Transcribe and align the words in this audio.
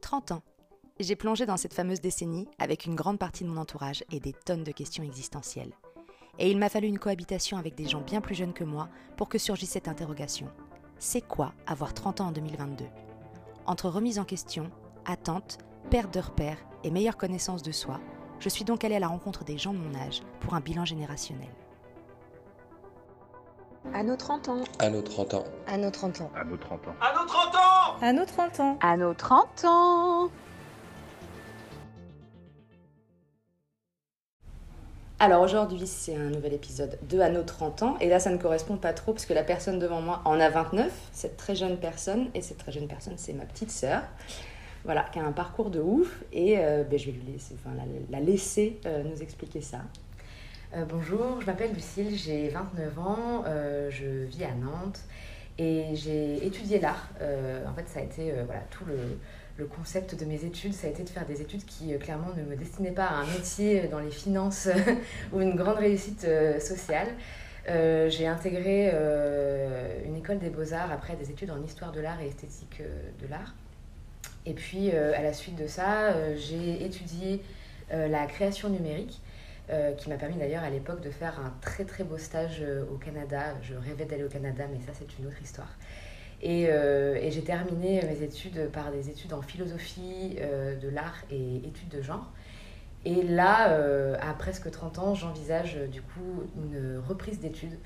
30 0.00 0.32
ans. 0.32 0.42
J'ai 0.98 1.16
plongé 1.16 1.46
dans 1.46 1.56
cette 1.56 1.74
fameuse 1.74 2.00
décennie 2.00 2.48
avec 2.58 2.84
une 2.84 2.94
grande 2.94 3.18
partie 3.18 3.44
de 3.44 3.48
mon 3.48 3.60
entourage 3.60 4.04
et 4.12 4.20
des 4.20 4.32
tonnes 4.32 4.64
de 4.64 4.72
questions 4.72 5.02
existentielles. 5.02 5.72
Et 6.38 6.50
il 6.50 6.58
m'a 6.58 6.68
fallu 6.68 6.88
une 6.88 6.98
cohabitation 6.98 7.58
avec 7.58 7.74
des 7.74 7.88
gens 7.88 8.00
bien 8.00 8.20
plus 8.20 8.34
jeunes 8.34 8.52
que 8.52 8.64
moi 8.64 8.88
pour 9.16 9.28
que 9.28 9.38
surgisse 9.38 9.70
cette 9.70 9.88
interrogation. 9.88 10.48
C'est 10.98 11.22
quoi 11.22 11.54
avoir 11.66 11.94
30 11.94 12.20
ans 12.20 12.28
en 12.28 12.32
2022 12.32 12.84
Entre 13.66 13.88
remise 13.88 14.18
en 14.18 14.24
question, 14.24 14.70
attente, 15.06 15.58
perte 15.90 16.12
de 16.12 16.20
repères 16.20 16.58
et 16.84 16.90
meilleure 16.90 17.16
connaissance 17.16 17.62
de 17.62 17.72
soi, 17.72 18.00
je 18.38 18.48
suis 18.48 18.64
donc 18.64 18.84
allée 18.84 18.96
à 18.96 19.00
la 19.00 19.08
rencontre 19.08 19.44
des 19.44 19.58
gens 19.58 19.74
de 19.74 19.78
mon 19.78 19.94
âge 19.94 20.22
pour 20.40 20.54
un 20.54 20.60
bilan 20.60 20.84
générationnel. 20.84 21.50
À 23.94 24.02
nos 24.02 24.14
30 24.14 24.48
ans. 24.50 24.64
À 24.78 24.90
nos 24.90 25.00
30 25.00 25.34
ans. 25.34 25.44
À 25.66 25.76
nos 25.78 25.90
30 25.90 26.20
ans. 26.20 26.30
À 26.36 26.44
nos 26.44 26.56
30 26.56 26.86
ans. 26.86 26.94
À 27.00 27.12
nos 27.12 27.26
30 27.26 27.54
ans 27.56 27.96
À 28.02 28.12
nos 28.12 28.24
30 28.26 28.60
ans. 28.60 28.78
À 28.80 28.96
nos 28.96 29.14
30 29.14 29.64
ans. 29.64 30.30
Alors 35.18 35.42
aujourd'hui, 35.42 35.86
c'est 35.86 36.14
un 36.14 36.30
nouvel 36.30 36.52
épisode 36.52 36.98
de 37.08 37.18
À 37.20 37.30
nos 37.30 37.42
30 37.42 37.82
ans. 37.82 37.96
Et 38.00 38.08
là, 38.08 38.20
ça 38.20 38.30
ne 38.30 38.36
correspond 38.36 38.76
pas 38.76 38.92
trop 38.92 39.12
parce 39.12 39.26
que 39.26 39.34
la 39.34 39.42
personne 39.44 39.78
devant 39.78 40.02
moi 40.02 40.20
en 40.24 40.38
a 40.38 40.50
29, 40.50 40.92
cette 41.12 41.36
très 41.36 41.56
jeune 41.56 41.78
personne. 41.78 42.28
Et 42.34 42.42
cette 42.42 42.58
très 42.58 42.72
jeune 42.72 42.86
personne, 42.86 43.14
c'est 43.16 43.32
ma 43.32 43.44
petite 43.44 43.70
sœur. 43.70 44.02
Voilà, 44.84 45.04
qui 45.04 45.18
a 45.18 45.24
un 45.24 45.32
parcours 45.32 45.70
de 45.70 45.80
ouf. 45.80 46.22
Et 46.32 46.58
euh, 46.58 46.84
ben, 46.84 46.98
je 46.98 47.06
vais 47.06 47.12
lui 47.12 47.32
laisser, 47.32 47.54
enfin, 47.54 47.74
la, 47.76 47.84
la 48.10 48.24
laisser 48.24 48.78
euh, 48.86 49.02
nous 49.02 49.20
expliquer 49.22 49.62
ça. 49.62 49.78
Euh, 50.72 50.84
bonjour, 50.88 51.40
je 51.40 51.46
m'appelle 51.46 51.72
Lucille, 51.74 52.16
j'ai 52.16 52.48
29 52.48 52.98
ans, 53.00 53.42
euh, 53.44 53.90
je 53.90 54.24
vis 54.26 54.44
à 54.44 54.52
Nantes 54.52 55.00
et 55.58 55.86
j'ai 55.94 56.46
étudié 56.46 56.78
l'art. 56.78 57.08
Euh, 57.20 57.66
en 57.66 57.74
fait, 57.74 57.88
ça 57.88 57.98
a 57.98 58.02
été 58.04 58.32
voilà, 58.46 58.60
tout 58.70 58.84
le, 58.84 59.18
concept 59.66 60.18
de 60.18 60.24
mes 60.24 60.46
études, 60.46 60.72
ça 60.72 60.86
a 60.86 60.90
été 60.90 61.02
de 61.02 61.08
faire 61.10 61.26
des 61.26 61.42
études 61.42 61.66
qui 61.66 61.94
clairement 61.98 62.32
ne 62.34 62.42
me 62.44 62.56
destinaient 62.56 62.92
pas 62.92 63.04
à 63.04 63.14
un 63.16 63.26
métier 63.26 63.88
dans 63.88 63.98
les 63.98 64.10
finances 64.10 64.70
ou 65.34 65.40
une 65.42 65.54
grande 65.54 65.76
réussite 65.76 66.26
sociale. 66.58 67.08
J'ai 67.66 68.26
intégré 68.26 68.90
une 70.06 70.16
école 70.16 70.38
des 70.38 70.48
beaux-arts 70.48 70.90
après 70.90 71.14
des 71.16 71.30
études 71.30 71.50
en 71.50 71.62
histoire 71.62 71.92
de 71.92 72.00
l'art 72.00 72.18
et 72.22 72.28
esthétique 72.28 72.80
de 73.20 73.26
l'art. 73.28 73.54
Et 74.46 74.54
puis 74.54 74.92
à 74.92 75.20
la 75.20 75.34
suite 75.34 75.56
de 75.56 75.66
ça, 75.66 76.34
j'ai 76.36 76.82
étudié 76.82 77.42
la 77.90 78.24
création 78.24 78.70
numérique. 78.70 79.20
Euh, 79.70 79.92
qui 79.92 80.08
m'a 80.08 80.16
permis 80.16 80.36
d'ailleurs 80.36 80.64
à 80.64 80.70
l'époque 80.70 81.00
de 81.00 81.10
faire 81.10 81.38
un 81.38 81.52
très 81.60 81.84
très 81.84 82.02
beau 82.02 82.18
stage 82.18 82.58
euh, 82.60 82.82
au 82.92 82.96
Canada. 82.96 83.54
Je 83.62 83.74
rêvais 83.74 84.04
d'aller 84.04 84.24
au 84.24 84.28
Canada, 84.28 84.64
mais 84.68 84.80
ça 84.80 84.90
c'est 84.92 85.18
une 85.18 85.28
autre 85.28 85.40
histoire. 85.40 85.68
Et, 86.42 86.68
euh, 86.70 87.30
j'ai 87.30 87.44
terminé 87.44 88.02
mes 88.02 88.22
études 88.24 88.68
par 88.72 88.90
des 88.90 89.10
études 89.10 89.32
en 89.32 89.42
philosophie 89.42 90.38
de 90.82 90.88
l'art 90.88 91.22
et 91.30 91.58
études 91.58 91.90
de 91.90 92.02
genre. 92.02 92.32
Et 93.04 93.22
là, 93.22 93.78
à 94.20 94.34
presque 94.34 94.70
30 94.70 94.98
ans, 94.98 95.14
j'envisage 95.14 95.76
du 95.92 96.02
coup 96.02 96.42
une 96.56 97.00
reprise 97.08 97.38
d'études 97.38 97.78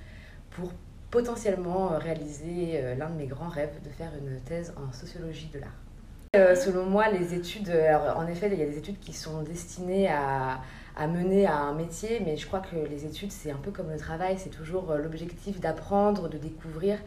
pour 0.51 0.73
potentiellement 1.11 1.89
réaliser 1.99 2.81
l'un 2.97 3.11
de 3.11 3.17
mes 3.17 3.27
grands 3.27 3.49
rêves, 3.49 3.75
de 3.85 3.91
faire 3.91 4.13
une 4.19 4.41
thèse 4.41 4.73
en 4.77 4.93
sociologie 4.93 5.51
de 5.53 5.59
l'art. 5.59 6.57
Selon 6.57 6.87
moi, 6.87 7.11
les 7.11 7.35
études, 7.35 7.73
en 8.17 8.27
effet, 8.29 8.49
il 8.53 8.59
y 8.59 8.63
a 8.63 8.67
des 8.67 8.79
études 8.79 8.99
qui 8.99 9.13
sont 9.13 9.43
destinées 9.43 10.09
à, 10.09 10.61
à 10.97 11.07
mener 11.07 11.47
à 11.47 11.57
un 11.57 11.75
métier, 11.75 12.21
mais 12.25 12.37
je 12.37 12.47
crois 12.47 12.61
que 12.61 12.77
les 12.77 13.05
études, 13.05 13.33
c'est 13.33 13.51
un 13.51 13.57
peu 13.57 13.71
comme 13.71 13.91
le 13.91 13.99
travail, 13.99 14.37
c'est 14.39 14.51
toujours 14.51 14.91
euh, 14.91 14.99
l'objectif 14.99 15.61
d'apprendre, 15.61 16.29
de 16.29 16.39
découvrir. 16.39 16.99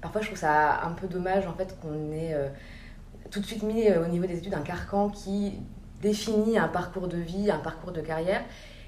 Parfois, 0.00 0.22
je 0.22 0.28
trouve 0.28 0.38
ça 0.38 0.82
un 0.82 0.92
peu 0.92 1.06
dommage 1.06 1.46
en 1.46 1.52
fait 1.52 1.78
qu'on 1.80 2.12
ait 2.12 2.34
euh, 2.34 2.48
tout 3.30 3.40
de 3.40 3.46
suite 3.46 3.62
mis 3.62 3.88
euh, 3.88 4.04
au 4.04 4.08
niveau 4.08 4.26
des 4.26 4.38
études 4.38 4.54
un 4.54 4.62
carcan 4.62 5.10
qui 5.10 5.60
définit 6.00 6.58
un 6.58 6.68
parcours 6.68 7.08
de 7.08 7.18
vie, 7.18 7.50
un 7.50 7.58
parcours 7.58 7.92
de 7.92 8.00
carrière. 8.00 8.42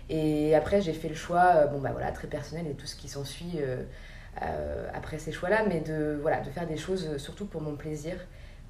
Et 0.09 0.55
après, 0.55 0.81
j'ai 0.81 0.93
fait 0.93 1.09
le 1.09 1.15
choix, 1.15 1.67
bon 1.67 1.81
bah 1.81 1.91
voilà, 1.93 2.13
très 2.13 2.29
personnel 2.29 2.67
et 2.69 2.75
tout 2.75 2.87
ce 2.87 2.95
qui 2.95 3.09
s'ensuit 3.09 3.59
après 4.95 5.19
ces 5.19 5.33
choix-là, 5.33 5.65
mais 5.67 5.81
de 5.81 6.17
voilà, 6.23 6.43
de 6.43 6.51
faire 6.51 6.65
des 6.69 6.77
choses 6.77 7.17
surtout 7.17 7.45
pour 7.45 7.61
mon 7.61 7.75
plaisir. 7.75 8.15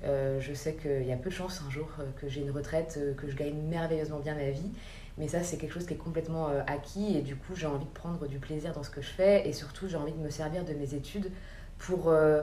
Je 0.02 0.54
sais 0.54 0.76
qu'il 0.76 1.06
y 1.06 1.12
a 1.12 1.16
peu 1.16 1.28
de 1.28 1.34
chances 1.34 1.62
un 1.66 1.70
jour 1.70 1.90
que 2.18 2.26
j'ai 2.26 2.40
une 2.40 2.52
retraite, 2.52 2.98
que 3.18 3.28
je 3.28 3.36
gagne 3.36 3.60
merveilleusement 3.68 4.20
bien 4.20 4.34
ma 4.34 4.48
vie, 4.48 4.72
mais 5.18 5.28
ça 5.28 5.42
c'est 5.42 5.56
quelque 5.56 5.72
chose 5.72 5.86
qui 5.86 5.94
est 5.94 5.98
complètement 5.98 6.48
euh, 6.48 6.62
acquis 6.66 7.16
et 7.16 7.22
du 7.22 7.36
coup 7.36 7.54
j'ai 7.54 7.66
envie 7.66 7.84
de 7.84 7.90
prendre 7.90 8.26
du 8.26 8.38
plaisir 8.38 8.72
dans 8.72 8.82
ce 8.82 8.90
que 8.90 9.00
je 9.00 9.08
fais 9.08 9.48
et 9.48 9.52
surtout 9.52 9.88
j'ai 9.88 9.96
envie 9.96 10.12
de 10.12 10.18
me 10.18 10.30
servir 10.30 10.64
de 10.64 10.74
mes 10.74 10.94
études 10.94 11.30
pour, 11.78 12.08
euh, 12.08 12.42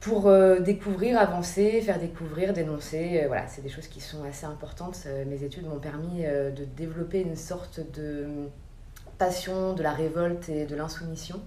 pour 0.00 0.28
euh, 0.28 0.60
découvrir, 0.60 1.18
avancer, 1.18 1.80
faire 1.82 1.98
découvrir, 1.98 2.52
dénoncer. 2.52 3.24
Voilà, 3.26 3.46
c'est 3.46 3.62
des 3.62 3.68
choses 3.68 3.88
qui 3.88 4.00
sont 4.00 4.24
assez 4.24 4.46
importantes. 4.46 5.06
Mes 5.26 5.42
études 5.42 5.66
m'ont 5.66 5.78
permis 5.78 6.22
de 6.24 6.64
développer 6.76 7.22
une 7.22 7.36
sorte 7.36 7.80
de 7.94 8.26
passion 9.16 9.72
de 9.72 9.82
la 9.82 9.92
révolte 9.92 10.50
et 10.50 10.66
de 10.66 10.76
l'insoumission. 10.76 11.40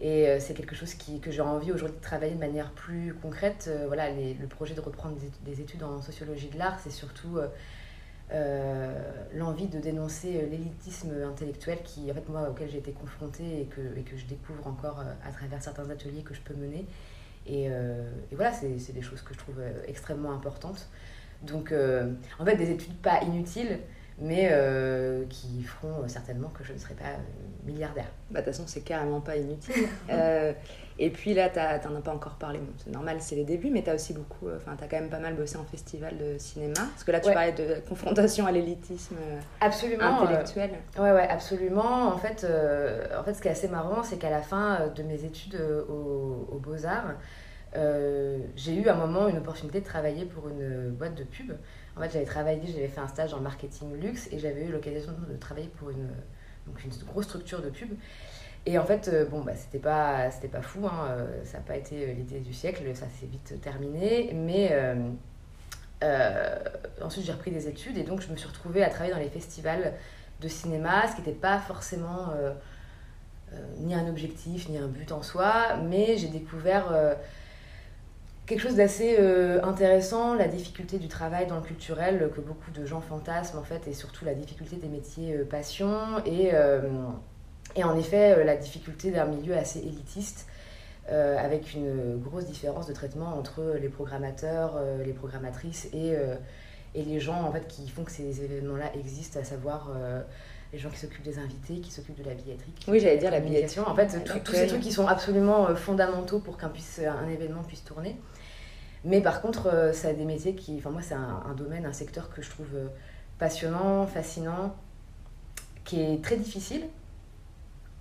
Et 0.00 0.38
c'est 0.38 0.54
quelque 0.54 0.76
chose 0.76 0.94
qui, 0.94 1.18
que 1.18 1.32
j'ai 1.32 1.40
envie 1.40 1.72
aujourd'hui 1.72 1.96
de 1.96 2.02
travailler 2.02 2.34
de 2.34 2.38
manière 2.38 2.70
plus 2.70 3.14
concrète. 3.20 3.68
Voilà, 3.88 4.10
le 4.12 4.46
projet 4.46 4.74
de 4.74 4.80
reprendre 4.80 5.16
des, 5.16 5.52
des 5.52 5.60
études 5.60 5.82
en 5.82 6.00
sociologie 6.00 6.50
de 6.50 6.58
l'art, 6.58 6.78
c'est 6.78 6.92
surtout 6.92 7.38
l'envie 9.34 9.66
de 9.66 9.78
dénoncer 9.78 10.36
euh, 10.36 10.46
l'élitisme 10.50 11.12
intellectuel 11.26 11.78
qui, 11.82 12.10
en 12.10 12.14
fait, 12.14 12.28
moi, 12.28 12.48
auquel 12.50 12.70
j'ai 12.70 12.78
été 12.78 12.92
confrontée 12.92 13.62
et 13.62 13.64
que, 13.64 13.80
et 13.96 14.02
que 14.02 14.16
je 14.16 14.26
découvre 14.26 14.66
encore 14.66 15.00
euh, 15.00 15.12
à 15.26 15.32
travers 15.32 15.62
certains 15.62 15.88
ateliers 15.88 16.22
que 16.22 16.34
je 16.34 16.40
peux 16.40 16.54
mener. 16.54 16.86
Et, 17.46 17.68
euh, 17.70 18.10
et 18.30 18.34
voilà, 18.34 18.52
c'est 18.52 18.92
des 18.92 19.02
choses 19.02 19.22
que 19.22 19.32
je 19.32 19.38
trouve 19.38 19.60
euh, 19.60 19.82
extrêmement 19.86 20.32
importantes. 20.32 20.88
Donc, 21.42 21.72
euh, 21.72 22.12
en 22.38 22.44
fait, 22.44 22.56
des 22.56 22.70
études 22.70 22.96
pas 22.98 23.22
inutiles, 23.22 23.78
mais 24.20 24.48
euh, 24.50 25.24
qui 25.30 25.62
feront 25.62 26.02
euh, 26.02 26.08
certainement 26.08 26.48
que 26.48 26.64
je 26.64 26.72
ne 26.72 26.78
serai 26.78 26.94
pas 26.94 27.04
euh, 27.04 27.66
milliardaire. 27.66 28.06
Bah, 28.30 28.40
de 28.40 28.44
toute 28.46 28.54
façon, 28.54 28.64
c'est 28.66 28.80
carrément 28.80 29.20
pas 29.20 29.36
inutile. 29.36 29.74
Euh, 30.10 30.52
et 31.00 31.10
puis 31.10 31.32
là, 31.32 31.48
t'en 31.48 31.94
as 31.94 32.00
pas 32.00 32.12
encore 32.12 32.34
parlé. 32.34 32.58
Bon, 32.58 32.72
c'est 32.78 32.90
normal, 32.90 33.18
c'est 33.20 33.36
les 33.36 33.44
débuts, 33.44 33.70
mais 33.70 33.82
t'as 33.82 33.94
aussi 33.94 34.14
beaucoup. 34.14 34.48
Enfin, 34.56 34.74
t'as 34.76 34.88
quand 34.88 34.98
même 34.98 35.10
pas 35.10 35.20
mal 35.20 35.34
bossé 35.34 35.56
en 35.56 35.62
festival 35.64 36.16
de 36.18 36.36
cinéma. 36.38 36.74
Parce 36.74 37.04
que 37.04 37.12
là, 37.12 37.20
tu 37.20 37.28
Ouais. 37.28 37.34
parlais 37.34 37.52
de 37.52 37.76
confrontation 37.88 38.46
à 38.46 38.50
l'élitisme 38.50 39.14
Absolument. 39.60 40.02
euh, 40.22 40.24
intellectuel. 40.24 40.70
Ouais, 40.98 41.12
ouais, 41.12 41.28
absolument. 41.28 42.08
En 42.08 42.18
fait, 42.18 42.44
en 43.16 43.22
fait, 43.22 43.34
ce 43.34 43.40
qui 43.42 43.46
est 43.46 43.52
assez 43.52 43.68
marrant, 43.68 44.02
c'est 44.02 44.16
qu'à 44.16 44.30
la 44.30 44.42
fin 44.42 44.88
de 44.96 45.02
mes 45.04 45.22
études 45.24 45.54
euh, 45.54 45.84
au- 45.88 46.48
aux 46.50 46.58
Beaux-Arts, 46.58 47.14
j'ai 48.56 48.74
eu 48.74 48.88
à 48.88 48.94
un 48.94 49.06
moment 49.06 49.28
une 49.28 49.38
opportunité 49.38 49.80
de 49.80 49.84
travailler 49.84 50.24
pour 50.24 50.48
une 50.48 50.90
boîte 50.90 51.14
de 51.14 51.22
pub. 51.24 51.52
En 51.98 52.00
fait, 52.00 52.12
j'avais 52.12 52.24
travaillé, 52.24 52.60
j'avais 52.64 52.86
fait 52.86 53.00
un 53.00 53.08
stage 53.08 53.34
en 53.34 53.40
marketing 53.40 54.00
luxe 54.00 54.28
et 54.30 54.38
j'avais 54.38 54.66
eu 54.66 54.70
l'occasion 54.70 55.12
de 55.28 55.36
travailler 55.36 55.68
pour 55.78 55.90
une, 55.90 56.08
grosse 57.06 57.24
structure 57.24 57.60
de 57.60 57.70
pub. 57.70 57.88
Et 58.66 58.78
en 58.78 58.84
fait, 58.84 59.08
euh, 59.08 59.24
bon, 59.24 59.40
bah, 59.40 59.56
c'était 59.56 59.80
pas, 59.80 60.28
pas 60.52 60.62
fou, 60.62 60.86
hein, 60.86 61.08
euh, 61.08 61.44
ça 61.44 61.58
n'a 61.58 61.64
pas 61.64 61.76
été 61.76 62.04
euh, 62.04 62.12
l'idée 62.12 62.38
du 62.38 62.52
siècle, 62.52 62.84
ça 62.94 63.06
s'est 63.18 63.26
vite 63.26 63.60
terminé. 63.60 64.32
Mais 64.32 64.72
ensuite, 67.02 67.24
j'ai 67.24 67.32
repris 67.32 67.50
des 67.50 67.66
études 67.66 67.98
et 67.98 68.04
donc 68.04 68.20
je 68.20 68.30
me 68.30 68.36
suis 68.36 68.46
retrouvée 68.46 68.84
à 68.84 68.90
travailler 68.90 69.12
dans 69.12 69.18
les 69.18 69.30
festivals 69.30 69.94
de 70.40 70.48
cinéma, 70.48 71.08
ce 71.08 71.16
qui 71.16 71.22
n'était 71.22 71.32
pas 71.32 71.58
forcément 71.58 72.28
ni 73.78 73.92
un 73.94 74.06
objectif, 74.08 74.68
ni 74.68 74.78
un 74.78 74.86
but 74.86 75.10
en 75.10 75.22
soi, 75.22 75.78
mais 75.82 76.16
j'ai 76.16 76.28
découvert 76.28 77.16
quelque 78.48 78.60
chose 78.60 78.76
d'assez 78.76 79.16
euh, 79.20 79.62
intéressant, 79.62 80.34
la 80.34 80.48
difficulté 80.48 80.98
du 80.98 81.06
travail 81.06 81.46
dans 81.46 81.56
le 81.56 81.62
culturel 81.62 82.22
euh, 82.22 82.28
que 82.28 82.40
beaucoup 82.40 82.70
de 82.70 82.84
gens 82.86 83.00
fantasment 83.00 83.60
en 83.60 83.62
fait, 83.62 83.86
et 83.86 83.92
surtout 83.92 84.24
la 84.24 84.34
difficulté 84.34 84.76
des 84.76 84.88
métiers 84.88 85.34
euh, 85.34 85.44
passion, 85.44 85.90
et, 86.24 86.50
euh, 86.54 86.80
et 87.76 87.84
en 87.84 87.96
effet 87.96 88.42
la 88.44 88.56
difficulté 88.56 89.10
d'un 89.10 89.26
milieu 89.26 89.56
assez 89.56 89.78
élitiste. 89.80 90.46
avec 91.10 91.72
une 91.74 92.18
grosse 92.18 92.44
différence 92.44 92.86
de 92.86 92.92
traitement 92.92 93.30
entre 93.38 93.62
les 93.80 93.88
programmateurs, 93.88 94.72
les 95.06 95.14
programmatrices 95.14 95.88
et, 95.94 96.12
et 96.94 97.02
les 97.02 97.18
gens 97.18 97.40
en 97.48 97.50
fait, 97.50 97.66
qui 97.66 97.88
font 97.88 98.04
que 98.04 98.10
ces 98.10 98.44
événements-là 98.44 98.90
existent, 98.94 99.40
à 99.40 99.44
savoir 99.44 99.90
les 100.70 100.78
gens 100.78 100.90
qui 100.90 100.98
s'occupent 100.98 101.24
des 101.24 101.38
invités, 101.38 101.80
qui 101.80 101.90
s'occupent 101.90 102.22
de 102.22 102.28
la 102.28 102.34
billetterie. 102.34 102.74
Oui, 102.88 103.00
j'allais 103.00 103.16
dire 103.16 103.30
la 103.30 103.40
communication. 103.40 103.88
En 103.88 103.94
fait, 103.94 104.08
billetterie. 104.08 104.42
tous 104.42 104.52
ces 104.52 104.66
trucs 104.66 104.82
qui 104.82 104.92
sont 104.92 105.06
absolument 105.06 105.74
fondamentaux 105.76 106.40
pour 106.40 106.58
qu'un 106.58 106.72
un 107.06 107.28
événement 107.28 107.62
puisse 107.62 107.84
tourner. 107.84 108.14
Mais 109.04 109.20
par 109.20 109.40
contre, 109.40 109.68
euh, 109.68 109.92
ça 109.92 110.08
a 110.08 110.12
des 110.12 110.24
métiers 110.24 110.54
qui. 110.54 110.76
Enfin, 110.78 110.90
moi, 110.90 111.02
c'est 111.02 111.14
un, 111.14 111.54
domaine, 111.56 111.86
un 111.86 111.92
secteur 111.92 112.30
que 112.30 112.42
je 112.42 112.50
trouve 112.50 112.74
euh, 112.74 112.88
passionnant, 113.38 114.06
fascinant, 114.06 114.74
qui 115.84 116.00
est 116.00 116.22
très 116.22 116.36
difficile. 116.36 116.82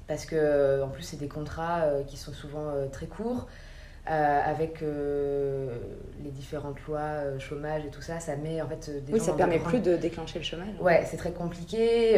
Parce 0.07 0.25
que, 0.25 0.35
euh, 0.35 0.85
en 0.85 0.89
plus, 0.89 1.03
c'est 1.03 1.17
des 1.17 1.27
contrats 1.27 1.83
qui 2.07 2.17
sont 2.17 2.33
souvent 2.33 2.71
très 2.91 3.07
courts, 3.07 3.47
euh, 4.09 4.41
avec 4.45 4.81
euh, 4.81 5.75
les 6.23 6.31
différentes 6.31 6.79
lois, 6.87 6.99
euh, 6.99 7.39
chômage 7.39 7.85
et 7.85 7.89
tout 7.89 8.01
ça, 8.01 8.19
ça 8.19 8.35
met 8.35 8.61
en 8.61 8.67
fait 8.67 9.03
des 9.05 9.13
oui, 9.13 9.19
ça 9.19 9.33
permet 9.33 9.59
plus 9.59 9.79
de 9.79 9.97
déclencher 9.97 10.39
le 10.39 10.45
chômage. 10.45 10.75
Ouais, 10.79 11.03
c'est 11.05 11.17
très 11.17 11.31
compliqué. 11.31 12.13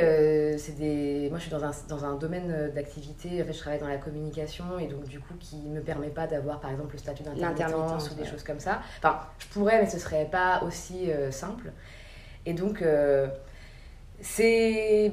c'est 0.58 0.78
des... 0.78 1.28
Moi, 1.30 1.40
je 1.40 1.44
suis 1.44 1.52
dans 1.52 1.64
un, 1.64 1.72
dans 1.88 2.06
un 2.06 2.16
domaine 2.16 2.72
d'activité, 2.76 3.42
en 3.42 3.46
fait, 3.46 3.54
je 3.54 3.60
travaille 3.60 3.80
dans 3.80 3.88
la 3.88 3.98
communication 3.98 4.78
et 4.80 4.88
donc 4.88 5.06
du 5.08 5.20
coup, 5.20 5.34
qui 5.40 5.58
me 5.58 5.82
permet 5.82 6.10
pas 6.10 6.28
d'avoir 6.28 6.60
par 6.60 6.72
exemple 6.72 6.94
le 6.94 7.00
statut 7.00 7.24
d'intermittence 7.24 8.12
ou 8.12 8.16
des 8.16 8.26
choses 8.26 8.44
comme 8.44 8.60
ça. 8.60 8.82
Enfin, 9.00 9.22
je 9.40 9.48
pourrais, 9.48 9.82
mais 9.82 9.90
ce 9.90 10.00
serait 10.00 10.26
pas 10.26 10.62
aussi 10.64 11.10
simple. 11.32 11.72
Et 12.46 12.54
donc, 12.54 12.84
c'est 14.22 15.12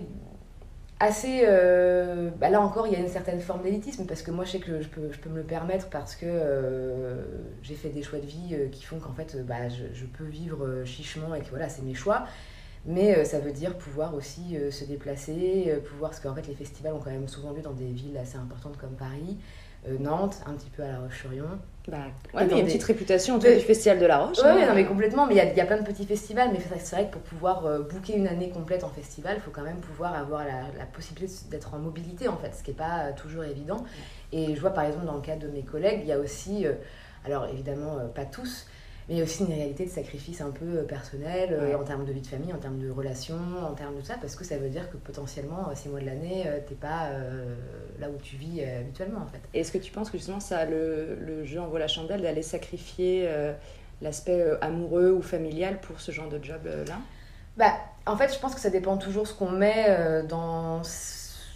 assez. 1.01 1.41
Euh, 1.45 2.31
bah 2.39 2.49
là 2.49 2.61
encore, 2.61 2.87
il 2.87 2.93
y 2.93 2.97
a 2.97 2.99
une 2.99 3.09
certaine 3.09 3.41
forme 3.41 3.63
d'élitisme 3.63 4.07
parce 4.07 4.23
que 4.23 4.31
moi, 4.31 4.45
je 4.45 4.53
sais 4.53 4.59
que 4.59 4.81
je 4.81 4.89
peux, 4.89 5.13
je 5.13 5.19
peux 5.19 5.31
me 5.31 5.37
le 5.37 5.45
permettre 5.45 5.89
parce 5.89 6.17
que 6.17 6.27
euh, 6.27 7.23
j'ai 7.63 7.75
fait 7.75 7.91
des 7.91 8.03
choix 8.03 8.19
de 8.19 8.27
vie 8.27 8.55
euh, 8.55 8.69
qui 8.69 8.85
font 8.85 8.99
qu'en 8.99 9.13
fait, 9.13 9.45
bah, 9.47 9.69
je, 9.69 9.85
je, 9.93 10.07
peux 10.07 10.25
vivre 10.25 10.85
chichement 10.85 11.35
et 11.35 11.41
que 11.41 11.51
voilà, 11.51 11.69
c'est 11.69 11.83
mes 11.83 11.95
choix. 11.95 12.25
Mais 12.89 13.25
ça 13.25 13.41
veut 13.41 13.51
dire 13.51 13.77
pouvoir 13.77 14.15
aussi 14.15 14.57
se 14.71 14.85
déplacer, 14.85 15.75
pouvoir. 15.89 16.13
Parce 16.13 16.23
qu'en 16.23 16.37
fait, 16.37 16.47
les 16.47 16.55
festivals 16.55 16.93
ont 16.93 17.01
quand 17.01 17.11
même 17.11 17.27
souvent 17.27 17.51
lieu 17.51 17.61
dans 17.61 17.73
des 17.73 17.91
villes 17.91 18.17
assez 18.17 18.37
importantes 18.37 18.77
comme 18.77 18.95
Paris. 18.95 19.39
Nantes, 19.99 20.41
un 20.47 20.53
petit 20.53 20.71
peu 20.71 20.85
à 20.85 20.93
La 20.93 21.01
Roche-sur-Yon. 21.01 21.59
Bah, 21.89 21.99
il 22.35 22.51
y 22.51 22.55
a 22.55 22.59
une 22.59 22.67
petite 22.67 22.83
réputation 22.83 23.39
du 23.39 23.47
Festival 23.61 23.99
de 24.01 24.07
La 24.07 24.19
Roche. 24.19 24.39
Oui, 24.43 24.49
hein. 24.49 24.67
non, 24.69 24.75
mais 24.75 24.85
complètement. 24.85 25.27
Mais 25.27 25.35
il 25.35 25.57
y, 25.57 25.61
a, 25.61 25.67
plein 25.67 25.79
de 25.79 25.85
petits 25.85 26.05
festivals. 26.05 26.51
Mais 26.53 26.59
c'est 26.81 26.97
vrai 26.97 27.07
que 27.07 27.13
pour 27.13 27.23
pouvoir 27.23 27.65
euh, 27.67 27.81
booker 27.81 28.17
une 28.17 28.27
année 28.27 28.51
complète 28.51 28.83
en 28.83 28.89
festival, 28.89 29.37
il 29.37 29.41
faut 29.41 29.53
quand 29.53 29.63
même 29.63 29.81
pouvoir 29.81 30.15
avoir 30.15 30.45
la, 30.45 30.85
possibilité 30.93 31.35
d'être 31.51 31.75
en 31.75 31.79
mobilité, 31.79 32.27
en 32.29 32.37
fait, 32.37 32.53
ce 32.57 32.65
qui 32.65 32.71
n'est 32.71 32.77
pas 32.77 33.13
toujours 33.13 33.45
évident. 33.45 33.85
Et 34.33 34.55
je 34.55 34.61
vois 34.61 34.71
par 34.71 34.85
exemple 34.85 35.07
dans 35.07 35.15
le 35.15 35.21
cas 35.21 35.37
de 35.37 35.47
mes 35.49 35.63
collègues, 35.63 36.01
il 36.03 36.09
y 36.09 36.13
a 36.13 36.19
aussi, 36.19 36.67
euh, 36.67 36.73
alors 37.25 37.47
évidemment 37.47 37.99
pas 38.15 38.25
tous, 38.25 38.67
mais 39.09 39.23
aussi 39.23 39.45
une 39.45 39.53
réalité 39.53 39.85
de 39.85 39.91
sacrifice 39.91 40.41
un 40.41 40.51
peu 40.51 40.79
euh, 40.79 40.83
personnel 40.83 41.51
euh, 41.53 41.79
en 41.79 41.85
termes 41.85 42.05
de 42.05 42.13
vie 42.13 42.21
de 42.21 42.27
famille, 42.27 42.53
en 42.53 42.59
termes 42.59 42.79
de 42.79 42.91
relations, 42.91 43.39
en 43.65 43.75
termes 43.75 43.97
de 43.97 44.05
ça, 44.05 44.15
parce 44.21 44.35
que 44.35 44.45
ça 44.45 44.59
veut 44.59 44.69
dire 44.69 44.91
que 44.91 44.97
potentiellement, 44.97 45.69
euh, 45.71 45.75
six 45.75 45.89
mois 45.89 46.01
de 46.01 46.07
l'année, 46.07 46.45
tu 46.67 46.73
n'es 46.73 46.79
pas 46.81 47.11
là 47.99 48.09
où 48.11 48.21
tu 48.21 48.37
vis 48.37 48.63
habituellement 48.63 49.21
en 49.21 49.27
fait. 49.27 49.41
Est-ce 49.55 49.71
que 49.71 49.79
tu 49.79 49.93
penses 49.93 50.11
que 50.11 50.19
justement 50.19 50.41
ça 50.41 50.65
le, 50.65 51.17
le 51.21 51.45
jeu 51.45 51.61
en 51.61 51.69
vaut 51.69 51.79
la 51.79 51.89
chandelle 51.89 52.23
d'aller 52.23 52.43
sacrifier 52.43 53.29
l'aspect 54.03 54.45
amoureux 54.61 55.11
ou 55.11 55.23
familial 55.23 55.81
pour 55.81 56.01
ce 56.01 56.13
genre 56.13 56.29
de 56.29 56.43
job 56.43 56.69
là? 56.87 56.99
Bah, 57.57 57.73
en 58.05 58.17
fait, 58.17 58.35
je 58.35 58.39
pense 58.39 58.55
que 58.55 58.61
ça 58.61 58.71
dépend 58.71 58.99
toujours 58.99 59.27
ce 59.27 59.35
qu'on 59.35 59.51
met 59.51 60.25
dans 60.29 60.83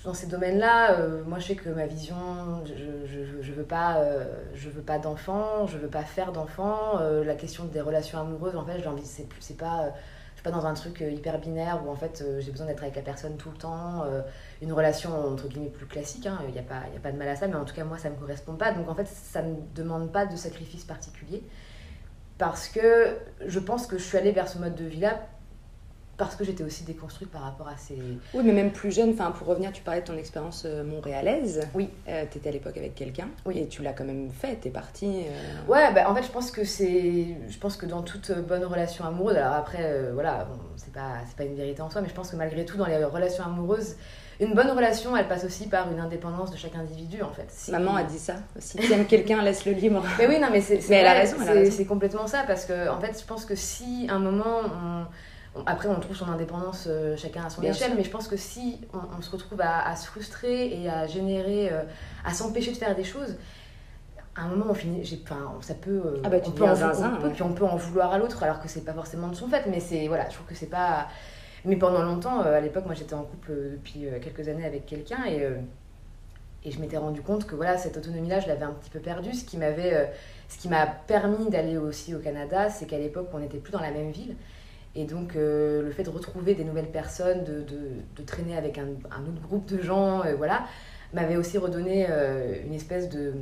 dans 0.04 0.14
ces 0.14 0.26
domaines-là, 0.26 0.92
euh, 0.92 1.22
moi 1.24 1.38
je 1.38 1.48
sais 1.48 1.56
que 1.56 1.68
ma 1.68 1.86
vision, 1.86 2.16
je, 2.64 3.42
je, 3.42 3.52
veux 3.52 3.64
pas, 3.64 3.98
euh, 3.98 4.24
je 4.54 4.70
veux 4.70 4.80
pas 4.80 4.98
d'enfants, 4.98 5.66
je 5.66 5.76
veux 5.76 5.88
pas 5.88 6.04
faire 6.04 6.32
d'enfants. 6.32 6.98
Euh, 7.00 7.22
la 7.22 7.34
question 7.34 7.64
des 7.64 7.82
relations 7.82 8.18
amoureuses, 8.18 8.56
en 8.56 8.64
fait, 8.64 8.82
c'est, 9.04 9.28
c'est 9.40 9.58
pas, 9.58 9.92
je 10.30 10.36
suis 10.36 10.42
pas 10.42 10.50
dans 10.50 10.64
un 10.64 10.72
truc 10.72 11.00
hyper 11.00 11.38
binaire 11.38 11.82
où 11.84 11.90
en 11.90 11.96
fait 11.96 12.24
j'ai 12.38 12.50
besoin 12.50 12.66
d'être 12.66 12.82
avec 12.82 12.96
la 12.96 13.02
personne 13.02 13.36
tout 13.36 13.50
le 13.50 13.58
temps. 13.58 14.04
une 14.62 14.72
relation 14.72 15.10
entre 15.32 15.48
guillemets 15.48 15.68
plus 15.68 15.84
classique, 15.84 16.24
il 16.24 16.28
hein, 16.28 16.40
n'y 16.50 16.58
a 16.58 16.62
pas, 16.62 16.76
a 16.76 17.00
pas 17.02 17.12
de 17.12 17.18
mal 17.18 17.28
à 17.28 17.36
ça, 17.36 17.46
mais 17.46 17.56
en 17.56 17.66
tout 17.66 17.74
cas 17.74 17.84
moi 17.84 17.98
ça 17.98 18.08
me 18.08 18.16
correspond 18.16 18.54
pas. 18.54 18.72
Donc 18.72 18.88
en 18.88 18.94
fait 18.94 19.06
ça 19.06 19.42
ne 19.42 19.56
demande 19.74 20.10
pas 20.10 20.24
de 20.24 20.36
sacrifice 20.36 20.84
particulier 20.84 21.42
parce 22.38 22.68
que 22.68 23.18
je 23.44 23.58
pense 23.58 23.86
que 23.86 23.98
je 23.98 24.02
suis 24.02 24.16
allée 24.16 24.32
vers 24.32 24.48
ce 24.48 24.56
mode 24.56 24.74
de 24.74 24.84
vie-là 24.86 25.20
parce 26.20 26.36
que 26.36 26.44
j'étais 26.44 26.62
aussi 26.62 26.84
déconstruite 26.84 27.30
par 27.30 27.40
rapport 27.40 27.66
à 27.66 27.78
ces... 27.78 27.96
Oui, 28.34 28.42
mais 28.44 28.52
même 28.52 28.72
plus 28.72 28.92
jeune, 28.92 29.12
enfin, 29.14 29.30
pour 29.30 29.46
revenir, 29.46 29.72
tu 29.72 29.82
parlais 29.82 30.02
de 30.02 30.06
ton 30.06 30.18
expérience 30.18 30.64
euh, 30.66 30.84
montréalaise. 30.84 31.66
Oui. 31.74 31.88
Euh, 32.08 32.24
tu 32.30 32.36
étais 32.36 32.50
à 32.50 32.52
l'époque 32.52 32.76
avec 32.76 32.94
quelqu'un. 32.94 33.28
Oui. 33.46 33.58
Et 33.58 33.68
tu 33.68 33.82
l'as 33.82 33.94
quand 33.94 34.04
même 34.04 34.30
fait, 34.30 34.58
tu 34.60 34.68
es 34.68 34.70
partie. 34.70 35.06
Euh. 35.06 35.70
Ouais, 35.72 35.94
bah, 35.94 36.10
en 36.10 36.14
fait, 36.14 36.22
je 36.22 36.30
pense 36.30 36.50
que 36.50 36.62
c'est... 36.62 37.38
Je 37.48 37.58
pense 37.58 37.78
que 37.78 37.86
dans 37.86 38.02
toute 38.02 38.32
bonne 38.46 38.64
relation 38.64 39.06
amoureuse, 39.06 39.36
alors 39.36 39.54
après, 39.54 40.12
voilà, 40.12 40.44
bon, 40.44 40.58
c'est 40.76 40.92
pas, 40.92 41.14
pas 41.38 41.44
une 41.44 41.56
vérité 41.56 41.80
en 41.80 41.88
soi, 41.88 42.02
mais 42.02 42.10
je 42.10 42.14
pense 42.14 42.30
que 42.30 42.36
malgré 42.36 42.66
tout, 42.66 42.76
dans 42.76 42.86
les 42.86 43.02
relations 43.02 43.44
amoureuses, 43.44 43.96
une 44.40 44.52
bonne 44.52 44.70
relation, 44.70 45.16
elle 45.16 45.26
passe 45.26 45.44
aussi 45.44 45.68
par 45.68 45.90
une 45.90 46.00
indépendance 46.00 46.50
de 46.50 46.58
chaque 46.58 46.76
individu, 46.76 47.22
en 47.22 47.30
fait. 47.30 47.48
Maman 47.72 47.96
a 47.96 48.02
dit 48.02 48.18
ça. 48.18 48.34
Si 48.58 48.76
tu 48.76 48.92
aimes 48.92 49.06
quelqu'un, 49.06 49.40
laisse-le 49.42 49.72
libre. 49.72 50.02
Mais 50.18 50.26
oui, 50.26 50.38
non, 50.38 50.48
mais 50.52 50.60
c'est... 50.60 50.82
elle 50.90 51.06
a 51.06 51.14
raison. 51.14 51.36
C'est 51.70 51.86
complètement 51.86 52.26
ça, 52.26 52.44
parce 52.46 52.66
que, 52.66 52.90
en 52.90 53.00
fait, 53.00 53.18
je 53.18 53.24
pense 53.24 53.46
que 53.46 53.54
si, 53.54 54.06
un 54.10 54.18
moment, 54.18 54.60
on 54.66 55.06
après, 55.66 55.88
on 55.88 55.98
trouve 55.98 56.16
son 56.16 56.28
indépendance 56.28 56.84
euh, 56.86 57.16
chacun 57.16 57.44
à 57.44 57.50
son 57.50 57.62
échelle, 57.62 57.92
mais 57.96 58.04
je 58.04 58.10
pense 58.10 58.28
que 58.28 58.36
si 58.36 58.80
on, 58.94 59.20
se 59.20 59.30
retrouve 59.30 59.60
à, 59.60 59.94
se 59.96 60.06
frustrer 60.06 60.80
et 60.80 60.88
à 60.88 61.06
générer, 61.06 61.70
euh, 61.72 61.82
à 62.24 62.32
s'empêcher 62.32 62.70
de 62.70 62.76
faire 62.76 62.94
des 62.94 63.04
choses, 63.04 63.36
à 64.36 64.42
un 64.42 64.48
moment, 64.48 64.66
on 64.68 64.74
finit, 64.74 65.02
enfin, 65.24 65.52
ça 65.60 65.74
peut, 65.74 66.02
euh, 66.04 66.20
ah 66.22 66.28
bah, 66.28 66.36
on, 66.46 66.50
peut 66.52 66.64
en, 66.64 67.30
puis 67.32 67.42
on 67.42 67.52
peut 67.52 67.64
en 67.64 67.76
vouloir 67.76 68.12
à 68.12 68.18
l'autre 68.18 68.42
alors 68.44 68.62
que 68.62 68.68
c'est 68.68 68.84
pas 68.84 68.92
forcément 68.92 69.26
de 69.26 69.34
son 69.34 69.48
fait, 69.48 69.66
mais 69.66 69.80
c'est 69.80 70.06
voilà, 70.06 70.28
je 70.28 70.34
trouve 70.34 70.46
que 70.46 70.54
c'est 70.54 70.70
pas. 70.70 71.08
Mais 71.64 71.76
pendant 71.76 72.02
longtemps, 72.02 72.40
à 72.40 72.60
l'époque, 72.60 72.86
moi 72.86 72.94
j'étais 72.94 73.14
en 73.14 73.24
couple 73.24 73.52
depuis 73.72 74.06
quelques 74.22 74.48
années 74.48 74.64
avec 74.64 74.86
quelqu'un 74.86 75.26
et, 75.26 75.46
et 76.64 76.70
je 76.70 76.80
m'étais 76.80 76.96
rendu 76.96 77.20
compte 77.20 77.46
que 77.46 77.54
voilà, 77.54 77.76
cette 77.76 77.98
autonomie-là, 77.98 78.40
je 78.40 78.46
l'avais 78.46 78.64
un 78.64 78.72
petit 78.72 78.88
peu 78.88 79.00
perdue. 79.00 79.34
Ce 79.34 79.44
qui 79.44 79.58
m'avait, 79.58 80.10
ce 80.48 80.56
qui 80.56 80.68
m'a 80.68 80.86
permis 80.86 81.50
d'aller 81.50 81.76
aussi 81.76 82.14
au 82.14 82.18
Canada, 82.18 82.70
c'est 82.70 82.86
qu'à 82.86 82.98
l'époque, 82.98 83.28
on 83.34 83.40
n'était 83.40 83.58
plus 83.58 83.72
dans 83.72 83.80
la 83.80 83.90
même 83.90 84.10
ville. 84.10 84.36
Et 84.96 85.04
donc, 85.04 85.36
euh, 85.36 85.82
le 85.82 85.90
fait 85.90 86.02
de 86.02 86.10
retrouver 86.10 86.54
des 86.54 86.64
nouvelles 86.64 86.90
personnes, 86.90 87.44
de, 87.44 87.60
de, 87.60 87.80
de 88.16 88.22
traîner 88.22 88.56
avec 88.56 88.76
un, 88.78 88.88
un, 89.10 89.22
autre 89.22 89.40
groupe 89.42 89.66
de 89.66 89.80
gens, 89.80 90.24
euh, 90.24 90.34
voilà, 90.36 90.64
m'avait 91.12 91.36
aussi 91.36 91.58
redonné 91.58 92.06
euh, 92.08 92.56
une 92.66 92.74
espèce 92.74 93.08
de, 93.08 93.34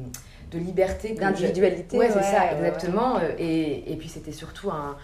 de 0.51 0.59
liberté. 0.59 1.15
D'individualité. 1.15 1.97
Ouais, 1.97 2.11
c'est 2.11 2.23
ça, 2.23 2.53
exactement. 2.53 3.19
Et, 3.39 3.91
et, 3.91 3.97
puis, 3.97 4.09
c'était 4.09 4.33
surtout 4.33 4.71
un, 4.71 4.97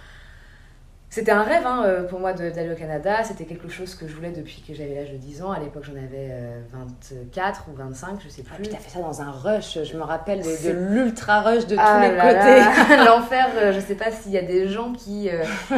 c'était 1.14 1.30
un 1.30 1.44
rêve 1.44 1.64
hein, 1.64 1.84
euh, 1.86 2.02
pour 2.02 2.18
moi 2.18 2.32
d'aller 2.32 2.72
au 2.72 2.74
Canada. 2.74 3.22
C'était 3.22 3.44
quelque 3.44 3.68
chose 3.68 3.94
que 3.94 4.08
je 4.08 4.16
voulais 4.16 4.32
depuis 4.32 4.64
que 4.66 4.74
j'avais 4.74 4.96
l'âge 4.96 5.12
de 5.12 5.16
10 5.16 5.42
ans. 5.42 5.52
À 5.52 5.60
l'époque, 5.60 5.84
j'en 5.84 5.92
avais 5.92 6.34
24 6.72 7.66
euh, 7.68 7.72
ou 7.72 7.76
25, 7.76 8.18
je 8.24 8.28
sais 8.28 8.42
ah, 8.50 8.56
plus. 8.56 8.64
Ah, 8.66 8.70
tu 8.70 8.74
as 8.74 8.78
fait 8.80 8.90
ça 8.90 8.98
dans 8.98 9.22
un 9.22 9.30
rush. 9.30 9.78
Je 9.84 9.96
me 9.96 10.02
rappelle 10.02 10.42
de, 10.42 10.70
l'ultra 10.72 11.42
rush 11.42 11.68
de 11.68 11.76
ah 11.78 11.94
tous 11.94 12.02
les 12.02 12.16
côtés. 12.16 13.04
L'enfer. 13.06 13.46
Euh, 13.54 13.72
je 13.72 13.78
sais 13.78 13.94
pas 13.94 14.10
s'il 14.10 14.32
y 14.32 14.38
a 14.38 14.42
des 14.42 14.66
gens 14.66 14.92
qui, 14.92 15.28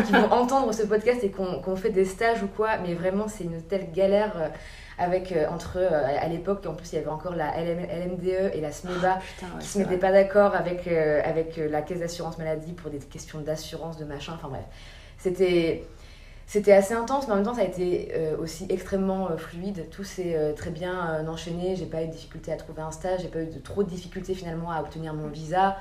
qui 0.06 0.12
vont 0.12 0.32
entendre 0.32 0.72
ce 0.72 0.84
podcast 0.84 1.22
et 1.22 1.30
qu'on 1.30 1.76
fait 1.76 1.90
des 1.90 2.06
stages 2.06 2.42
ou 2.42 2.48
quoi. 2.48 2.78
Mais 2.78 2.94
vraiment, 2.94 3.28
c'est 3.28 3.44
une 3.44 3.60
telle 3.60 3.92
galère 3.92 4.52
avec 4.98 5.34
entre 5.50 5.76
à 5.76 6.26
l'époque 6.28 6.64
en 6.64 6.72
plus 6.72 6.90
il 6.92 6.94
y 6.94 6.98
avait 6.98 7.10
encore 7.10 7.34
la 7.34 7.52
LMDE 7.58 8.54
et 8.54 8.62
la 8.62 8.72
SMEBA 8.72 9.18
qui 9.60 9.66
se 9.66 9.78
mettaient 9.78 9.98
pas 9.98 10.10
d'accord 10.10 10.54
avec 10.54 10.88
avec 10.88 11.58
la 11.58 11.82
caisse 11.82 12.00
d'assurance 12.00 12.38
maladie 12.38 12.72
pour 12.72 12.90
des 12.90 12.96
questions 13.00 13.40
d'assurance 13.40 13.98
de 13.98 14.06
machin 14.06 14.32
enfin 14.34 14.48
bref 14.48 14.64
c'était 15.18 16.72
assez 16.72 16.94
intense, 16.94 17.26
mais 17.26 17.32
en 17.32 17.36
même 17.36 17.44
temps, 17.44 17.54
ça 17.54 17.62
a 17.62 17.64
été 17.64 18.12
euh, 18.14 18.36
aussi 18.38 18.66
extrêmement 18.68 19.30
euh, 19.30 19.36
fluide. 19.36 19.90
Tout 19.90 20.04
s'est 20.04 20.36
euh, 20.36 20.52
très 20.52 20.70
bien 20.70 21.26
enchaîné. 21.28 21.74
J'ai 21.76 21.86
pas 21.86 22.02
eu 22.02 22.06
de 22.06 22.12
difficulté 22.12 22.52
à 22.52 22.56
trouver 22.56 22.82
un 22.82 22.92
stage, 22.92 23.22
j'ai 23.22 23.28
pas 23.28 23.40
eu 23.40 23.46
de, 23.46 23.58
trop 23.58 23.82
de 23.82 23.88
difficultés 23.88 24.34
finalement 24.34 24.70
à 24.70 24.80
obtenir 24.80 25.12
mon 25.14 25.28
visa, 25.28 25.76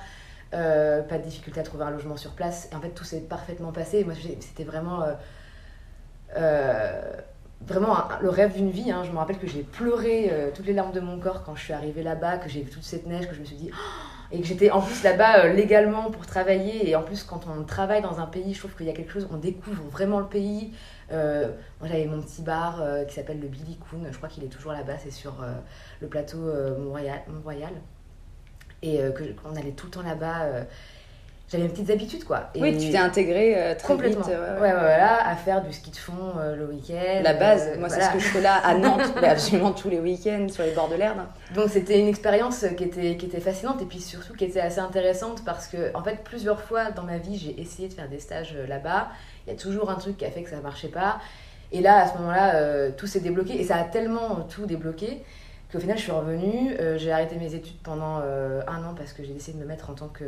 pas 0.51 1.17
de 1.17 1.23
difficulté 1.23 1.59
à 1.59 1.63
trouver 1.63 1.83
un 1.83 1.91
logement 1.91 2.17
sur 2.17 2.31
place. 2.31 2.69
En 2.75 2.79
fait, 2.79 2.89
tout 2.89 3.03
s'est 3.03 3.21
parfaitement 3.21 3.71
passé. 3.71 4.03
moi, 4.03 4.13
c'était 4.39 4.63
vraiment. 4.63 5.03
vraiment 7.61 7.95
le 8.21 8.29
rêve 8.29 8.53
d'une 8.53 8.71
vie. 8.71 8.91
Hein. 8.91 9.03
Je 9.03 9.11
me 9.11 9.17
rappelle 9.17 9.37
que 9.37 9.47
j'ai 9.47 9.63
pleuré 9.63 10.31
toutes 10.55 10.65
les 10.65 10.73
larmes 10.73 10.93
de 10.93 10.99
mon 10.99 11.19
corps 11.19 11.43
quand 11.43 11.55
je 11.55 11.63
suis 11.63 11.73
arrivée 11.73 12.03
là-bas, 12.03 12.37
que 12.37 12.49
j'ai 12.49 12.61
vu 12.61 12.71
toute 12.71 12.83
cette 12.83 13.05
neige, 13.05 13.27
que 13.27 13.35
je 13.35 13.41
me 13.41 13.45
suis 13.45 13.57
dit. 13.57 13.69
Oh, 13.73 14.14
et 14.31 14.41
que 14.41 14.45
j'étais 14.45 14.71
en 14.71 14.81
plus 14.81 15.03
là-bas 15.03 15.45
euh, 15.45 15.53
légalement 15.53 16.09
pour 16.11 16.25
travailler. 16.25 16.89
Et 16.89 16.95
en 16.95 17.03
plus, 17.03 17.23
quand 17.23 17.41
on 17.47 17.63
travaille 17.63 18.01
dans 18.01 18.19
un 18.19 18.25
pays, 18.25 18.53
je 18.53 18.59
trouve 18.59 18.75
qu'il 18.75 18.85
y 18.85 18.89
a 18.89 18.93
quelque 18.93 19.11
chose, 19.11 19.27
on 19.31 19.37
découvre 19.37 19.83
vraiment 19.83 20.19
le 20.19 20.27
pays. 20.27 20.73
Euh, 21.11 21.49
moi, 21.79 21.89
j'avais 21.89 22.05
mon 22.05 22.21
petit 22.21 22.41
bar 22.41 22.81
euh, 22.81 23.03
qui 23.05 23.15
s'appelle 23.15 23.39
le 23.39 23.47
Billy 23.47 23.77
Coon. 23.77 23.99
Je 24.09 24.17
crois 24.17 24.29
qu'il 24.29 24.43
est 24.43 24.47
toujours 24.49 24.71
là-bas, 24.71 24.97
c'est 24.97 25.11
sur 25.11 25.35
le 26.01 26.07
plateau 26.07 26.37
Mont-Royal. 26.37 27.71
et 28.81 28.99
qu'on 29.41 29.55
allait 29.55 29.71
tout 29.71 29.87
le 29.87 29.91
temps 29.91 30.03
là-bas 30.03 30.65
j'avais 31.47 31.63
mes 31.65 31.69
petites 31.69 31.91
habitudes 31.91 32.23
quoi. 32.23 32.49
Et 32.55 32.61
oui, 32.61 32.77
tu 32.77 32.89
t'es 32.89 32.97
intégré 32.97 33.53
euh, 33.55 33.75
très 33.75 33.93
complètement. 33.93 34.25
vite. 34.25 34.33
Ouais, 34.33 34.61
ouais, 34.61 34.71
voilà, 34.71 35.27
à 35.27 35.35
faire 35.35 35.63
du 35.63 35.71
ski 35.71 35.91
de 35.91 35.95
fond 35.95 36.33
euh, 36.39 36.55
le 36.55 36.65
week-end. 36.65 37.21
La 37.21 37.33
base, 37.33 37.77
moi 37.77 37.87
c'est 37.87 38.01
ce 38.01 38.09
que 38.13 38.19
je 38.19 38.25
fais 38.25 38.41
là 38.41 38.55
à 38.55 38.73
Nantes, 38.77 39.13
absolument 39.21 39.71
tous 39.71 39.89
les 39.89 39.99
week-ends 39.99 40.47
sur 40.49 40.63
les 40.63 40.71
bords 40.71 40.89
de 40.89 40.95
l'Erdre. 40.95 41.25
Donc 41.53 41.69
c'était 41.69 41.99
une 41.99 42.07
expérience 42.07 42.65
qui 42.75 42.83
était, 42.83 43.15
qui 43.17 43.27
était 43.27 43.39
fascinante 43.39 43.79
et 43.81 43.85
puis 43.85 43.99
surtout 43.99 44.33
qui 44.33 44.45
était 44.45 44.59
assez 44.59 44.79
intéressante 44.79 45.43
parce 45.45 45.67
que 45.67 45.95
en 45.95 46.03
fait 46.03 46.23
plusieurs 46.23 46.61
fois 46.61 46.89
dans 46.89 47.03
ma 47.03 47.19
vie 47.19 47.37
j'ai 47.37 47.61
essayé 47.61 47.89
de 47.89 47.93
faire 47.93 48.09
des 48.09 48.19
stages 48.19 48.55
euh, 48.57 48.65
là-bas. 48.65 49.09
Il 49.45 49.53
y 49.53 49.55
a 49.55 49.59
toujours 49.59 49.91
un 49.91 49.95
truc 49.95 50.17
qui 50.17 50.25
a 50.25 50.31
fait 50.31 50.41
que 50.41 50.49
ça 50.49 50.59
marchait 50.61 50.87
pas. 50.87 51.19
Et 51.71 51.81
là 51.81 52.05
à 52.05 52.07
ce 52.07 52.17
moment-là 52.17 52.89
tout 52.91 53.05
s'est 53.05 53.19
débloqué 53.19 53.59
et 53.59 53.63
ça 53.63 53.75
a 53.75 53.83
tellement 53.83 54.47
tout 54.49 54.65
débloqué 54.65 55.21
qu'au 55.71 55.79
final 55.79 55.97
je 55.97 56.03
suis 56.03 56.11
revenue. 56.11 56.75
j'ai 56.97 57.11
arrêté 57.11 57.35
mes 57.35 57.53
études 57.53 57.79
pendant 57.83 58.17
un 58.17 58.83
an 58.83 58.93
parce 58.95 59.13
que 59.13 59.23
j'ai 59.23 59.33
décidé 59.33 59.57
de 59.57 59.63
me 59.63 59.67
mettre 59.67 59.89
en 59.89 59.93
tant 59.93 60.07
que 60.07 60.23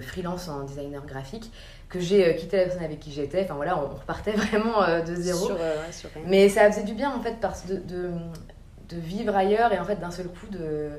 freelance 0.00 0.48
en 0.48 0.64
designer 0.64 1.04
graphique, 1.06 1.50
que 1.88 2.00
j'ai 2.00 2.26
euh, 2.26 2.32
quitté 2.34 2.56
la 2.56 2.64
personne 2.64 2.84
avec 2.84 3.00
qui 3.00 3.12
j'étais. 3.12 3.44
Enfin 3.44 3.54
voilà, 3.54 3.78
on, 3.78 3.94
repartait 3.94 4.32
vraiment 4.36 4.82
euh, 4.82 5.02
de 5.02 5.14
zéro. 5.14 5.50
Euh, 5.52 5.76
Mais 6.26 6.48
ça 6.48 6.70
faisait 6.70 6.84
du 6.84 6.94
bien 6.94 7.10
en 7.14 7.20
fait 7.20 7.36
parce 7.40 7.66
de, 7.66 7.76
de, 7.76 8.10
de, 8.88 8.96
vivre 8.98 9.34
ailleurs 9.34 9.72
et 9.72 9.78
en 9.78 9.84
fait 9.84 9.96
d'un 9.96 10.10
seul 10.10 10.26
coup 10.28 10.46
de 10.50 10.90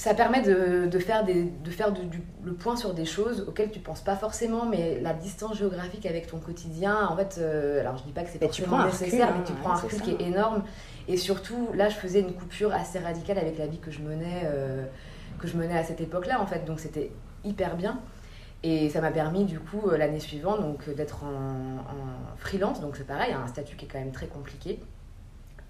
ça 0.00 0.14
permet 0.14 0.40
de, 0.40 0.86
de 0.86 0.98
faire, 0.98 1.24
des, 1.26 1.44
de 1.44 1.70
faire 1.70 1.92
du, 1.92 2.22
le 2.42 2.54
point 2.54 2.74
sur 2.74 2.94
des 2.94 3.04
choses 3.04 3.44
auxquelles 3.46 3.70
tu 3.70 3.80
penses 3.80 4.00
pas 4.00 4.16
forcément, 4.16 4.64
mais 4.64 4.98
la 5.02 5.12
distance 5.12 5.58
géographique 5.58 6.06
avec 6.06 6.26
ton 6.26 6.38
quotidien, 6.38 7.06
en 7.06 7.14
fait, 7.14 7.36
euh, 7.38 7.80
alors 7.80 7.98
je 7.98 8.04
dis 8.04 8.12
pas 8.12 8.22
que 8.22 8.30
c'est 8.30 8.42
forcément 8.42 8.82
nécessaire, 8.86 9.34
mais 9.36 9.44
tu 9.44 9.52
hein, 9.52 9.56
prends 9.60 9.72
un 9.72 9.74
recul 9.74 10.00
qui 10.00 10.12
est 10.12 10.22
énorme. 10.22 10.64
Et 11.06 11.18
surtout, 11.18 11.68
là, 11.74 11.90
je 11.90 11.96
faisais 11.96 12.20
une 12.20 12.32
coupure 12.32 12.72
assez 12.72 12.98
radicale 12.98 13.36
avec 13.36 13.58
la 13.58 13.66
vie 13.66 13.76
que 13.76 13.90
je 13.90 14.00
menais, 14.00 14.44
euh, 14.44 14.86
que 15.40 15.48
je 15.48 15.56
menais 15.56 15.78
à 15.78 15.84
cette 15.84 16.00
époque-là, 16.00 16.40
en 16.40 16.46
fait. 16.46 16.64
Donc 16.64 16.80
c'était 16.80 17.10
hyper 17.44 17.76
bien. 17.76 18.00
Et 18.62 18.90
ça 18.90 19.00
m'a 19.00 19.10
permis, 19.10 19.44
du 19.44 19.58
coup, 19.58 19.88
euh, 19.88 19.96
l'année 19.96 20.20
suivante, 20.20 20.60
donc 20.60 20.88
d'être 20.94 21.24
en, 21.24 21.84
freelance. 22.36 22.80
Donc 22.80 22.96
c'est 22.96 23.06
pareil, 23.06 23.32
un 23.32 23.46
statut 23.46 23.76
qui 23.76 23.86
est 23.86 23.88
quand 23.88 23.98
même 23.98 24.12
très 24.12 24.26
compliqué. 24.26 24.78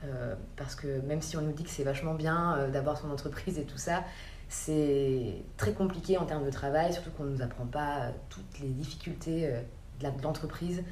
Euh, 0.05 0.35
parce 0.57 0.75
que 0.75 1.01
même 1.03 1.21
si 1.21 1.37
on 1.37 1.43
nous 1.43 1.53
dit 1.53 1.63
que 1.63 1.71
c'est 1.71 1.85
vachement 1.85 2.15
bien 2.15 2.57
euh, 2.57 2.71
d'avoir 2.71 2.97
son 2.97 3.11
entreprise 3.11 3.59
et 3.59 3.65
tout 3.65 3.77
ça, 3.77 4.05
c'est 4.49 5.43
très 5.57 5.73
compliqué 5.73 6.17
en 6.17 6.25
termes 6.25 6.45
de 6.45 6.51
travail, 6.51 6.93
surtout 6.93 7.11
qu'on 7.11 7.25
ne 7.25 7.37
nous 7.37 7.43
apprend 7.43 7.67
pas 7.67 7.99
euh, 7.99 8.11
toutes 8.31 8.61
les 8.61 8.69
difficultés 8.69 9.53
de 10.01 10.23
l'entreprise. 10.23 10.83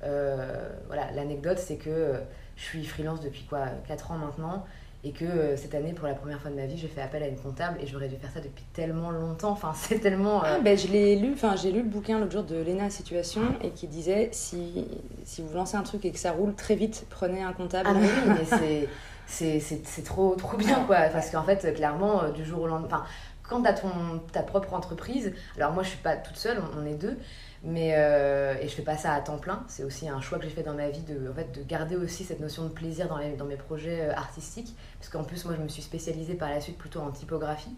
voilà, 0.00 1.10
l'anecdote, 1.12 1.58
c'est 1.58 1.76
que 1.76 2.20
je 2.54 2.62
suis 2.62 2.84
freelance 2.84 3.20
depuis 3.20 3.44
quoi 3.44 3.66
4 3.88 4.12
ans 4.12 4.18
maintenant 4.18 4.64
et 5.06 5.12
que 5.12 5.24
euh, 5.24 5.56
cette 5.56 5.72
année, 5.76 5.92
pour 5.92 6.08
la 6.08 6.14
première 6.14 6.40
fois 6.40 6.50
de 6.50 6.56
ma 6.56 6.66
vie, 6.66 6.76
j'ai 6.76 6.88
fait 6.88 7.00
appel 7.00 7.22
à 7.22 7.28
une 7.28 7.36
comptable 7.36 7.78
et 7.80 7.86
j'aurais 7.86 8.08
dû 8.08 8.16
faire 8.16 8.30
ça 8.34 8.40
depuis 8.40 8.64
tellement 8.72 9.12
longtemps. 9.12 9.50
Enfin, 9.50 9.72
c'est 9.76 10.00
tellement. 10.00 10.42
Euh, 10.42 10.56
ah, 10.56 10.60
ben, 10.60 10.76
je 10.76 10.88
l'ai 10.88 11.14
lu, 11.14 11.32
enfin, 11.32 11.54
j'ai 11.54 11.70
lu 11.70 11.82
le 11.82 11.88
bouquin 11.88 12.18
l'autre 12.18 12.32
jour 12.32 12.42
de 12.42 12.56
Léna 12.56 12.90
Situation 12.90 13.42
et 13.62 13.70
qui 13.70 13.86
disait 13.86 14.30
si, 14.32 14.88
si 15.24 15.42
vous 15.42 15.54
lancez 15.54 15.76
un 15.76 15.84
truc 15.84 16.04
et 16.04 16.10
que 16.10 16.18
ça 16.18 16.32
roule 16.32 16.54
très 16.54 16.74
vite, 16.74 17.06
prenez 17.08 17.40
un 17.40 17.52
comptable. 17.52 17.88
Ah, 17.88 17.94
mais 18.00 18.08
oui, 18.08 18.34
mais 18.50 18.88
c'est. 19.28 19.60
c'est 19.60 20.04
trop, 20.04 20.34
trop 20.34 20.56
bien, 20.56 20.82
quoi. 20.86 20.96
Parce 21.12 21.30
qu'en 21.30 21.44
fait, 21.44 21.72
clairement, 21.72 22.24
euh, 22.24 22.30
du 22.32 22.44
jour 22.44 22.62
au 22.62 22.66
lendemain. 22.66 22.88
Enfin, 22.88 23.04
quand 23.44 23.62
tu 23.62 23.68
as 23.68 23.74
ton, 23.74 23.88
ta 24.32 24.42
propre 24.42 24.74
entreprise, 24.74 25.32
alors 25.56 25.72
moi, 25.72 25.84
je 25.84 25.90
suis 25.90 25.98
pas 25.98 26.16
toute 26.16 26.36
seule, 26.36 26.60
on 26.76 26.84
est 26.84 26.94
deux, 26.94 27.16
mais, 27.62 27.94
euh, 27.96 28.54
et 28.60 28.68
je 28.68 28.74
fais 28.74 28.82
pas 28.82 28.96
ça 28.96 29.12
à 29.12 29.20
temps 29.20 29.38
plein. 29.38 29.64
C'est 29.68 29.84
aussi 29.84 30.08
un 30.08 30.20
choix 30.20 30.38
que 30.38 30.44
j'ai 30.44 30.50
fait 30.50 30.62
dans 30.62 30.74
ma 30.74 30.88
vie 30.88 31.02
de, 31.02 31.30
en 31.30 31.34
fait, 31.34 31.52
de 31.52 31.62
garder 31.62 31.96
aussi 31.96 32.24
cette 32.24 32.40
notion 32.40 32.64
de 32.64 32.68
plaisir 32.68 33.08
dans, 33.08 33.18
les, 33.18 33.32
dans 33.32 33.44
mes 33.44 33.56
projets 33.56 34.02
euh, 34.02 34.14
artistiques. 34.14 34.74
Parce 34.98 35.10
qu'en 35.10 35.24
plus, 35.24 35.44
moi, 35.44 35.54
je 35.56 35.62
me 35.62 35.68
suis 35.68 35.82
spécialisée 35.82 36.34
par 36.34 36.50
la 36.50 36.60
suite 36.60 36.78
plutôt 36.78 37.00
en 37.00 37.10
typographie. 37.10 37.74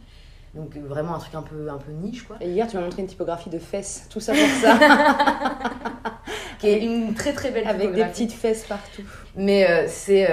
Donc 0.54 0.76
euh, 0.76 0.80
vraiment 0.80 1.14
un 1.14 1.18
truc 1.18 1.34
un 1.34 1.42
peu, 1.42 1.68
un 1.68 1.76
peu 1.76 1.92
niche 1.92 2.22
quoi. 2.22 2.36
Et 2.40 2.48
hier 2.48 2.66
tu 2.66 2.76
m'as 2.76 2.82
montré 2.82 3.02
une 3.02 3.06
typographie 3.06 3.50
de 3.50 3.58
fesses, 3.58 4.06
tout 4.08 4.18
ça 4.18 4.32
pour 4.32 4.48
ça. 4.62 4.78
qui 6.58 6.68
est 6.68 6.80
une 6.80 7.12
très 7.12 7.34
très 7.34 7.50
belle 7.50 7.68
Avec 7.68 7.92
des 7.92 8.02
petites 8.06 8.32
fesses 8.32 8.64
partout. 8.64 9.02
Mais 9.36 9.86
c'est... 9.88 10.26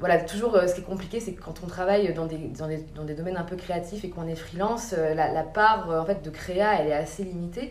voilà, 0.00 0.18
toujours 0.18 0.58
ce 0.66 0.74
qui 0.74 0.80
est 0.80 0.84
compliqué, 0.84 1.20
c'est 1.20 1.34
que 1.34 1.42
quand 1.42 1.60
on 1.62 1.66
travaille 1.66 2.14
dans 2.14 2.24
des, 2.24 2.38
dans 2.38 2.66
des, 2.66 2.86
dans 2.94 3.04
des 3.04 3.12
domaines 3.12 3.36
un 3.36 3.44
peu 3.44 3.56
créatifs 3.56 4.02
et 4.02 4.08
qu'on 4.08 4.26
est 4.26 4.34
freelance, 4.34 4.92
la, 4.92 5.30
la, 5.30 5.42
part 5.42 5.90
en 5.90 6.06
fait, 6.06 6.22
de 6.22 6.30
créa, 6.30 6.80
elle 6.80 6.88
est 6.88 6.94
assez 6.94 7.22
limitée. 7.22 7.70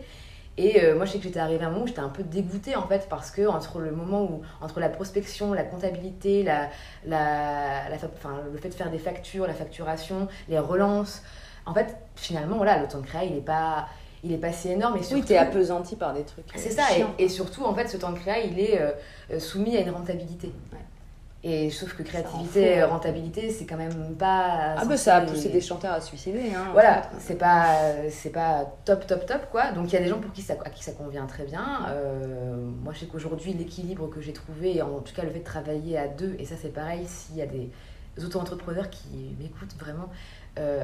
Et 0.58 0.84
euh, 0.84 0.96
moi, 0.96 1.06
je 1.06 1.14
sais 1.14 1.18
que 1.18 1.24
j'étais 1.24 1.40
arrivée 1.40 1.64
à 1.64 1.68
un 1.68 1.72
moment 1.72 1.84
où 1.84 1.88
j'étais 1.88 2.00
un 2.00 2.10
peu 2.10 2.24
dégoûtée 2.24 2.76
en 2.76 2.86
fait, 2.88 3.08
parce 3.10 3.32
que 3.32 3.48
entre 3.48 3.80
le 3.80 3.92
moment 3.92 4.24
où, 4.24 4.42
entre 4.62 4.80
la 4.80 4.90
prospection, 4.90 5.54
la 5.54 5.64
comptabilité, 5.64 6.44
la, 6.44 6.70
la, 7.06 7.90
la 7.90 7.96
enfin, 7.96 8.42
le 8.52 8.58
fait 8.58 8.70
de 8.70 8.74
faire 8.74 8.92
des 8.92 9.00
factures, 9.00 9.48
la 9.48 9.54
facturation, 9.54 10.28
les 10.50 10.60
relances, 10.60 11.24
en 11.66 11.74
fait, 11.74 11.96
finalement, 12.16 12.58
voilà, 12.58 12.82
le 12.82 12.88
temps 12.88 13.00
de 13.00 13.06
créa, 13.06 13.24
il 13.24 13.34
n'est 13.34 13.42
pas, 13.42 13.88
il 14.24 14.32
est 14.32 14.38
pas 14.38 14.52
si 14.52 14.70
énorme. 14.70 14.98
Et 14.98 15.04
surtout, 15.04 15.22
oui, 15.22 15.26
t'es 15.26 15.38
appesanti 15.38 15.96
par 15.96 16.14
des 16.14 16.24
trucs. 16.24 16.46
C'est 16.56 16.72
ça, 16.72 16.84
et, 16.98 17.24
et, 17.24 17.30
surtout, 17.30 17.64
en 17.64 17.74
fait, 17.74 17.88
ce 17.88 17.98
temps 17.98 18.12
de 18.12 18.20
créa, 18.20 18.40
il 18.40 18.60
est 18.60 18.82
euh, 18.82 19.40
soumis 19.40 19.78
à 19.78 19.82
une 19.82 19.92
rentabilité. 19.92 20.52
Et 21.44 21.72
sauf 21.72 21.96
que 21.96 22.04
créativité, 22.04 22.76
et 22.76 22.84
rentabilité, 22.84 23.50
c'est 23.50 23.66
quand 23.66 23.78
même 23.78 24.16
pas. 24.16 24.76
Ah, 24.78 24.86
bah 24.86 24.96
ça 24.96 25.16
a 25.16 25.22
poussé 25.22 25.50
des 25.50 25.60
chanteurs 25.60 25.94
à 25.94 26.00
se 26.00 26.10
suicider. 26.10 26.54
Hein, 26.56 26.68
voilà, 26.74 27.02
c'est 27.20 27.36
pas, 27.36 27.78
c'est 28.12 28.30
pas 28.30 28.72
top, 28.86 29.08
top, 29.08 29.26
top, 29.26 29.50
quoi. 29.52 29.72
Donc 29.72 29.92
il 29.92 29.94
y 29.94 29.98
a 29.98 30.02
des 30.02 30.08
gens 30.08 30.20
pour 30.20 30.32
qui 30.34 30.44
ça, 30.44 30.54
à 30.64 30.70
qui 30.70 30.84
ça 30.84 30.92
convient 30.92 31.26
très 31.26 31.46
bien. 31.46 31.88
Euh, 31.90 32.56
moi, 32.84 32.94
je 32.94 33.00
sais 33.00 33.06
qu'aujourd'hui, 33.08 33.54
l'équilibre 33.54 34.08
que 34.08 34.22
j'ai 34.22 34.34
trouvé, 34.34 34.78
et 34.78 34.82
en 34.84 35.00
tout 35.00 35.16
cas 35.16 35.24
le 35.24 35.32
fait 35.32 35.40
de 35.40 35.44
travailler 35.44 35.98
à 35.98 36.08
deux, 36.08 36.36
et 36.38 36.46
ça 36.46 36.54
c'est 36.62 36.74
pareil, 36.74 37.08
s'il 37.08 37.38
y 37.38 37.42
a 37.42 37.48
des 37.48 37.72
auto-entrepreneurs 38.24 38.92
qui 38.92 39.36
m'écoutent 39.40 39.76
vraiment. 39.80 40.10
Euh, 40.60 40.84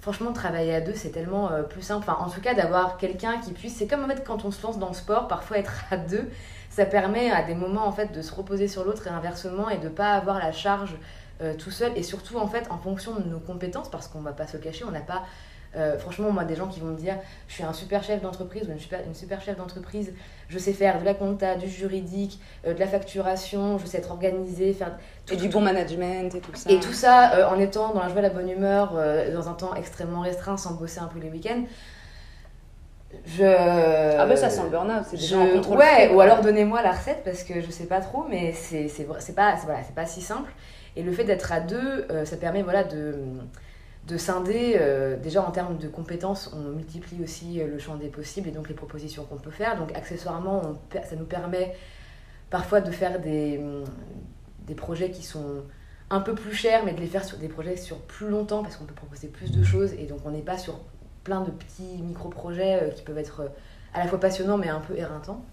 franchement, 0.00 0.32
travailler 0.32 0.76
à 0.76 0.80
deux, 0.80 0.94
c'est 0.94 1.10
tellement 1.10 1.50
euh, 1.50 1.64
plus 1.64 1.82
simple. 1.82 2.06
Enfin, 2.08 2.24
en 2.24 2.30
tout 2.30 2.40
cas, 2.40 2.54
d'avoir 2.54 2.98
quelqu'un 2.98 3.38
qui 3.38 3.50
puisse. 3.52 3.74
C'est 3.76 3.88
comme 3.88 4.04
en 4.04 4.06
fait 4.06 4.22
quand 4.24 4.44
on 4.44 4.52
se 4.52 4.62
lance 4.64 4.78
dans 4.78 4.88
le 4.88 4.94
sport, 4.94 5.26
parfois 5.26 5.58
être 5.58 5.72
à 5.90 5.96
deux 5.96 6.30
ça 6.70 6.86
permet 6.86 7.30
à 7.30 7.42
des 7.42 7.54
moments 7.54 7.86
en 7.86 7.92
fait 7.92 8.12
de 8.12 8.22
se 8.22 8.32
reposer 8.32 8.68
sur 8.68 8.84
l'autre 8.84 9.06
et 9.06 9.10
inversement 9.10 9.68
et 9.68 9.78
de 9.78 9.88
pas 9.88 10.14
avoir 10.14 10.38
la 10.38 10.52
charge 10.52 10.96
euh, 11.42 11.54
tout 11.54 11.70
seul. 11.70 11.92
Et 11.96 12.02
surtout 12.02 12.38
en 12.38 12.46
fait 12.46 12.66
en 12.70 12.78
fonction 12.78 13.14
de 13.16 13.28
nos 13.28 13.40
compétences 13.40 13.90
parce 13.90 14.08
qu'on 14.08 14.20
va 14.20 14.32
pas 14.32 14.46
se 14.46 14.56
cacher 14.56 14.84
on 14.84 14.92
n'a 14.92 15.00
pas 15.00 15.24
euh, 15.76 15.98
franchement 15.98 16.32
moi 16.32 16.44
des 16.44 16.56
gens 16.56 16.66
qui 16.66 16.80
vont 16.80 16.88
me 16.88 16.96
dire 16.96 17.14
je 17.48 17.54
suis 17.54 17.62
un 17.62 17.72
super 17.72 18.02
chef 18.02 18.20
d'entreprise 18.22 18.68
ou 18.68 18.72
une 18.72 18.78
super, 18.78 19.00
une 19.06 19.14
super 19.14 19.40
chef 19.40 19.56
d'entreprise 19.56 20.12
je 20.48 20.58
sais 20.58 20.72
faire 20.72 20.98
de 20.98 21.04
la 21.04 21.14
compta 21.14 21.54
du 21.54 21.68
juridique 21.68 22.40
euh, 22.66 22.74
de 22.74 22.80
la 22.80 22.88
facturation 22.88 23.78
je 23.78 23.86
sais 23.86 23.98
être 23.98 24.10
organisée 24.10 24.72
faire 24.72 24.98
et 25.30 25.36
du 25.36 25.48
bon 25.48 25.60
management 25.60 26.34
et 26.34 26.40
tout 26.40 26.54
ça. 26.54 26.70
Et 26.70 26.80
tout 26.80 26.92
ça 26.92 27.50
en 27.50 27.58
étant 27.58 27.94
dans 27.94 28.00
la 28.00 28.08
joie 28.08 28.18
et 28.18 28.22
la 28.22 28.30
bonne 28.30 28.50
humeur 28.50 28.94
dans 29.32 29.48
un 29.48 29.54
temps 29.54 29.74
extrêmement 29.74 30.20
restreint 30.20 30.56
sans 30.56 30.74
bosser 30.74 30.98
un 30.98 31.06
peu 31.06 31.20
les 31.20 31.30
week-ends 31.30 31.64
je... 33.24 33.44
Ah 33.44 34.26
bah 34.26 34.36
ça 34.36 34.50
sent 34.50 34.62
le 34.64 34.70
burn-out, 34.70 35.04
c'est 35.08 35.16
déjà 35.16 35.46
je... 35.46 35.52
contrôle. 35.54 35.78
Ouais, 35.78 36.12
ou 36.14 36.20
alors 36.20 36.40
donnez-moi 36.42 36.82
la 36.82 36.92
recette 36.92 37.22
parce 37.24 37.42
que 37.42 37.60
je 37.60 37.70
sais 37.70 37.86
pas 37.86 38.00
trop, 38.00 38.24
mais 38.28 38.52
c'est 38.52 38.88
pas, 39.34 39.56
voilà, 39.64 39.80
pas 39.94 40.06
si 40.06 40.20
simple. 40.20 40.50
Et 40.96 41.02
le 41.02 41.12
fait 41.12 41.24
d'être 41.24 41.52
à 41.52 41.60
deux, 41.60 42.06
euh, 42.10 42.24
ça 42.24 42.36
permet 42.36 42.62
voilà, 42.62 42.84
de, 42.84 43.16
de 44.06 44.16
scinder. 44.16 44.76
Euh, 44.80 45.16
déjà 45.16 45.42
en 45.42 45.50
termes 45.50 45.78
de 45.78 45.88
compétences, 45.88 46.52
on 46.54 46.70
multiplie 46.70 47.22
aussi 47.22 47.60
euh, 47.60 47.66
le 47.68 47.78
champ 47.78 47.96
des 47.96 48.08
possibles 48.08 48.48
et 48.48 48.52
donc 48.52 48.68
les 48.68 48.74
propositions 48.74 49.24
qu'on 49.24 49.38
peut 49.38 49.50
faire. 49.52 49.76
Donc 49.76 49.96
accessoirement, 49.96 50.62
on, 50.64 51.00
ça 51.08 51.16
nous 51.16 51.26
permet 51.26 51.74
parfois 52.50 52.80
de 52.80 52.90
faire 52.90 53.20
des, 53.20 53.60
des 54.66 54.74
projets 54.74 55.10
qui 55.10 55.22
sont 55.22 55.62
un 56.10 56.20
peu 56.20 56.34
plus 56.34 56.54
chers, 56.54 56.84
mais 56.84 56.92
de 56.92 57.00
les 57.00 57.06
faire 57.06 57.24
sur 57.24 57.38
des 57.38 57.48
projets 57.48 57.76
sur 57.76 57.98
plus 57.98 58.28
longtemps 58.28 58.62
parce 58.62 58.76
qu'on 58.76 58.84
peut 58.84 58.94
proposer 58.94 59.28
plus 59.28 59.52
de 59.52 59.62
choses 59.62 59.92
et 59.94 60.06
donc 60.06 60.18
on 60.24 60.32
n'est 60.32 60.42
pas 60.42 60.58
sur 60.58 60.80
plein 61.24 61.42
de 61.42 61.50
petits 61.50 62.02
micro-projets 62.02 62.82
euh, 62.82 62.90
qui 62.90 63.02
peuvent 63.02 63.18
être 63.18 63.40
euh, 63.40 63.48
à 63.94 64.00
la 64.00 64.06
fois 64.06 64.20
passionnants 64.20 64.58
mais 64.58 64.68
un 64.68 64.80
peu 64.80 64.96
éreintants. 64.96 65.44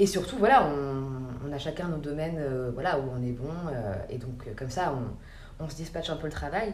Et 0.00 0.06
surtout, 0.06 0.36
voilà, 0.36 0.64
on, 0.64 1.48
on 1.48 1.52
a 1.52 1.58
chacun 1.58 1.88
nos 1.88 1.96
domaines 1.96 2.38
euh, 2.38 2.70
voilà, 2.72 3.00
où 3.00 3.02
on 3.10 3.20
est 3.22 3.32
bon. 3.32 3.50
et 4.08 4.18
donc, 4.18 4.54
comme 4.54 4.70
ça, 4.70 4.94
on, 4.94 5.64
on, 5.64 5.68
se 5.68 5.74
dispatche 5.74 6.08
un 6.08 6.16
peu 6.16 6.26
le 6.26 6.32
travail. 6.32 6.72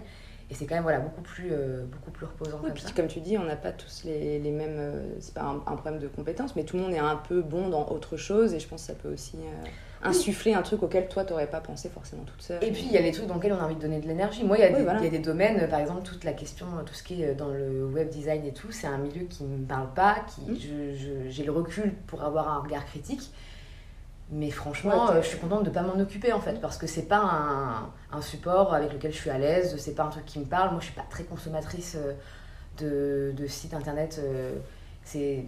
Et 0.51 0.55
c'est 0.55 0.67
quand 0.67 0.75
même 0.75 0.83
voilà, 0.83 0.99
beaucoup, 0.99 1.23
plus, 1.23 1.51
beaucoup 1.91 2.11
plus 2.11 2.27
reposant. 2.27 2.59
Oui, 2.63 2.69
comme 2.69 2.75
puis 2.75 2.93
comme 2.95 3.07
tu 3.07 3.21
dis, 3.21 3.39
on 3.39 3.45
n'a 3.45 3.57
pas 3.57 3.73
tous 3.73 4.05
les, 4.05 4.39
les 4.39 4.51
mêmes. 4.51 5.01
c'est 5.21 5.33
pas 5.33 5.45
un, 5.45 5.57
un, 5.57 5.77
problème 5.77 6.01
de 6.01 6.07
compétences, 6.07 6.55
mais 6.55 6.65
tout 6.65 6.77
le 6.77 6.83
monde 6.83 6.93
est 6.93 6.99
un 6.99 7.17
peu 7.17 7.41
bon 7.41 7.71
dans 7.71 7.89
autre 7.89 8.19
chose. 8.19 8.53
Et 8.53 8.61
je 8.61 8.69
pense 8.69 8.83
que 8.83 8.89
ça 8.89 8.93
peut 8.93 9.11
aussi 9.11 9.39
insuffler 10.05 10.55
un 10.55 10.63
truc 10.63 10.83
auquel 10.83 11.09
toi 11.09 11.25
t'aurais 11.25 11.47
pas 11.47 11.61
pensé 11.61 11.89
forcément 11.89 12.23
toute 12.25 12.43
seule. 12.43 12.63
Et 12.63 12.71
puis 12.71 12.85
il 12.85 12.93
y 12.93 12.99
a 12.99 13.01
les 13.01 13.13
trucs 13.13 13.27
dans 13.27 13.35
lesquels 13.35 13.53
on 13.53 13.59
a 13.59 13.65
envie 13.65 13.75
de 13.75 13.81
donner 13.81 14.01
de 14.01 14.07
l'énergie. 14.07 14.45
Moi, 14.45 14.59
il 14.59 14.61
y, 14.61 14.65
a 14.65 14.71
des, 14.71 15.05
y 15.05 15.07
a 15.07 15.11
des 15.11 15.19
domaines, 15.19 15.69
par 15.69 15.81
exemple, 15.81 16.03
toute 16.03 16.25
la 16.25 16.33
question, 16.33 16.67
tout 16.85 16.95
ce 16.95 17.03
qui 17.03 17.23
est 17.23 17.35
dans 17.35 17.49
le 17.49 17.87
web 17.87 18.09
design 18.11 18.45
et 18.45 18.53
tout, 18.53 18.71
c'est 18.71 18.87
un 18.87 18.99
milieu 18.99 19.23
qui 19.25 19.45
me 19.45 19.65
parle 19.67 19.93
pas, 19.95 20.19
qui 20.29 20.43
mmh. 20.53 21.29
j'ai 21.29 21.45
le 21.45 21.53
recul 21.53 21.95
pour 22.07 22.23
avoir 22.23 22.53
un 22.53 22.61
regard 22.61 22.85
critique. 22.85 23.33
Mais 24.31 24.51
franchement, 24.51 25.11
euh, 25.11 25.23
je 25.23 25.29
suis 25.29 25.39
contente 25.39 25.65
de 25.65 25.69
ne 25.69 25.75
pas 25.75 25.83
m'en 25.83 26.01
occuper 26.01 26.33
en 26.33 26.41
fait, 26.41 26.61
parce 26.61 26.79
que 26.79 26.87
c'est 26.87 27.09
pas 27.09 27.19
un, 27.19 28.17
un, 28.17 28.23
support 28.23 28.73
avec 28.73 28.93
lequel 28.93 29.13
je 29.13 29.19
suis 29.19 29.31
à 29.31 29.39
l'aise, 29.39 29.77
c'est 29.79 29.95
pas 29.95 30.05
un 30.05 30.09
truc 30.09 30.25
qui 30.25 30.39
me 30.39 30.47
parle. 30.47 30.71
Moi, 30.71 30.81
je 30.81 30.87
suis 30.87 30.95
pas 30.95 31.05
très 31.09 31.25
consommatrice 31.25 31.97
euh, 31.97 32.15
de, 32.79 33.33
de 33.37 33.47
sites 33.47 33.75
internet. 33.75 34.21
Euh, 34.23 34.55
c'est 35.05 35.45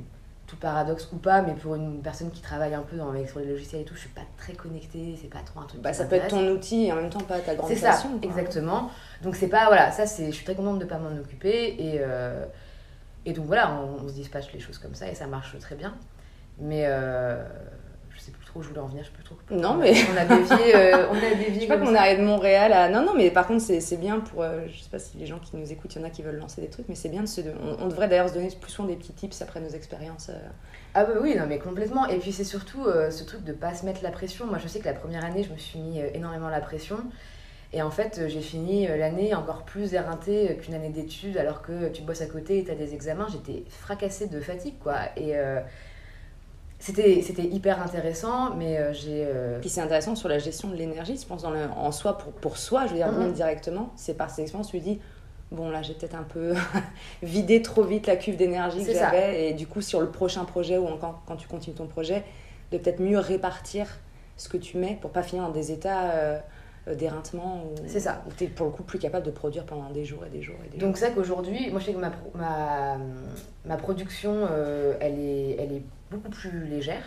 tout 0.47 0.57
paradoxe 0.57 1.09
ou 1.13 1.17
pas, 1.17 1.43
mais 1.43 1.55
pour 1.55 1.75
une 1.75 2.01
personne 2.01 2.31
qui 2.31 2.41
travaille 2.41 2.75
un 2.75 2.83
peu 2.83 2.97
dans, 2.97 3.11
avec, 3.11 3.29
sur 3.29 3.41
les 3.41 3.47
logiciels 3.47 3.83
et 3.83 3.85
tout, 3.85 3.95
je 3.95 4.01
suis 4.01 4.09
pas 4.11 4.23
très 4.37 4.53
connectée, 4.53 5.19
c'est 5.21 5.29
pas 5.29 5.41
trop 5.45 5.61
un 5.61 5.65
truc. 5.65 5.81
Bah, 5.81 5.93
ça 5.93 6.05
peut 6.05 6.17
être 6.17 6.29
ton 6.29 6.49
outil 6.49 6.87
et 6.87 6.93
en 6.93 6.97
même 6.97 7.11
temps 7.11 7.21
pas 7.21 7.41
ta 7.41 7.57
grande 7.57 7.69
passion. 7.69 7.91
C'est 7.93 8.03
ça, 8.03 8.09
exactement. 8.23 8.91
Donc 9.23 9.35
c'est 9.35 9.49
pas, 9.49 9.67
voilà, 9.67 9.91
ça 9.91 10.07
c'est, 10.07 10.27
je 10.27 10.37
suis 10.37 10.45
très 10.45 10.55
contente 10.55 10.79
de 10.79 10.85
pas 10.85 10.99
m'en 10.99 11.17
occuper 11.19 11.75
et, 11.79 11.97
euh, 11.99 12.45
et 13.25 13.33
donc 13.33 13.47
voilà, 13.47 13.73
on, 13.73 14.09
se 14.09 14.15
dispatche 14.15 14.53
les 14.53 14.61
choses 14.61 14.79
comme 14.79 14.95
ça 14.95 15.09
et 15.09 15.15
ça 15.15 15.27
marche 15.27 15.59
très 15.59 15.75
bien. 15.75 15.95
Mais 16.59 16.85
euh, 16.87 17.45
je 18.63 18.69
voulais 18.69 18.81
en 18.81 18.87
venir, 18.87 19.05
je 19.05 19.11
peux 19.11 19.23
trop. 19.23 19.37
Non, 19.51 19.75
mais. 19.75 19.95
On 20.13 20.17
a 20.17 20.25
dévié. 20.25 20.77
Euh, 20.77 21.07
on 21.11 21.17
a 21.17 21.21
dévié 21.37 21.55
je 21.55 21.61
sais 21.61 21.67
pas 21.67 21.79
qu'on 21.79 21.95
arrive 21.95 22.19
de 22.19 22.25
Montréal 22.25 22.73
à. 22.73 22.89
Non, 22.89 23.05
non, 23.05 23.15
mais 23.15 23.31
par 23.31 23.47
contre, 23.47 23.63
c'est 23.63 23.97
bien 23.97 24.21
pour. 24.21 24.43
Euh, 24.43 24.67
je 24.69 24.83
sais 24.83 24.91
pas 24.91 24.99
si 24.99 25.17
les 25.19 25.27
gens 25.27 25.39
qui 25.39 25.57
nous 25.57 25.73
écoutent, 25.73 25.95
il 25.95 26.01
y 26.01 26.05
en 26.05 26.07
a 26.07 26.11
qui 26.11 26.23
veulent 26.23 26.39
lancer 26.39 26.61
des 26.61 26.69
trucs, 26.69 26.89
mais 26.89 26.95
c'est 26.95 27.09
bien 27.09 27.23
de 27.23 27.27
se. 27.27 27.41
On, 27.81 27.89
devrait 27.89 28.09
d'ailleurs 28.09 28.29
se 28.29 28.35
donner 28.35 28.49
plus 28.61 28.71
souvent 28.71 28.89
des 28.89 28.97
petits 28.97 29.13
tips 29.13 29.41
après 29.43 29.61
nos 29.61 29.69
expériences. 29.69 30.31
Euh. 30.31 30.39
Ah, 30.95 31.05
bah 31.05 31.15
oui, 31.21 31.35
non, 31.37 31.45
mais 31.49 31.59
complètement. 31.59 32.07
Et 32.09 32.19
puis, 32.19 32.33
c'est 32.33 32.45
surtout 32.45 32.87
ce 33.11 33.25
truc 33.25 33.45
de 33.45 33.53
pas 33.53 33.75
se 33.75 33.85
mettre 33.85 34.03
la 34.03 34.11
pression. 34.11 34.47
Moi, 34.47 34.59
je 34.63 34.67
sais 34.67 34.81
que 34.81 34.87
la 34.87 34.95
première 34.95 35.25
année, 35.25 35.45
je 35.45 35.53
me 35.53 35.59
suis 35.59 35.79
mis 35.79 36.01
énormément 36.15 36.49
la 36.49 36.61
pression. 36.61 36.97
Et 37.75 37.83
en 37.83 37.91
fait, 37.91 38.23
j'ai 38.29 38.41
fini 38.41 38.87
l'année 38.87 39.35
encore 39.35 39.65
plus 39.65 39.93
éreintée 39.93 40.57
qu'une 40.63 40.73
année 40.73 40.89
d'études, 40.89 41.37
alors 41.37 41.61
que 41.61 41.91
tu 41.91 42.01
bosses 42.01 42.23
à 42.23 42.27
côté 42.27 42.61
et 42.61 42.65
tu 42.65 42.71
as 42.71 42.75
des 42.75 42.95
examens. 42.95 43.27
J'étais 43.31 43.65
fracassée 43.69 44.29
de 44.29 44.41
fatigue, 44.41 44.79
quoi. 44.79 44.97
Et 45.19 45.35
c'était 46.87 47.23
c'était 47.23 47.45
hyper 47.45 47.83
intéressant, 47.83 48.55
mais 48.55 48.79
euh, 48.79 48.93
j'ai. 48.93 49.25
euh, 49.27 49.59
Puis 49.61 49.69
c'est 49.69 49.81
intéressant 49.81 50.15
sur 50.15 50.29
la 50.29 50.39
gestion 50.39 50.69
de 50.69 50.77
l'énergie, 50.77 51.17
je 51.21 51.27
pense, 51.27 51.43
dans 51.43 51.51
le- 51.51 51.69
en 51.77 51.91
soi, 51.93 52.17
pour, 52.19 52.33
pour 52.33 52.57
soi, 52.57 52.85
je 52.87 52.91
veux 52.91 52.97
dire, 52.97 53.11
Mhm. 53.13 53.19
même 53.19 53.33
directement, 53.33 53.91
c'est 53.97 54.15
par 54.17 54.31
ces 54.31 54.43
expériences, 54.43 54.69
tu 54.71 54.79
dis, 54.81 55.01
bon, 55.53 55.71
là, 55.71 55.83
j'ai 55.83 55.95
peut-être 55.95 56.15
un 56.15 56.23
peu 56.25 56.53
vidé 57.23 57.63
trop 57.63 57.83
vite 57.83 58.07
la 58.07 58.17
cuve 58.17 58.37
d'énergie 58.37 58.85
que 58.85 58.93
j'avais, 58.93 59.51
et 59.51 59.55
du 59.55 59.67
coup, 59.67 59.81
sur 59.81 60.01
le 60.01 60.09
prochain 60.11 60.45
projet, 60.45 60.79
ou 60.79 60.87
encore 60.87 61.23
quand 61.27 61.37
tu 61.37 61.49
continues 61.49 61.77
ton 61.77 61.87
projet, 61.87 62.23
de 62.73 62.79
peut-être 62.79 63.01
mieux 63.01 63.19
répartir 63.19 63.87
ce 64.37 64.49
que 64.49 64.57
tu 64.57 64.77
mets 64.79 64.99
pour 65.01 65.11
pas 65.11 65.23
finir 65.23 65.45
dans 65.45 65.53
des 65.53 65.73
états 65.73 66.11
euh, 66.11 66.39
euh, 66.89 66.95
d'éreintement, 66.95 67.65
C'est 67.87 68.01
ça. 68.01 68.23
tu 68.37 68.45
es 68.45 68.47
pour 68.49 68.67
le 68.67 68.73
coup 68.73 68.83
plus 68.83 68.99
capable 68.99 69.25
de 69.27 69.31
produire 69.31 69.65
pendant 69.65 69.89
des 69.91 70.05
jours 70.05 70.25
et 70.27 70.31
des 70.31 70.43
jours 70.43 70.57
et 70.65 70.69
des 70.69 70.79
Donc 70.79 70.99
c'est 70.99 71.13
qu'aujourd'hui, 71.15 71.71
moi 71.71 71.81
je 71.81 71.87
sais 71.87 71.93
que 71.95 71.99
ma, 71.99 72.11
pro- 72.11 72.31
ma, 72.35 72.97
ma 73.65 73.77
production, 73.77 74.33
euh, 74.51 74.95
elle, 75.01 75.19
est, 75.19 75.57
elle 75.59 75.73
est 75.73 75.83
beaucoup 76.11 76.31
plus 76.31 76.67
légère. 76.67 77.03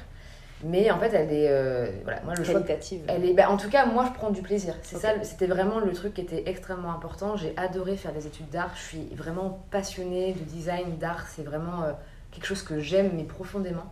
Mais 0.63 0.91
en 0.91 0.99
fait, 0.99 1.13
elle 1.13 1.31
est... 1.31 1.47
euh, 1.49 1.89
voilà, 2.03 2.21
moi 2.23 2.33
le 2.35 2.43
jours. 2.43 2.53
choix... 2.53 2.61
qualitative. 2.61 3.03
Elle 3.07 3.25
est, 3.25 3.33
bah, 3.33 3.49
en 3.49 3.57
tout 3.57 3.69
cas, 3.69 3.85
moi 3.85 4.05
je 4.05 4.11
prends 4.11 4.29
du 4.29 4.41
plaisir. 4.41 4.75
C'est 4.81 4.97
ça, 4.97 5.13
c'était 5.23 5.47
vraiment 5.47 5.79
le 5.79 5.93
truc 5.93 6.15
qui 6.15 6.21
était 6.21 6.43
extrêmement 6.47 6.91
important. 6.91 7.37
J'ai 7.37 7.53
adoré 7.55 7.95
faire 7.95 8.11
des 8.11 8.27
études 8.27 8.49
d'art. 8.49 8.71
Je 8.75 8.81
suis 8.81 9.07
vraiment 9.15 9.63
passionnée 9.71 10.33
de 10.33 10.43
design, 10.43 10.97
d'art. 10.97 11.25
C'est 11.29 11.43
vraiment 11.43 11.83
euh, 11.83 11.91
quelque 12.31 12.45
chose 12.45 12.63
que 12.63 12.79
j'aime, 12.79 13.11
mais 13.15 13.23
profondément. 13.23 13.85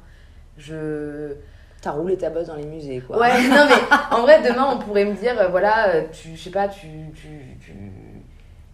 Je... 0.58 1.36
T'as 1.80 1.92
roulé 1.92 2.18
ta 2.18 2.32
bosse 2.32 2.48
dans 2.48 2.56
les 2.56 2.66
musées, 2.66 3.00
quoi. 3.02 3.20
Ouais, 3.20 3.48
non 3.48 3.68
mais 3.70 3.96
en 4.12 4.24
vrai, 4.24 4.42
demain 4.42 4.68
on 4.74 4.80
pourrait 4.80 5.06
me 5.06 5.14
dire, 5.14 5.40
euh, 5.40 5.48
voilà, 5.48 6.02
tu, 6.12 6.36
je 6.36 6.42
sais 6.42 6.50
pas, 6.50 6.68
tu, 6.68 6.88
tu, 7.14 7.56
tu 7.64 7.72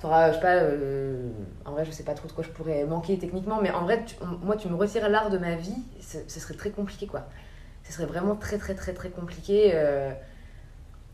euh, 0.05 1.29
en 1.65 1.72
vrai, 1.72 1.86
je 1.86 1.91
sais 1.91 2.03
pas 2.03 2.13
trop 2.13 2.27
de 2.27 2.33
quoi 2.33 2.43
je 2.43 2.50
pourrais 2.50 2.83
manquer 2.86 3.17
techniquement, 3.17 3.60
mais 3.62 3.72
en 3.72 3.83
vrai, 3.83 4.03
moi, 4.41 4.55
tu 4.55 4.67
me 4.67 4.75
retires 4.75 5.10
l'art 5.10 5.29
de 5.29 5.38
ma 5.38 5.55
vie, 5.55 5.75
ce, 6.01 6.39
serait 6.39 6.55
très 6.55 6.72
compliqué, 6.72 7.07
quoi. 7.07 7.27
Ce 7.83 7.93
serait 7.93 8.05
vraiment 8.05 8.36
très, 8.36 8.57
très, 8.57 8.75
très, 8.75 8.93
très 8.93 9.10
compliqué. 9.10 9.72
euh, 9.75 10.12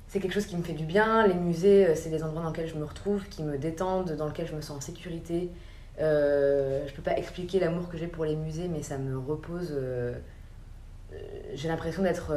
c'est 0.07 0.19
quelque 0.19 0.33
chose 0.33 0.47
qui 0.47 0.57
me 0.57 0.63
fait 0.63 0.73
du 0.73 0.85
bien. 0.85 1.27
Les 1.27 1.35
musées, 1.35 1.87
euh, 1.87 1.95
c'est 1.95 2.09
des 2.09 2.23
endroits 2.23 2.41
dans 2.41 2.49
lesquels 2.49 2.67
je 2.67 2.75
me 2.75 2.83
retrouve, 2.83 3.27
qui 3.29 3.43
me 3.43 3.57
détendent, 3.57 4.15
dans 4.15 4.27
lesquels 4.27 4.47
je 4.47 4.55
me 4.55 4.61
sens 4.61 4.77
en 4.77 4.81
sécurité. 4.81 5.51
Euh, 5.99 6.87
je 6.87 6.93
peux 6.93 7.01
pas 7.01 7.17
expliquer 7.17 7.59
l'amour 7.59 7.89
que 7.89 7.97
j'ai 7.97 8.07
pour 8.07 8.25
les 8.25 8.35
musées, 8.35 8.67
mais 8.67 8.81
ça 8.81 8.97
me 8.97 9.17
repose. 9.17 9.77
j'ai 11.53 11.67
l'impression 11.67 12.03
d'être 12.03 12.33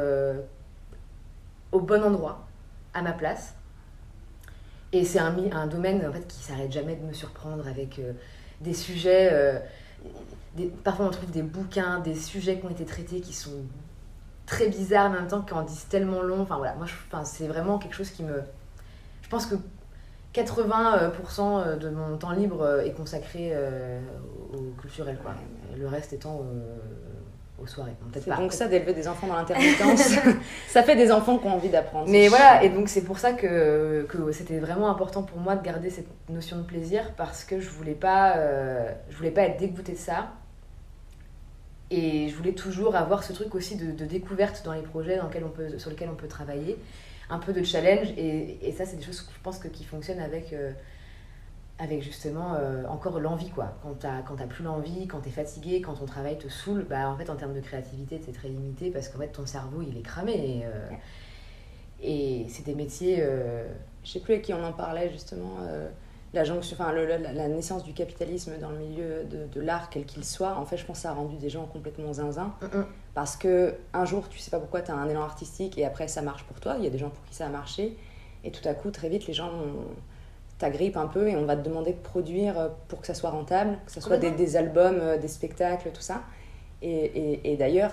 au 1.71 1.79
bon 1.79 2.03
endroit, 2.03 2.45
à 2.93 3.01
ma 3.01 3.13
place. 3.13 3.55
Et 4.93 5.05
c'est 5.05 5.19
un, 5.19 5.35
un 5.53 5.67
domaine 5.67 6.05
en 6.07 6.13
fait, 6.13 6.27
qui 6.27 6.39
s'arrête 6.43 6.71
jamais 6.71 6.95
de 6.95 7.03
me 7.03 7.13
surprendre 7.13 7.67
avec 7.67 7.99
euh, 7.99 8.13
des 8.61 8.73
sujets. 8.75 9.29
euh, 9.33 9.59
des- 10.55 10.67
parfois, 10.67 11.07
on 11.07 11.11
trouve 11.11 11.31
des 11.31 11.43
bouquins, 11.43 11.99
des 11.99 12.15
sujets 12.15 12.59
qui 12.59 12.65
ont 12.65 12.69
été 12.69 12.85
traités 12.85 13.21
qui 13.21 13.33
sont 13.33 13.65
très 14.45 14.69
bizarres, 14.69 15.07
en 15.11 15.13
même 15.13 15.27
temps 15.27 15.41
qui 15.43 15.53
en 15.53 15.63
disent 15.63 15.87
tellement 15.89 16.23
long. 16.23 16.41
Enfin, 16.41 16.57
voilà, 16.57 16.75
moi, 16.75 16.87
c'est 17.25 17.47
vraiment 17.47 17.79
quelque 17.79 17.95
chose 17.95 18.11
qui 18.11 18.23
me. 18.23 18.41
Je 19.23 19.29
pense 19.29 19.47
que 19.47 19.55
80% 20.33 21.77
de 21.77 21.89
mon 21.89 22.17
temps 22.17 22.31
libre 22.33 22.61
euh, 22.61 22.81
est 22.83 22.93
consacré 22.93 23.51
euh, 23.53 24.01
au 24.53 24.73
culturel, 24.81 25.19
quoi. 25.23 25.35
Le 25.77 25.87
reste 25.87 26.13
étant 26.13 26.41
euh, 26.45 26.77
aux 27.63 27.67
soirées. 27.67 27.95
C'est 28.13 28.29
donc 28.35 28.53
ça 28.53 28.67
d'élever 28.67 28.93
des 28.93 29.07
enfants 29.07 29.27
dans 29.27 29.35
l'intermittence. 29.35 30.13
ça 30.67 30.83
fait 30.83 30.95
des 30.95 31.11
enfants 31.11 31.37
qui 31.37 31.47
ont 31.47 31.55
envie 31.55 31.69
d'apprendre. 31.69 32.09
Mais 32.09 32.27
voilà, 32.27 32.59
chiant. 32.59 32.69
et 32.69 32.69
donc 32.69 32.89
c'est 32.89 33.03
pour 33.03 33.17
ça 33.17 33.33
que, 33.33 34.05
que 34.09 34.31
c'était 34.31 34.59
vraiment 34.59 34.89
important 34.89 35.23
pour 35.23 35.39
moi 35.39 35.55
de 35.55 35.63
garder 35.63 35.89
cette 35.89 36.07
notion 36.29 36.57
de 36.57 36.63
plaisir 36.63 37.13
parce 37.15 37.43
que 37.43 37.59
je 37.59 37.69
voulais 37.69 37.95
pas, 37.95 38.37
euh, 38.37 38.91
je 39.09 39.17
voulais 39.17 39.31
pas 39.31 39.43
être 39.43 39.57
dégoûtée 39.57 39.93
de 39.93 39.97
ça. 39.97 40.31
Et 41.89 42.27
je 42.29 42.35
voulais 42.35 42.53
toujours 42.53 42.95
avoir 42.95 43.23
ce 43.23 43.33
truc 43.33 43.53
aussi 43.55 43.75
de, 43.75 43.91
de 43.91 44.05
découverte 44.05 44.63
dans 44.65 44.73
les 44.73 44.81
projets 44.81 45.17
dans 45.17 45.27
lesquels 45.27 45.43
on 45.43 45.49
peut, 45.49 45.77
sur 45.77 45.89
lesquels 45.91 46.09
on 46.11 46.15
peut 46.15 46.27
travailler, 46.27 46.77
un 47.29 47.37
peu 47.37 47.53
de 47.53 47.63
challenge. 47.63 48.07
Et, 48.17 48.67
et 48.67 48.71
ça, 48.71 48.85
c'est 48.85 48.95
des 48.95 49.03
choses 49.03 49.21
que 49.21 49.31
je 49.31 49.39
pense 49.43 49.59
que, 49.59 49.67
qui 49.67 49.83
fonctionnent 49.83 50.21
avec, 50.21 50.53
euh, 50.53 50.71
avec 51.79 52.01
justement 52.03 52.53
euh, 52.55 52.85
encore 52.87 53.19
l'envie. 53.19 53.49
quoi. 53.49 53.73
Quand 53.81 53.95
tu 53.99 54.05
n'as 54.07 54.47
plus 54.47 54.63
l'envie, 54.63 55.07
quand 55.07 55.21
tu 55.21 55.29
es 55.29 55.31
fatigué, 55.31 55.81
quand 55.81 55.93
ton 55.95 56.05
travail 56.05 56.37
te 56.37 56.47
saoule, 56.47 56.85
bah, 56.89 57.09
en 57.09 57.17
fait, 57.17 57.29
en 57.29 57.35
termes 57.35 57.53
de 57.53 57.61
créativité, 57.61 58.21
c'est 58.23 58.31
très 58.31 58.47
limité 58.49 58.89
parce 58.91 59.09
qu'en 59.09 59.19
fait, 59.19 59.29
ton 59.29 59.45
cerveau, 59.45 59.81
il 59.81 59.97
est 59.97 60.01
cramé. 60.03 60.33
Et, 60.33 60.65
euh, 60.65 60.89
et 62.01 62.45
c'est 62.49 62.65
des 62.65 62.75
métiers. 62.75 63.17
euh, 63.21 63.67
Je 64.03 64.11
sais 64.11 64.19
plus 64.19 64.33
avec 64.33 64.45
qui 64.45 64.53
on 64.53 64.63
en 64.63 64.73
parlait 64.73 65.09
justement. 65.11 65.57
euh, 65.61 65.89
la 66.33 66.43
jonction, 66.43 66.75
enfin 66.79 66.91
le- 66.93 67.05
la, 67.05 67.19
la 67.19 67.47
naissance 67.47 67.83
du 67.83 67.93
capitalisme 67.93 68.53
dans 68.59 68.71
le 68.71 68.77
milieu 68.79 69.23
de, 69.23 69.45
de 69.45 69.61
l'art, 69.61 69.91
quel 69.91 70.03
qu'il 70.05 70.25
soit, 70.25 70.55
en 70.57 70.65
fait, 70.65 70.77
je 70.77 70.85
pense 70.85 70.97
que 70.97 71.03
ça 71.03 71.11
a 71.11 71.13
rendu 71.13 71.37
des 71.37 71.49
gens 71.49 71.67
complètement 71.67 72.11
zinzin. 72.11 72.51
mm, 72.61 72.65
mm. 72.79 72.85
Parce 73.13 73.37
que 73.37 73.75
un 73.93 74.03
jour, 74.05 74.27
tu 74.29 74.39
sais 74.39 74.49
pas 74.49 74.57
pourquoi, 74.59 74.81
tu 74.81 74.89
as 74.89 74.95
un 74.95 75.07
élan 75.07 75.21
artistique 75.21 75.77
et 75.77 75.85
après, 75.85 76.07
ça 76.07 76.23
marche 76.23 76.43
pour 76.45 76.59
toi. 76.59 76.75
Il 76.79 76.83
y 76.83 76.87
a 76.87 76.89
des 76.89 76.97
gens 76.97 77.09
pour 77.11 77.23
qui 77.25 77.35
ça 77.35 77.45
a 77.45 77.49
marché. 77.49 77.95
Et 78.43 78.51
tout 78.51 78.67
à 78.67 78.73
coup, 78.73 78.89
très 78.89 79.09
vite, 79.09 79.27
les 79.27 79.33
gens 79.33 79.49
ont- 79.49 79.93
t'agrippent 80.59 80.97
un 80.97 81.07
peu 81.07 81.27
et 81.27 81.35
on 81.35 81.45
va 81.45 81.55
te 81.55 81.61
demander 81.67 81.91
de 81.93 81.97
produire 81.99 82.57
euh, 82.59 82.69
pour 82.87 83.01
que 83.01 83.07
ça 83.07 83.13
soit 83.13 83.29
rentable, 83.31 83.77
que 83.85 83.91
ça 83.91 84.01
soit 84.01 84.17
des, 84.17 84.31
des 84.31 84.55
albums, 84.55 84.99
euh, 84.99 85.17
des 85.17 85.27
spectacles, 85.27 85.89
tout 85.93 86.01
ça. 86.01 86.21
Et, 86.81 86.89
et- 87.05 87.53
et 87.53 87.57
d'ailleurs, 87.57 87.91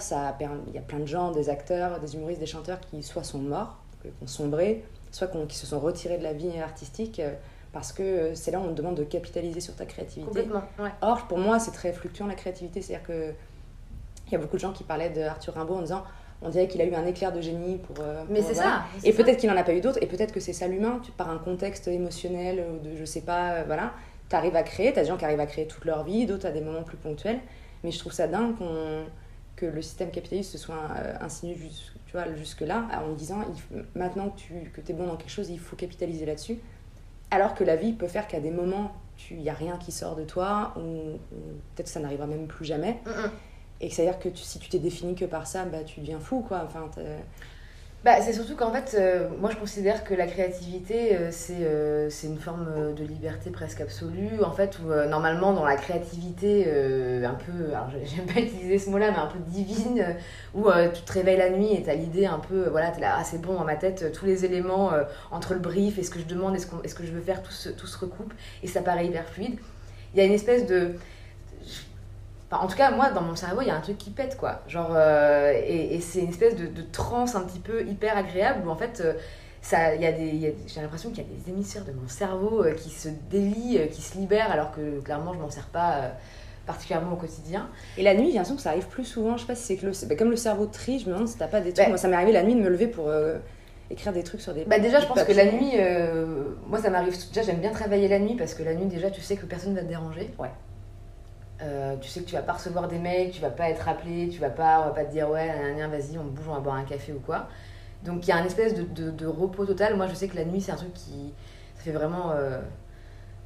il 0.69 0.75
y 0.75 0.79
a 0.79 0.83
plein 0.83 0.99
de 0.99 1.07
gens, 1.07 1.31
des 1.31 1.49
acteurs, 1.49 2.01
des 2.01 2.15
humoristes, 2.17 2.41
des 2.41 2.47
chanteurs 2.47 2.81
qui 2.81 3.03
soit 3.03 3.23
sont 3.25 3.39
morts, 3.39 3.77
qui 4.03 4.09
ont 4.23 4.27
sombré, 4.27 4.85
soit 5.11 5.27
qu'on- 5.29 5.47
qui 5.47 5.57
se 5.57 5.67
sont 5.67 5.81
retirés 5.81 6.19
de 6.19 6.23
la 6.25 6.33
vie 6.33 6.59
artistique 6.61 7.19
euh, 7.21 7.33
parce 7.73 7.93
que 7.93 8.35
c'est 8.35 8.51
là 8.51 8.59
où 8.59 8.65
on 8.65 8.69
te 8.71 8.75
demande 8.75 8.97
de 8.97 9.05
capitaliser 9.05 9.61
sur 9.61 9.75
ta 9.77 9.87
créativité. 9.87 10.27
Complètement, 10.27 10.63
ouais. 10.81 10.91
Or, 11.03 11.27
pour 11.29 11.39
moi, 11.39 11.59
c'est 11.61 11.71
très 11.71 11.93
fluctuant 11.93 12.27
la 12.27 12.35
créativité. 12.35 12.83
C'est-à-dire 12.83 13.07
que 13.07 13.33
il 14.27 14.33
y 14.33 14.37
a 14.37 14.39
beaucoup 14.39 14.57
de 14.57 14.61
gens 14.61 14.73
qui 14.73 14.85
parlaient 14.85 15.11
de 15.11 15.23
Arthur 15.23 15.55
Rimbaud 15.55 15.75
en 15.77 15.83
disant 15.83 16.03
on 16.43 16.49
dirait 16.49 16.69
qu'il 16.69 16.81
a 16.81 16.85
eu 16.85 16.95
un 16.95 17.07
éclair 17.07 17.33
de 17.33 17.41
génie 17.41 17.79
pour. 17.79 17.97
euh, 18.01 18.25
Mais 18.29 18.41
c'est 18.43 18.55
voilà. 18.55 18.85
ça. 19.03 19.09
Et 19.09 19.13
peut-être 19.13 19.39
qu'il 19.39 19.51
n'en 19.51 19.57
a 19.57 19.63
pas 19.65 19.75
eu 19.75 19.81
d'autres, 19.81 19.99
et 20.03 20.07
peut-être 20.07 20.33
que 20.33 20.41
c'est 20.41 20.53
ça 20.53 20.67
l'humain, 20.69 21.01
tu 21.03 21.11
par 21.13 21.31
un 21.31 21.39
contexte 21.39 21.89
émotionnel, 21.89 22.65
de 22.83 22.97
je 22.97 23.05
sais 23.05 23.21
pas, 23.23 23.53
euh, 23.53 23.63
voilà, 23.67 23.93
tu 24.29 24.37
arrives 24.37 24.57
à 24.57 24.63
créer, 24.63 24.93
tu 24.93 24.99
as 24.99 25.03
des 25.03 25.09
gens 25.09 25.17
qui 25.17 25.25
arrivent 25.25 25.41
à 25.41 25.47
créer 25.47 25.67
toute 25.67 25.85
leur 25.85 26.05
vie, 26.05 26.27
d'autres 26.27 26.47
à 26.47 26.51
des 26.51 26.61
moments 26.61 26.83
plus 26.83 26.97
ponctuels, 26.97 27.41
mais 27.85 27.91
je 27.91 27.99
trouve 27.99 28.13
ça 28.13 28.27
dingue 28.29 28.57
qu'on- 28.57 29.05
que 29.57 29.67
le 29.67 29.83
système 29.83 30.11
capitaliste 30.11 30.53
se 30.53 30.59
soit 30.59 30.77
euh, 30.99 31.15
insinué 31.21 31.55
jus- 31.55 31.93
tu 32.07 32.13
vois, 32.13 32.33
jusque-là, 32.35 32.87
en 33.07 33.13
disant 33.13 33.45
il 33.73 33.85
maintenant 33.95 34.31
que 34.31 34.39
tu 34.41 34.73
que 34.75 34.81
es 34.91 34.95
bon 34.95 35.07
dans 35.07 35.17
quelque 35.17 35.31
chose, 35.31 35.51
il 35.51 35.59
faut 35.59 35.77
capitaliser 35.77 36.25
là-dessus, 36.25 36.59
alors 37.31 37.55
que 37.55 37.63
la 37.65 37.77
vie 37.77 37.93
peut 37.93 38.09
faire 38.09 38.27
qu'à 38.27 38.41
des 38.41 38.51
moments, 38.51 38.93
il 39.31 39.37
n'y 39.37 39.51
a 39.51 39.55
rien 39.55 39.77
qui 39.77 39.93
sort 39.93 40.17
de 40.17 40.25
toi, 40.25 40.73
ou, 40.77 40.81
ou 40.81 41.41
peut-être 41.75 41.87
que 41.87 41.93
ça 41.93 42.01
n'arrivera 42.01 42.27
même 42.27 42.47
plus 42.47 42.65
jamais. 42.65 42.99
Mm, 43.05 43.11
mm. 43.11 43.31
Et 43.81 43.91
c'est-à-dire 43.91 44.19
que 44.19 44.29
si 44.35 44.59
tu 44.59 44.69
t'es 44.69 44.79
défini 44.79 45.15
que 45.15 45.25
par 45.25 45.47
ça, 45.47 45.65
bah, 45.65 45.85
tu 45.85 46.01
deviens 46.01 46.21
fou, 46.21 46.41
quoi. 46.47 46.63
Enfin, 46.67 46.91
Bah, 48.03 48.13
c'est 48.23 48.33
surtout 48.33 48.57
qu'en 48.57 48.73
fait, 48.73 48.97
euh, 48.99 49.29
moi 49.41 49.51
je 49.51 49.57
considère 49.59 50.05
que 50.05 50.15
la 50.15 50.27
créativité, 50.27 51.15
euh, 51.17 51.29
c'est 51.31 51.59
euh, 51.61 52.09
une 52.25 52.39
forme 52.39 52.67
euh, 52.75 52.95
de 52.95 53.05
liberté 53.05 53.51
presque 53.51 53.83
absolue. 53.83 54.43
En 54.43 54.53
fait, 54.53 54.79
où 54.83 54.89
normalement, 55.11 55.53
dans 55.53 55.67
la 55.67 55.77
créativité, 55.77 56.65
un 57.23 57.35
peu, 57.35 57.75
alors 57.75 57.91
j'ai- 57.91 58.07
j'aime 58.17 58.25
pas 58.25 58.41
utiliser 58.41 58.79
ce 58.79 58.89
mot-là, 58.89 59.11
mais 59.11 59.19
un 59.19 59.27
peu 59.27 59.39
divine, 59.41 60.03
où 60.55 60.65
tu 60.95 61.03
te 61.03 61.13
réveilles 61.13 61.37
la 61.37 61.51
nuit 61.51 61.75
et 61.75 61.83
t'as 61.83 61.95
l'idée 61.95 62.25
un 62.25 62.39
peu, 62.39 62.69
voilà, 62.71 62.91
t'es 62.91 63.03
là, 63.03 63.17
ah, 63.19 63.25
c'est 63.25 63.41
bon, 63.43 63.53
dans 63.53 63.65
ma 63.65 63.77
tête, 63.77 64.13
tous 64.13 64.25
les 64.25 64.47
éléments 64.47 64.93
entre 65.31 65.53
le 65.53 65.61
brief 65.61 65.99
et 65.99 66.03
ce 66.03 66.11
que 66.11 66.21
je 66.21 66.25
demande 66.25 66.57
et 66.57 66.59
ce, 66.59 66.69
et 66.83 66.89
ce 66.89 66.95
que 66.95 67.05
je 67.05 67.13
veux 67.13 67.21
faire, 67.21 67.43
tout 67.43 67.53
se 67.53 67.99
recoupe 67.99 68.33
et 68.63 68.67
ça 68.67 68.81
paraît 68.81 69.07
hyper 69.07 69.27
fluide. 69.29 69.59
Il 70.15 70.19
y 70.19 70.23
a 70.23 70.25
une 70.25 70.33
espèce 70.33 70.67
de. 70.67 70.93
Enfin, 72.51 72.65
en 72.65 72.67
tout 72.69 72.77
cas, 72.77 72.91
moi, 72.91 73.11
dans 73.11 73.21
mon 73.23 73.37
cerveau, 73.37 73.61
il 73.63 73.69
y 73.69 73.71
a 73.71 73.77
un 73.77 73.81
truc 73.81 73.97
qui 73.97 74.11
pète, 74.11 74.37
quoi. 74.37 74.63
Genre, 74.67 74.91
euh, 74.95 75.53
et, 75.55 75.95
et 75.95 76.01
c'est 76.01 76.21
une 76.21 76.31
espèce 76.31 76.57
de, 76.57 76.67
de 76.67 76.83
transe 76.91 77.37
un 77.37 77.43
petit 77.43 77.61
peu 77.61 77.83
hyper 77.87 78.17
agréable 78.17 78.67
où 78.67 78.71
en 78.71 78.77
fait, 78.77 79.01
euh, 79.05 79.13
ça, 79.63 79.95
il 79.95 80.03
y 80.03 80.07
a 80.07 80.13
des, 80.13 80.27
il 80.27 80.41
y 80.41 80.47
a- 80.47 80.51
j'ai 80.67 80.81
l'impression 80.81 81.11
qu'il 81.11 81.19
y 81.19 81.27
a 81.27 81.29
des 81.45 81.51
hémisphères 81.51 81.85
de 81.85 81.93
mon 81.93 82.09
cerveau 82.09 82.65
euh, 82.65 82.73
qui 82.75 82.91
se 82.91 83.09
délient, 83.31 83.79
euh, 83.79 83.87
qui 83.87 84.03
se 84.03 84.17
libèrent, 84.19 84.51
alors 84.51 84.73
que 84.73 85.01
clairement, 85.01 85.33
je 85.33 85.39
m'en 85.39 85.51
sers 85.51 85.67
pas 85.67 86.13
particulièrement 86.67 87.13
au 87.13 87.17
quotidien. 87.17 87.69
Et 87.97 88.03
la 88.03 88.15
nuit, 88.15 88.29
j'ai 88.29 88.35
l'impression 88.35 88.57
que 88.57 88.63
ça 88.63 88.71
arrive 88.71 88.87
plus 88.89 89.05
souvent. 89.05 89.37
Je 89.37 89.43
sais 89.43 89.47
pas 89.47 89.55
si 89.55 89.63
c'est 89.65 89.77
que 89.77 89.87
le, 89.87 89.93
bah, 90.09 90.17
comme 90.17 90.31
le 90.31 90.37
cerveau 90.37 90.67
trie, 90.67 90.99
je 90.99 91.07
me 91.09 91.13
demande 91.15 91.29
si 91.29 91.37
t'as 91.39 91.47
pas 91.47 91.61
des 91.61 91.73
trucs. 91.73 91.85
Bah. 91.87 91.89
Moi, 91.91 91.99
ça 91.99 92.09
m'est 92.09 92.17
arrivé 92.17 92.33
la 92.33 92.43
nuit 92.43 92.55
de 92.57 92.61
me 92.61 92.69
lever 92.69 92.87
pour 92.89 93.11
écrire 93.91 94.13
des 94.13 94.23
trucs 94.25 94.41
sur 94.41 94.55
des. 94.55 94.65
Bah 94.65 94.79
déjà, 94.79 94.99
je 95.01 95.07
pense 95.07 95.23
que 95.23 95.33
la 95.33 95.45
nuit, 95.53 95.73
euh, 95.77 96.27
moi, 96.67 96.81
ça 96.81 96.91
m'arrive. 96.91 97.15
Déjà, 97.29 97.43
j'aime 97.43 97.61
bien 97.61 97.71
travailler 97.71 98.09
la 98.09 98.19
nuit 98.19 98.35
parce 98.37 98.55
que 98.55 98.63
la 98.65 98.75
nuit, 98.75 98.87
déjà, 98.87 99.11
tu 99.11 99.21
sais 99.21 99.37
que 99.37 99.47
personne 99.47 99.75
va 99.75 99.83
te 99.83 99.87
déranger. 99.87 100.31
Ouais. 100.39 100.51
Euh, 101.63 101.97
tu 102.01 102.09
sais 102.09 102.21
que 102.21 102.27
tu 102.27 102.35
vas 102.35 102.43
pas 102.43 102.55
recevoir 102.55 102.89
des 102.89 102.99
mails, 102.99 103.31
tu 103.31 103.41
vas 103.41 103.51
pas 103.51 103.69
être 103.69 103.89
appelé, 103.89 104.29
tu 104.29 104.41
vas 104.41 104.51
pas, 104.51 104.81
on 104.81 104.85
va 104.87 104.91
pas 104.91 105.05
te 105.05 105.13
dire 105.13 105.29
ouais, 105.29 105.49
vas-y, 105.89 106.19
on 106.19 106.25
bouge, 106.25 106.47
on 106.49 106.55
va 106.55 106.61
boire 106.61 106.77
un 106.77 106.85
café 106.85 107.13
ou 107.13 107.21
quoi. 107.21 107.49
Donc 108.03 108.27
il 108.27 108.31
y 108.31 108.33
a 108.33 108.37
un 108.37 108.45
espèce 108.45 108.75
de, 108.75 109.27
repos 109.27 109.67
total. 109.67 109.97
Moi, 109.97 110.07
je 110.09 110.15
sais 110.15 110.29
que 110.29 110.37
la 110.37 110.45
nuit, 110.45 110.61
c'est 110.61 110.73
un 110.73 110.77
truc 110.77 110.95
qui, 110.95 111.35
ça 111.77 111.83
fait 111.83 111.93
vraiment 111.93 112.31
euh, 112.31 112.61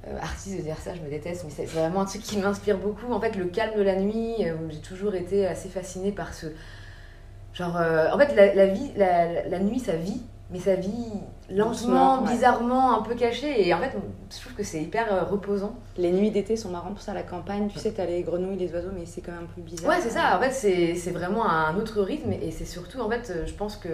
euh, 0.06 0.18
artiste 0.20 0.58
de 0.58 0.62
dire 0.62 0.78
ça, 0.78 0.94
je 0.94 1.00
me 1.00 1.10
déteste, 1.10 1.44
mais 1.44 1.50
c'est 1.50 1.64
vraiment 1.64 2.02
un 2.02 2.04
truc 2.04 2.22
qui 2.22 2.38
m'inspire 2.38 2.78
beaucoup. 2.78 3.12
En 3.12 3.20
fait, 3.20 3.34
le 3.36 3.46
calme 3.46 3.76
de 3.76 3.82
la 3.82 3.96
nuit, 3.96 4.46
j'ai 4.70 4.80
toujours 4.80 5.16
été 5.16 5.46
assez 5.46 5.68
fascinée 5.68 6.12
par 6.12 6.34
ce, 6.34 6.46
genre, 7.52 7.76
en 7.76 8.18
fait, 8.18 8.34
la 8.34 8.66
vie, 8.66 8.92
la, 8.96 9.48
la 9.48 9.58
nuit, 9.58 9.80
ça 9.80 9.96
vit 9.96 10.22
mais 10.50 10.58
sa 10.60 10.74
vie 10.76 10.90
lentement, 11.50 11.68
Doucement, 11.70 12.22
ouais. 12.22 12.30
bizarrement, 12.32 12.98
un 12.98 13.02
peu 13.02 13.14
cachée. 13.14 13.66
Et 13.66 13.72
en 13.74 13.78
fait, 13.78 13.92
je 14.30 14.40
trouve 14.40 14.52
que 14.54 14.62
c'est 14.62 14.82
hyper 14.82 15.12
euh, 15.12 15.24
reposant. 15.24 15.74
Les 15.96 16.12
nuits 16.12 16.30
d'été 16.30 16.56
sont 16.56 16.68
marrantes 16.70 16.94
pour 16.94 17.02
ça, 17.02 17.14
la 17.14 17.22
campagne, 17.22 17.68
tu 17.68 17.78
sais, 17.78 17.92
t'as 17.92 18.04
les 18.04 18.22
grenouilles, 18.22 18.56
les 18.58 18.72
oiseaux, 18.72 18.90
mais 18.94 19.06
c'est 19.06 19.20
quand 19.22 19.32
même 19.32 19.46
plus 19.46 19.62
bizarre. 19.62 19.88
Ouais, 19.90 20.00
c'est 20.00 20.10
ça. 20.10 20.36
En 20.36 20.40
fait, 20.40 20.52
c'est 20.52 21.10
vraiment 21.10 21.48
un 21.48 21.76
autre 21.76 22.02
rythme. 22.02 22.32
Et 22.32 22.50
c'est 22.50 22.66
surtout, 22.66 23.00
en 23.00 23.08
fait, 23.08 23.30
euh, 23.30 23.46
je 23.46 23.54
pense 23.54 23.76
que 23.76 23.88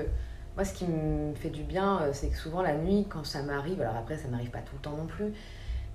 moi, 0.56 0.64
ce 0.64 0.74
qui 0.74 0.86
me 0.86 1.34
fait 1.34 1.50
du 1.50 1.62
bien, 1.62 2.00
euh, 2.02 2.10
c'est 2.12 2.28
que 2.28 2.36
souvent 2.36 2.62
la 2.62 2.74
nuit, 2.74 3.06
quand 3.08 3.24
ça 3.24 3.42
m'arrive, 3.42 3.80
alors 3.80 3.96
après, 3.96 4.16
ça 4.16 4.28
m'arrive 4.28 4.50
pas 4.50 4.58
tout 4.58 4.74
le 4.74 4.80
temps 4.82 4.96
non 4.96 5.06
plus. 5.06 5.32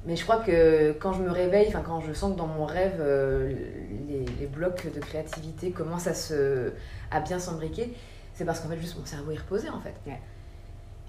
Mais 0.06 0.16
je 0.16 0.24
crois 0.24 0.38
que 0.38 0.94
quand 0.94 1.14
je 1.14 1.22
me 1.22 1.32
réveille, 1.32 1.68
enfin 1.68 1.82
quand 1.84 2.00
je 2.00 2.14
sens 2.14 2.34
que 2.34 2.38
dans 2.38 2.46
mon 2.48 2.66
rêve, 2.66 3.04
les, 4.08 4.24
les 4.40 4.46
blocs 4.46 4.88
de 4.94 5.00
créativité 5.00 5.72
commencent 5.72 6.06
à, 6.06 6.14
se, 6.14 6.72
à 7.10 7.20
bien 7.22 7.40
s'embriquer, 7.40 7.92
c'est 8.36 8.46
parce 8.46 8.60
qu'en 8.60 8.70
fait, 8.70 8.78
juste 8.80 9.00
mon 9.00 9.06
cerveau 9.06 9.32
est 9.32 9.38
reposé 9.40 9.68
en 9.72 9.80
fait. 9.80 9.96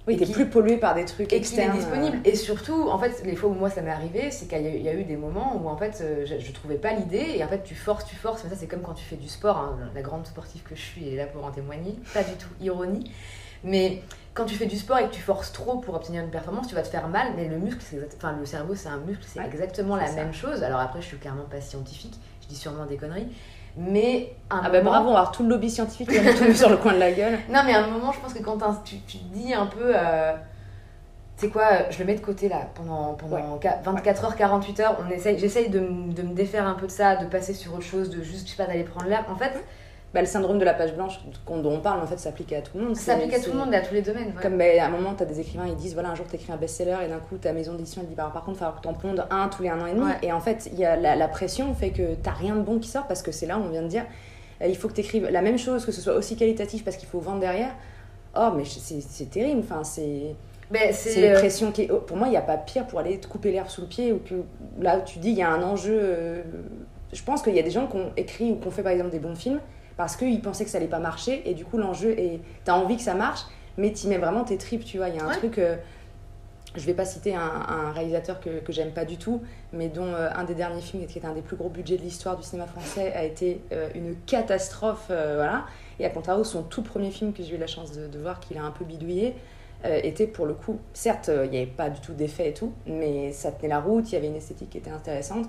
Oui, 0.07 0.15
Et 0.15 0.19
t'es 0.19 0.27
plus 0.33 0.47
pollué 0.49 0.77
par 0.77 0.95
des 0.95 1.05
trucs 1.05 1.33
et 1.33 1.37
est 1.37 1.39
externes. 1.39 1.77
disponible. 1.77 2.19
euh, 2.19 2.31
Et 2.31 2.37
surtout, 2.37 2.89
en 2.89 2.99
fait, 2.99 3.23
les 3.25 3.35
fois 3.35 3.51
où 3.51 3.55
moi 3.55 3.71
ça 3.71 3.83
m'est 3.83 3.91
arrivé, 3.91 4.31
c'est 4.31 4.47
qu'il 4.47 4.63
y, 4.63 4.67
a 4.67 4.71
eu- 4.71 4.77
il 4.77 4.83
y 4.83 4.89
a 4.89 4.95
eu 4.95 5.03
des 5.05 5.17
moments 5.17 5.57
où 5.61 5.69
en 5.69 5.77
fait 5.77 5.99
euh, 6.01 6.25
je, 6.25 6.39
je 6.39 6.53
trouvais 6.53 6.77
pas 6.77 6.93
l'idée 6.93 7.35
et 7.37 7.43
en 7.45 7.49
fait 7.49 7.65
tu 7.65 7.75
forces, 7.75 8.05
tu 8.07 8.15
forces. 8.15 8.45
Mais 8.45 8.51
ça, 8.51 8.57
c'est 8.57 8.69
comme 8.69 8.83
quand 8.83 8.95
tu 8.95 9.05
fais 9.05 9.17
du 9.17 9.29
sport. 9.29 9.57
hein. 9.59 9.79
La 9.95 10.03
grande 10.03 10.25
sportive 10.27 10.63
que 10.63 10.77
je 10.77 10.81
suis 10.81 11.09
est 11.13 11.17
là 11.17 11.27
pour 11.27 11.45
en 11.45 11.51
témoigner. 11.51 11.97
Pas 12.15 12.23
du 12.23 12.35
tout 12.35 12.49
ironie. 12.61 13.11
Mais 13.65 14.03
quand 14.35 14.45
tu 14.45 14.55
fais 14.55 14.67
du 14.67 14.77
sport 14.77 14.99
et 14.99 15.09
que 15.09 15.13
tu 15.15 15.21
forces 15.23 15.51
trop 15.53 15.79
pour 15.79 15.95
obtenir 15.95 16.23
une 16.23 16.31
performance, 16.31 16.69
tu 16.69 16.77
vas 16.77 16.83
te 16.83 16.89
faire 16.89 17.09
mal. 17.09 17.33
Mais 17.35 17.49
le 17.49 17.59
muscle, 17.59 17.81
exact- 17.93 18.15
enfin 18.17 18.37
le 18.39 18.47
cerveau, 18.47 18.77
c'est 18.77 18.89
un 18.89 18.99
muscle, 18.99 19.25
c'est 19.27 19.41
Ouais, 19.41 19.47
exactement 19.47 19.97
la 19.97 20.07
ça. 20.07 20.15
même 20.15 20.33
chose. 20.33 20.63
Alors 20.63 20.79
après, 20.79 21.01
je 21.01 21.07
suis 21.07 21.17
clairement 21.19 21.47
pas 21.51 21.61
scientifique. 21.61 22.15
Je 22.43 22.47
dis 22.49 22.55
sûrement 22.57 22.87
des 22.87 22.97
conneries. 22.97 23.27
Mais 23.77 24.33
un 24.51 24.61
Ah 24.65 24.71
bah 24.71 24.79
moment- 24.79 24.91
bravo, 24.91 25.09
on 25.09 25.13
va 25.13 25.19
avoir 25.21 25.33
tout 25.33 25.43
le 25.43 25.51
lobby 25.51 25.71
scientifique 25.71 26.09
qui 26.11 26.39
tomber 26.39 26.55
sur 26.55 26.71
le 26.71 26.77
coin 26.79 26.95
de 26.95 26.99
la 26.99 27.13
gueule. 27.13 27.39
non, 27.51 27.61
mais 27.67 27.75
à 27.75 27.85
un 27.85 27.89
moment, 27.89 28.13
je 28.13 28.21
pense 28.21 28.33
que 28.33 28.43
quand 28.43 28.59
tu, 28.85 28.99
tu 29.01 29.19
te 29.19 29.35
dis 29.35 29.53
un 29.55 29.67
peu. 29.67 29.93
euh, 29.95 30.33
tu 31.39 31.45
sais 31.47 31.53
quoi, 31.53 31.91
je 31.91 31.99
le 31.99 32.07
mets 32.07 32.15
de 32.15 32.21
côté 32.21 32.49
là 32.49 32.63
pendant, 32.75 33.13
pendant 33.13 33.59
qua- 33.59 33.79
24 33.85 34.25
heures, 34.25 34.37
48 34.37 34.81
heures. 34.81 34.97
On 35.07 35.11
essaye, 35.11 35.39
j'essaye 35.39 35.69
de, 35.69 35.81
de 35.81 36.23
me 36.23 36.33
défaire 36.33 36.67
un 36.67 36.73
peu 36.75 36.87
de 36.87 36.91
ça, 36.93 37.17
de 37.17 37.27
passer 37.27 37.53
sur 37.53 37.75
autre 37.75 37.85
chose, 37.85 38.09
de 38.09 38.23
juste, 38.23 38.47
je 38.47 38.53
sais 38.53 38.57
pas, 38.57 38.65
d'aller 38.67 38.85
prendre 38.85 39.09
l'air. 39.11 39.25
En 39.31 39.37
fait, 39.37 39.53
Bah, 40.17 40.23
le 40.23 40.27
syndrome 40.27 40.59
de 40.59 40.65
la 40.65 40.73
page 40.73 40.95
blanche 40.95 41.21
dont 41.47 41.71
on 41.71 41.81
parle, 41.81 42.01
en 42.01 42.07
fait, 42.07 42.19
s'applique 42.19 42.51
à 42.55 42.63
tout 42.63 42.79
le 42.79 42.85
monde. 42.87 42.97
ça 42.97 43.13
s'applique 43.13 43.35
à 43.35 43.39
tout 43.39 43.53
le 43.53 43.59
monde 43.59 43.71
et 43.75 43.77
à 43.77 43.83
tous 43.83 43.93
les 43.93 44.01
domaines. 44.01 44.29
ouais. 44.29 44.43
Comme 44.43 44.57
bah, 44.57 44.65
à 44.81 44.87
un 44.87 44.89
moment, 44.89 45.13
tu 45.15 45.23
as 45.23 45.27
des 45.27 45.41
écrivains, 45.41 45.67
ils 45.67 45.77
disent 45.77 45.93
voilà, 45.93 46.09
un 46.09 46.15
jour 46.15 46.25
tu 46.27 46.37
écris 46.37 46.51
un 46.53 46.57
best-seller 46.57 46.97
et 47.05 47.09
d'un 47.09 47.19
coup 47.19 47.37
ta 47.37 47.53
maison 47.53 47.75
d'édition 47.75 48.01
elle 48.01 48.09
dit 48.09 48.15
bah, 48.15 48.31
par 48.33 48.43
contre, 48.45 48.57
il 48.57 48.61
va 48.61 48.73
falloir 48.73 48.81
que 49.03 49.03
tu 49.05 49.21
en 49.21 49.27
un 49.31 49.49
tous 49.49 49.63
les 49.63 49.69
un 49.69 49.79
an 49.79 49.85
et 49.87 49.93
demi. 49.93 50.07
Ouais. 50.07 50.13
Et 50.23 50.33
en 50.33 50.41
fait, 50.41 50.71
il 50.73 50.79
y 50.79 50.87
a 50.87 50.97
la, 50.97 51.17
la 51.17 51.29
pression 51.29 51.75
fait 51.75 51.91
que 51.91 52.15
t'as 52.15 52.31
rien 52.33 52.57
de 52.57 52.63
bon 52.63 52.79
qui 52.79 52.89
sort 52.89 53.07
parce 53.07 53.21
que 53.21 53.31
c'est 53.31 53.45
là 53.47 53.59
où 53.59 53.63
on 53.63 53.69
vient 53.69 53.83
de 53.83 53.89
dire 53.89 54.05
euh, 54.63 54.67
il 54.67 54.77
faut 54.79 54.89
que 54.89 54.95
tu 54.95 55.03
écrives 55.03 55.29
la 55.31 55.43
même 55.43 55.59
chose, 55.59 55.85
que 55.85 55.93
ce 55.93 56.01
soit 56.01 56.15
aussi 56.15 56.35
qualitatif 56.35 56.83
parce 56.83 56.97
qu'il 56.97 57.09
faut 57.09 57.21
vendre 57.21 57.41
derrière. 57.41 57.75
Oh, 58.35 58.49
mais 58.57 58.65
c'est 58.65 59.31
terrible. 59.31 59.61
Enfin, 59.63 59.85
c'est 59.85 60.35
c'est 60.93 61.29
une 61.29 61.35
pression 61.35 61.73
qui 61.73 61.83
est. 61.83 61.91
oh, 61.91 61.99
Pour 61.99 62.17
moi, 62.17 62.27
il 62.29 62.31
n'y 62.31 62.37
a 62.39 62.41
pas 62.43 62.57
pire 62.57 62.87
pour 62.87 62.99
aller 63.01 63.21
te 63.21 63.27
couper 63.27 63.53
l'herbe 63.53 63.69
sous 63.69 63.83
le 63.83 63.87
pied 63.87 64.13
ou 64.13 64.19
que 64.19 64.35
là 64.81 65.01
tu 65.01 65.19
dis 65.19 65.29
il 65.31 65.37
y 65.37 65.43
a 65.43 65.51
un 65.51 65.63
enjeu. 65.63 65.99
euh, 66.01 66.43
Je 67.13 67.23
pense 67.23 67.43
qu'il 67.43 67.55
y 67.55 67.59
a 67.59 67.63
des 67.63 67.71
gens 67.71 67.87
qui 67.87 67.97
ont 67.99 68.11
écrit 68.17 68.51
ou 68.53 68.57
qui 68.57 68.67
ont 68.67 68.71
fait 68.71 68.83
par 68.83 68.93
exemple 68.93 69.11
des 69.11 69.19
bons 69.19 69.35
films 69.37 69.61
parce 69.97 70.17
qu'ils 70.17 70.41
pensaient 70.43 70.65
que 70.65 70.71
ça 70.71 70.79
allait 70.79 70.87
pas 70.87 70.99
marcher 70.99 71.49
et 71.49 71.55
du 71.55 71.65
coup 71.65 71.79
l'enjeu 71.79 72.11
est. 72.19 72.41
T'as 72.65 72.75
envie 72.75 72.97
que 72.97 73.03
ça 73.03 73.15
marche, 73.15 73.43
mais 73.77 73.93
t'y 73.93 74.09
mets 74.09 74.19
vraiment 74.19 74.45
tes 74.45 74.59
tripes, 74.59 74.85
tu 74.85 74.99
vois. 74.99 75.09
Il 75.09 75.17
y 75.17 75.19
a 75.19 75.25
un 75.25 75.29
Ouais. 75.29 75.37
truc. 75.37 75.59
euh, 75.59 75.77
Je 76.75 76.85
vais 76.85 76.93
pas 76.95 77.07
citer 77.07 77.35
un, 77.35 77.41
un 77.41 77.93
réalisateur 77.93 78.39
que, 78.39 78.61
que 78.61 78.71
j'aime 78.71 78.91
pas 78.91 79.07
du 79.07 79.17
tout, 79.17 79.41
mais 79.73 79.89
dont 79.89 80.13
euh, 80.13 80.29
un 80.35 80.45
des 80.45 80.55
derniers 80.55 80.83
films, 80.83 81.07
qui 81.07 81.17
était 81.19 81.27
un 81.27 81.33
des 81.33 81.41
plus 81.41 81.57
gros 81.57 81.71
budgets 81.71 81.97
de 81.97 82.03
l'histoire 82.03 82.37
du 82.37 82.43
cinéma 82.43 82.67
français, 82.67 83.15
a 83.15 83.25
été 83.25 83.63
euh, 83.73 83.89
une 83.95 84.15
catastrophe. 84.27 85.07
euh, 85.11 85.37
voilà. 85.37 85.65
Et 85.99 86.05
à 86.05 86.11
contrario, 86.11 86.45
son 86.45 86.63
tout 86.63 86.83
premier 86.83 87.11
film 87.11 87.33
que 87.33 87.43
j'ai 87.43 87.55
eu 87.55 87.59
la 87.59 87.67
chance 87.67 87.93
de, 87.93 88.09
de 88.09 88.19
voir, 88.19 88.41
qu'il 88.41 88.59
a 88.59 88.63
un 88.63 88.73
peu 88.73 88.85
bidouillé, 88.85 89.35
était 89.85 90.27
pour 90.27 90.47
le 90.47 90.55
coup, 90.55 90.81
certes, 90.95 91.31
il 91.45 91.51
n'y 91.51 91.59
avait 91.59 91.67
pas 91.67 91.89
du 91.91 92.01
tout 92.01 92.13
d'effet 92.13 92.49
et 92.49 92.53
tout, 92.53 92.73
mais 92.87 93.31
ça 93.33 93.53
tenait 93.53 93.69
la 93.69 93.79
route, 93.79 94.11
il 94.11 94.15
y 94.15 94.19
avait 94.19 94.27
une 94.27 94.35
esthétique 94.35 94.71
qui 94.71 94.79
était 94.79 94.91
intéressante. 94.91 95.47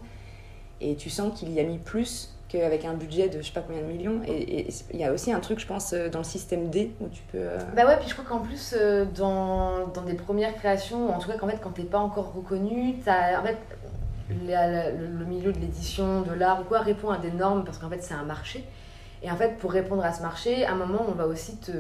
Et 0.80 0.96
tu 0.96 1.10
sens 1.10 1.38
qu'il 1.38 1.52
y 1.52 1.60
a 1.60 1.64
mis 1.64 1.80
plus 1.80 2.37
qu'avec 2.48 2.86
un 2.86 2.94
budget 2.94 3.30
de 3.30 3.42
je 3.42 3.48
sais 3.48 3.54
pas 3.54 3.62
combien 3.62 3.82
de 3.82 3.88
millions. 3.88 4.22
Et 4.28 4.68
il 4.94 5.00
y 5.00 5.04
a 5.04 5.12
aussi 5.12 5.32
un 5.32 5.40
truc, 5.40 5.60
je 5.60 5.68
pense, 5.68 5.94
euh, 5.94 6.10
dans 6.10 6.20
le 6.20 6.26
système 6.26 6.70
D 6.70 6.92
où 7.02 7.08
tu 7.10 7.22
peux. 7.32 7.40
euh, 7.40 7.58
Bah 7.76 7.86
ouais, 7.86 7.98
puis 7.98 8.08
je 8.08 8.14
crois 8.14 8.26
qu'en 8.26 8.40
plus, 8.40 8.74
euh, 8.78 9.06
dans, 9.06 9.88
dans 9.88 10.04
des 10.04 10.14
premières 10.14 10.56
créations, 10.56 11.14
en 11.14 11.20
tout 11.20 11.30
cas, 11.30 11.38
qu'en 11.38 11.48
fait, 11.48 11.60
quand 11.62 11.72
t'es 11.72 11.84
pas 11.84 12.00
encore 12.00 12.34
reconnu, 12.34 12.96
t'as, 13.04 13.40
en 13.40 13.44
fait, 13.44 13.58
le, 14.30 15.26
milieu 15.26 15.52
de 15.52 15.60
l'édition, 15.60 16.22
de 16.22 16.34
l'art 16.34 16.62
ou 16.62 16.64
quoi, 16.64 16.80
répond 16.80 17.10
à 17.10 17.18
des 17.18 17.32
normes 17.32 17.64
parce 17.66 17.78
qu'en 17.78 17.90
fait, 17.90 18.02
c'est 18.02 18.14
un 18.14 18.24
marché. 18.24 18.64
Et 19.24 19.32
en 19.32 19.36
fait, 19.36 19.58
pour 19.58 19.72
répondre 19.72 20.06
à 20.06 20.14
ce 20.14 20.22
marché, 20.22 20.66
à 20.66 20.74
un 20.74 20.76
moment, 20.76 21.06
on 21.08 21.14
va 21.14 21.28
aussi 21.28 21.58
te, 21.58 21.72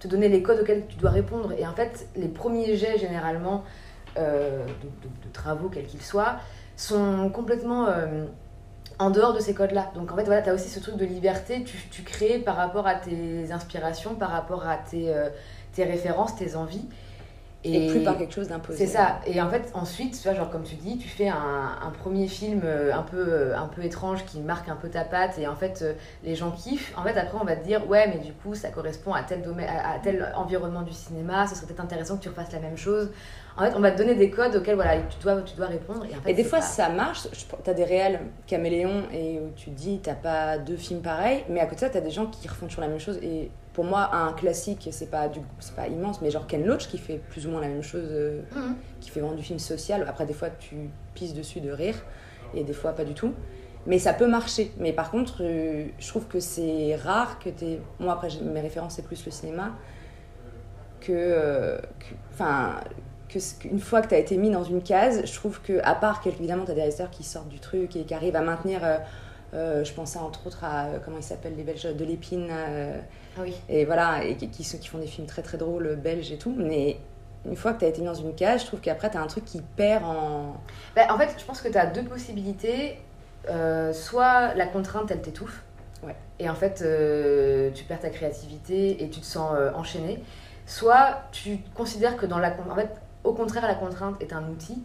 te 0.00 0.08
donner 0.08 0.28
les 0.28 0.42
codes 0.42 0.60
auxquels 0.60 0.86
tu 0.88 0.96
dois 0.96 1.10
répondre. 1.10 1.52
Et 1.58 1.66
en 1.66 1.74
fait, 1.74 2.08
les 2.16 2.28
premiers 2.28 2.76
jets, 2.76 2.98
généralement, 2.98 3.62
euh, 4.16 4.64
de, 4.66 5.32
travaux, 5.32 5.68
quels 5.68 5.86
qu'ils 5.86 6.02
soient, 6.02 6.36
sont 6.76 7.30
complètement 7.30 7.88
en 8.98 9.10
dehors 9.10 9.34
de 9.34 9.40
ces 9.40 9.54
codes-là. 9.54 9.90
Donc 9.94 10.12
en 10.12 10.16
fait, 10.16 10.24
voilà, 10.24 10.42
tu 10.42 10.50
as 10.50 10.54
aussi 10.54 10.68
ce 10.68 10.80
truc 10.80 10.96
de 10.96 11.04
liberté, 11.04 11.64
tu, 11.64 11.76
tu 11.90 12.02
crées 12.02 12.38
par 12.38 12.56
rapport 12.56 12.86
à 12.86 12.94
tes 12.94 13.52
inspirations, 13.52 14.14
par 14.14 14.30
rapport 14.30 14.66
à 14.66 14.76
tes, 14.76 15.14
euh, 15.14 15.28
tes 15.72 15.84
références, 15.84 16.36
tes 16.36 16.56
envies. 16.56 16.88
Et 17.64 17.88
plus 17.88 18.00
par 18.04 18.16
quelque 18.16 18.32
chose 18.34 18.48
d'imposé. 18.48 18.78
C'est 18.78 18.92
ça. 18.92 19.18
Et 19.26 19.40
en 19.40 19.48
fait, 19.50 19.70
ensuite, 19.74 20.16
tu 20.20 20.28
vois, 20.28 20.36
genre 20.36 20.50
comme 20.50 20.62
tu 20.62 20.76
dis, 20.76 20.98
tu 20.98 21.08
fais 21.08 21.28
un, 21.28 21.34
un 21.82 21.90
premier 21.90 22.28
film 22.28 22.60
euh, 22.64 22.92
un 22.94 23.02
peu, 23.02 23.16
euh, 23.28 23.56
un 23.58 23.66
peu 23.66 23.82
étrange 23.82 24.24
qui 24.24 24.38
marque 24.40 24.68
un 24.68 24.76
peu 24.76 24.88
ta 24.88 25.02
patte 25.04 25.38
et 25.38 25.48
en 25.48 25.56
fait, 25.56 25.80
euh, 25.82 25.94
les 26.22 26.36
gens 26.36 26.52
kiffent. 26.52 26.92
En 26.96 27.02
fait, 27.02 27.16
après, 27.18 27.36
on 27.40 27.44
va 27.44 27.56
te 27.56 27.64
dire, 27.64 27.88
ouais, 27.88 28.06
mais 28.08 28.18
du 28.24 28.32
coup, 28.32 28.54
ça 28.54 28.68
correspond 28.68 29.14
à 29.14 29.22
tel 29.24 29.42
domaine, 29.42 29.68
à, 29.68 29.98
tel 29.98 30.32
environnement 30.36 30.82
du 30.82 30.92
cinéma. 30.92 31.46
Ce 31.48 31.56
serait 31.56 31.66
peut-être 31.66 31.80
intéressant 31.80 32.16
que 32.16 32.22
tu 32.22 32.28
refasses 32.28 32.52
la 32.52 32.60
même 32.60 32.76
chose. 32.76 33.10
En 33.56 33.62
fait, 33.64 33.72
on 33.74 33.80
va 33.80 33.90
te 33.90 33.98
donner 33.98 34.14
des 34.14 34.30
codes 34.30 34.54
auxquels 34.54 34.74
voilà, 34.76 34.98
tu 34.98 35.18
dois, 35.22 35.40
tu 35.42 35.56
dois 35.56 35.66
répondre. 35.66 36.04
Et, 36.04 36.14
en 36.14 36.20
fait, 36.20 36.30
Et 36.30 36.34
des 36.34 36.44
fois, 36.44 36.58
pas- 36.58 36.64
ça 36.64 36.88
marche. 36.90 37.26
Je- 37.32 37.46
T'as 37.64 37.72
des 37.74 37.84
réels 37.84 38.20
caméléons 38.46 39.04
et 39.12 39.40
où 39.40 39.50
tu 39.56 39.70
te 39.70 39.76
dis, 39.76 39.98
t'as 40.02 40.14
pas 40.14 40.58
deux 40.58 40.76
films 40.76 41.00
pareils. 41.00 41.42
Mais 41.48 41.58
à 41.60 41.64
côté 41.64 41.76
de 41.76 41.80
ça, 41.80 41.90
t'as 41.90 42.00
des 42.00 42.10
gens 42.10 42.26
qui 42.26 42.46
refont 42.46 42.66
toujours 42.66 42.82
la 42.82 42.88
même 42.88 43.00
chose. 43.00 43.18
Et 43.22 43.50
pour 43.76 43.84
moi, 43.84 44.10
un 44.16 44.32
classique, 44.32 44.88
c'est 44.90 45.10
pas, 45.10 45.28
du... 45.28 45.38
c'est 45.60 45.76
pas 45.76 45.86
immense, 45.86 46.20
mais 46.22 46.30
genre 46.30 46.46
Ken 46.46 46.64
Loach 46.64 46.88
qui 46.88 46.96
fait 46.98 47.18
plus 47.18 47.46
ou 47.46 47.50
moins 47.50 47.60
la 47.60 47.68
même 47.68 47.82
chose, 47.82 48.08
euh, 48.10 48.40
Mhm. 48.54 48.74
qui 49.00 49.10
fait 49.10 49.20
vraiment 49.20 49.36
du 49.36 49.42
film 49.42 49.58
social. 49.58 50.04
Après, 50.08 50.24
des 50.26 50.32
fois, 50.32 50.48
tu 50.50 50.76
pisses 51.14 51.34
dessus 51.34 51.60
de 51.60 51.70
rire 51.70 51.94
et 52.54 52.64
des 52.64 52.72
fois, 52.72 52.92
pas 52.92 53.04
du 53.04 53.12
tout. 53.12 53.32
Mais 53.86 53.98
ça 53.98 54.14
peut 54.14 54.26
marcher. 54.26 54.72
Mais 54.78 54.92
par 54.94 55.10
contre, 55.10 55.42
euh, 55.42 55.84
je 55.98 56.08
trouve 56.08 56.26
que 56.26 56.40
c'est 56.40 56.96
rare 56.96 57.38
que 57.38 57.50
t'aies. 57.50 57.80
Moi, 58.00 58.12
après, 58.14 58.28
mes 58.42 58.60
références, 58.62 58.94
c'est 58.94 59.04
plus 59.06 59.24
le 59.26 59.30
cinéma. 59.30 59.72
Que. 61.00 61.12
euh, 61.12 61.78
que- 61.78 62.14
Enfin. 62.32 62.80
que 63.28 63.38
qu'une 63.60 63.78
fois 63.80 64.00
que 64.02 64.08
tu 64.08 64.14
as 64.14 64.18
été 64.18 64.36
mis 64.38 64.50
dans 64.50 64.64
une 64.64 64.82
case, 64.82 65.22
je 65.26 65.34
trouve 65.34 65.60
que, 65.60 65.80
à 65.84 65.94
part 65.94 66.20
qu'évidemment, 66.22 66.64
tu 66.64 66.70
as 66.70 66.74
des 66.74 66.80
réalisateurs 66.80 67.10
qui 67.10 67.24
sortent 67.24 67.48
du 67.50 67.58
truc 67.60 67.94
et 67.96 68.04
qui 68.04 68.14
arrivent 68.14 68.36
à 68.36 68.40
maintenir. 68.42 68.80
euh, 69.54 69.84
je 69.84 69.92
pensais 69.92 70.18
entre 70.18 70.46
autres 70.46 70.64
à. 70.64 70.86
comment 71.04 71.18
ils 71.18 71.22
s'appellent 71.22 71.56
les 71.56 71.62
Belges 71.62 71.84
De 71.94 72.04
l'épine. 72.04 72.48
Ah 73.36 73.42
oui. 73.42 73.54
et 73.68 73.84
voilà, 73.84 74.24
et 74.24 74.36
qui, 74.36 74.48
qui, 74.48 74.88
font 74.88 74.98
des 74.98 75.06
films 75.06 75.26
très 75.26 75.42
très 75.42 75.58
drôles, 75.58 75.96
belges 75.96 76.32
et 76.32 76.38
tout. 76.38 76.54
Mais 76.56 76.98
une 77.44 77.56
fois 77.56 77.72
que 77.72 77.80
tu 77.80 77.84
as 77.84 77.88
été 77.88 78.00
mis 78.00 78.06
dans 78.06 78.14
une 78.14 78.34
case, 78.34 78.62
je 78.62 78.66
trouve 78.66 78.80
qu'après, 78.80 79.10
tu 79.10 79.16
as 79.16 79.20
un 79.20 79.26
truc 79.26 79.44
qui 79.44 79.62
perd 79.76 80.04
en. 80.04 80.56
Bah, 80.94 81.02
en 81.10 81.18
fait, 81.18 81.34
je 81.38 81.44
pense 81.44 81.60
que 81.60 81.68
tu 81.68 81.78
as 81.78 81.86
deux 81.86 82.04
possibilités. 82.04 82.98
Euh, 83.48 83.92
soit 83.92 84.54
la 84.54 84.66
contrainte, 84.66 85.10
elle 85.10 85.22
t'étouffe. 85.22 85.62
Ouais. 86.02 86.16
Et 86.38 86.48
en 86.48 86.54
fait, 86.54 86.82
euh, 86.82 87.70
tu 87.72 87.84
perds 87.84 88.00
ta 88.00 88.10
créativité 88.10 89.02
et 89.02 89.08
tu 89.08 89.20
te 89.20 89.26
sens 89.26 89.52
euh, 89.54 89.70
enchaîné. 89.74 90.22
Soit 90.66 91.22
tu 91.30 91.58
considères 91.74 92.16
que 92.16 92.26
dans 92.26 92.38
la 92.38 92.56
en 92.68 92.74
fait, 92.74 92.90
au 93.22 93.32
contraire, 93.32 93.66
la 93.66 93.76
contrainte 93.76 94.20
est 94.20 94.32
un 94.32 94.48
outil 94.48 94.82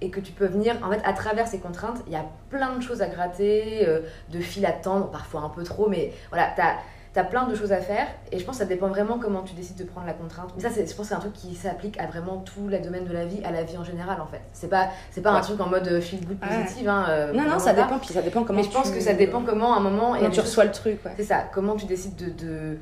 et 0.00 0.10
que 0.10 0.20
tu 0.20 0.32
peux 0.32 0.46
venir, 0.46 0.76
en 0.82 0.90
fait, 0.90 1.00
à 1.04 1.12
travers 1.12 1.46
ces 1.46 1.58
contraintes, 1.58 1.98
il 2.06 2.12
y 2.12 2.16
a 2.16 2.24
plein 2.48 2.74
de 2.76 2.82
choses 2.82 3.02
à 3.02 3.08
gratter, 3.08 3.86
euh, 3.86 4.00
de 4.30 4.40
fil 4.40 4.64
à 4.64 4.72
tendre, 4.72 5.10
parfois 5.10 5.42
un 5.42 5.50
peu 5.50 5.62
trop, 5.62 5.88
mais 5.88 6.12
voilà, 6.30 6.52
tu 6.54 6.62
as, 6.62 6.76
plein 7.12 7.46
de 7.48 7.54
choses 7.56 7.72
à 7.72 7.78
faire 7.78 8.06
et 8.30 8.38
je 8.38 8.44
pense 8.44 8.56
que 8.56 8.62
ça 8.62 8.68
dépend 8.68 8.86
vraiment 8.88 9.18
comment 9.18 9.42
tu 9.42 9.54
décides 9.54 9.76
de 9.76 9.84
prendre 9.84 10.06
la 10.06 10.12
contrainte. 10.12 10.50
Mais 10.56 10.62
ça, 10.62 10.68
je 10.68 10.80
pense 10.82 10.94
que 10.96 11.02
c'est 11.04 11.14
un 11.14 11.18
truc 11.18 11.32
qui 11.32 11.54
s'applique 11.56 11.98
à 11.98 12.06
vraiment 12.06 12.38
tous 12.38 12.68
les 12.68 12.78
domaines 12.78 13.04
de 13.06 13.12
la 13.12 13.24
vie, 13.26 13.42
à 13.44 13.50
la 13.50 13.64
vie 13.64 13.76
en 13.76 13.82
général, 13.84 14.20
en 14.20 14.26
fait. 14.26 14.40
C'est 14.52 14.68
pas, 14.68 14.88
c'est 15.10 15.20
pas 15.20 15.32
un 15.32 15.40
truc 15.40 15.60
en 15.60 15.66
mode 15.68 15.88
euh, 15.88 16.00
feel 16.00 16.24
good 16.24 16.38
Ouais. 16.42 16.62
positive. 16.62 16.88
Hein, 16.88 17.06
euh, 17.08 17.32
Non, 17.32 17.42
non, 17.48 17.58
ça 17.58 17.74
pas. 17.74 17.82
dépend, 17.82 17.98
puis 17.98 18.08
ça 18.14 18.22
dépend 18.22 18.44
comment 18.44 18.58
Mais 18.60 18.64
je 18.64 18.70
pense 18.70 18.88
tu- 18.90 18.94
que 18.96 19.00
ça 19.00 19.14
dépend 19.14 19.42
comment, 19.42 19.74
à 19.74 19.78
un 19.78 19.80
moment. 19.80 20.12
Comment 20.14 20.28
des 20.28 20.34
tu 20.34 20.40
reçois 20.40 20.64
le 20.64 20.70
truc, 20.72 21.04
ouais. 21.04 21.12
C'est 21.16 21.24
ça, 21.24 21.44
comment 21.52 21.74
tu 21.76 21.86
décides 21.86 22.14
de. 22.16 22.30
de 22.46 22.78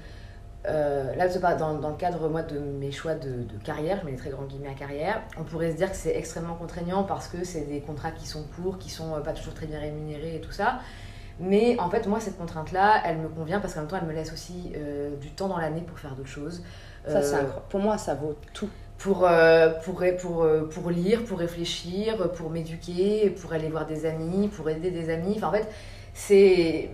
euh, 0.66 1.14
là, 1.14 1.28
dans, 1.54 1.74
dans 1.78 1.88
le 1.90 1.96
cadre 1.96 2.28
moi 2.28 2.42
de 2.42 2.58
mes 2.58 2.90
choix 2.90 3.14
de, 3.14 3.30
de 3.44 3.64
carrière, 3.64 3.98
je 4.00 4.04
mets 4.06 4.12
des 4.12 4.18
très 4.18 4.28
grands 4.30 4.42
guillemets 4.44 4.68
à 4.68 4.74
carrière, 4.74 5.22
on 5.38 5.44
pourrait 5.44 5.70
se 5.70 5.76
dire 5.76 5.88
que 5.90 5.96
c'est 5.96 6.14
extrêmement 6.16 6.56
contraignant 6.56 7.04
parce 7.04 7.28
que 7.28 7.44
c'est 7.44 7.62
des 7.62 7.80
contrats 7.80 8.10
qui 8.10 8.26
sont 8.26 8.44
courts, 8.56 8.76
qui 8.76 8.90
sont 8.90 9.14
euh, 9.14 9.20
pas 9.20 9.32
toujours 9.32 9.54
très 9.54 9.66
bien 9.66 9.78
rémunérés 9.78 10.36
et 10.36 10.40
tout 10.40 10.52
ça. 10.52 10.80
Mais 11.40 11.78
en 11.78 11.88
fait, 11.88 12.06
moi, 12.06 12.20
cette 12.20 12.36
contrainte-là, 12.36 13.02
elle 13.04 13.18
me 13.18 13.28
convient 13.28 13.60
parce 13.60 13.74
qu'en 13.74 13.80
même 13.80 13.88
temps, 13.88 13.98
elle 14.00 14.08
me 14.08 14.12
laisse 14.12 14.32
aussi 14.32 14.72
euh, 14.76 15.14
du 15.16 15.30
temps 15.30 15.48
dans 15.48 15.58
l'année 15.58 15.82
pour 15.82 15.98
faire 15.98 16.14
d'autres 16.14 16.28
choses. 16.28 16.62
Ça, 17.06 17.22
c'est 17.22 17.36
Euh. 17.36 17.42
Pour 17.68 17.80
moi, 17.80 17.96
ça 17.96 18.14
vaut 18.14 18.36
tout. 18.52 18.68
pour, 18.98 19.24
euh, 19.24 19.70
pour, 19.84 20.02
pour, 20.20 20.46
pour 20.70 20.90
lire, 20.90 21.24
pour 21.24 21.38
réfléchir, 21.38 22.30
pour 22.32 22.50
m'éduquer, 22.50 23.30
pour 23.30 23.52
aller 23.52 23.68
voir 23.68 23.86
des 23.86 24.04
amis, 24.04 24.48
pour 24.48 24.68
aider 24.68 24.90
des 24.90 25.10
amis. 25.10 25.34
Enfin, 25.36 25.48
en 25.48 25.52
fait, 25.52 25.68
c'est. 26.12 26.90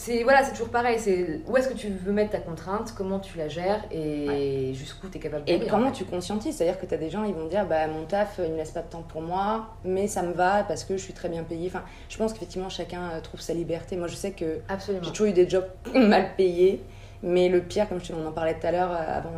C'est 0.00 0.22
voilà, 0.22 0.42
c'est 0.42 0.52
toujours 0.52 0.70
pareil. 0.70 0.98
C'est 0.98 1.42
où 1.46 1.58
est-ce 1.58 1.68
que 1.68 1.74
tu 1.74 1.88
veux 1.90 2.12
mettre 2.12 2.30
ta 2.30 2.38
contrainte, 2.38 2.94
comment 2.96 3.18
tu 3.18 3.36
la 3.36 3.48
gères 3.48 3.84
et 3.90 4.72
jusqu'où 4.72 5.10
tu 5.10 5.18
es 5.18 5.20
capable 5.20 5.42
Et 5.46 5.66
comment 5.66 5.92
tu 5.92 6.06
conscientises 6.06 6.56
C'est-à-dire 6.56 6.80
que 6.80 6.86
tu 6.86 6.94
as 6.94 6.96
des 6.96 7.10
gens, 7.10 7.22
ils 7.24 7.34
vont 7.34 7.46
dire 7.46 7.66
bah, 7.66 7.86
mon 7.86 8.06
taf, 8.06 8.40
il 8.42 8.50
ne 8.50 8.56
laisse 8.56 8.70
pas 8.70 8.80
de 8.80 8.88
temps 8.88 9.04
pour 9.06 9.20
moi, 9.20 9.68
mais 9.84 10.08
ça 10.08 10.22
me 10.22 10.32
va 10.32 10.64
parce 10.64 10.84
que 10.84 10.96
je 10.96 11.02
suis 11.02 11.12
très 11.12 11.28
bien 11.28 11.42
payée. 11.42 11.66
Enfin, 11.66 11.82
je 12.08 12.16
pense 12.16 12.32
qu'effectivement, 12.32 12.70
chacun 12.70 13.10
euh, 13.10 13.20
trouve 13.20 13.42
sa 13.42 13.52
liberté. 13.52 13.96
Moi, 13.96 14.08
je 14.08 14.14
sais 14.14 14.30
que 14.30 14.60
j'ai 14.88 15.10
toujours 15.10 15.26
eu 15.26 15.32
des 15.34 15.46
jobs 15.46 15.68
mal 15.94 16.34
payés, 16.34 16.82
mais 17.22 17.50
le 17.50 17.60
pire, 17.60 17.86
comme 17.86 18.02
je, 18.02 18.14
on 18.14 18.26
en 18.26 18.32
parlait 18.32 18.54
tout 18.58 18.66
à 18.66 18.72
l'heure 18.72 18.92
euh, 18.92 19.18
avant 19.18 19.32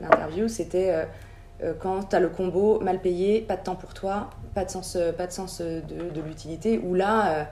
l'interview, 0.00 0.48
c'était 0.48 1.06
quand 1.78 2.08
tu 2.08 2.16
as 2.16 2.20
le 2.20 2.28
combo 2.28 2.80
mal 2.80 3.00
payé, 3.00 3.40
pas 3.40 3.56
de 3.56 3.62
temps 3.62 3.76
pour 3.76 3.94
toi, 3.94 4.30
pas 4.54 4.64
de 4.64 4.70
sens, 4.70 4.98
pas 5.16 5.28
de, 5.28 5.32
sens 5.32 5.60
de, 5.60 5.80
de 5.80 6.20
l'utilité, 6.22 6.80
où 6.82 6.94
là 6.94 7.46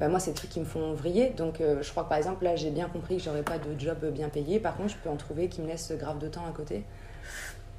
bah, 0.00 0.08
moi, 0.08 0.18
c'est 0.18 0.30
des 0.30 0.36
trucs 0.36 0.50
qui 0.50 0.60
me 0.60 0.64
font 0.64 0.94
vriller. 0.94 1.30
Donc, 1.30 1.60
euh, 1.60 1.82
je 1.82 1.90
crois 1.90 2.04
que 2.04 2.08
par 2.08 2.18
exemple, 2.18 2.42
là, 2.42 2.56
j'ai 2.56 2.70
bien 2.70 2.88
compris 2.88 3.18
que 3.18 3.22
j'aurais 3.22 3.42
pas 3.42 3.58
de 3.58 3.78
job 3.78 3.98
bien 4.06 4.30
payé. 4.30 4.58
Par 4.58 4.76
contre, 4.76 4.88
je 4.88 4.96
peux 4.96 5.10
en 5.10 5.16
trouver 5.16 5.48
qui 5.48 5.60
me 5.60 5.68
laisse 5.68 5.92
grave 5.92 6.18
de 6.18 6.26
temps 6.28 6.46
à 6.48 6.52
côté. 6.52 6.84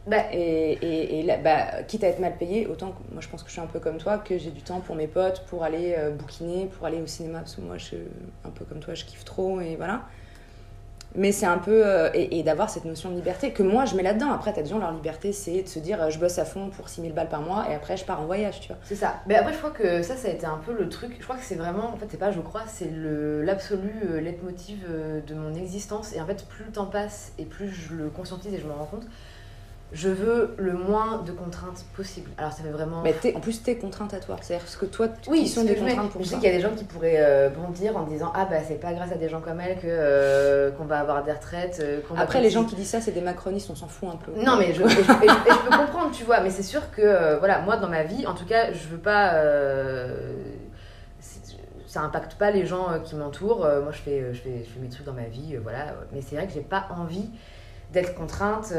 Bah, 0.07 0.31
et, 0.31 0.73
et, 0.81 1.19
et 1.19 1.23
là, 1.23 1.37
bah, 1.37 1.83
quitte 1.83 2.03
à 2.03 2.07
être 2.07 2.19
mal 2.19 2.37
payé, 2.37 2.65
autant 2.67 2.91
que 2.91 3.13
moi 3.13 3.21
je 3.21 3.27
pense 3.27 3.43
que 3.43 3.49
je 3.49 3.53
suis 3.53 3.61
un 3.61 3.67
peu 3.67 3.79
comme 3.79 3.97
toi, 3.97 4.17
que 4.17 4.37
j'ai 4.37 4.49
du 4.49 4.61
temps 4.61 4.79
pour 4.79 4.95
mes 4.95 5.07
potes, 5.07 5.45
pour 5.45 5.63
aller 5.63 5.93
euh, 5.95 6.09
bouquiner, 6.09 6.65
pour 6.65 6.87
aller 6.87 6.99
au 6.99 7.05
cinéma, 7.05 7.39
parce 7.39 7.55
que 7.55 7.61
moi 7.61 7.77
je 7.77 7.85
suis 7.85 7.97
un 8.43 8.49
peu 8.49 8.65
comme 8.65 8.79
toi, 8.79 8.95
je 8.95 9.05
kiffe 9.05 9.25
trop, 9.25 9.61
et 9.61 9.75
voilà. 9.75 10.05
Mais 11.15 11.31
c'est 11.31 11.45
un 11.45 11.57
peu. 11.57 11.85
Euh, 11.85 12.09
et, 12.13 12.41
d'avoir 12.43 12.69
cette 12.69 12.85
notion 12.85 13.09
de 13.09 13.15
liberté 13.15 13.51
que 13.51 13.63
moi 13.63 13.85
je 13.85 13.95
mets 13.95 14.03
là-dedans. 14.03 14.31
Après, 14.31 14.53
t'as 14.53 14.61
des 14.61 14.69
gens, 14.69 14.79
leur 14.79 14.91
liberté, 14.91 15.31
c'est 15.33 15.63
de 15.63 15.67
se 15.67 15.79
dire 15.79 16.01
euh, 16.01 16.09
je 16.09 16.19
bosse 16.19 16.39
à 16.39 16.45
fond 16.45 16.69
pour 16.69 16.89
6000 16.89 17.13
balles 17.13 17.29
par 17.29 17.41
mois 17.41 17.69
et 17.69 17.75
après 17.75 17.97
je 17.97 18.05
pars 18.05 18.21
en 18.21 18.25
voyage, 18.25 18.61
tu 18.61 18.67
vois. 18.67 18.77
C'est 18.83 18.95
ça. 18.95 19.21
Mais 19.27 19.35
après, 19.35 19.53
je 19.53 19.57
crois 19.57 19.71
que 19.71 20.01
ça, 20.01 20.15
ça 20.15 20.27
a 20.27 20.31
été 20.31 20.45
un 20.45 20.57
peu 20.57 20.73
le 20.73 20.89
truc. 20.89 21.15
Je 21.19 21.23
crois 21.23 21.35
que 21.35 21.43
c'est 21.43 21.55
vraiment. 21.55 21.93
En 21.93 21.97
fait, 21.97 22.07
c'est 22.09 22.17
pas 22.17 22.31
je 22.31 22.39
crois, 22.39 22.63
c'est 22.67 22.89
l'absolu 22.91 23.93
euh, 24.09 24.21
leitmotiv 24.21 24.85
de 24.87 25.33
mon 25.35 25.53
existence. 25.53 26.13
Et 26.15 26.21
en 26.21 26.25
fait, 26.25 26.45
plus 26.47 26.65
le 26.65 26.71
temps 26.71 26.85
passe 26.85 27.33
et 27.37 27.45
plus 27.45 27.69
je 27.69 27.93
le 27.93 28.09
conscientise 28.09 28.53
et 28.53 28.59
je 28.59 28.65
me 28.65 28.73
rends 28.73 28.85
compte 28.85 29.05
je 29.93 30.07
veux 30.07 30.55
le 30.57 30.73
moins 30.73 31.21
de 31.25 31.31
contraintes 31.33 31.83
possible. 31.95 32.31
Alors 32.37 32.53
ça 32.53 32.63
fait 32.63 32.69
vraiment. 32.69 33.01
Mais 33.03 33.13
en 33.35 33.39
plus, 33.41 33.61
tes 33.61 33.77
contraintes 33.77 34.13
à 34.13 34.19
toi. 34.19 34.37
C'est-à-dire 34.41 34.67
ce 34.67 34.77
que 34.77 34.85
toi, 34.85 35.09
oui, 35.27 35.43
qui 35.43 35.49
sont 35.49 35.65
des 35.65 35.75
contraintes 35.75 36.11
pour 36.11 36.23
Je 36.23 36.29
sais 36.29 36.35
qu'il 36.35 36.45
y 36.45 36.47
a 36.47 36.55
des 36.55 36.61
gens 36.61 36.73
qui 36.73 36.85
pourraient 36.85 37.19
euh, 37.19 37.49
bondir 37.49 37.97
en 37.97 38.03
disant 38.03 38.31
Ah 38.33 38.47
bah 38.49 38.57
c'est 38.65 38.79
pas 38.79 38.93
grâce 38.93 39.11
à 39.11 39.15
des 39.15 39.27
gens 39.27 39.41
comme 39.41 39.59
elle 39.59 39.75
que 39.75 39.87
euh, 39.87 40.71
qu'on 40.71 40.85
va 40.85 40.99
avoir 40.99 41.23
des 41.23 41.33
retraites. 41.33 41.79
Euh, 41.81 41.99
Après, 42.15 42.41
les 42.41 42.49
gens 42.49 42.63
qui 42.63 42.75
disent 42.75 42.89
ça, 42.89 43.01
c'est 43.01 43.11
des 43.11 43.21
macronistes, 43.21 43.69
on 43.69 43.75
s'en 43.75 43.87
fout 43.87 44.09
un 44.09 44.15
peu. 44.15 44.31
Non, 44.41 44.55
mais 44.57 44.73
je, 44.73 44.87
je, 44.87 44.95
peux 44.95 45.77
comprendre, 45.77 46.11
tu 46.13 46.23
vois. 46.23 46.39
Mais 46.39 46.51
c'est 46.51 46.63
sûr 46.63 46.89
que, 46.91 47.37
voilà, 47.39 47.59
moi 47.59 47.75
dans 47.75 47.89
ma 47.89 48.03
vie, 48.03 48.25
en 48.25 48.33
tout 48.33 48.45
cas, 48.45 48.71
je 48.71 48.87
veux 48.87 48.97
pas. 48.97 49.35
ça 51.87 52.01
impacte 52.01 52.35
pas 52.35 52.51
les 52.51 52.65
gens 52.65 52.87
qui 53.03 53.15
m'entourent. 53.15 53.67
moi, 53.83 53.91
je 53.91 53.99
fais, 53.99 54.33
je, 54.33 54.39
fais, 54.39 54.63
je 54.65 54.69
fais 54.69 54.79
mes 54.79 54.89
trucs 54.89 55.05
dans 55.05 55.11
ma 55.13 55.25
vie, 55.25 55.57
voilà. 55.61 55.95
Mais 56.13 56.21
c'est 56.21 56.37
vrai 56.37 56.47
que 56.47 56.53
j'ai 56.53 56.61
pas 56.61 56.87
envie 56.97 57.29
d'être 57.91 58.15
contrainte. 58.15 58.71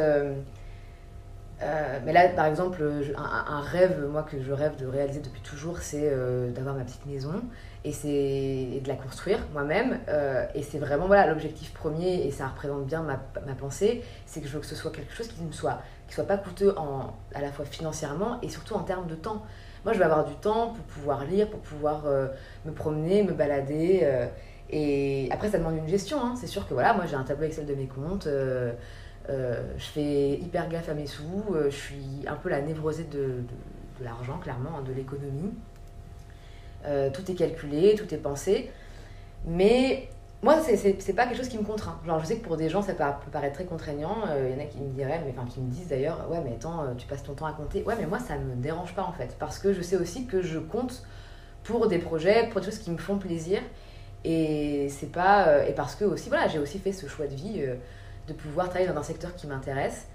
Euh, 1.62 1.98
mais 2.04 2.12
là, 2.12 2.28
par 2.28 2.46
exemple, 2.46 2.82
un, 3.16 3.60
rêve, 3.60 4.04
moi, 4.10 4.22
que 4.22 4.42
je 4.42 4.52
rêve 4.52 4.76
de 4.76 4.86
réaliser 4.86 5.20
depuis 5.20 5.42
toujours, 5.42 5.78
c'est 5.78 6.08
euh, 6.10 6.50
d'avoir 6.50 6.74
ma 6.74 6.82
petite 6.82 7.06
maison 7.06 7.42
et, 7.84 7.92
c'est, 7.92 8.80
de 8.82 8.88
la 8.88 8.96
construire 8.96 9.38
moi-même. 9.52 10.00
Euh, 10.08 10.44
et 10.54 10.62
c'est 10.62 10.78
vraiment 10.78 11.06
voilà, 11.06 11.26
l'objectif 11.28 11.72
premier, 11.72 12.26
et 12.26 12.30
ça 12.30 12.48
représente 12.48 12.86
bien 12.86 13.02
ma, 13.02 13.18
pensée, 13.54 14.02
c'est 14.26 14.40
que 14.40 14.48
je 14.48 14.54
veux 14.54 14.60
que 14.60 14.66
ce 14.66 14.74
soit 14.74 14.90
quelque 14.90 15.14
chose 15.14 15.28
qui 15.28 15.42
ne 15.42 15.52
soit, 15.52 15.78
qui 16.08 16.14
soit 16.14 16.26
pas 16.26 16.38
coûteux 16.38 16.74
en, 16.76 17.14
à 17.34 17.40
la 17.40 17.52
fois 17.52 17.64
financièrement 17.64 18.40
et 18.42 18.48
surtout 18.48 18.74
en 18.74 18.82
termes 18.82 19.06
de 19.06 19.14
temps. 19.14 19.42
Moi, 19.84 19.92
je 19.92 19.98
veux 19.98 20.04
avoir 20.04 20.24
du 20.24 20.34
temps 20.34 20.68
pour 20.68 20.84
pouvoir 20.84 21.24
lire, 21.24 21.48
pour 21.48 21.60
pouvoir 21.60 22.04
me 22.64 22.72
promener, 22.72 23.24
me 23.24 23.32
balader. 23.32 24.08
et 24.70 25.28
après, 25.32 25.50
ça 25.50 25.58
demande 25.58 25.76
une 25.76 25.88
gestion. 25.88 26.18
Hein. 26.24 26.34
C'est 26.40 26.46
sûr 26.46 26.68
que 26.68 26.74
voilà, 26.74 26.94
moi, 26.94 27.04
j'ai 27.06 27.16
un 27.16 27.24
tableau 27.24 27.46
Excel 27.46 27.66
de 27.66 27.74
mes 27.74 27.86
comptes. 27.86 28.28
Euh, 29.30 29.62
je 29.78 29.84
fais 29.84 30.32
hyper 30.32 30.68
gaffe 30.68 30.88
à 30.88 30.94
mes 30.94 31.06
sous, 31.06 31.44
euh, 31.54 31.70
je 31.70 31.76
suis 31.76 32.24
un 32.26 32.34
peu 32.34 32.48
la 32.48 32.60
névrosée 32.60 33.04
de, 33.04 33.44
l'argent, 34.00 34.38
clairement, 34.38 34.78
hein, 34.78 34.82
de 34.82 34.92
l'économie. 34.92 35.52
Euh, 36.86 37.10
tout 37.10 37.30
est 37.30 37.34
calculé, 37.34 37.94
tout 37.94 38.12
est 38.12 38.18
pensé. 38.18 38.70
Mais 39.46 40.08
moi, 40.42 40.58
c'est 40.60 41.12
pas 41.12 41.26
quelque 41.26 41.36
chose 41.36 41.48
qui 41.48 41.58
me 41.58 41.62
contraint. 41.62 42.00
Genre, 42.04 42.18
je 42.18 42.26
sais 42.26 42.36
que 42.38 42.44
pour 42.44 42.56
des 42.56 42.68
gens, 42.68 42.82
ça 42.82 42.94
peut, 42.94 43.04
paraître 43.30 43.54
très 43.54 43.64
contraignant. 43.64 44.16
Il 44.44 44.52
y 44.52 44.60
en 44.60 44.64
a 44.64 44.66
qui 44.66 44.78
me 44.78 44.88
diraient, 44.88 45.22
mais 45.24 45.32
enfin, 45.36 45.48
qui 45.48 45.60
me 45.60 45.70
disent 45.70 45.88
d'ailleurs, 45.88 46.28
ouais, 46.30 46.40
mais 46.44 46.54
attends, 46.54 46.94
tu 46.98 47.06
passes 47.06 47.22
ton 47.22 47.34
temps 47.34 47.46
à 47.46 47.52
compter. 47.52 47.84
Ouais, 47.84 47.94
mais 47.98 48.06
moi, 48.06 48.18
ça 48.18 48.36
me 48.36 48.56
dérange 48.56 48.94
pas 48.94 49.04
en 49.04 49.12
fait. 49.12 49.36
Parce 49.38 49.60
que 49.60 49.72
je 49.72 49.82
sais 49.82 49.96
aussi 49.96 50.26
que 50.26 50.42
je 50.42 50.58
compte 50.58 51.04
pour 51.62 51.86
des 51.86 51.98
projets, 51.98 52.48
pour 52.48 52.60
des 52.60 52.66
choses 52.66 52.78
qui 52.78 52.90
me 52.90 52.98
font 52.98 53.18
plaisir. 53.18 53.60
Et 54.24 54.88
c'est 54.90 55.12
pas. 55.12 55.64
et 55.68 55.72
parce 55.72 55.94
que 55.94 56.04
aussi, 56.04 56.28
voilà, 56.28 56.48
j'ai 56.48 56.58
aussi 56.58 56.80
fait 56.80 56.92
ce 56.92 57.06
choix 57.06 57.28
de 57.28 57.34
vie 57.34 57.64
de 58.28 58.32
pouvoir 58.32 58.68
travailler 58.68 58.90
dans 58.90 58.98
un 58.98 59.04
secteur 59.04 59.34
qui 59.34 59.46
m'intéresse. 59.46 60.06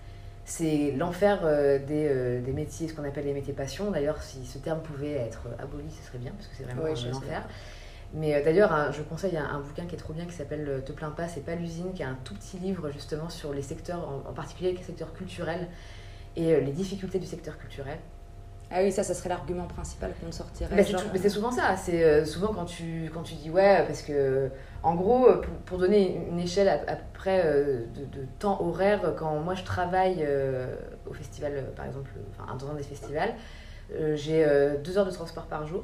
C'est 0.46 0.94
l'enfer 0.96 1.42
euh, 1.44 1.78
des, 1.78 2.08
euh, 2.08 2.42
des, 2.42 2.54
métiers, 2.54 2.88
ce 2.88 2.94
qu'on 2.94 3.04
appelle 3.04 3.26
les 3.26 3.34
métiers 3.34 3.54
passion. 3.54 3.92
D'ailleurs, 3.92 4.22
si 4.22 4.46
ce 4.46 4.58
terme 4.58 4.82
pouvait 4.82 5.12
être 5.12 5.42
aboli, 5.60 5.92
ce 5.92 6.08
serait 6.08 6.20
bien, 6.20 6.32
parce 6.32 6.48
que 6.48 6.56
c'est 6.56 6.64
vraiment 6.64 6.84
l'enfer. 6.84 7.44
Mais 8.14 8.36
euh, 8.36 8.44
d'ailleurs, 8.44 8.94
je 8.94 9.02
conseille 9.02 9.36
un, 9.36 9.60
bouquin 9.60 9.86
qui 9.86 9.96
est 9.96 9.98
trop 9.98 10.14
bien 10.14 10.26
qui 10.26 10.32
s'appelle 10.32 10.84
Te 10.86 10.94
plains 10.94 11.10
pas, 11.10 11.28
c'est 11.28 11.46
pas 11.46 11.56
l'usine, 11.56 11.92
qui 11.94 12.02
est 12.02 12.06
un 12.06 12.18
tout 12.24 12.34
petit 12.34 12.58
livre 12.58 12.90
justement 12.92 13.28
sur 13.28 13.54
les 13.54 13.62
secteurs, 13.62 14.08
en, 14.08 14.32
particulier 14.32 14.72
les 14.72 14.84
secteurs 14.84 15.14
culturels 15.14 15.68
et 16.38 16.62
les 16.62 16.72
difficultés 16.72 17.20
du 17.20 17.26
secteur 17.26 17.58
culturel. 17.58 17.98
Ah 18.70 18.80
oui, 18.82 18.92
ça, 18.92 19.04
ça 19.04 19.14
serait 19.14 19.30
l'argument 19.30 19.66
principal 19.66 20.12
qu'on 20.20 20.32
sortirait. 20.32 20.76
Mais 20.76 20.84
c'est 21.20 21.30
souvent 21.30 21.52
ça. 21.52 21.76
C'est 21.78 22.26
souvent 22.26 22.54
quand 22.54 22.66
tu, 22.66 23.10
quand 23.14 23.24
tu 23.24 23.36
dis 23.36 23.50
ouais, 23.50 23.84
parce 23.88 24.02
que 24.02 24.50
en 24.84 24.96
gros, 24.96 25.28
euh, 25.28 25.42
pour, 25.66 25.78
donner 25.80 26.16
une 26.30 26.40
échelle 26.40 26.70
après 26.88 27.42
euh, 27.46 27.86
de, 27.96 28.26
temps 28.40 28.62
horaire, 28.62 29.14
quand 29.18 29.40
moi 29.40 29.56
je 29.56 29.64
travaille 29.64 30.20
euh, 30.22 30.76
au 31.10 31.14
festival, 31.14 31.66
par 31.76 31.86
exemple, 31.86 32.12
enfin, 32.32 32.54
un 32.54 32.74
des 32.76 32.84
festivals, 32.84 33.34
j'ai 34.16 34.46
deux 34.84 34.98
heures 34.98 35.06
de 35.06 35.12
transport 35.12 35.46
par 35.46 35.66
jour. 35.66 35.84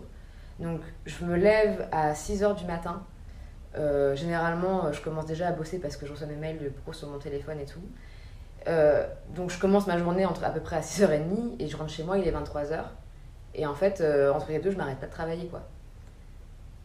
Donc 0.60 0.82
je 1.06 1.26
me 1.26 1.36
lève 1.36 1.88
à 1.92 2.14
6 2.14 2.44
heures 2.44 2.56
du 2.56 2.66
matin. 2.66 3.04
généralement, 4.14 4.92
je 4.92 5.02
commence 5.02 5.26
déjà 5.26 5.48
à 5.48 5.52
bosser 5.52 5.80
parce 5.80 5.98
que 5.98 6.06
je 6.06 6.12
reçois 6.12 6.28
mes 6.28 6.36
mails 6.36 6.60
de 6.60 6.70
pro 6.70 6.94
sur 6.94 7.08
mon 7.08 7.18
téléphone 7.18 7.60
et 7.60 7.66
tout. 7.66 7.82
Donc 9.36 9.50
je 9.50 9.60
commence 9.60 9.88
ma 9.88 9.98
journée 9.98 10.26
entre 10.26 10.44
à 10.44 10.50
peu 10.50 10.60
près 10.60 10.78
à 10.78 10.82
6h30 10.82 11.56
et 11.60 11.68
je 11.68 11.78
rentre 11.78 11.92
chez 11.92 12.04
moi, 12.04 12.18
il 12.18 12.28
est 12.28 12.32
23h. 12.32 12.80
Et 13.56 13.66
en 13.66 13.76
fait, 13.76 14.04
entre 14.34 14.50
les 14.50 14.60
deux, 14.60 14.72
je 14.72 14.78
m'arrête 14.78 15.00
pas 15.00 15.08
de 15.08 15.12
travailler 15.12 15.48
quoi. 15.48 15.62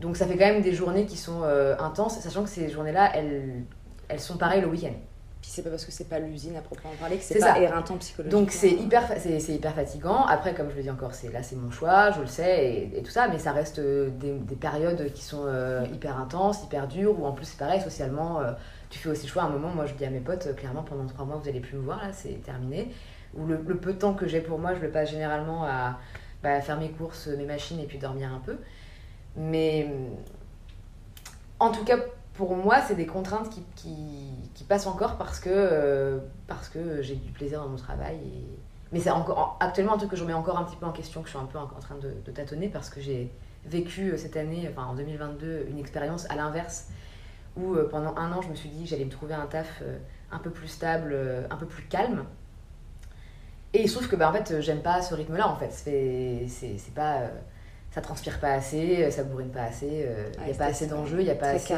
Donc 0.01 0.17
ça 0.17 0.27
fait 0.27 0.37
quand 0.37 0.47
même 0.47 0.63
des 0.63 0.73
journées 0.73 1.07
qui 1.07 1.17
sont 1.17 1.43
euh, 1.43 1.77
intenses, 1.79 2.21
sachant 2.21 2.45
que 2.45 2.49
ces 2.49 2.69
journées-là, 2.69 3.11
elles, 3.15 3.65
elles 4.09 4.21
sont 4.21 4.37
pareilles 4.37 4.61
le 4.61 4.69
week-end. 4.69 4.95
Puis 5.41 5.51
c'est 5.53 5.63
pas 5.63 5.71
parce 5.71 5.85
que 5.85 5.93
c'est 5.93 6.09
pas 6.09 6.19
l'usine 6.19 6.57
à 6.57 6.61
proprement 6.61 6.95
parler 6.99 7.17
que 7.17 7.23
c'est 7.23 7.39
pas 7.39 7.55
ça. 7.55 7.61
éreintant 7.61 7.97
psychologiquement. 7.97 8.41
Donc 8.41 8.51
c'est 8.51 8.71
hyper, 8.71 9.09
c'est, 9.19 9.41
hyper 9.41 9.73
fatigant. 9.73 10.25
Après, 10.27 10.53
comme 10.53 10.69
je 10.71 10.77
le 10.77 10.83
dis 10.83 10.91
encore, 10.91 11.15
c'est 11.15 11.33
là 11.33 11.43
c'est 11.43 11.55
mon 11.55 11.71
choix, 11.71 12.11
je 12.11 12.21
le 12.21 12.27
sais 12.27 12.91
et, 12.93 13.03
tout 13.03 13.11
ça, 13.11 13.29
mais 13.29 13.39
ça 13.39 13.53
reste 13.53 13.79
euh, 13.79 14.11
des, 14.11 14.33
des 14.33 14.57
périodes 14.57 15.13
qui 15.13 15.23
sont 15.23 15.45
euh, 15.47 15.87
hyper 15.93 16.19
intenses, 16.19 16.65
hyper 16.65 16.89
dures, 16.89 17.21
ou 17.21 17.25
en 17.25 17.33
plus 17.33 17.45
c'est 17.45 17.59
pareil 17.59 17.81
socialement. 17.81 18.41
tu 18.91 18.99
fais 18.99 19.11
aussi 19.11 19.27
le 19.27 19.33
choix. 19.33 19.43
À 19.43 19.47
un 19.47 19.51
moment, 19.51 19.69
moi 19.69 19.87
je 19.87 19.95
dis 19.95 20.05
à 20.05 20.11
mes 20.11 20.21
potes, 20.21 20.55
clairement 20.57 20.83
pendant 20.83 21.07
trois 21.07 21.25
mois 21.25 21.37
vous 21.37 21.49
allez 21.49 21.61
plus 21.61 21.77
me 21.77 21.83
voir 21.83 21.99
là, 21.99 22.13
c'est 22.13 22.43
terminé. 22.43 22.93
Ou 23.35 23.47
le, 23.47 23.59
peu 23.59 23.93
de 23.93 23.99
temps 23.99 24.15
que 24.15 24.27
j'ai 24.27 24.41
pour 24.41 24.59
moi, 24.59 24.75
je 24.75 24.81
le 24.81 24.91
passe 24.91 25.11
généralement 25.11 25.65
à 25.65 25.99
bah, 26.43 26.61
faire 26.61 26.79
mes 26.81 26.91
courses, 26.91 27.29
mes 27.29 27.45
machines 27.45 27.79
et 27.79 27.85
puis 27.85 27.99
dormir 27.99 28.33
un 28.33 28.41
peu. 28.41 28.57
Mais 29.37 29.89
en 31.61 31.71
tout 31.71 31.85
cas, 31.85 31.99
pour 32.39 32.55
moi, 32.55 32.81
c'est 32.87 32.95
des 32.95 33.05
contraintes 33.05 33.51
qui, 33.51 33.65
qui, 34.55 34.65
passent 34.65 34.87
encore 34.87 35.17
parce 35.17 35.41
que, 35.41 35.51
euh, 35.53 36.19
que 36.73 37.03
j'ai 37.03 37.17
du 37.17 37.33
plaisir 37.33 37.61
dans 37.61 37.69
mon 37.69 37.77
travail. 37.77 38.15
Et... 38.15 38.59
Mais 38.93 39.01
c'est 39.01 39.11
encore, 39.11 39.57
actuellement 39.59 39.95
un 39.95 39.99
truc 39.99 40.11
que 40.11 40.17
je 40.17 40.23
remets 40.23 40.35
encore 40.35 40.57
un 40.57 40.63
petit 40.63 40.77
peu 40.77 40.87
en 40.87 40.93
question, 40.93 41.21
que 41.21 41.27
je 41.27 41.33
suis 41.33 41.43
un 41.43 41.47
peu 41.47 41.59
en 41.59 41.67
train 41.67 41.97
de, 41.97 42.31
tâtonner 42.31 42.69
parce 42.69 42.91
que 42.91 43.01
j'ai 43.01 43.33
vécu 43.67 44.13
euh, 44.13 44.17
cette 44.17 44.37
année, 44.37 44.71
enfin 44.71 44.87
en 44.87 44.95
2022, 44.95 45.67
une 45.69 45.79
expérience 45.79 46.31
à 46.31 46.37
l'inverse 46.37 46.87
où 47.57 47.75
euh, 47.75 47.89
pendant 47.91 48.15
un 48.17 48.31
an, 48.31 48.41
je 48.41 48.51
me 48.51 48.55
suis 48.55 48.69
dit 48.69 48.87
j'allais 48.87 49.05
me 49.05 49.11
trouver 49.11 49.35
un 49.35 49.47
taf 49.47 49.83
un 50.31 50.39
peu 50.39 50.51
plus 50.51 50.69
stable, 50.69 51.17
un 51.51 51.57
peu 51.57 51.67
plus 51.67 51.83
calme. 51.89 52.25
Et 53.75 53.83
il 53.83 53.89
se 53.89 53.97
trouve 53.97 54.09
que 54.09 54.15
bah, 54.15 54.31
en 54.31 54.33
fait, 54.33 54.61
j'aime 54.61 54.83
pas 54.83 55.03
ce 55.03 55.13
rythme-là 55.13 55.49
en 55.49 55.57
fait. 55.57 55.73
C'est 55.73 56.95
pas 56.95 57.23
ça 57.99 58.03
transpire 58.03 58.39
pas 58.39 58.53
assez, 58.53 59.03
euh, 59.03 59.11
ça 59.11 59.25
bourrine 59.25 59.49
pas 59.49 59.65
assez, 59.65 59.87
il 59.87 60.07
euh, 60.07 60.45
n'y 60.47 60.53
a 60.53 60.55
pas 60.55 60.67
assez 60.67 60.87
d'enjeux, 60.87 61.19
il 61.19 61.25
n'y 61.25 61.31
a 61.31 61.35
pas 61.35 61.49
assez. 61.49 61.75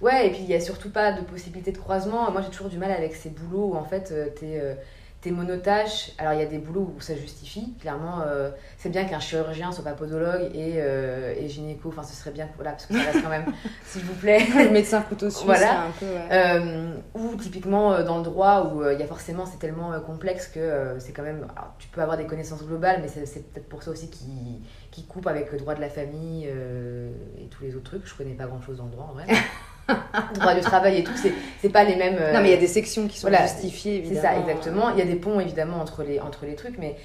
ouais. 0.00 0.26
et 0.26 0.30
puis 0.30 0.40
il 0.40 0.46
n'y 0.46 0.54
a 0.54 0.60
surtout 0.60 0.90
pas 0.90 1.12
de 1.12 1.20
possibilité 1.22 1.70
de 1.70 1.78
croisement. 1.78 2.28
Moi 2.32 2.42
j'ai 2.42 2.50
toujours 2.50 2.68
du 2.68 2.76
mal 2.76 2.90
avec 2.90 3.14
ces 3.14 3.30
boulots 3.30 3.72
où 3.72 3.76
en 3.76 3.84
fait 3.84 4.10
euh, 4.10 4.26
tu 4.36 4.46
es 4.46 4.76
t'es 5.24 5.30
monotache. 5.30 6.12
Alors, 6.18 6.34
il 6.34 6.38
y 6.38 6.42
a 6.42 6.46
des 6.46 6.58
boulots 6.58 6.92
où 6.94 7.00
ça 7.00 7.16
justifie. 7.16 7.72
Clairement, 7.80 8.20
euh, 8.26 8.50
c'est 8.76 8.90
bien 8.90 9.06
qu'un 9.06 9.20
chirurgien 9.20 9.72
soit 9.72 9.82
pas 9.82 9.94
podologue 9.94 10.50
et, 10.54 10.74
euh, 10.76 11.34
et, 11.34 11.48
gynéco. 11.48 11.88
Enfin, 11.88 12.02
ce 12.02 12.14
serait 12.14 12.30
bien 12.30 12.46
voilà, 12.56 12.72
parce 12.72 12.84
que 12.84 12.92
ça 12.92 13.10
reste 13.10 13.22
quand 13.22 13.30
même, 13.30 13.46
s'il 13.86 14.02
vous 14.02 14.12
plaît. 14.12 14.40
Le 14.54 14.70
médecin 14.70 15.00
couteau 15.00 15.30
suisse, 15.30 15.46
voilà. 15.46 15.86
un 15.86 15.90
peu. 15.98 16.06
Euh, 16.06 16.94
ou 17.14 17.36
typiquement 17.36 18.02
dans 18.02 18.18
le 18.18 18.22
droit 18.24 18.70
où 18.74 18.86
il 18.90 19.00
y 19.00 19.02
a 19.02 19.06
forcément, 19.06 19.46
c'est 19.46 19.58
tellement 19.58 19.98
complexe 20.00 20.46
que 20.48 20.96
c'est 20.98 21.12
quand 21.12 21.22
même. 21.22 21.46
tu 21.78 21.88
peux 21.88 22.02
avoir 22.02 22.18
des 22.18 22.26
connaissances 22.26 22.62
globales, 22.62 23.00
mais 23.00 23.08
c'est 23.08 23.50
peut-être 23.50 23.68
pour 23.68 23.82
ça 23.82 23.90
aussi 23.90 24.10
qui, 24.10 24.60
qui 24.90 25.06
coupe 25.06 25.26
avec 25.26 25.50
le 25.52 25.58
droit 25.58 25.74
de 25.74 25.80
la 25.80 25.88
famille 25.88 26.46
et 26.46 27.46
tous 27.48 27.62
les 27.62 27.74
autres 27.76 27.84
trucs. 27.84 28.06
Je 28.06 28.14
connais 28.14 28.34
pas 28.34 28.44
grand 28.44 28.60
chose 28.60 28.76
dans 28.76 28.84
le 28.84 28.90
droit 28.90 29.08
en 29.10 29.14
vrai. 29.14 29.24
droit 30.34 30.54
du 30.54 30.60
travail 30.60 30.98
et 30.98 31.04
tout, 31.04 31.12
c'est, 31.60 31.68
pas 31.68 31.84
les 31.84 31.96
mêmes. 31.96 32.14
non, 32.14 32.40
mais 32.40 32.48
il 32.48 32.50
y 32.50 32.56
a 32.56 32.60
des 32.60 32.66
sections 32.66 33.06
qui 33.06 33.18
sont 33.18 33.30
justifiées, 33.30 33.96
évidemment. 33.96 34.20
C'est 34.20 34.26
ça, 34.26 34.38
exactement. 34.38 34.90
Il 34.90 34.98
y 34.98 35.02
a 35.02 35.04
des 35.04 35.16
ponts, 35.16 35.40
évidemment, 35.40 35.80
entre 35.80 36.02
les, 36.02 36.20
entre 36.20 36.46
les 36.46 36.54
trucs, 36.54 36.78
mais, 36.78 36.96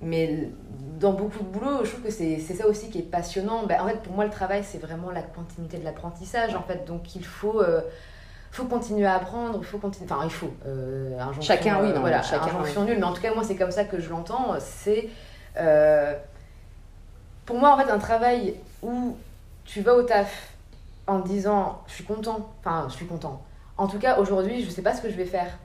mais 0.00 0.48
dans 1.00 1.12
beaucoup 1.12 1.42
de 1.42 1.48
boulot, 1.48 1.84
je 1.84 1.90
trouve 1.90 2.04
que 2.04 2.10
c'est, 2.10 2.38
ça 2.38 2.66
aussi 2.66 2.90
qui 2.90 2.98
est 2.98 3.10
passionnant. 3.10 3.66
Ben, 3.66 3.80
en 3.80 3.88
fait, 3.88 4.00
pour 4.02 4.14
moi, 4.14 4.24
le 4.24 4.30
travail, 4.30 4.62
c'est 4.64 4.78
vraiment 4.78 5.10
la 5.10 5.22
continuité 5.22 5.78
de 5.78 5.84
l'apprentissage, 5.84 6.54
en 6.54 6.62
fait. 6.62 6.84
Donc, 6.86 7.16
il 7.16 7.24
faut 7.24 7.62
faut 8.50 8.64
continuer 8.64 9.06
à 9.06 9.14
apprendre, 9.14 9.62
faut 9.62 9.78
continuer. 9.78 10.10
Enfin, 10.10 10.24
il 10.24 10.30
faut. 10.30 10.52
Euh, 10.66 11.18
chacun, 11.40 11.80
oui, 11.82 11.92
non, 11.92 12.00
voilà, 12.00 12.22
chacun. 12.22 12.46
Injonction 12.46 12.84
nulle, 12.84 12.98
mais 12.98 13.04
en 13.04 13.12
tout 13.12 13.22
cas, 13.22 13.34
moi, 13.34 13.44
c'est 13.44 13.56
comme 13.56 13.70
ça 13.70 13.84
que 13.84 14.00
je 14.00 14.08
l'entends. 14.10 14.54
C'est. 14.60 15.08
Euh, 15.56 16.14
pour 17.46 17.58
moi, 17.58 17.74
en 17.74 17.78
fait, 17.78 17.90
un 17.90 17.98
travail 17.98 18.54
où 18.82 19.16
tu 19.64 19.80
vas 19.80 19.94
au 19.94 20.02
taf 20.02 20.47
en 21.08 21.18
disant 21.18 21.82
je 21.86 21.94
suis 21.94 22.04
content, 22.04 22.50
enfin, 22.60 22.86
je 22.88 22.94
suis 22.94 23.06
content. 23.06 23.42
En 23.76 23.86
tout 23.86 23.98
cas, 23.98 24.18
aujourd'hui, 24.18 24.62
je 24.64 24.70
sais 24.70 24.82
pas 24.82 24.94
ce 24.94 25.02
que 25.02 25.10
je 25.10 25.16
vais 25.16 25.24
faire. 25.24 25.58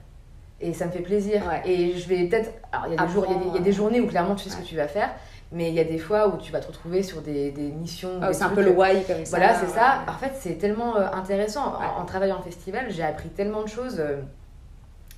Et 0.60 0.72
ça 0.72 0.86
me 0.86 0.92
fait 0.92 1.00
plaisir. 1.00 1.42
Et 1.64 1.92
je 1.96 2.08
vais 2.08 2.24
peut-être. 2.26 2.50
Alors, 2.72 2.86
il 2.86 2.94
y, 2.94 2.96
a 2.96 3.04
des 3.04 3.12
jours, 3.12 3.26
il, 3.28 3.54
y 3.54 3.58
a 3.58 3.60
des, 3.60 3.72
journées 3.72 4.00
où 4.00 4.06
clairement 4.06 4.34
tu 4.34 4.44
sais 4.44 4.50
ce 4.50 4.56
que 4.56 4.66
tu 4.66 4.76
vas 4.76 4.88
faire. 4.88 5.10
Mais 5.52 5.68
il 5.68 5.74
y 5.74 5.80
a 5.80 5.84
des 5.84 5.98
fois 5.98 6.28
où 6.28 6.38
tu 6.38 6.50
vas 6.52 6.60
te 6.60 6.68
retrouver 6.68 7.02
sur 7.02 7.20
des, 7.20 7.50
des 7.50 7.70
missions. 7.70 8.18
Ah, 8.22 8.32
c'est 8.32 8.44
un 8.44 8.48
peu 8.50 8.62
le 8.62 8.70
why 8.70 9.04
comme 9.04 9.24
ça. 9.24 9.36
Voilà, 9.36 9.54
c'est 9.54 9.68
ça. 9.68 10.00
En 10.08 10.14
fait, 10.14 10.32
c'est 10.38 10.54
tellement 10.54 10.96
euh, 10.96 11.06
intéressant. 11.12 11.74
En, 11.98 12.04
travaillant 12.04 12.38
en 12.38 12.42
festival, 12.42 12.86
j'ai 12.88 13.02
appris 13.02 13.28
tellement 13.28 13.62
de 13.62 13.68
choses. 13.68 13.96
Euh, 13.98 14.16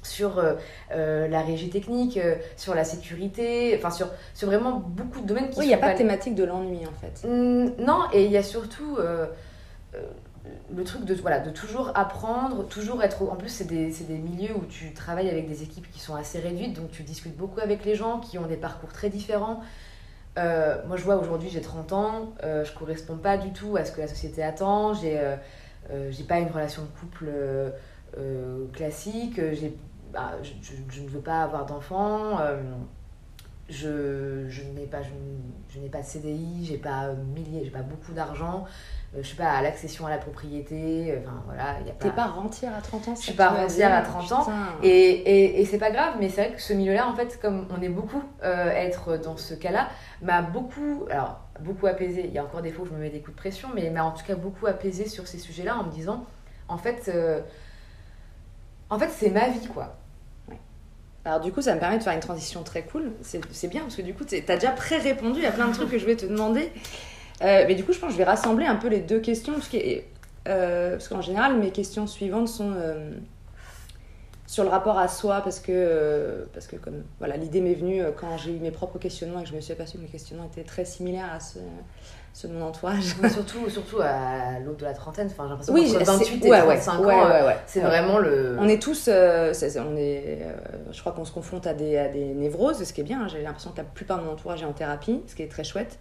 sur 0.02 0.38
euh, 0.38 1.26
la 1.26 1.40
régie 1.40 1.68
technique, 1.68 2.20
sur 2.56 2.76
la 2.76 2.84
sécurité, 2.84 3.74
enfin 3.76 3.90
sur, 3.90 4.06
sur 4.34 4.46
vraiment 4.46 4.80
beaucoup 4.86 5.20
de 5.20 5.26
domaines 5.26 5.50
qui 5.50 5.58
Oui, 5.58 5.64
il 5.64 5.68
n'y 5.68 5.74
a 5.74 5.78
pas 5.78 5.94
de 5.94 5.98
thématique 5.98 6.36
de 6.36 6.44
l'ennui 6.44 6.78
en 6.86 6.92
fait. 7.00 7.26
Mmh, 7.26 7.82
non, 7.84 8.02
et 8.12 8.24
il 8.24 8.30
y 8.30 8.36
a 8.36 8.44
surtout 8.44 8.98
le 10.74 10.84
truc 10.84 11.04
de, 11.04 11.14
voilà, 11.14 11.40
de 11.40 11.50
toujours 11.50 11.92
apprendre, 11.94 12.66
toujours 12.68 13.02
être. 13.02 13.22
En 13.22 13.36
plus, 13.36 13.48
c'est 13.48 13.66
des, 13.66 13.90
des, 13.90 14.18
milieux 14.18 14.54
où 14.54 14.64
tu 14.66 14.92
travailles 14.92 15.30
avec 15.30 15.48
des 15.48 15.62
équipes 15.62 15.90
qui 15.90 16.00
sont 16.00 16.14
assez 16.14 16.38
réduites, 16.38 16.74
donc 16.74 16.90
tu 16.90 17.02
discutes 17.02 17.36
beaucoup 17.36 17.60
avec 17.60 17.84
les 17.84 17.94
gens 17.94 18.20
qui 18.20 18.38
ont 18.38 18.46
des 18.46 18.56
parcours 18.56 18.92
très 18.92 19.08
différents. 19.08 19.62
Euh, 20.38 20.76
moi, 20.86 20.96
je 20.96 21.04
vois 21.04 21.16
aujourd'hui, 21.16 21.48
j'ai 21.48 21.62
30 21.62 21.92
ans, 21.92 22.34
euh, 22.42 22.64
je 22.64 22.72
corresponds 22.72 23.16
pas 23.16 23.38
du 23.38 23.52
tout 23.52 23.76
à 23.76 23.84
ce 23.84 23.92
que 23.92 24.00
la 24.00 24.08
société 24.08 24.42
attend. 24.42 24.94
J'ai 24.94 25.18
euh, 25.18 25.36
euh 25.90 26.10
pas 26.28 26.38
une 26.38 26.50
relation 26.50 26.82
de 26.82 26.88
couple 27.00 27.30
classique. 28.72 29.40
Bah, 30.12 30.32
je, 30.42 30.72
je, 30.88 31.02
ne 31.02 31.08
veux 31.08 31.20
pas 31.20 31.42
avoir 31.42 31.66
d'enfants. 31.66 32.38
je, 33.68 34.46
je 34.48 34.62
n'ai 34.62 34.86
pas, 34.86 35.02
je, 35.02 35.78
n'ai 35.78 35.88
pas 35.88 36.00
de 36.00 36.06
CDI, 36.06 36.64
j'ai 36.64 36.78
pas 36.78 37.12
milliers, 37.34 37.64
j'ai 37.64 37.70
pas 37.70 37.82
beaucoup 37.82 38.12
d'argent. 38.12 38.66
Je 39.16 39.22
suis 39.22 39.36
pas 39.36 39.50
à 39.50 39.62
l'accession 39.62 40.06
à 40.06 40.10
la 40.10 40.18
propriété. 40.18 41.18
Enfin 41.20 41.42
voilà, 41.46 41.80
y 41.86 41.90
a 41.90 41.92
pas. 41.92 42.04
T'es 42.04 42.10
pas 42.10 42.26
rentière 42.26 42.74
à 42.74 42.80
30 42.80 43.08
ans. 43.08 43.14
Je 43.14 43.22
suis 43.22 43.32
pas 43.32 43.48
rentière 43.48 43.94
à 43.94 44.02
30 44.02 44.32
ans. 44.32 44.46
Et, 44.82 44.90
et, 44.90 45.60
et 45.60 45.64
c'est 45.64 45.78
pas 45.78 45.90
grave, 45.90 46.14
mais 46.20 46.28
c'est 46.28 46.44
vrai 46.44 46.54
que 46.54 46.62
ce 46.62 46.72
milieu-là, 46.72 47.08
en 47.08 47.14
fait, 47.14 47.38
comme 47.40 47.66
on 47.76 47.80
est 47.82 47.88
beaucoup 47.88 48.22
être 48.42 49.16
dans 49.16 49.36
ce 49.36 49.54
cas-là 49.54 49.88
m'a 50.22 50.42
beaucoup, 50.42 51.06
alors 51.10 51.40
beaucoup 51.60 51.86
apaisé. 51.86 52.24
Il 52.26 52.32
y 52.32 52.38
a 52.38 52.44
encore 52.44 52.62
des 52.62 52.70
fois 52.70 52.84
où 52.84 52.88
je 52.88 52.92
me 52.92 52.98
mets 52.98 53.10
des 53.10 53.20
coups 53.20 53.36
de 53.36 53.40
pression, 53.40 53.68
mais 53.74 53.90
m'a 53.90 54.04
en 54.04 54.12
tout 54.12 54.24
cas 54.24 54.34
beaucoup 54.34 54.66
apaisé 54.66 55.08
sur 55.08 55.26
ces 55.26 55.38
sujets-là 55.38 55.76
en 55.78 55.84
me 55.84 55.90
disant, 55.90 56.24
en 56.68 56.78
fait, 56.78 57.10
euh, 57.14 57.40
en 58.90 58.98
fait, 58.98 59.10
c'est 59.10 59.30
ma 59.30 59.48
vie, 59.48 59.66
quoi. 59.68 59.96
Alors 61.24 61.40
du 61.40 61.52
coup, 61.52 61.60
ça 61.60 61.74
me 61.74 61.80
permet 61.80 61.98
de 61.98 62.04
faire 62.04 62.12
une 62.12 62.20
transition 62.20 62.62
très 62.62 62.82
cool. 62.82 63.12
C'est 63.20 63.68
bien 63.68 63.82
parce 63.82 63.96
que 63.96 64.02
du 64.02 64.14
coup, 64.14 64.24
tu 64.24 64.36
as 64.36 64.54
déjà 64.54 64.70
pré-répondu 64.70 65.44
à 65.44 65.50
plein 65.50 65.66
de 65.66 65.72
trucs 65.74 65.90
que 65.90 65.98
je 65.98 66.04
voulais 66.04 66.16
te 66.16 66.26
demander. 66.26 66.72
Euh, 67.42 67.64
mais 67.66 67.74
du 67.74 67.84
coup, 67.84 67.92
je 67.92 67.98
pense 67.98 68.08
que 68.08 68.12
je 68.14 68.18
vais 68.18 68.24
rassembler 68.24 68.66
un 68.66 68.76
peu 68.76 68.88
les 68.88 69.00
deux 69.00 69.20
questions 69.20 69.54
parce 69.54 69.70
euh, 70.48 70.98
qu'en 71.08 71.20
général, 71.20 71.56
mes 71.56 71.70
questions 71.70 72.06
suivantes 72.06 72.48
sont 72.48 72.72
sur 74.46 74.62
le 74.62 74.70
rapport 74.70 74.98
à 74.98 75.08
soi 75.08 75.40
parce 75.42 75.58
que 75.58 75.72
euh, 75.72 76.44
parce 76.52 76.66
que 76.66 76.76
comme 76.76 77.02
voilà 77.18 77.36
l'idée 77.36 77.60
m'est 77.60 77.74
venue 77.74 78.00
euh, 78.00 78.10
quand 78.16 78.36
j'ai 78.36 78.52
eu 78.52 78.58
mes 78.58 78.70
propres 78.70 78.98
questionnements 78.98 79.40
et 79.40 79.42
que 79.42 79.48
je 79.48 79.54
me 79.54 79.60
suis 79.60 79.72
aperçue 79.72 79.98
que 79.98 80.02
mes 80.02 80.08
questionnements 80.08 80.46
étaient 80.46 80.62
très 80.62 80.84
similaires 80.84 81.32
à 81.34 81.40
ceux, 81.40 81.60
de 82.48 82.52
mon 82.52 82.66
entourage 82.66 83.16
surtout 83.32 83.68
surtout 83.68 83.98
à 84.00 84.60
l'autre 84.64 84.78
de 84.78 84.84
la 84.84 84.94
trentaine 84.94 85.26
enfin 85.26 85.44
j'ai 85.44 85.50
l'impression 85.50 85.74
oui, 85.74 85.96
entre 85.96 86.04
28 86.04 86.44
et 86.44 86.50
35 86.50 87.00
ouais, 87.00 87.14
ans 87.14 87.26
euh, 87.26 87.50
c'est 87.66 87.80
vraiment 87.80 88.18
le 88.18 88.56
on 88.60 88.68
est 88.68 88.80
tous 88.80 89.08
on 89.08 89.96
est 89.96 90.38
je 90.92 91.00
crois 91.00 91.12
qu'on 91.12 91.24
se 91.24 91.32
confronte 91.32 91.66
à 91.66 91.74
des 91.74 91.96
à 91.96 92.08
des 92.08 92.26
névroses 92.26 92.84
ce 92.84 92.92
qui 92.92 93.00
est 93.00 93.04
bien 93.04 93.22
hein. 93.22 93.28
j'ai 93.28 93.42
l'impression 93.42 93.72
que 93.72 93.78
la 93.78 93.84
plupart 93.84 94.18
de 94.20 94.24
mon 94.24 94.32
entourage 94.32 94.62
est 94.62 94.66
en 94.66 94.72
thérapie 94.72 95.22
ce 95.26 95.34
qui 95.34 95.42
est 95.42 95.50
très 95.50 95.64
chouette 95.64 95.98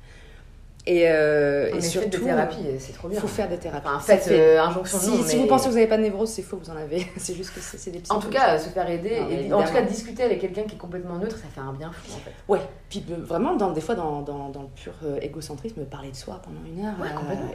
et, 0.87 1.05
euh, 1.07 1.73
et 1.73 1.81
surtout, 1.81 2.09
des 2.09 2.19
thérapies, 2.19 2.63
c'est 2.77 2.93
trop 2.93 3.07
bien. 3.07 3.17
Il 3.17 3.21
faut 3.21 3.27
faire 3.27 3.49
des 3.49 3.57
thérapies. 3.57 3.87
en 3.87 3.99
fait, 3.99 4.27
euh, 4.29 4.61
injonction 4.61 4.99
si, 4.99 5.23
si 5.23 5.37
vous 5.37 5.47
pensez 5.47 5.65
que 5.65 5.69
vous 5.69 5.75
n'avez 5.75 5.87
pas 5.87 5.97
de 5.97 6.03
névrose, 6.03 6.29
c'est 6.29 6.43
faux, 6.43 6.57
vous 6.57 6.69
en 6.69 6.75
avez. 6.75 7.07
c'est 7.17 7.33
juste 7.33 7.53
que 7.55 7.59
c'est 7.59 7.89
des 7.89 8.01
En 8.09 8.19
tout 8.19 8.29
cas, 8.29 8.59
se 8.59 8.69
faire 8.69 8.87
aider, 8.87 9.19
et 9.31 9.51
en 9.51 9.63
tout 9.63 9.73
cas, 9.73 9.81
discuter 9.81 10.23
avec 10.23 10.39
quelqu'un 10.39 10.63
qui 10.63 10.75
est 10.75 10.79
complètement 10.79 11.17
neutre, 11.17 11.37
ça 11.37 11.47
fait 11.53 11.61
un 11.61 11.73
bien 11.73 11.91
fou 11.91 12.11
en 12.15 12.19
fait. 12.19 12.31
Ouais, 12.47 12.61
puis 12.89 13.03
euh, 13.09 13.15
vraiment, 13.19 13.55
dans, 13.55 13.71
des 13.71 13.81
fois, 13.81 13.95
dans, 13.95 14.21
dans, 14.21 14.49
dans 14.49 14.61
le 14.61 14.67
pur 14.67 14.93
euh, 15.03 15.17
égocentrisme, 15.21 15.83
parler 15.85 16.11
de 16.11 16.15
soi 16.15 16.39
pendant 16.43 16.59
une 16.65 16.85
heure. 16.85 16.93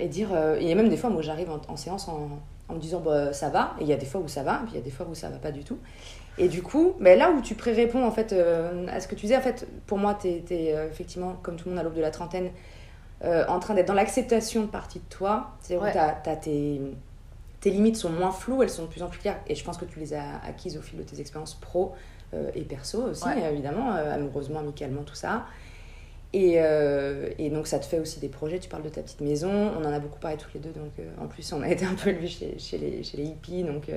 et 0.01 0.09
dire. 0.09 0.31
il 0.61 0.67
y 0.67 0.73
a 0.73 0.75
même 0.75 0.89
des 0.89 0.97
fois, 0.97 1.11
moi 1.11 1.23
j'arrive 1.23 1.51
en, 1.69 1.77
séance 1.77 2.09
en, 2.09 2.41
en, 2.69 2.75
me 2.75 2.81
disant 2.81 3.01
bah, 3.01 3.33
ça 3.33 3.49
va, 3.49 3.75
et 3.79 3.85
il 3.85 3.89
y 3.89 3.93
a 3.93 3.97
des 3.97 4.07
fois 4.07 4.21
où 4.21 4.29
ça 4.29 4.43
va, 4.43 4.63
puis 4.65 4.73
il 4.73 4.77
y 4.77 4.81
a 4.81 4.85
des 4.85 4.91
fois 4.91 5.07
où 5.09 5.15
ça 5.15 5.29
va 5.29 5.39
pas 5.39 5.53
du 5.53 5.63
tout. 5.63 5.79
Et 6.39 6.49
du 6.49 6.63
coup, 6.63 6.95
là 7.01 7.31
où 7.31 7.43
tu 7.43 7.55
pré-réponds 7.55 8.05
en 8.05 8.11
fait 8.11 8.33
à 8.33 8.99
ce 8.99 9.07
que 9.07 9.15
tu 9.15 9.23
disais, 9.23 9.37
en 9.37 9.41
fait, 9.43 9.69
pour 9.87 9.99
moi, 9.99 10.19
tu 10.21 10.29
es, 10.29 10.75
effectivement, 10.91 11.37
comme 11.43 11.57
tout 11.57 11.69
le 11.69 11.75
monde 11.75 11.81
à 11.81 11.85
l'aube 11.85 11.95
de 11.95 12.01
la 12.01 12.11
trentaine, 12.11 12.51
euh, 13.23 13.45
en 13.49 13.59
train 13.59 13.75
d'être 13.75 13.89
dans 13.89 13.95
l'acceptation 13.95 14.63
de 14.63 14.67
partie 14.67 14.99
de 14.99 15.05
toi. 15.11 15.51
C'est 15.61 15.77
ouais. 15.77 15.91
où 15.91 16.41
tes, 16.41 16.81
tes, 17.61 17.71
limites 17.71 17.97
sont 17.97 18.11
moins 18.11 18.31
floues, 18.31 18.63
elles 18.63 18.71
sont 18.71 18.85
de 18.85 18.89
plus 18.89 19.03
en 19.03 19.09
plus 19.09 19.19
claires. 19.19 19.41
Et 19.47 19.55
je 19.55 19.63
pense 19.63 19.77
que 19.77 19.85
tu 19.85 19.99
les 19.99 20.15
as 20.15 20.41
acquises 20.47 20.77
au 20.79 20.83
fil 20.83 20.99
de 20.99 21.03
tes 21.03 21.21
expériences 21.21 21.55
pro 21.55 21.95
euh, 22.33 22.51
et 22.55 22.63
perso 22.63 23.03
aussi, 23.03 23.29
évidemment, 23.51 23.95
euh, 23.95 24.15
amoureusement, 24.15 24.61
amicalement, 24.61 25.03
tout 25.03 25.15
ça. 25.15 25.45
Et, 26.33 26.59
et, 27.39 27.51
donc 27.51 27.67
ça 27.67 27.81
te 27.81 27.85
fait 27.85 27.99
aussi 27.99 28.21
des 28.21 28.29
projets, 28.29 28.61
tu 28.61 28.69
parles 28.69 28.85
de 28.85 28.89
ta 28.89 29.03
petite 29.03 29.21
maison, 29.21 29.51
on 29.51 29.85
en 29.85 29.93
a 29.93 29.99
beaucoup 29.99 30.21
parlé 30.21 30.37
tous 30.37 30.51
les 30.55 30.61
deux, 30.61 30.71
donc 30.71 30.93
en 31.21 31.27
plus 31.27 31.53
on 31.53 31.61
a 31.61 31.69
été 31.69 31.85
un 31.85 31.95
peu 31.95 32.11
élevés 32.11 32.29
chez, 32.29 32.57
chez, 32.57 32.79
les, 32.79 33.03
chez 33.03 33.17
les 33.17 33.25
hippies, 33.25 33.65
donc 33.65 33.91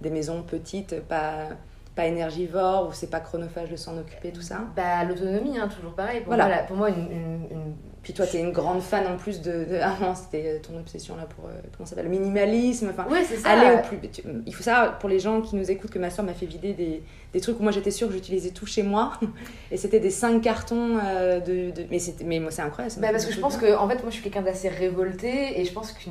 des 0.00 0.10
maisons 0.10 0.42
petites, 0.42 0.98
pas, 1.02 1.50
pas 1.94 2.06
énergivores, 2.06 2.88
où 2.88 2.92
c'est 2.92 3.08
pas 3.08 3.20
chronophage 3.20 3.70
de 3.70 3.76
s'en 3.76 3.96
occuper, 3.98 4.32
tout 4.32 4.42
ça. 4.42 4.64
Bah 4.74 5.04
l'autonomie, 5.04 5.58
hein, 5.58 5.68
toujours 5.68 5.94
pareil. 5.94 6.22
Pour 6.22 6.34
voilà. 6.34 6.48
moi, 6.48 6.56
pour 6.64 6.76
moi 6.76 6.90
une 6.90 7.74
puis 8.06 8.12
toi, 8.12 8.24
tu 8.24 8.36
es 8.36 8.40
une 8.40 8.52
grande 8.52 8.82
fan 8.82 9.04
en 9.08 9.16
plus 9.16 9.40
de. 9.40 9.64
de... 9.64 9.80
Ah 9.82 9.96
non, 10.00 10.14
c'était 10.14 10.60
ton 10.60 10.78
obsession 10.78 11.16
là 11.16 11.24
pour. 11.24 11.46
Euh, 11.46 11.52
comment 11.76 11.86
ça 11.86 11.96
s'appelle 11.96 12.04
Le 12.04 12.16
minimalisme. 12.16 12.90
Enfin, 12.92 13.04
ouais, 13.10 13.24
c'est 13.24 13.36
ça. 13.36 13.50
Aller 13.50 13.74
au 13.74 13.82
plus. 13.82 13.98
Il 14.46 14.54
faut 14.54 14.62
savoir, 14.62 15.00
pour 15.00 15.08
les 15.08 15.18
gens 15.18 15.40
qui 15.40 15.56
nous 15.56 15.68
écoutent, 15.68 15.90
que 15.90 15.98
ma 15.98 16.08
soeur 16.10 16.24
m'a 16.24 16.32
fait 16.32 16.46
vider 16.46 16.72
des, 16.72 17.02
des 17.34 17.40
trucs 17.40 17.58
où 17.58 17.64
moi 17.64 17.72
j'étais 17.72 17.90
sûre 17.90 18.06
que 18.06 18.14
j'utilisais 18.14 18.50
tout 18.50 18.64
chez 18.64 18.84
moi. 18.84 19.14
Et 19.72 19.76
c'était 19.76 19.98
des 19.98 20.10
5 20.10 20.40
cartons 20.40 21.00
euh, 21.04 21.40
de, 21.40 21.72
de, 21.72 21.84
Mais, 21.90 21.98
mais 22.24 22.38
moi, 22.38 22.52
c'est 22.52 22.62
incroyable. 22.62 22.94
Bah, 23.00 23.08
parce 23.10 23.26
que 23.26 23.32
je 23.32 23.40
pense 23.40 23.56
que, 23.56 23.76
en 23.76 23.88
fait, 23.88 23.96
moi 23.96 24.10
je 24.10 24.14
suis 24.14 24.22
quelqu'un 24.22 24.42
d'assez 24.42 24.68
révolté 24.68 25.60
et 25.60 25.64
je 25.64 25.72
pense 25.72 25.90
que 25.90 26.08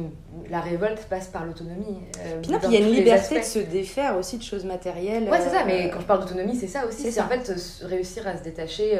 la 0.49 0.59
révolte 0.59 1.05
passe 1.09 1.29
par 1.29 1.45
l'autonomie. 1.45 1.99
Euh, 2.25 2.41
puis 2.41 2.51
non, 2.51 2.59
puis 2.59 2.67
il 2.71 2.73
y 2.73 2.83
a 2.83 2.85
une 2.85 2.93
liberté 2.93 3.39
de 3.39 3.45
se 3.45 3.59
défaire 3.59 4.17
aussi 4.17 4.37
de 4.37 4.43
choses 4.43 4.65
matérielles. 4.65 5.29
Ouais, 5.29 5.39
c'est 5.39 5.55
ça, 5.55 5.63
mais 5.65 5.89
quand 5.91 6.01
je 6.01 6.05
parle 6.05 6.19
d'autonomie, 6.19 6.57
c'est 6.57 6.67
ça 6.67 6.85
aussi. 6.85 7.09
C'est 7.09 7.21
en 7.21 7.29
fait 7.29 7.49
réussir 7.83 8.27
à 8.27 8.35
se 8.35 8.43
détacher. 8.43 8.99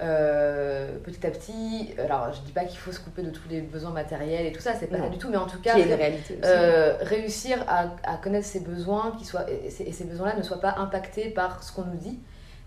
Euh, 0.00 0.98
petit 1.04 1.24
à 1.24 1.30
petit, 1.30 1.94
alors 1.98 2.32
je 2.32 2.40
dis 2.40 2.50
pas 2.50 2.64
qu'il 2.64 2.78
faut 2.78 2.90
se 2.90 2.98
couper 2.98 3.22
de 3.22 3.30
tous 3.30 3.48
les 3.48 3.60
besoins 3.60 3.92
matériels 3.92 4.44
et 4.44 4.50
tout 4.50 4.60
ça, 4.60 4.74
c'est 4.74 4.88
pas 4.88 4.98
ça 4.98 5.08
du 5.08 5.18
tout, 5.18 5.28
mais 5.30 5.36
en 5.36 5.46
tout 5.46 5.60
cas, 5.60 5.76
euh, 6.42 6.96
réussir 7.00 7.64
à, 7.68 7.94
à, 8.02 8.16
connaître 8.16 8.46
ses 8.46 8.58
besoins 8.58 9.14
qui 9.16 9.24
soient, 9.24 9.46
et, 9.48 9.70
ces 9.70 10.04
besoins-là 10.04 10.36
ne 10.36 10.42
soient 10.42 10.60
pas 10.60 10.74
impactés 10.78 11.30
par 11.30 11.62
ce 11.62 11.72
qu'on 11.72 11.84
nous 11.84 11.96
dit. 11.96 12.18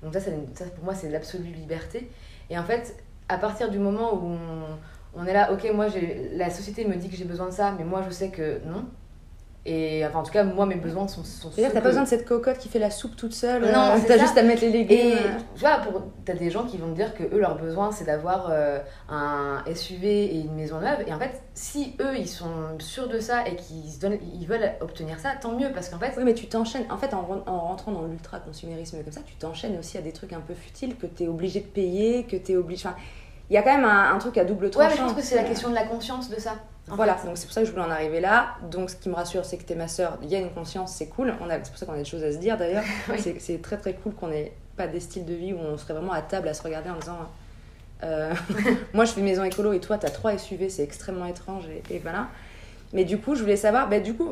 Donc, 0.02 0.14
ça, 0.14 0.22
ça 0.54 0.66
pour 0.74 0.86
moi, 0.86 0.96
c'est 0.96 1.10
l'absolue 1.10 1.52
liberté. 1.52 2.10
Et 2.50 2.58
en 2.58 2.64
fait, 2.64 2.96
à 3.28 3.38
partir 3.38 3.70
du 3.70 3.80
moment 3.80 4.14
où 4.14 4.28
on, 4.28 5.22
on 5.22 5.26
est 5.26 5.34
là, 5.34 5.52
ok, 5.52 5.70
moi, 5.74 5.88
la 6.32 6.50
société 6.50 6.86
me 6.86 6.96
dit 6.96 7.10
que 7.10 7.18
j'ai 7.18 7.26
besoin 7.26 7.48
de 7.48 7.52
ça, 7.54 7.74
mais 7.78 7.84
moi, 7.84 8.04
je 8.08 8.14
sais 8.14 8.30
que 8.30 8.62
non, 8.66 8.86
et 9.66 10.06
enfin, 10.06 10.20
en 10.20 10.24
tout 10.24 10.32
cas, 10.32 10.46
moi, 10.46 10.66
mes 10.66 10.76
besoins 10.76 11.10
sont. 11.10 11.26
sont 11.26 11.52
C'est-à-dire, 11.52 11.74
t'as 11.74 11.82
pas 11.82 11.90
besoin 11.90 12.04
de 12.04 12.08
cette 12.08 12.26
cocotte 12.26 12.58
qui 12.58 12.70
fait 12.70 12.80
la 12.80 12.90
soupe 12.90 13.18
toute 13.18 13.34
seule. 13.34 13.64
Non, 13.64 13.92
euh, 13.92 13.98
t'as 14.08 14.18
juste 14.18 14.38
à 14.38 14.44
mettre 14.44 14.62
les 14.62 14.70
légumes. 14.70 14.98
Et 14.98 15.16
tu 15.56 15.60
vois, 15.60 15.80
pour... 15.80 16.04
t'as 16.24 16.36
des 16.36 16.50
gens 16.50 16.64
qui 16.64 16.78
vont 16.78 16.90
te 16.92 16.96
dire 16.96 17.14
que 17.14 17.24
eux, 17.24 17.40
leur 17.40 17.58
besoin, 17.58 17.92
c'est 17.92 18.06
d'avoir 18.06 18.48
euh, 18.50 18.80
un 19.10 19.62
SUV 19.74 20.08
et 20.08 20.40
une 20.40 20.56
maison 20.56 20.80
neuve. 20.80 21.04
Et 21.06 21.14
en 21.14 21.20
fait, 21.20 21.42
si 21.54 21.98
eux, 22.00 22.18
ils 22.18 22.30
sont 22.30 22.80
sûrs 22.80 23.10
de 23.10 23.20
ça 23.20 23.46
et 23.46 23.58
qu'ils 23.58 24.00
donnent... 24.00 24.20
ils 24.40 24.48
veulent 24.48 24.72
obtenir 24.80 25.20
ça, 25.20 25.32
tant 25.42 25.52
mieux. 25.52 25.70
Parce 25.74 25.90
qu'en 25.90 26.00
fait. 26.00 26.14
Oui, 26.16 26.24
mais 26.24 26.34
tu 26.34 26.48
t'enchaînes. 26.48 26.86
En 26.90 26.98
fait, 26.98 27.14
en, 27.14 27.28
en 27.46 27.60
rentrant 27.60 27.92
dans 27.92 28.04
l'ultra-consumérisme 28.04 29.04
comme 29.04 29.12
ça, 29.12 29.22
tu 29.26 29.36
t'enchaînes 29.36 29.78
aussi 29.78 29.98
à 29.98 30.02
des 30.02 30.14
trucs 30.14 30.32
un 30.32 30.40
peu 30.40 30.54
futiles 30.54 30.96
que 30.96 31.08
t'es 31.08 31.28
obligé 31.28 31.60
de 31.60 31.66
payer, 31.66 32.24
que 32.24 32.38
t'es 32.38 32.56
obligé. 32.56 32.88
Enfin, 32.88 32.96
il 33.50 33.54
y 33.54 33.58
a 33.58 33.62
quand 33.62 33.76
même 33.76 33.86
un, 33.86 34.18
truc 34.18 34.38
à 34.38 34.46
double 34.46 34.70
tranchant. 34.70 34.88
Ouais, 34.88 34.94
mais 34.94 34.98
je 34.98 35.04
pense 35.04 35.14
que 35.14 35.22
c'est 35.22 35.36
la 35.36 35.44
question 35.44 35.70
de 35.70 35.76
la 35.76 35.86
conscience 35.86 36.30
de 36.30 36.40
ça. 36.40 36.56
Voilà, 36.90 37.18
donc 37.26 37.38
c'est 37.38 37.46
pour 37.46 37.54
ça 37.54 37.62
que 37.62 37.68
je 37.68 37.72
voulais 37.72 37.84
en 37.84 37.92
arriver 37.92 38.22
là. 38.22 38.56
Donc 38.72 38.90
ce 38.90 38.96
qui 38.96 39.10
me 39.10 39.16
rassure, 39.16 39.44
c'est 39.44 39.58
que 39.58 39.64
t'es 39.64 39.76
ma 39.76 39.90
soeur, 39.90 40.18
il 40.22 40.30
y 40.30 40.36
a 40.36 40.40
une 40.40 40.52
conscience, 40.52 40.94
c'est 40.94 41.08
cool. 41.08 41.34
C'est 41.38 41.70
pour 41.70 41.78
ça 41.78 41.86
qu'on 41.86 41.94
a 41.94 41.98
des 41.98 42.06
choses 42.06 42.24
à 42.24 42.32
se 42.32 42.38
dire 42.38 42.58
d'ailleurs. 42.58 42.84
C'est 43.40 43.62
très 43.62 43.78
très 43.78 43.94
cool 43.94 44.14
qu'on 44.14 44.32
ait 44.32 44.54
pas 44.78 44.88
des 44.88 45.00
styles 45.00 45.26
de 45.26 45.34
vie 45.34 45.54
où 45.54 45.58
on 45.58 45.78
serait 45.78 45.94
vraiment 45.94 46.14
à 46.14 46.22
table 46.22 46.48
à 46.48 46.54
se 46.54 46.62
regarder 46.62 46.90
en 46.90 46.96
disant 46.96 47.18
euh, 48.04 48.34
Moi 48.94 49.06
je 49.06 49.12
fais 49.12 49.22
maison 49.22 49.44
écolo 49.44 49.74
et 49.74 49.80
toi 49.80 49.98
t'as 49.98 50.12
trois 50.12 50.38
SUV, 50.38 50.70
c'est 50.70 50.84
extrêmement 50.84 51.26
étrange 51.26 51.66
et, 51.90 52.00
voilà. 52.00 52.28
Mais 52.94 53.04
du 53.04 53.18
coup, 53.18 53.36
je 53.36 53.42
voulais 53.42 53.58
savoir, 53.58 53.90
bah, 53.90 54.00
du 54.00 54.14
coup, 54.14 54.32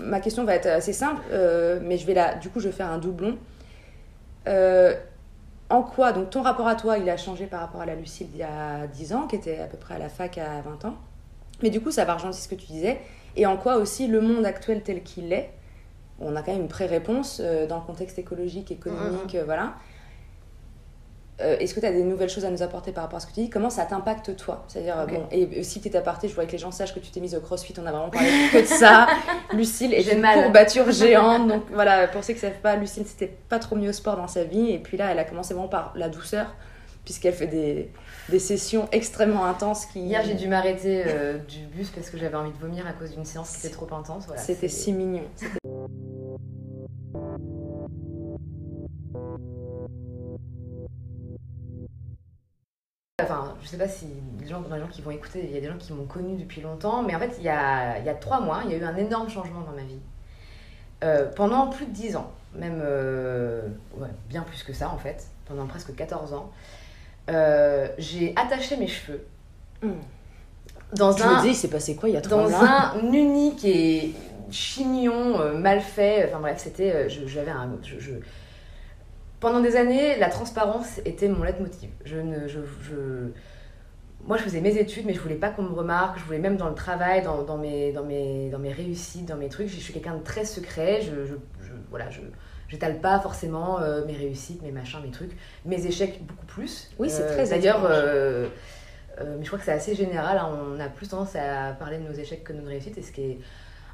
ma 0.00 0.18
question 0.18 0.44
va 0.44 0.56
être 0.56 0.66
assez 0.66 0.92
simple, 0.92 1.22
euh, 1.30 1.78
mais 1.80 1.96
je 1.96 2.06
vais 2.06 2.14
là, 2.14 2.34
du 2.34 2.48
coup, 2.48 2.58
je 2.58 2.66
vais 2.66 2.74
faire 2.74 2.90
un 2.90 2.98
doublon. 2.98 3.38
Euh, 4.48 4.96
en 5.70 5.82
quoi, 5.82 6.12
donc 6.12 6.30
ton 6.30 6.42
rapport 6.42 6.66
à 6.66 6.74
toi, 6.74 6.98
il 6.98 7.08
a 7.08 7.16
changé 7.16 7.46
par 7.46 7.60
rapport 7.60 7.82
à 7.82 7.86
la 7.86 7.94
Lucille 7.94 8.28
d'il 8.30 8.40
y 8.40 8.42
a 8.42 8.88
10 8.88 9.12
ans, 9.12 9.26
qui 9.28 9.36
était 9.36 9.60
à 9.60 9.66
peu 9.66 9.76
près 9.76 9.94
à 9.94 9.98
la 9.98 10.08
fac 10.08 10.38
à 10.38 10.60
20 10.62 10.86
ans? 10.86 10.96
Mais 11.62 11.70
du 11.70 11.80
coup, 11.80 11.90
ça 11.90 12.04
va 12.04 12.14
rejoindre 12.14 12.34
ce 12.34 12.48
que 12.48 12.54
tu 12.54 12.66
disais. 12.66 12.98
Et 13.36 13.46
en 13.46 13.56
quoi 13.56 13.76
aussi 13.76 14.06
le 14.06 14.20
monde 14.20 14.46
actuel 14.46 14.82
tel 14.82 15.02
qu'il 15.02 15.32
est, 15.32 15.50
on 16.20 16.34
a 16.36 16.42
quand 16.42 16.52
même 16.52 16.62
une 16.62 16.68
pré-réponse 16.68 17.40
euh, 17.42 17.66
dans 17.66 17.76
le 17.76 17.82
contexte 17.82 18.18
écologique, 18.18 18.70
économique, 18.72 19.34
euh, 19.34 19.44
voilà. 19.44 19.74
Euh, 21.40 21.56
Est-ce 21.60 21.72
que 21.72 21.78
tu 21.78 21.86
as 21.86 21.92
des 21.92 22.02
nouvelles 22.02 22.28
choses 22.28 22.44
à 22.44 22.50
nous 22.50 22.64
apporter 22.64 22.90
par 22.90 23.04
rapport 23.04 23.18
à 23.18 23.20
ce 23.20 23.28
que 23.28 23.32
tu 23.32 23.42
dis? 23.42 23.50
Comment 23.50 23.70
ça 23.70 23.84
t'impacte 23.84 24.34
toi? 24.36 24.64
C'est-à-dire, 24.66 25.06
bon, 25.06 25.28
et 25.30 25.60
aussi 25.60 25.80
petit 25.80 25.96
aparté, 25.96 26.26
je 26.26 26.32
voudrais 26.32 26.48
que 26.48 26.52
les 26.52 26.58
gens 26.58 26.72
sachent 26.72 26.92
que 26.92 26.98
tu 26.98 27.12
t'es 27.12 27.20
mise 27.20 27.36
au 27.36 27.40
crossfit, 27.40 27.74
on 27.80 27.86
a 27.86 27.92
vraiment 27.92 28.10
parlé 28.10 28.28
que 28.52 28.58
de 28.58 28.64
ça. 28.64 29.06
Lucille 29.52 29.94
est 29.94 30.12
une 30.12 30.20
mal. 30.20 30.42
courbature 30.42 30.90
géante, 30.90 31.46
donc 31.46 31.62
voilà, 31.72 32.08
pour 32.08 32.24
ceux 32.24 32.32
qui 32.32 32.44
ne 32.44 32.50
savent 32.50 32.60
pas, 32.60 32.74
Lucille 32.74 33.06
c'était 33.06 33.32
pas 33.48 33.60
trop 33.60 33.76
mis 33.76 33.88
au 33.88 33.92
sport 33.92 34.16
dans 34.16 34.26
sa 34.26 34.42
vie, 34.42 34.70
et 34.70 34.78
puis 34.80 34.96
là 34.96 35.12
elle 35.12 35.18
a 35.20 35.24
commencé 35.24 35.54
vraiment 35.54 35.68
par 35.68 35.92
la 35.94 36.08
douceur, 36.08 36.56
puisqu'elle 37.04 37.34
fait 37.34 37.46
des, 37.46 37.92
des 38.28 38.38
sessions 38.38 38.88
extrêmement 38.92 39.44
intenses 39.44 39.86
qui. 39.86 40.00
Hier, 40.00 40.22
j'ai 40.24 40.34
dû 40.34 40.48
m'arrêter 40.48 41.04
euh, 41.06 41.38
du 41.38 41.66
bus 41.66 41.90
parce 41.90 42.10
que 42.10 42.18
j'avais 42.18 42.36
envie 42.36 42.52
de 42.52 42.58
vomir 42.58 42.86
à 42.86 42.92
cause 42.92 43.12
d'une 43.12 43.24
séance 43.24 43.56
qui 43.56 43.66
était 43.66 43.74
trop 43.74 43.92
intense. 43.94 44.26
Voilà, 44.26 44.42
C'était 44.42 44.68
si 44.68 44.92
mignon. 44.92 45.24
Enfin, 53.20 53.56
je 53.62 53.68
sais 53.68 53.76
pas 53.76 53.88
si 53.88 54.06
les 54.40 54.46
gens, 54.46 54.62
les 54.72 54.80
gens 54.80 54.86
qui 54.86 55.02
vont 55.02 55.10
écouter, 55.10 55.44
il 55.44 55.52
y 55.52 55.58
a 55.58 55.60
des 55.60 55.66
gens 55.66 55.76
qui 55.76 55.92
m'ont 55.92 56.06
connu 56.06 56.36
depuis 56.36 56.60
longtemps, 56.60 57.02
mais 57.02 57.14
en 57.14 57.18
fait, 57.18 57.34
il 57.38 57.44
y 57.44 57.48
a, 57.48 57.98
il 57.98 58.04
y 58.04 58.08
a 58.08 58.14
trois 58.14 58.40
mois, 58.40 58.62
il 58.64 58.70
y 58.70 58.74
a 58.74 58.78
eu 58.78 58.84
un 58.84 58.96
énorme 58.96 59.28
changement 59.28 59.60
dans 59.62 59.72
ma 59.72 59.82
vie. 59.82 59.98
Euh, 61.04 61.30
pendant 61.34 61.68
plus 61.68 61.86
de 61.86 61.92
10 61.92 62.16
ans, 62.16 62.32
même 62.54 62.80
euh, 62.82 63.68
ouais, 63.96 64.08
bien 64.28 64.42
plus 64.42 64.62
que 64.62 64.72
ça 64.72 64.88
en 64.90 64.98
fait, 64.98 65.28
pendant 65.46 65.66
presque 65.66 65.94
14 65.94 66.32
ans, 66.32 66.50
euh, 67.28 67.88
j'ai 67.98 68.32
attaché 68.36 68.76
mes 68.76 68.88
cheveux 68.88 69.24
Hmm. 69.82 69.92
dans 70.94 71.16
Je 71.16 71.22
un, 71.22 71.36
me 71.36 71.42
dis, 71.42 71.48
il 71.50 71.54
s'est 71.54 71.68
passé 71.68 71.94
quoi 71.94 72.08
il 72.08 72.14
y 72.14 72.18
a 72.18 72.20
trois 72.20 72.42
dans 72.48 72.52
un 72.54 73.00
unique 73.12 73.64
et 73.64 74.12
chignon 74.50 75.38
euh, 75.40 75.56
mal 75.56 75.80
fait. 75.80 76.26
Enfin 76.28 76.40
bref, 76.40 76.58
c'était. 76.58 76.92
euh, 76.92 77.08
J'avais 77.26 77.50
un. 77.52 77.70
je- 77.82 77.98
je- 78.00 78.14
Pendant 79.40 79.60
des 79.60 79.76
années, 79.76 80.18
la 80.18 80.28
transparence 80.30 80.98
était 81.04 81.28
mon 81.28 81.44
leitmotiv. 81.44 81.90
Je 82.04 82.16
ne. 82.16 82.48
Je, 82.48 82.58
je- 82.82 83.30
Moi, 84.26 84.36
je 84.36 84.42
faisais 84.42 84.60
mes 84.60 84.76
études, 84.76 85.06
mais 85.06 85.14
je 85.14 85.20
voulais 85.20 85.36
pas 85.36 85.50
qu'on 85.50 85.62
me 85.62 85.72
remarque. 85.74 86.18
Je 86.18 86.24
voulais 86.24 86.40
même 86.40 86.56
dans 86.56 86.68
le 86.68 86.74
travail, 86.74 87.22
dans, 87.22 87.42
dans 87.44 87.56
mes, 87.56 87.92
dans, 87.92 88.02
mes, 88.04 88.50
dans 88.50 88.58
mes 88.58 88.72
réussites, 88.72 89.26
dans 89.26 89.36
mes 89.36 89.48
trucs. 89.48 89.68
Je 89.68 89.76
suis 89.76 89.92
quelqu'un 89.92 90.16
de 90.16 90.22
très 90.24 90.44
secret. 90.44 91.02
Je- 91.02 91.34
voilà, 91.90 92.10
je 92.10 92.20
j'étale 92.68 93.00
pas 93.00 93.18
forcément 93.20 93.80
euh, 93.80 94.04
mes 94.06 94.14
réussites, 94.16 94.62
mes 94.62 94.70
machins, 94.72 95.00
mes 95.02 95.10
trucs. 95.10 95.36
Mes 95.64 95.84
échecs, 95.86 96.24
beaucoup 96.24 96.46
plus. 96.46 96.90
Oui, 96.98 97.10
c'est 97.10 97.22
Euh, 97.22 97.34
très 97.34 97.48
D'ailleurs, 97.48 97.80
euh, 97.84 98.48
mais 99.20 99.42
je 99.42 99.46
crois 99.48 99.58
que 99.58 99.64
c'est 99.64 99.72
assez 99.72 99.94
général. 99.94 100.38
hein. 100.38 100.50
On 100.74 100.78
a 100.78 100.88
plus 100.88 101.08
tendance 101.08 101.34
à 101.34 101.72
parler 101.72 101.98
de 101.98 102.04
nos 102.04 102.14
échecs 102.14 102.44
que 102.44 102.52
de 102.52 102.60
nos 102.60 102.68
réussites. 102.68 102.96
Et 102.98 103.02
ce 103.02 103.10
qui 103.12 103.22
est 103.22 103.38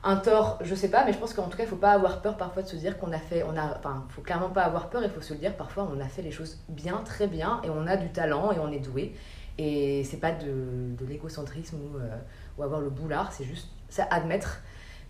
un 0.02 0.16
tort, 0.16 0.58
je 0.62 0.74
sais 0.74 0.90
pas, 0.90 1.04
mais 1.06 1.14
je 1.14 1.18
pense 1.18 1.32
qu'en 1.32 1.48
tout 1.48 1.56
cas, 1.56 1.62
il 1.62 1.68
faut 1.68 1.76
pas 1.76 1.92
avoir 1.92 2.20
peur 2.20 2.36
parfois 2.36 2.62
de 2.62 2.68
se 2.68 2.76
dire 2.76 2.98
qu'on 2.98 3.10
a 3.12 3.18
fait. 3.18 3.42
On 3.42 3.56
a, 3.56 3.76
enfin, 3.78 4.04
faut 4.10 4.20
clairement 4.20 4.50
pas 4.50 4.62
avoir 4.62 4.90
peur. 4.90 5.02
Il 5.02 5.08
faut 5.10 5.22
se 5.22 5.32
le 5.32 5.38
dire. 5.38 5.56
Parfois, 5.56 5.88
on 5.90 5.98
a 6.00 6.08
fait 6.08 6.20
les 6.22 6.30
choses 6.30 6.58
bien, 6.68 6.98
très 7.06 7.26
bien, 7.26 7.60
et 7.64 7.70
on 7.70 7.86
a 7.86 7.96
du 7.96 8.10
talent 8.10 8.52
et 8.52 8.58
on 8.58 8.70
est 8.70 8.80
doué. 8.80 9.14
Et 9.56 10.02
c'est 10.04 10.18
pas 10.18 10.32
de, 10.32 10.94
de 10.98 11.06
l'égocentrisme 11.06 11.76
ou, 11.76 11.96
euh, 11.98 12.16
ou 12.58 12.62
avoir 12.64 12.80
le 12.80 12.90
boulard. 12.90 13.32
C'est 13.32 13.44
juste 13.44 13.68
ça 13.88 14.06
admettre 14.10 14.60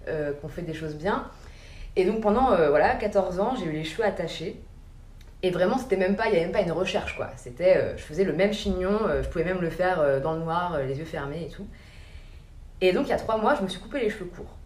euh, 0.07 0.33
qu'on 0.35 0.49
fait 0.49 0.63
des 0.63 0.75
choses 0.75 0.95
bien. 0.95 1.27
Et 1.97 2.05
donc 2.05 2.21
pendant 2.21 2.53
euh, 2.53 2.71
voilà 2.71 2.95
14 2.95 3.39
ans, 3.41 3.55
j'ai 3.57 3.67
eu 3.67 3.73
les 3.73 3.85
cheveux 3.85 4.05
attachés. 4.05 4.61
Et 5.43 5.51
vraiment, 5.51 5.77
c'était 5.77 5.97
même 5.99 6.17
pas, 6.17 6.27
il 6.27 6.31
n'y 6.31 6.37
avait 6.37 6.47
même 6.47 6.53
pas 6.53 6.63
une 6.63 6.73
recherche 6.73 7.17
quoi. 7.17 7.29
C'était, 7.37 7.77
euh, 7.77 7.97
je 7.99 8.03
faisais 8.03 8.25
le 8.25 8.33
même 8.33 8.53
chignon, 8.53 8.99
euh, 9.07 9.23
je 9.23 9.29
pouvais 9.29 9.45
même 9.45 9.61
le 9.61 9.69
faire 9.71 10.21
dans 10.23 10.33
le 10.33 10.41
noir, 10.41 10.79
les 10.87 10.99
yeux 10.99 11.05
fermés 11.05 11.47
et 11.49 11.53
tout. 11.53 11.67
Et 12.81 12.93
donc 12.93 13.07
il 13.07 13.11
y 13.11 13.13
a 13.13 13.19
trois 13.19 13.37
mois, 13.37 13.55
je 13.55 13.63
me 13.63 13.69
suis 13.69 13.81
coupé 13.81 14.01
les 14.01 14.11
cheveux 14.11 14.25
courts. 14.25 14.57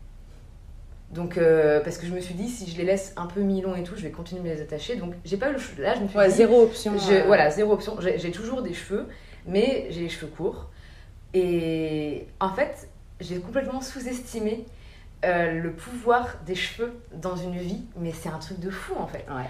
Donc 1.11 1.39
parce 1.85 1.97
que 1.99 2.07
je 2.07 2.13
me 2.13 2.21
suis 2.21 2.35
dit 2.35 2.49
si 2.49 2.71
je 2.71 2.77
les 2.77 2.85
laisse 2.85 3.13
un 3.17 3.27
peu 3.27 3.41
mi-longs 3.41 3.75
et 3.75 3.83
tout, 3.83 3.95
je 3.97 4.03
vais 4.03 4.11
continuer 4.11 4.43
de 4.51 4.55
les 4.55 4.61
attacher. 4.61 4.97
Donc 4.97 5.15
j'ai 5.25 5.37
pas 5.37 5.49
eu 5.51 5.55
le 5.55 5.59
che- 5.59 5.79
là, 5.81 5.95
je 5.95 6.01
me 6.01 6.09
suis 6.09 6.17
Ouais, 6.19 6.29
dit, 6.29 6.35
zéro 6.35 6.63
option. 6.63 6.93
je- 6.99 7.27
Voilà, 7.27 7.51
zéro 7.51 7.73
option. 7.73 7.97
J'ai 8.01 8.19
j'ai 8.19 8.31
toujours 8.31 8.63
des 8.63 8.75
cheveux, 8.75 9.07
mais 9.47 9.87
j'ai 9.91 10.03
les 10.03 10.09
cheveux 10.11 10.27
courts. 10.31 10.69
Et 11.35 12.27
en 12.41 12.51
fait, 12.53 12.89
j'ai 13.21 13.39
complètement 13.41 13.81
sous-estimé 13.81 14.65
euh, 15.25 15.61
le 15.61 15.73
pouvoir 15.73 16.37
des 16.47 16.55
cheveux 16.55 16.93
dans 17.13 17.37
une 17.37 17.57
vie, 17.57 17.85
mais 17.97 18.13
c'est 18.13 18.29
un 18.29 18.39
truc 18.39 18.61
de 18.61 18.71
fou 18.71 18.95
en 18.99 19.07
fait. 19.07 19.27
Ouais. 19.29 19.49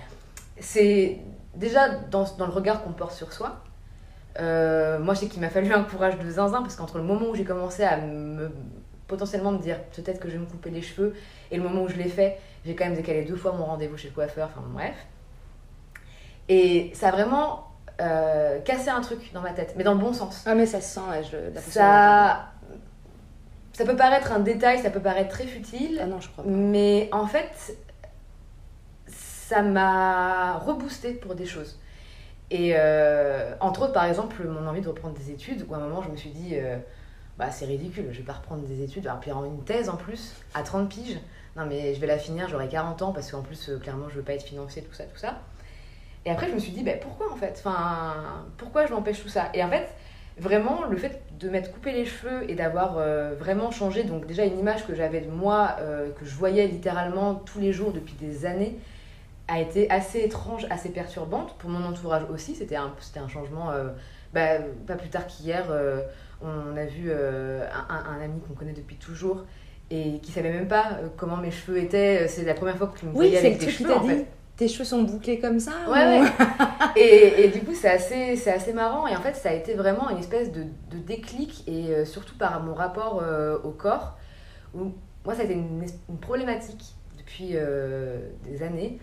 C'est 0.61 1.19
déjà 1.55 1.89
dans, 1.91 2.25
dans 2.37 2.47
le 2.47 2.53
regard 2.53 2.83
qu'on 2.83 2.93
porte 2.93 3.13
sur 3.13 3.33
soi. 3.33 3.63
Euh, 4.41 4.99
moi, 4.99 5.15
je 5.15 5.21
sais 5.21 5.27
qu'il 5.27 5.41
m'a 5.41 5.51
fallu 5.51 5.73
un 5.73 5.83
courage 5.83 6.19
de 6.19 6.31
zinzin 6.31 6.63
parce 6.63 6.77
qu'entre 6.77 6.99
le 6.99 7.05
moment 7.05 7.31
où 7.31 7.35
j'ai 7.35 7.45
commencé 7.45 7.83
à 7.83 7.97
me 7.97 8.51
potentiellement 9.07 9.53
me 9.53 9.59
dire 9.59 9.83
peut-être 9.97 10.21
que 10.21 10.29
je 10.29 10.35
vais 10.35 10.41
me 10.41 10.47
couper 10.47 10.71
les 10.71 10.83
cheveux 10.83 11.15
et 11.51 11.57
le 11.57 11.63
moment 11.63 11.83
où 11.83 11.89
je 11.89 11.97
l'ai 11.97 12.09
fait, 12.09 12.39
j'ai 12.65 12.75
quand 12.75 12.85
même 12.85 12.95
décalé 12.95 13.25
deux 13.25 13.37
fois 13.37 13.53
mon 13.53 13.65
rendez-vous 13.65 13.97
chez 13.97 14.09
le 14.09 14.15
coiffeur, 14.15 14.51
enfin 14.53 14.67
bref. 14.71 14.95
Et 16.49 16.91
ça 16.95 17.09
a 17.09 17.13
vraiment 17.13 17.69
euh, 18.01 18.61
cassé 18.61 18.91
un 18.91 19.01
truc 19.01 19.33
dans 19.33 19.41
ma 19.41 19.53
tête, 19.53 19.75
mais 19.77 19.85
dans 19.85 19.95
le 19.95 20.01
bon 20.01 20.13
sens. 20.13 20.45
Ah, 20.47 20.55
mais 20.55 20.67
ça 20.67 20.81
se 20.81 20.95
sent, 20.95 21.01
ouais, 21.11 21.23
je, 21.25 21.55
la 21.55 21.61
Ça, 21.61 22.53
ça 23.79 23.85
peut 23.85 23.95
paraître 23.95 24.33
un 24.33 24.41
détail, 24.41 24.81
ça 24.81 24.91
peut 24.91 24.99
paraître 24.99 25.29
très 25.29 25.47
futile, 25.47 26.01
Ah 26.03 26.07
non, 26.07 26.21
je 26.21 26.29
crois 26.31 26.43
pas. 26.43 26.51
mais 26.51 27.09
en 27.13 27.29
fait, 27.29 27.79
ça 29.07 29.63
m'a 29.63 30.55
reboosté 30.59 31.13
pour 31.13 31.37
des 31.37 31.47
choses. 31.47 31.79
Et 32.51 32.73
euh, 32.75 33.55
entre 33.61 33.83
autres, 33.83 33.93
par 33.93 34.07
exemple, 34.07 34.43
mon 34.49 34.67
envie 34.67 34.81
de 34.81 34.89
reprendre 34.89 35.15
des 35.17 35.31
études, 35.31 35.65
où 35.69 35.75
à 35.75 35.77
un 35.77 35.81
moment 35.81 36.03
je 36.03 36.11
me 36.11 36.17
suis 36.17 36.31
dit, 36.31 36.55
euh, 36.55 36.77
bah 37.39 37.53
c'est 37.53 37.67
ridicule, 37.67 38.09
je 38.11 38.19
vais 38.19 38.25
pas 38.25 38.33
reprendre 38.33 38.63
des 38.67 38.83
études, 38.83 39.07
alors 39.07 39.21
puis 39.21 39.31
en 39.31 39.45
une 39.45 39.63
thèse 39.63 39.89
en 39.89 39.97
plus, 39.97 40.35
à 40.55 40.65
30 40.65 40.89
piges, 40.89 41.21
non 41.55 41.65
mais 41.65 41.95
je 41.95 42.01
vais 42.01 42.09
la 42.09 42.19
finir, 42.19 42.49
j'aurai 42.49 42.67
40 42.67 43.03
ans, 43.03 43.13
parce 43.13 43.31
qu'en 43.31 43.43
plus, 43.43 43.69
euh, 43.69 43.79
clairement, 43.79 44.09
je 44.09 44.17
veux 44.17 44.23
pas 44.23 44.33
être 44.33 44.43
financée, 44.43 44.83
tout 44.83 44.93
ça, 44.93 45.05
tout 45.05 45.19
ça. 45.19 45.39
Et 46.25 46.33
après, 46.33 46.49
je 46.49 46.55
me 46.55 46.59
suis 46.59 46.73
dit, 46.73 46.83
bah, 46.83 46.95
pourquoi 47.01 47.33
en 47.33 47.37
fait? 47.37 47.63
Enfin, 47.65 48.45
Pourquoi 48.57 48.87
je 48.87 48.93
m'empêche 48.93 49.23
tout 49.23 49.29
ça? 49.29 49.51
Et 49.55 49.63
en 49.63 49.71
fait, 49.71 49.89
vraiment, 50.41 50.85
le 50.85 50.97
fait 50.97 51.21
de 51.39 51.49
m'être 51.49 51.73
coupé 51.73 51.93
les 51.93 52.05
cheveux 52.05 52.51
et 52.51 52.55
d'avoir 52.55 52.97
euh, 52.99 53.35
vraiment 53.39 53.71
changé, 53.71 54.05
donc 54.05 54.27
déjà 54.27 54.45
une 54.45 54.59
image 54.59 54.87
que 54.87 54.95
j'avais 54.95 55.21
de 55.21 55.31
moi, 55.31 55.77
euh, 55.81 56.11
que 56.11 56.25
je 56.25 56.35
voyais 56.35 56.67
littéralement 56.67 57.35
tous 57.35 57.61
les 57.61 57.73
jours 57.73 57.93
depuis 57.93 58.15
des 58.15 58.47
années, 58.47 58.79
a 59.47 59.61
été 59.61 59.91
assez 59.91 60.21
étrange, 60.21 60.67
assez 60.71 60.91
perturbante. 60.91 61.55
Pour 61.59 61.71
mon 61.71 61.85
entourage 61.87 62.23
aussi, 62.33 62.55
c'était 62.55 62.77
un, 62.77 62.93
c'était 63.01 63.21
un 63.21 63.29
changement. 63.29 63.71
euh, 63.71 63.89
bah, 64.35 64.59
pas 64.87 64.97
plus 64.97 65.09
tard 65.09 65.27
qu'hier, 65.27 65.65
on 66.43 66.77
a 66.77 66.85
vu 66.85 67.11
un, 67.11 68.21
ami 68.23 68.41
qu'on 68.47 68.53
connaît 68.53 68.75
depuis 68.75 68.97
toujours 68.97 69.47
et 69.91 70.19
qui 70.19 70.33
savait 70.33 70.51
même 70.51 70.69
pas 70.69 70.99
comment 71.17 71.39
mes 71.39 71.51
cheveux 71.51 71.79
étaient. 71.79 72.29
C'est 72.29 72.45
la 72.45 72.53
première 72.53 72.77
fois 72.77 72.93
qu'il 72.95 73.09
me 73.09 73.15
Oui, 73.15 73.31
voyait 73.31 73.39
avec 73.39 73.59
des 73.59 73.71
cheveux 73.71 73.95
en 73.95 74.03
fait. 74.03 74.27
Tes 74.59 74.69
cheveux 74.69 74.85
sont 74.85 75.03
bouclés 75.05 75.39
comme 75.39 75.61
ça 75.61 75.73
Ouais, 75.89 76.05
ou- 76.05 76.23
ouais. 76.25 76.31
et, 76.97 77.45
et 77.45 77.49
du 77.49 77.61
coup, 77.61 77.75
c'est 77.75 77.89
assez, 77.91 78.37
c'est 78.37 78.53
assez 78.53 78.75
marrant. 78.75 79.07
Et 79.07 79.17
en 79.17 79.21
fait, 79.23 79.35
ça 79.35 79.51
a 79.51 79.53
été 79.55 79.75
vraiment 79.75 80.11
une 80.11 80.19
espèce 80.19 80.53
de, 80.53 80.65
de 80.91 80.99
déclic, 80.99 81.65
et 81.69 81.95
euh, 81.95 82.05
surtout 82.05 82.37
par 82.37 82.63
mon 82.63 82.75
rapport 82.75 83.23
euh, 83.23 83.59
au 83.65 83.71
corps, 83.71 84.19
où 84.75 84.93
moi, 85.25 85.35
ça 85.37 85.43
a 85.43 85.45
été 85.45 85.55
une, 85.55 85.87
problématique 86.21 86.97
depuis 87.19 87.53
euh, 87.55 88.19
des 88.45 88.63
années, 88.65 88.99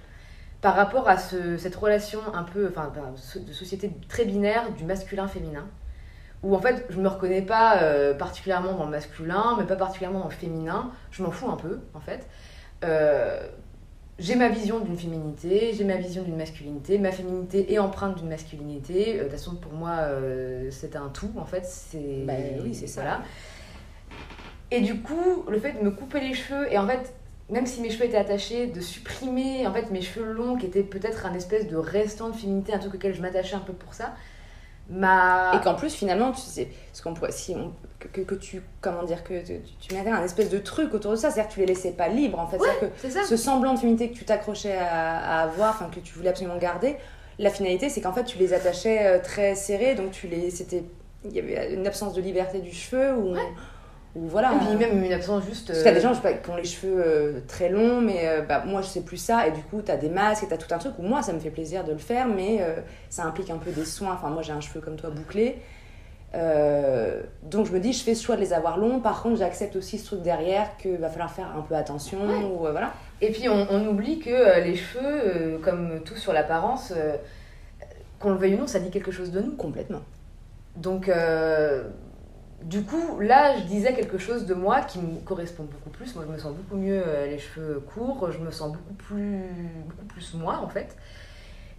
par 0.62 0.76
rapport 0.76 1.10
à 1.10 1.18
ce- 1.18 1.58
cette 1.58 1.76
relation 1.76 2.20
un 2.34 2.44
peu, 2.44 2.68
enfin, 2.70 2.92
de 3.36 3.54
société 3.54 3.92
très 4.10 4.26
binaire 4.26 4.72
du 4.74 4.84
masculin-féminin. 4.86 5.68
Où 6.44 6.56
en 6.56 6.60
fait, 6.60 6.86
je 6.90 7.00
me 7.00 7.08
reconnais 7.08 7.42
pas 7.42 7.80
particulièrement 8.16 8.74
dans 8.74 8.86
le 8.86 8.92
masculin, 8.92 9.56
mais 9.58 9.66
pas 9.66 9.76
particulièrement 9.78 10.20
dans 10.20 10.28
le 10.30 10.34
féminin. 10.34 10.92
Je 11.12 11.24
m'en 11.24 11.32
fous 11.32 11.50
un 11.50 11.58
peu, 11.58 11.80
en 11.96 12.00
fait. 12.02 12.28
Euh, 12.84 13.40
j'ai 14.18 14.36
ma 14.36 14.48
vision 14.48 14.80
d'une 14.80 14.98
féminité, 14.98 15.74
j'ai 15.74 15.84
ma 15.84 15.98
vision 15.98 16.24
d'une 16.24 16.38
masculinité. 16.38 16.98
Ma 16.98 17.12
féminité 17.12 17.74
est 17.74 17.80
empreinte 17.80 18.18
d'une 18.18 18.30
masculinité. 18.30 19.16
Euh, 19.16 19.18
De 19.18 19.24
toute 19.24 19.32
façon, 19.32 19.56
pour 19.56 19.74
moi, 19.74 19.92
euh, 20.00 20.70
c'est 20.72 20.96
un 20.96 21.10
tout, 21.10 21.32
en 21.38 21.46
fait. 21.46 21.66
C'est 21.66 22.24
Bah 22.26 22.34
oui, 22.64 22.74
c'est 22.74 22.88
ça. 22.88 23.02
Voilà. 23.02 23.22
Et 24.72 24.82
du 24.82 25.02
coup, 25.02 25.46
le 25.50 25.60
fait 25.60 25.74
de 25.74 25.84
me 25.84 25.92
couper 25.92 26.22
les 26.22 26.34
cheveux, 26.34 26.72
et 26.72 26.78
en 26.78 26.88
fait, 26.88 27.14
même 27.50 27.66
si 27.66 27.82
mes 27.82 27.90
cheveux 27.90 28.06
étaient 28.06 28.18
attachés, 28.18 28.68
de 28.68 28.80
supprimer 28.80 29.68
en 29.68 29.74
fait 29.74 29.92
mes 29.92 30.02
cheveux 30.02 30.32
longs, 30.32 30.56
qui 30.58 30.66
étaient 30.66 30.84
peut-être 30.84 31.26
un 31.26 31.34
espèce 31.34 31.68
de 31.68 31.76
restant 31.76 32.30
de 32.30 32.36
féminité, 32.36 32.74
un 32.74 32.80
truc 32.80 32.96
auquel 32.96 33.14
je 33.14 33.22
m'attachais 33.22 33.56
un 33.56 33.60
peu 33.60 33.74
pour 33.74 33.94
ça, 33.94 34.16
m'a. 34.90 35.54
Et 35.56 35.64
qu'en 35.64 35.76
plus, 35.76 35.94
finalement, 35.94 36.32
tu 36.32 36.42
sais, 36.42 36.70
ce 36.94 37.02
qu'on 37.02 37.14
pourrait, 37.14 37.32
si 37.32 37.56
on, 37.56 37.74
que, 38.00 38.08
que, 38.08 38.22
que 38.22 38.36
tu, 38.36 38.62
comment 38.82 39.04
dire, 39.04 39.24
que 39.24 39.46
tu, 39.46 39.60
tu 39.80 39.94
mettais 39.94 40.10
un 40.10 40.24
espèce 40.24 40.50
de 40.50 40.58
truc 40.58 40.94
autour 40.94 41.12
de 41.12 41.16
ça, 41.16 41.32
c'est-à-dire 41.32 41.50
que 41.50 41.54
tu 41.54 41.60
les 41.62 41.66
laissais 41.68 41.92
pas 41.92 42.08
libres, 42.08 42.40
en 42.40 42.48
fait. 42.48 42.58
Ouais, 42.58 43.10
ça. 43.10 43.22
que 43.22 43.28
ce 43.28 43.38
semblant 43.38 43.74
de 43.74 43.80
féminité 43.80 44.10
que 44.10 44.18
tu 44.18 44.26
t'accrochais 44.26 44.78
à, 44.78 45.40
à 45.40 45.44
avoir, 45.44 45.76
enfin, 45.76 45.90
que 45.94 46.00
tu 46.00 46.14
voulais 46.14 46.30
absolument 46.30 46.58
garder, 46.58 46.98
la 47.40 47.50
finalité, 47.50 47.90
c'est 47.90 48.02
qu'en 48.02 48.14
fait, 48.14 48.24
tu 48.24 48.38
les 48.38 48.54
attachais 48.54 49.06
euh, 49.06 49.20
très 49.22 49.56
serrés, 49.56 49.96
donc 49.96 50.12
tu 50.12 50.28
les, 50.28 50.52
c'était, 50.52 50.84
il 51.26 51.34
y 51.34 51.40
avait 51.40 51.74
une 51.74 51.86
absence 51.86 52.14
de 52.14 52.22
liberté 52.22 52.60
du 52.60 52.72
cheveu, 52.72 53.14
ou, 53.14 53.36
Ou 54.16 54.28
voilà. 54.28 54.54
Et 54.54 54.58
puis 54.66 54.76
même 54.78 55.04
une 55.04 55.12
absence 55.12 55.44
juste. 55.46 55.68
Parce 55.68 55.80
qu'il 55.80 55.88
y 55.88 55.92
a 55.92 55.94
des 55.96 56.02
gens 56.02 56.14
je 56.14 56.22
sais 56.22 56.22
pas, 56.22 56.34
qui 56.34 56.50
ont 56.50 56.56
les 56.56 56.64
cheveux 56.64 57.04
euh, 57.06 57.40
très 57.48 57.68
longs, 57.70 58.00
mais 58.00 58.22
euh, 58.24 58.42
bah, 58.42 58.64
moi 58.66 58.82
je 58.82 58.88
sais 58.88 59.02
plus 59.02 59.18
ça, 59.18 59.46
et 59.48 59.52
du 59.52 59.62
coup 59.62 59.82
t'as 59.84 59.98
des 59.98 60.10
masques 60.10 60.44
et 60.44 60.48
t'as 60.48 60.58
tout 60.58 60.74
un 60.74 60.78
truc 60.78 60.94
où 61.00 61.02
moi 61.02 61.22
ça 61.22 61.34
me 61.34 61.40
fait 61.40 61.50
plaisir 61.50 61.84
de 61.84 61.92
le 61.92 61.98
faire, 61.98 62.28
mais 62.28 62.60
euh, 62.62 62.76
ça 63.10 63.24
implique 63.24 63.50
un 63.50 63.58
peu 63.58 63.72
des 63.72 63.84
soins. 63.84 64.14
Enfin, 64.14 64.30
moi 64.30 64.42
j'ai 64.42 64.54
un 64.54 64.62
cheveu 64.62 64.80
comme 64.80 64.96
toi 64.96 65.10
bouclé. 65.10 65.58
Euh, 66.34 67.22
donc 67.44 67.66
je 67.68 67.72
me 67.72 67.80
dis, 67.80 67.94
je 67.94 68.04
fais 68.04 68.14
ce 68.14 68.24
choix 68.24 68.36
de 68.36 68.42
les 68.42 68.52
avoir 68.54 68.78
longs, 68.78 69.00
par 69.00 69.22
contre 69.22 69.38
j'accepte 69.38 69.76
aussi 69.76 69.98
ce 69.98 70.06
truc 70.06 70.22
derrière 70.22 70.76
qu'il 70.78 70.98
va 70.98 71.10
falloir 71.10 71.32
faire 71.32 71.48
un 71.58 71.62
peu 71.62 71.76
attention. 71.76 72.20
Ouais. 72.26 72.44
Ou, 72.44 72.68
euh, 72.68 72.72
voilà. 72.72 72.94
Et 73.22 73.32
puis 73.32 73.48
on, 73.50 73.68
on 73.70 73.88
oublie 73.88 74.20
que 74.20 74.30
euh, 74.30 74.60
les 74.60 74.76
cheveux, 74.76 75.02
euh, 75.04 75.58
comme 75.60 76.02
tout 76.04 76.16
sur 76.16 76.34
l'apparence, 76.34 76.94
euh, 76.96 77.16
qu'on 78.20 78.32
le 78.32 78.38
veuille 78.38 78.56
ou 78.56 78.60
non, 78.60 78.68
ça 78.68 78.80
dit 78.80 78.92
quelque 78.92 79.12
chose 79.12 79.32
de 79.32 79.42
nous. 79.42 79.56
Complètement. 79.56 80.02
Donc, 80.76 81.08
euh, 81.08 81.84
du 82.66 82.82
coup, 82.84 83.20
là, 83.20 83.56
je 83.58 83.64
disais 83.66 83.94
quelque 83.94 84.18
chose 84.18 84.48
de 84.48 84.56
moi 84.56 84.82
qui 84.82 84.98
me 84.98 85.20
correspond 85.20 85.64
beaucoup 85.64 85.92
plus. 85.92 86.16
Moi, 86.16 86.26
je 86.28 86.34
me 86.34 86.38
sens 86.40 86.52
beaucoup 86.52 86.78
mieux 86.78 87.02
euh, 87.06 87.28
les 87.28 87.38
cheveux 87.38 87.80
courts, 87.80 88.32
je 88.32 88.40
me 88.40 88.50
sens 88.50 88.72
beaucoup 88.72 88.94
plus, 88.96 89.44
beaucoup 89.88 90.06
plus 90.06 90.34
moi, 90.34 90.60
en 90.64 90.68
fait. 90.68 90.98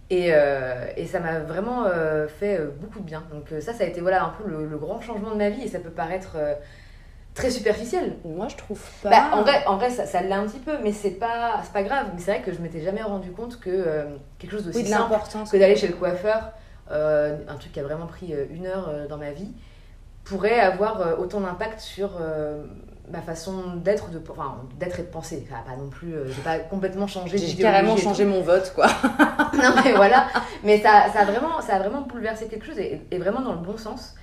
Et, 0.09 0.29
euh, 0.31 0.87
et 0.95 1.05
ça 1.05 1.19
m'a 1.19 1.39
vraiment 1.39 1.83
euh, 1.83 2.29
fait 2.29 2.61
beaucoup 2.79 2.99
de 2.99 3.03
bien. 3.03 3.25
Donc, 3.33 3.49
ça, 3.61 3.73
ça 3.73 3.83
a 3.83 3.87
été 3.87 3.99
voilà, 3.99 4.23
un 4.23 4.29
peu 4.29 4.47
le, 4.49 4.65
le 4.65 4.77
grand 4.77 5.01
changement 5.01 5.31
de 5.31 5.35
ma 5.35 5.49
vie 5.49 5.61
et 5.63 5.67
ça 5.67 5.79
peut 5.79 5.89
paraître 5.89 6.37
très 7.33 7.51
superficiel. 7.51 8.15
Moi 8.23 8.47
je 8.47 8.55
trouve 8.55 8.81
pas. 9.03 9.09
Bah, 9.09 9.29
en 9.33 9.41
vrai, 9.41 9.65
en 9.67 9.75
vrai 9.75 9.89
ça, 9.89 10.05
ça 10.05 10.21
l'est 10.21 10.33
un 10.33 10.47
petit 10.47 10.59
peu, 10.59 10.77
mais 10.81 10.93
c'est 10.93 11.11
pas, 11.11 11.59
c'est 11.63 11.73
pas 11.73 11.83
grave. 11.83 12.07
Mais 12.15 12.21
c'est 12.21 12.31
vrai 12.31 12.41
que 12.41 12.53
je 12.53 12.59
m'étais 12.61 12.79
jamais 12.79 13.03
rendu 13.03 13.31
compte 13.31 13.59
que 13.59 14.07
quelque 14.39 14.51
chose 14.51 14.65
d'aussi 14.65 14.79
oui, 14.79 14.85
simple 14.87 15.11
l'importance. 15.11 15.51
que 15.51 15.57
d'aller 15.57 15.75
chez 15.75 15.87
le 15.87 15.95
coiffeur, 15.95 16.53
un 16.89 17.55
truc 17.59 17.73
qui 17.73 17.79
a 17.81 17.83
vraiment 17.83 18.07
pris 18.07 18.33
une 18.49 18.65
heure 18.65 18.89
dans 19.09 19.17
ma 19.17 19.31
vie, 19.31 19.51
pourrait 20.29 20.59
avoir 20.59 21.01
euh, 21.01 21.15
autant 21.17 21.41
d'impact 21.41 21.79
sur 21.79 22.11
euh, 22.19 22.63
ma 23.09 23.21
façon 23.21 23.75
d'être, 23.77 24.09
de, 24.09 24.21
enfin, 24.29 24.63
d'être 24.79 24.99
et 24.99 25.03
de 25.03 25.07
penser. 25.07 25.47
Enfin, 25.49 25.61
pas 25.65 25.77
non 25.77 25.89
plus, 25.89 26.13
euh, 26.13 26.27
j'ai 26.27 26.41
pas 26.41 26.59
complètement 26.59 27.07
changé 27.07 27.37
J'ai 27.37 27.55
carrément 27.55 27.97
changé 27.97 28.25
mon 28.25 28.41
vote, 28.41 28.71
quoi. 28.75 28.87
non 29.53 29.71
mais 29.83 29.93
voilà, 29.93 30.27
mais 30.63 30.81
ça, 30.81 31.05
ça, 31.13 31.19
a 31.21 31.25
vraiment, 31.25 31.61
ça 31.61 31.75
a 31.75 31.79
vraiment 31.79 32.01
bouleversé 32.01 32.47
quelque 32.47 32.65
chose 32.65 32.79
et, 32.79 33.01
et 33.11 33.17
vraiment 33.17 33.41
dans 33.41 33.53
le 33.53 33.61
bon 33.61 33.77
sens. 33.77 34.15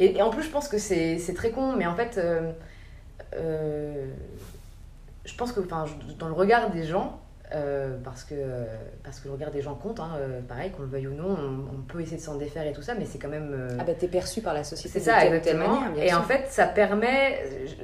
Et, 0.00 0.16
et 0.16 0.22
en 0.22 0.30
plus, 0.30 0.42
je 0.42 0.50
pense 0.50 0.66
que 0.66 0.78
c'est, 0.78 1.20
très 1.36 1.50
con, 1.50 1.74
mais 1.76 1.86
en 1.86 1.94
fait, 1.94 2.16
euh, 2.16 2.52
euh, 3.36 4.06
je 5.24 5.34
pense 5.34 5.52
que 5.52 5.60
enfin, 5.60 5.84
dans 6.18 6.26
le 6.26 6.32
regard 6.32 6.70
des 6.70 6.84
gens, 6.84 7.20
euh, 7.54 7.96
parce, 8.04 8.24
que, 8.24 8.34
parce 9.02 9.20
que 9.20 9.28
le 9.28 9.34
regard 9.34 9.50
des 9.50 9.62
gens 9.62 9.74
compte, 9.74 10.00
hein, 10.00 10.10
euh, 10.18 10.40
pareil, 10.42 10.70
qu'on 10.70 10.82
le 10.82 10.88
veuille 10.88 11.08
ou 11.08 11.14
non, 11.14 11.36
on, 11.38 11.74
on 11.78 11.82
peut 11.82 12.00
essayer 12.00 12.16
de 12.16 12.22
s'en 12.22 12.36
défaire 12.36 12.66
et 12.66 12.72
tout 12.72 12.82
ça, 12.82 12.94
mais 12.94 13.04
c'est 13.04 13.18
quand 13.18 13.28
même. 13.28 13.52
euh, 13.52 13.76
Ah 13.78 13.84
bah 13.84 13.94
t'es 13.98 14.08
perçu 14.08 14.40
par 14.40 14.54
la 14.54 14.64
société 14.64 15.00
c'est 15.00 15.00
de 15.00 15.04
ça, 15.04 15.26
ou 15.26 15.40
telle 15.40 15.56
manière, 15.58 15.92
bien 15.92 16.02
et 16.04 16.08
sûr. 16.08 16.18
en 16.18 16.22
fait, 16.22 16.46
ça 16.48 16.66
permet. 16.66 17.42
Je, 17.66 17.74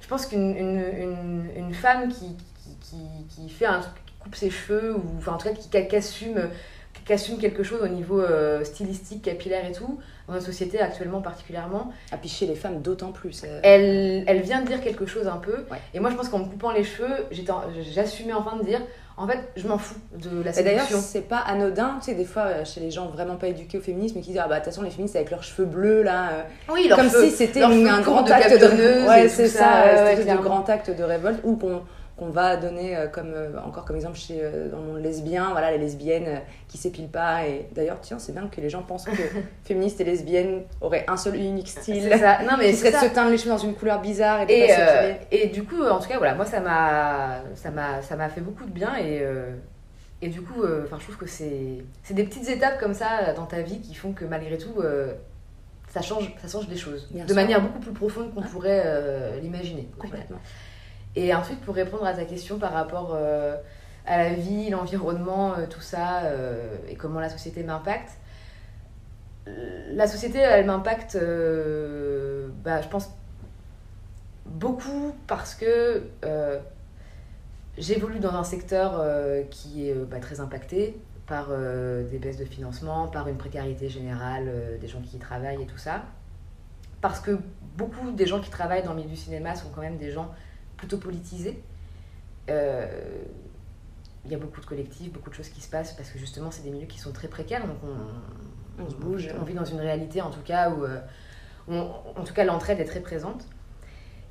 je 0.00 0.08
pense 0.08 0.26
qu'une 0.26 0.56
une, 0.56 0.84
une, 0.98 1.50
une 1.56 1.74
femme 1.74 2.08
qui, 2.08 2.36
qui, 2.62 2.76
qui, 2.80 3.26
qui 3.28 3.48
fait 3.48 3.66
un 3.66 3.80
truc, 3.80 3.94
qui 4.06 4.14
coupe 4.20 4.34
ses 4.34 4.50
cheveux, 4.50 4.94
ou 4.96 5.02
enfin, 5.18 5.32
en 5.32 5.38
tout 5.38 5.48
cas 5.70 5.82
qui, 5.82 5.96
assume, 5.96 6.48
assume 7.08 7.38
quelque 7.38 7.62
chose 7.62 7.80
au 7.82 7.88
niveau 7.88 8.20
euh, 8.20 8.64
stylistique, 8.64 9.22
capillaire 9.22 9.64
et 9.66 9.72
tout, 9.72 9.98
dans 10.28 10.34
notre 10.34 10.46
société 10.46 10.80
actuellement 10.80 11.20
particulièrement, 11.20 11.92
Ah, 12.12 12.16
puis 12.16 12.28
chez 12.28 12.46
les 12.46 12.56
femmes 12.56 12.80
d'autant 12.82 13.12
plus. 13.12 13.42
euh. 13.44 13.60
elle, 13.62 14.24
elle 14.26 14.40
vient 14.40 14.60
de 14.62 14.66
dire 14.66 14.80
quelque 14.80 15.06
chose 15.06 15.28
un 15.28 15.36
peu. 15.36 15.64
Ouais. 15.70 15.78
Et 15.94 16.00
moi, 16.00 16.10
je 16.10 16.16
pense 16.16 16.28
qu'en 16.28 16.40
me 16.40 16.44
coupant 16.46 16.72
les 16.72 16.82
cheveux, 16.84 17.26
j'assumais 17.94 18.32
enfin 18.32 18.56
de 18.56 18.64
dire 18.64 18.80
en 19.18 19.26
fait, 19.26 19.38
je 19.56 19.66
m'en 19.66 19.78
fous 19.78 19.94
de 20.18 20.42
la 20.42 20.50
Et 20.58 20.62
d'ailleurs, 20.62 20.82
séduction. 20.86 20.98
c'est 21.00 21.22
pas 21.26 21.38
anodin, 21.38 21.96
tu 22.00 22.10
sais, 22.10 22.14
des 22.14 22.26
fois, 22.26 22.42
euh, 22.42 22.64
chez 22.66 22.80
les 22.80 22.90
gens 22.90 23.06
vraiment 23.06 23.36
pas 23.36 23.46
éduqués 23.46 23.78
au 23.78 23.80
féminisme, 23.80 24.20
qui 24.20 24.32
disent 24.32 24.40
Ah 24.42 24.46
bah, 24.46 24.56
de 24.56 24.64
toute 24.64 24.66
façon, 24.74 24.82
les 24.82 24.90
féministes 24.90 25.16
avec 25.16 25.30
leurs 25.30 25.42
cheveux 25.42 25.64
bleus, 25.66 26.02
là. 26.02 26.28
euh, 26.32 26.42
Oui, 26.74 26.86
leurs 26.86 26.98
comme 26.98 27.08
cheveux- 27.08 27.24
si 27.30 27.30
c'était 27.30 27.62
un 27.62 28.00
grand 28.02 28.30
acte 28.30 28.50
de 28.60 29.08
Ouais, 29.08 29.28
c'est 29.28 29.48
ça, 29.48 29.58
ça, 29.96 30.04
ouais, 30.04 30.16
clairement. 30.16 30.42
grand 30.42 30.68
acte 30.68 30.90
de 30.94 31.02
révolte, 31.02 31.40
ou 31.44 31.56
qu'on 31.56 31.80
qu'on 32.16 32.30
va 32.30 32.56
donner 32.56 32.96
euh, 32.96 33.08
comme 33.08 33.32
euh, 33.34 33.58
encore 33.64 33.84
comme 33.84 33.96
exemple 33.96 34.16
chez 34.16 34.38
euh, 34.40 34.70
dans 34.70 34.78
le 34.78 34.86
monde 34.86 35.02
lesbien 35.02 35.50
voilà 35.50 35.70
les 35.70 35.78
lesbiennes 35.78 36.40
qui 36.68 36.78
s'épilent 36.78 37.10
pas. 37.10 37.46
Et 37.46 37.68
d'ailleurs 37.72 38.00
tiens 38.00 38.18
c'est 38.18 38.32
bien 38.32 38.48
que 38.48 38.60
les 38.60 38.70
gens 38.70 38.82
pensent 38.82 39.04
que 39.04 39.22
féministes 39.64 40.00
et 40.00 40.04
lesbiennes 40.04 40.62
auraient 40.80 41.04
un 41.08 41.16
seul 41.16 41.36
unique 41.36 41.68
style. 41.68 42.10
ça. 42.18 42.42
Non, 42.42 42.56
mais 42.58 42.70
qui 42.70 42.76
serait 42.76 42.92
de 42.92 42.96
se 42.96 43.14
teindre 43.14 43.30
les 43.30 43.38
cheveux 43.38 43.50
dans 43.50 43.58
une 43.58 43.74
couleur 43.74 44.00
bizarre 44.00 44.42
et 44.42 44.46
de 44.46 44.52
Et, 44.52 44.66
pas 44.66 44.74
euh, 44.78 45.14
et 45.30 45.46
du 45.48 45.64
coup, 45.64 45.82
en 45.82 45.98
tout 45.98 46.08
cas, 46.08 46.18
voilà, 46.18 46.34
moi, 46.34 46.44
ça 46.44 46.60
m'a, 46.60 47.40
ça 47.54 47.70
m'a, 47.70 48.02
ça 48.02 48.16
m'a 48.16 48.28
fait 48.28 48.40
beaucoup 48.40 48.64
de 48.64 48.70
bien. 48.70 48.96
Et, 48.96 49.20
euh, 49.22 49.54
et 50.22 50.28
du 50.28 50.42
coup, 50.42 50.62
euh, 50.62 50.84
enfin, 50.84 50.96
je 50.98 51.04
trouve 51.04 51.16
que 51.16 51.26
c'est, 51.26 51.84
c'est 52.02 52.14
des 52.14 52.24
petites 52.24 52.48
étapes 52.48 52.78
comme 52.80 52.94
ça 52.94 53.32
dans 53.34 53.46
ta 53.46 53.62
vie 53.62 53.80
qui 53.80 53.94
font 53.94 54.12
que 54.12 54.24
malgré 54.24 54.58
tout, 54.58 54.82
ça 55.88 56.02
change, 56.02 56.34
ça 56.42 56.48
change 56.48 56.68
des 56.68 56.76
choses. 56.76 57.08
Bien 57.10 57.24
de 57.24 57.28
sûr. 57.28 57.36
manière 57.36 57.60
beaucoup 57.60 57.80
plus 57.80 57.92
profonde 57.92 58.34
qu'on 58.34 58.42
pourrait 58.42 59.38
l'imaginer. 59.40 59.88
Et 61.16 61.34
ensuite, 61.34 61.60
pour 61.62 61.74
répondre 61.74 62.04
à 62.04 62.12
ta 62.12 62.26
question 62.26 62.58
par 62.58 62.72
rapport 62.72 63.14
euh, 63.14 63.56
à 64.04 64.18
la 64.18 64.34
vie, 64.34 64.68
l'environnement, 64.68 65.54
euh, 65.54 65.66
tout 65.66 65.80
ça, 65.80 66.24
euh, 66.24 66.76
et 66.90 66.94
comment 66.94 67.20
la 67.20 67.30
société 67.30 67.62
m'impacte, 67.62 68.12
la 69.46 70.06
société, 70.08 70.38
elle 70.38 70.66
m'impacte, 70.66 71.16
bah, 72.64 72.82
je 72.82 72.88
pense, 72.88 73.08
beaucoup 74.44 75.14
parce 75.28 75.54
que 75.54 76.02
j'évolue 77.78 78.18
dans 78.18 78.34
un 78.34 78.42
secteur 78.42 79.04
qui 79.48 79.88
est 79.88 79.94
bah, 79.94 80.18
très 80.18 80.40
impacté 80.40 81.00
par 81.28 81.50
des 81.50 82.18
baisses 82.18 82.38
de 82.38 82.44
financement, 82.44 83.06
par 83.06 83.28
une 83.28 83.36
précarité 83.36 83.88
générale 83.88 84.50
des 84.80 84.88
gens 84.88 85.00
qui 85.00 85.16
y 85.16 85.20
travaillent 85.20 85.62
et 85.62 85.66
tout 85.66 85.78
ça. 85.78 86.02
Parce 87.00 87.20
que 87.20 87.38
beaucoup 87.76 88.10
des 88.10 88.26
gens 88.26 88.40
qui 88.40 88.50
travaillent 88.50 88.82
dans 88.82 88.94
le 88.94 88.96
milieu 88.96 89.10
du 89.10 89.16
cinéma 89.16 89.54
sont 89.54 89.68
quand 89.72 89.82
même 89.82 89.96
des 89.96 90.10
gens 90.10 90.34
plutôt 90.76 90.98
politisés. 90.98 91.62
Euh, 92.50 92.86
Il 94.24 94.32
y 94.32 94.34
a 94.34 94.38
beaucoup 94.38 94.60
de 94.60 94.66
collectifs, 94.66 95.12
beaucoup 95.12 95.30
de 95.30 95.34
choses 95.34 95.48
qui 95.48 95.60
se 95.60 95.70
passent 95.70 95.92
parce 95.92 96.10
que 96.10 96.18
justement, 96.18 96.50
c'est 96.50 96.62
des 96.62 96.70
milieux 96.70 96.86
qui 96.86 96.98
sont 96.98 97.12
très 97.12 97.28
précaires. 97.28 97.66
Donc, 97.66 97.76
on, 97.84 98.82
On 98.82 98.90
se 98.90 98.94
bouge. 98.96 99.28
On 99.40 99.44
vit 99.44 99.54
dans 99.54 99.64
une 99.64 99.80
réalité, 99.80 100.20
en 100.20 100.30
tout 100.30 100.42
cas, 100.44 100.68
où, 100.70 100.84
euh, 100.84 100.98
on- 101.68 101.88
en 102.20 102.24
tout 102.24 102.34
cas, 102.34 102.44
l'entraide 102.44 102.78
est 102.80 102.84
très 102.84 103.00
présente. 103.00 103.44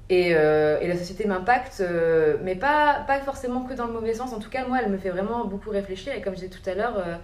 Et, 0.09 0.35
euh, 0.35 0.79
et 0.81 0.87
la 0.87 0.97
société 0.97 1.25
m'impacte, 1.25 1.79
euh, 1.81 2.37
mais 2.43 2.55
pas, 2.55 3.03
pas 3.07 3.19
forcément 3.21 3.63
que 3.63 3.73
dans 3.73 3.87
le 3.87 3.93
mauvais 3.93 4.13
sens. 4.13 4.33
En 4.33 4.39
tout 4.39 4.51
cas, 4.51 4.67
moi, 4.67 4.79
elle 4.83 4.91
me 4.91 4.97
fait 4.99 5.09
vraiment 5.09 5.45
beaucoup 5.45 5.71
réfléchir. 5.71 6.13
Et 6.13 6.21
comme 6.21 6.35
je 6.35 6.41
disais 6.41 6.51
tout 6.51 6.69
à 6.69 6.75
l'heure, 6.75 6.97
euh, 6.97 7.15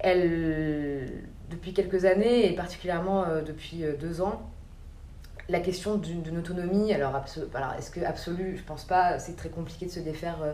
elle, 0.00 1.10
depuis 1.50 1.72
quelques 1.72 2.04
années, 2.04 2.52
et 2.52 2.54
particulièrement 2.54 3.24
depuis 3.44 3.84
deux 3.98 4.20
ans, 4.20 4.42
la 5.48 5.60
question 5.60 5.96
d'une 5.96 6.38
autonomie, 6.38 6.92
alors, 6.92 7.22
est-ce 7.78 7.90
que 7.90 8.00
absolu, 8.00 8.56
je 8.56 8.62
pense 8.62 8.84
pas, 8.84 9.18
c'est 9.18 9.36
très 9.36 9.48
compliqué 9.48 9.86
de 9.86 9.90
se 9.90 10.00
défaire 10.00 10.42
euh, 10.42 10.52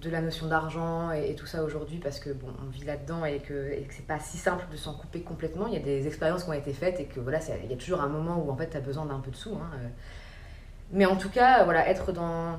de 0.00 0.10
la 0.10 0.20
notion 0.20 0.46
d'argent 0.46 1.12
et, 1.12 1.34
tout 1.34 1.46
ça 1.46 1.62
aujourd'hui 1.62 1.98
parce 1.98 2.18
que 2.18 2.30
bon, 2.30 2.48
on 2.66 2.70
vit 2.70 2.84
là-dedans 2.84 3.24
et 3.24 3.38
que, 3.38 3.70
que 3.84 3.94
c'est 3.94 4.06
pas 4.06 4.18
si 4.18 4.38
simple 4.38 4.64
de 4.72 4.76
s'en 4.76 4.94
couper 4.94 5.20
complètement. 5.20 5.66
Il 5.66 5.74
y 5.74 5.76
a 5.76 5.80
des 5.80 6.06
expériences 6.06 6.44
qui 6.44 6.50
ont 6.50 6.54
été 6.54 6.72
faites 6.72 6.98
et 7.00 7.04
que 7.04 7.20
voilà, 7.20 7.38
il 7.62 7.70
y 7.70 7.74
a 7.74 7.76
toujours 7.76 8.00
un 8.00 8.08
moment 8.08 8.42
où 8.44 8.50
en 8.50 8.56
fait 8.56 8.70
tu 8.70 8.76
as 8.76 8.80
besoin 8.80 9.06
d'un 9.06 9.20
peu 9.20 9.30
de 9.30 9.36
sous. 9.36 9.54
hein, 9.54 9.70
euh. 9.74 9.88
Mais 10.92 11.06
en 11.06 11.16
tout 11.16 11.30
cas, 11.30 11.64
voilà, 11.64 11.88
être 11.88 12.12
dans. 12.12 12.58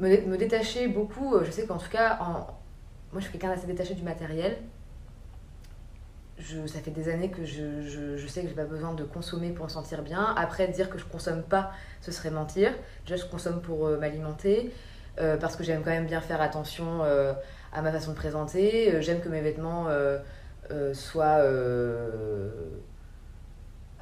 Me, 0.00 0.08
dé- 0.08 0.22
me 0.26 0.36
détacher 0.36 0.88
beaucoup, 0.88 1.34
euh, 1.34 1.44
je 1.44 1.50
sais 1.50 1.66
qu'en 1.66 1.78
tout 1.78 1.90
cas, 1.90 2.18
moi 3.12 3.20
je 3.20 3.20
suis 3.20 3.32
quelqu'un 3.32 3.54
d'assez 3.54 3.66
détaché 3.66 3.94
du 3.94 4.02
matériel. 4.02 4.56
Ça 6.66 6.80
fait 6.80 6.90
des 6.90 7.08
années 7.08 7.30
que 7.30 7.44
je, 7.44 8.26
sais 8.26 8.42
que 8.42 8.48
j'ai 8.48 8.54
pas 8.54 8.64
besoin 8.64 8.94
de 8.94 9.04
consommer 9.04 9.50
pour 9.50 9.66
me 9.66 9.70
sentir 9.70 10.02
bien. 10.02 10.34
Après, 10.36 10.66
dire 10.68 10.90
que 10.90 10.98
je 10.98 11.04
consomme 11.04 11.42
pas, 11.42 11.72
ce 12.00 12.10
serait 12.10 12.30
mentir. 12.30 12.72
Déjà, 13.06 13.16
je 13.16 13.30
consomme 13.30 13.60
pour 13.60 13.86
euh, 13.86 13.98
m'alimenter, 13.98 14.72
euh, 15.20 15.36
parce 15.36 15.56
que 15.56 15.62
j'aime 15.62 15.82
quand 15.82 15.90
même 15.90 16.06
bien 16.06 16.20
faire 16.20 16.40
attention 16.40 17.04
euh, 17.04 17.32
à 17.72 17.82
ma 17.82 17.92
façon 17.92 18.10
de 18.10 18.16
présenter. 18.16 19.00
J'aime 19.02 19.20
que 19.20 19.28
mes 19.28 19.40
vêtements 19.40 19.86
soient 20.94 21.42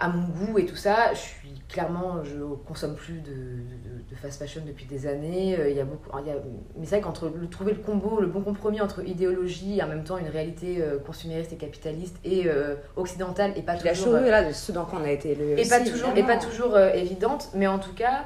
à 0.01 0.09
mon 0.09 0.27
goût 0.29 0.59
et 0.59 0.67
tout 0.67 0.77
ça. 0.77 1.13
Je 1.15 1.19
suis 1.19 1.63
clairement, 1.69 2.25
je 2.25 2.39
consomme 2.67 2.97
plus 2.97 3.21
de, 3.21 3.31
de, 3.31 4.11
de 4.11 4.17
fast 4.17 4.39
fashion 4.41 4.63
depuis 4.67 4.87
des 4.87 5.07
années. 5.07 5.57
Euh, 5.59 5.71
Il 5.71 5.77
y 5.77 5.81
a 5.81 5.85
beaucoup, 5.85 6.09
il 6.21 6.27
y 6.27 6.31
a, 6.31 6.35
mais 6.77 6.85
c'est 6.87 6.97
vrai 6.97 7.01
qu'entre 7.01 7.29
le, 7.29 7.47
trouver 7.49 7.73
le 7.75 7.79
combo, 7.79 8.21
le 8.21 8.27
bon 8.27 8.41
compromis 8.43 8.81
entre 8.81 9.07
idéologie 9.07 9.79
et 9.79 9.83
en 9.83 9.87
même 9.87 10.03
temps 10.03 10.19
une 10.19 10.29
réalité 10.29 10.79
euh, 10.83 10.99
consumériste 10.99 11.53
et 11.53 11.57
capitaliste 11.57 12.17
et 12.25 12.49
euh, 12.49 12.75
occidentale 12.97 13.53
et 13.57 13.63
pas 13.63 13.75
Puis 13.75 13.85
la 13.85 13.93
toujours. 13.95 14.19
chose 14.19 14.27
là 14.29 14.43
de 14.49 14.53
ce 14.53 14.73
dans 14.73 14.85
quoi 14.85 14.99
on 15.01 15.05
a 15.05 15.11
été 15.13 15.31
élevé 15.33 15.53
et 15.53 15.61
aussi, 15.61 15.71
pas 15.71 15.81
toujours, 15.81 16.17
et 16.17 16.23
pas 16.25 16.39
toujours 16.39 16.75
euh, 16.75 16.91
évidente, 16.93 17.51
mais 17.55 17.67
en 17.69 17.79
tout 17.79 17.95
cas, 17.95 18.25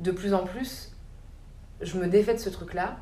de 0.00 0.10
plus 0.10 0.34
en 0.34 0.44
plus, 0.44 0.90
je 1.82 1.96
me 1.98 2.06
défais 2.08 2.34
de 2.34 2.38
ce 2.40 2.48
truc-là. 2.50 2.96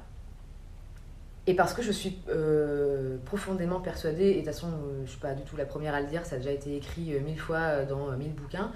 Et 1.46 1.54
parce 1.54 1.72
que 1.72 1.82
je 1.82 1.90
suis 1.90 2.18
euh, 2.28 3.16
profondément 3.24 3.80
persuadée, 3.80 4.30
et 4.30 4.32
de 4.32 4.36
toute 4.38 4.46
façon, 4.46 4.68
euh, 4.68 5.02
je 5.04 5.10
suis 5.10 5.20
pas 5.20 5.34
du 5.34 5.42
tout 5.42 5.56
la 5.56 5.64
première 5.64 5.94
à 5.94 6.00
le 6.00 6.06
dire, 6.06 6.26
ça 6.26 6.36
a 6.36 6.38
déjà 6.38 6.52
été 6.52 6.76
écrit 6.76 7.14
euh, 7.14 7.20
mille 7.20 7.40
fois 7.40 7.84
dans 7.84 8.10
mille 8.12 8.34
bouquins, 8.34 8.72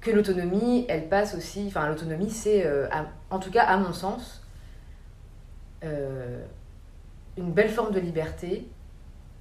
que 0.00 0.10
l'autonomie, 0.10 0.86
elle 0.88 1.08
passe 1.08 1.34
aussi. 1.34 1.64
Enfin, 1.66 1.88
l'autonomie, 1.88 2.30
c'est, 2.30 2.66
en 3.28 3.38
tout 3.38 3.50
cas 3.50 3.64
à 3.64 3.76
mon 3.76 3.92
sens, 3.92 4.42
une 5.82 7.52
belle 7.52 7.68
forme 7.68 7.92
de 7.92 8.00
liberté 8.00 8.66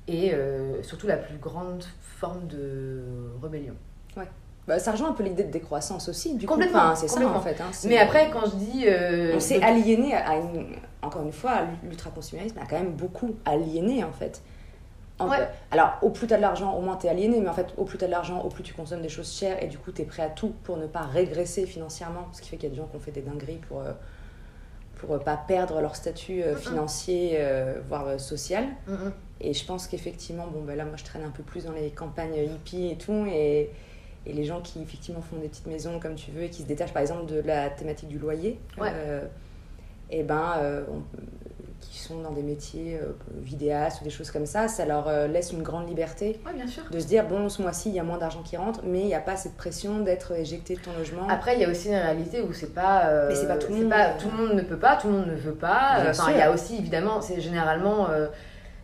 et 0.09 0.33
surtout 0.81 1.07
la 1.07 1.15
plus 1.15 1.37
grande 1.37 1.85
forme 2.01 2.45
de 2.47 3.01
rébellion. 3.41 3.75
Bah, 4.69 4.77
ça 4.79 4.91
rejoint 4.91 5.09
un 5.09 5.13
peu 5.13 5.23
l'idée 5.23 5.43
de 5.43 5.51
décroissance 5.51 6.07
aussi, 6.09 6.35
du 6.35 6.45
coup. 6.45 6.53
Enfin, 6.53 6.93
c'est 6.95 7.07
ça 7.07 7.27
en 7.27 7.41
fait. 7.41 7.59
hein, 7.59 7.71
Mais 7.85 7.97
après, 7.97 8.29
quand 8.31 8.45
je 8.45 8.55
dis. 8.55 8.83
euh, 8.87 9.33
on 9.35 9.39
s'est 9.39 9.61
aliéné 9.63 10.13
à 10.13 10.35
une. 10.37 10.67
Encore 11.01 11.23
une 11.23 11.31
fois, 11.31 11.61
l'ultra-consumérisme 11.83 12.57
a 12.59 12.65
quand 12.67 12.77
même 12.77 12.91
beaucoup 12.93 13.35
aliéné 13.45 14.03
en 14.03 14.11
fait. 14.11 14.41
En- 15.17 15.27
Ouais. 15.27 15.37
Alors, 15.71 15.97
au 16.03 16.11
plus 16.11 16.27
t'as 16.27 16.37
de 16.37 16.41
l'argent, 16.41 16.73
au 16.77 16.81
moins 16.81 16.95
t'es 16.97 17.09
aliéné, 17.09 17.39
mais 17.41 17.49
en 17.49 17.53
fait, 17.53 17.67
au 17.77 17.83
plus 17.83 17.97
t'as 17.97 18.05
de 18.05 18.11
l'argent, 18.11 18.41
au 18.41 18.49
plus 18.49 18.63
tu 18.63 18.73
consommes 18.75 19.01
des 19.01 19.09
choses 19.09 19.33
chères 19.33 19.61
et 19.63 19.67
du 19.67 19.77
coup 19.79 19.91
t'es 19.91 20.03
prêt 20.05 20.21
à 20.23 20.29
tout 20.29 20.53
pour 20.63 20.77
ne 20.77 20.85
pas 20.87 21.01
régresser 21.01 21.65
financièrement. 21.65 22.27
Ce 22.31 22.41
qui 22.41 22.49
fait 22.49 22.57
qu'il 22.57 22.69
y 22.69 22.71
a 22.71 22.75
des 22.75 22.79
gens 22.79 22.87
qui 22.87 22.95
ont 22.95 22.99
fait 23.01 23.11
des 23.11 23.21
dingueries 23.21 23.59
pour, 23.67 23.79
euh, 23.81 23.91
pour 24.97 25.13
euh, 25.15 25.17
pas 25.19 25.35
perdre 25.35 25.81
leur 25.81 25.95
statut 25.95 26.41
euh, 26.43 26.55
financier, 26.55 27.37
euh, 27.39 27.79
voire 27.87 28.19
social. 28.19 28.65
Mm. 28.87 28.93
Et 29.41 29.53
je 29.53 29.65
pense 29.65 29.87
qu'effectivement, 29.87 30.47
bon, 30.53 30.61
ben 30.61 30.75
là, 30.77 30.83
moi, 30.85 30.95
je 30.97 31.03
traîne 31.05 31.23
un 31.23 31.31
peu 31.31 31.43
plus 31.43 31.65
dans 31.65 31.71
les 31.71 31.89
campagnes 31.91 32.35
hippies 32.35 32.91
et 32.91 32.97
tout. 32.97 33.25
Et, 33.31 33.71
et 34.25 34.33
les 34.33 34.43
gens 34.45 34.61
qui, 34.61 34.81
effectivement, 34.81 35.21
font 35.21 35.37
des 35.37 35.47
petites 35.47 35.67
maisons 35.67 35.99
comme 35.99 36.15
tu 36.15 36.31
veux 36.31 36.43
et 36.43 36.49
qui 36.49 36.61
se 36.63 36.67
détachent, 36.67 36.93
par 36.93 37.01
exemple, 37.01 37.25
de 37.25 37.39
la 37.41 37.69
thématique 37.69 38.09
du 38.09 38.19
loyer, 38.19 38.59
Ouais. 38.79 38.91
euh, 38.93 39.21
et 40.11 40.23
ben, 40.23 40.53
euh, 40.57 40.83
on- 40.91 41.01
qui 41.81 41.97
sont 41.97 42.19
dans 42.21 42.31
des 42.31 42.43
métiers 42.43 42.99
euh, 43.01 43.13
vidéastes 43.41 44.01
ou 44.01 44.03
des 44.03 44.09
choses 44.09 44.31
comme 44.31 44.45
ça, 44.45 44.67
ça 44.67 44.85
leur 44.85 45.09
laisse 45.29 45.53
une 45.53 45.63
grande 45.63 45.87
liberté 45.87 46.39
Ouais, 46.45 46.53
bien 46.53 46.67
sûr. 46.67 46.83
de 46.91 46.99
se 46.99 47.07
dire, 47.07 47.25
bon, 47.25 47.47
ce 47.47 47.61
mois-ci, 47.61 47.87
il 47.89 47.95
y 47.95 47.99
a 47.99 48.03
moins 48.03 48.17
d'argent 48.17 48.41
qui 48.43 48.57
rentre, 48.57 48.81
mais 48.83 48.99
il 48.99 49.05
n'y 49.05 49.15
a 49.15 49.21
pas 49.21 49.37
cette 49.37 49.55
pression 49.55 49.99
d'être 50.01 50.33
éjecté 50.33 50.75
de 50.75 50.81
ton 50.81 50.91
logement. 50.97 51.25
Après, 51.29 51.55
il 51.55 51.61
y 51.61 51.65
a 51.65 51.69
aussi 51.69 51.87
une 51.87 51.95
réalité 51.95 52.41
où 52.41 52.51
c'est 52.51 52.73
pas. 52.73 53.27
Mais 53.29 53.35
c'est 53.35 53.47
pas 53.47 53.57
tout 53.57 53.71
le 53.71 53.79
monde. 53.79 53.89
pas- 53.89 54.09
tout 54.19 54.27
le 54.29 54.37
monde 54.47 54.55
ne 54.57 54.61
peut 54.61 54.77
pas, 54.77 54.97
tout 54.97 55.07
le 55.07 55.13
monde 55.13 55.27
ne 55.27 55.35
veut 55.35 55.53
pas. 55.55 56.03
Il 56.29 56.37
y 56.37 56.41
a 56.41 56.51
aussi, 56.51 56.75
évidemment, 56.77 57.21
c'est 57.21 57.39
généralement. 57.39 58.07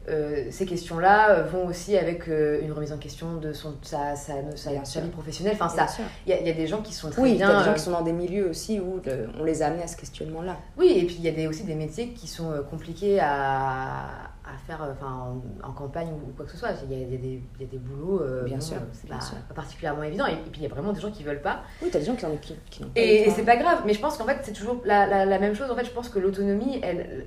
Euh, 0.10 0.46
ces 0.52 0.66
questions-là 0.66 1.32
euh, 1.32 1.44
vont 1.44 1.66
aussi 1.68 1.98
avec 1.98 2.28
euh, 2.30 2.60
une 2.62 2.72
remise 2.72 2.92
en 2.94 2.98
question 2.98 3.36
de 3.38 3.54
son, 3.54 3.76
sa, 3.82 4.16
sa, 4.16 4.34
sa, 4.56 4.86
sa 4.86 5.02
vie 5.02 5.10
professionnelle. 5.10 5.56
Enfin, 5.60 5.74
Bien 5.74 5.88
ça, 5.88 5.94
sûr. 5.94 6.04
il 6.26 6.30
y, 6.30 6.34
a- 6.34 6.40
il 6.42 6.48
y 6.48 6.50
a 6.50 6.54
des 6.54 6.68
gens 6.68 6.82
qui 6.82 6.94
sont 6.94 7.10
très 7.10 7.22
Oui, 7.22 7.36
bien. 7.36 7.48
t'as 7.48 7.60
des 7.60 7.66
gens 7.66 7.74
qui 7.74 7.80
sont 7.80 7.92
dans 7.92 8.02
des 8.04 8.12
milieux 8.14 8.50
aussi 8.50 8.80
où 8.80 9.02
le- 9.06 9.30
on 9.40 9.44
les 9.44 9.62
a 9.64 9.68
amenés 9.68 9.84
à 9.84 9.88
ce 9.88 9.98
questionnement-là. 9.98 10.58
Oui, 10.78 10.92
et 10.96 11.06
puis 11.06 11.16
il 11.20 11.24
y 11.26 11.30
a 11.30 11.32
des, 11.32 11.48
aussi 11.48 11.64
des 11.64 11.76
métiers 11.76 12.10
qui 12.10 12.28
sont 12.28 12.52
compliqués 12.70 13.20
à, 13.20 14.06
à 14.46 14.58
faire 14.68 14.88
enfin, 14.92 15.42
en, 15.64 15.68
en 15.70 15.72
campagne 15.74 16.10
ou 16.10 16.32
quoi 16.36 16.46
que 16.46 16.52
ce 16.52 16.58
soit. 16.58 16.70
Il 16.90 16.92
y 16.92 17.04
a, 17.04 17.08
y 17.08 17.16
a 17.16 17.18
y 17.18 17.64
a 17.64 17.68
des 17.68 17.78
boulots, 17.78 18.22
euh, 18.22 18.44
Bien 18.44 18.58
bon, 18.58 18.62
sûr, 18.62 18.78
c'est 18.94 19.08
bien 19.08 19.18
pas, 19.18 19.24
sûr. 19.26 19.38
particulièrement 19.56 20.04
évident. 20.04 20.28
Et, 20.28 20.34
et 20.34 20.36
puis 20.52 20.62
il 20.62 20.64
y 20.64 20.66
a 20.68 20.70
vraiment 20.70 20.94
des 20.94 21.02
gens 21.02 21.10
qui 21.12 21.24
veulent 21.24 21.42
pas. 21.42 21.62
Oui, 21.82 21.90
t'as 21.92 21.98
des 22.00 22.06
gens 22.06 22.16
qui, 22.16 22.26
en- 22.26 22.38
qui, 22.38 22.56
qui 22.70 22.84
n'ont 22.84 22.90
pas 22.90 23.00
Et, 23.02 23.28
et 23.28 23.32
c'est 23.32 23.44
pas 23.44 23.58
grave, 23.58 23.82
mais 23.86 23.94
je 23.96 24.00
pense 24.00 24.18
qu'en 24.18 24.26
fait 24.26 24.38
c'est 24.44 24.54
toujours 24.54 24.82
la, 24.86 25.08
la, 25.08 25.26
la 25.26 25.40
même 25.40 25.56
chose. 25.56 25.72
En 25.72 25.76
fait, 25.76 25.86
je 25.86 25.92
pense 25.92 26.10
que 26.10 26.20
l'autonomie, 26.20 26.80
elle, 26.84 27.26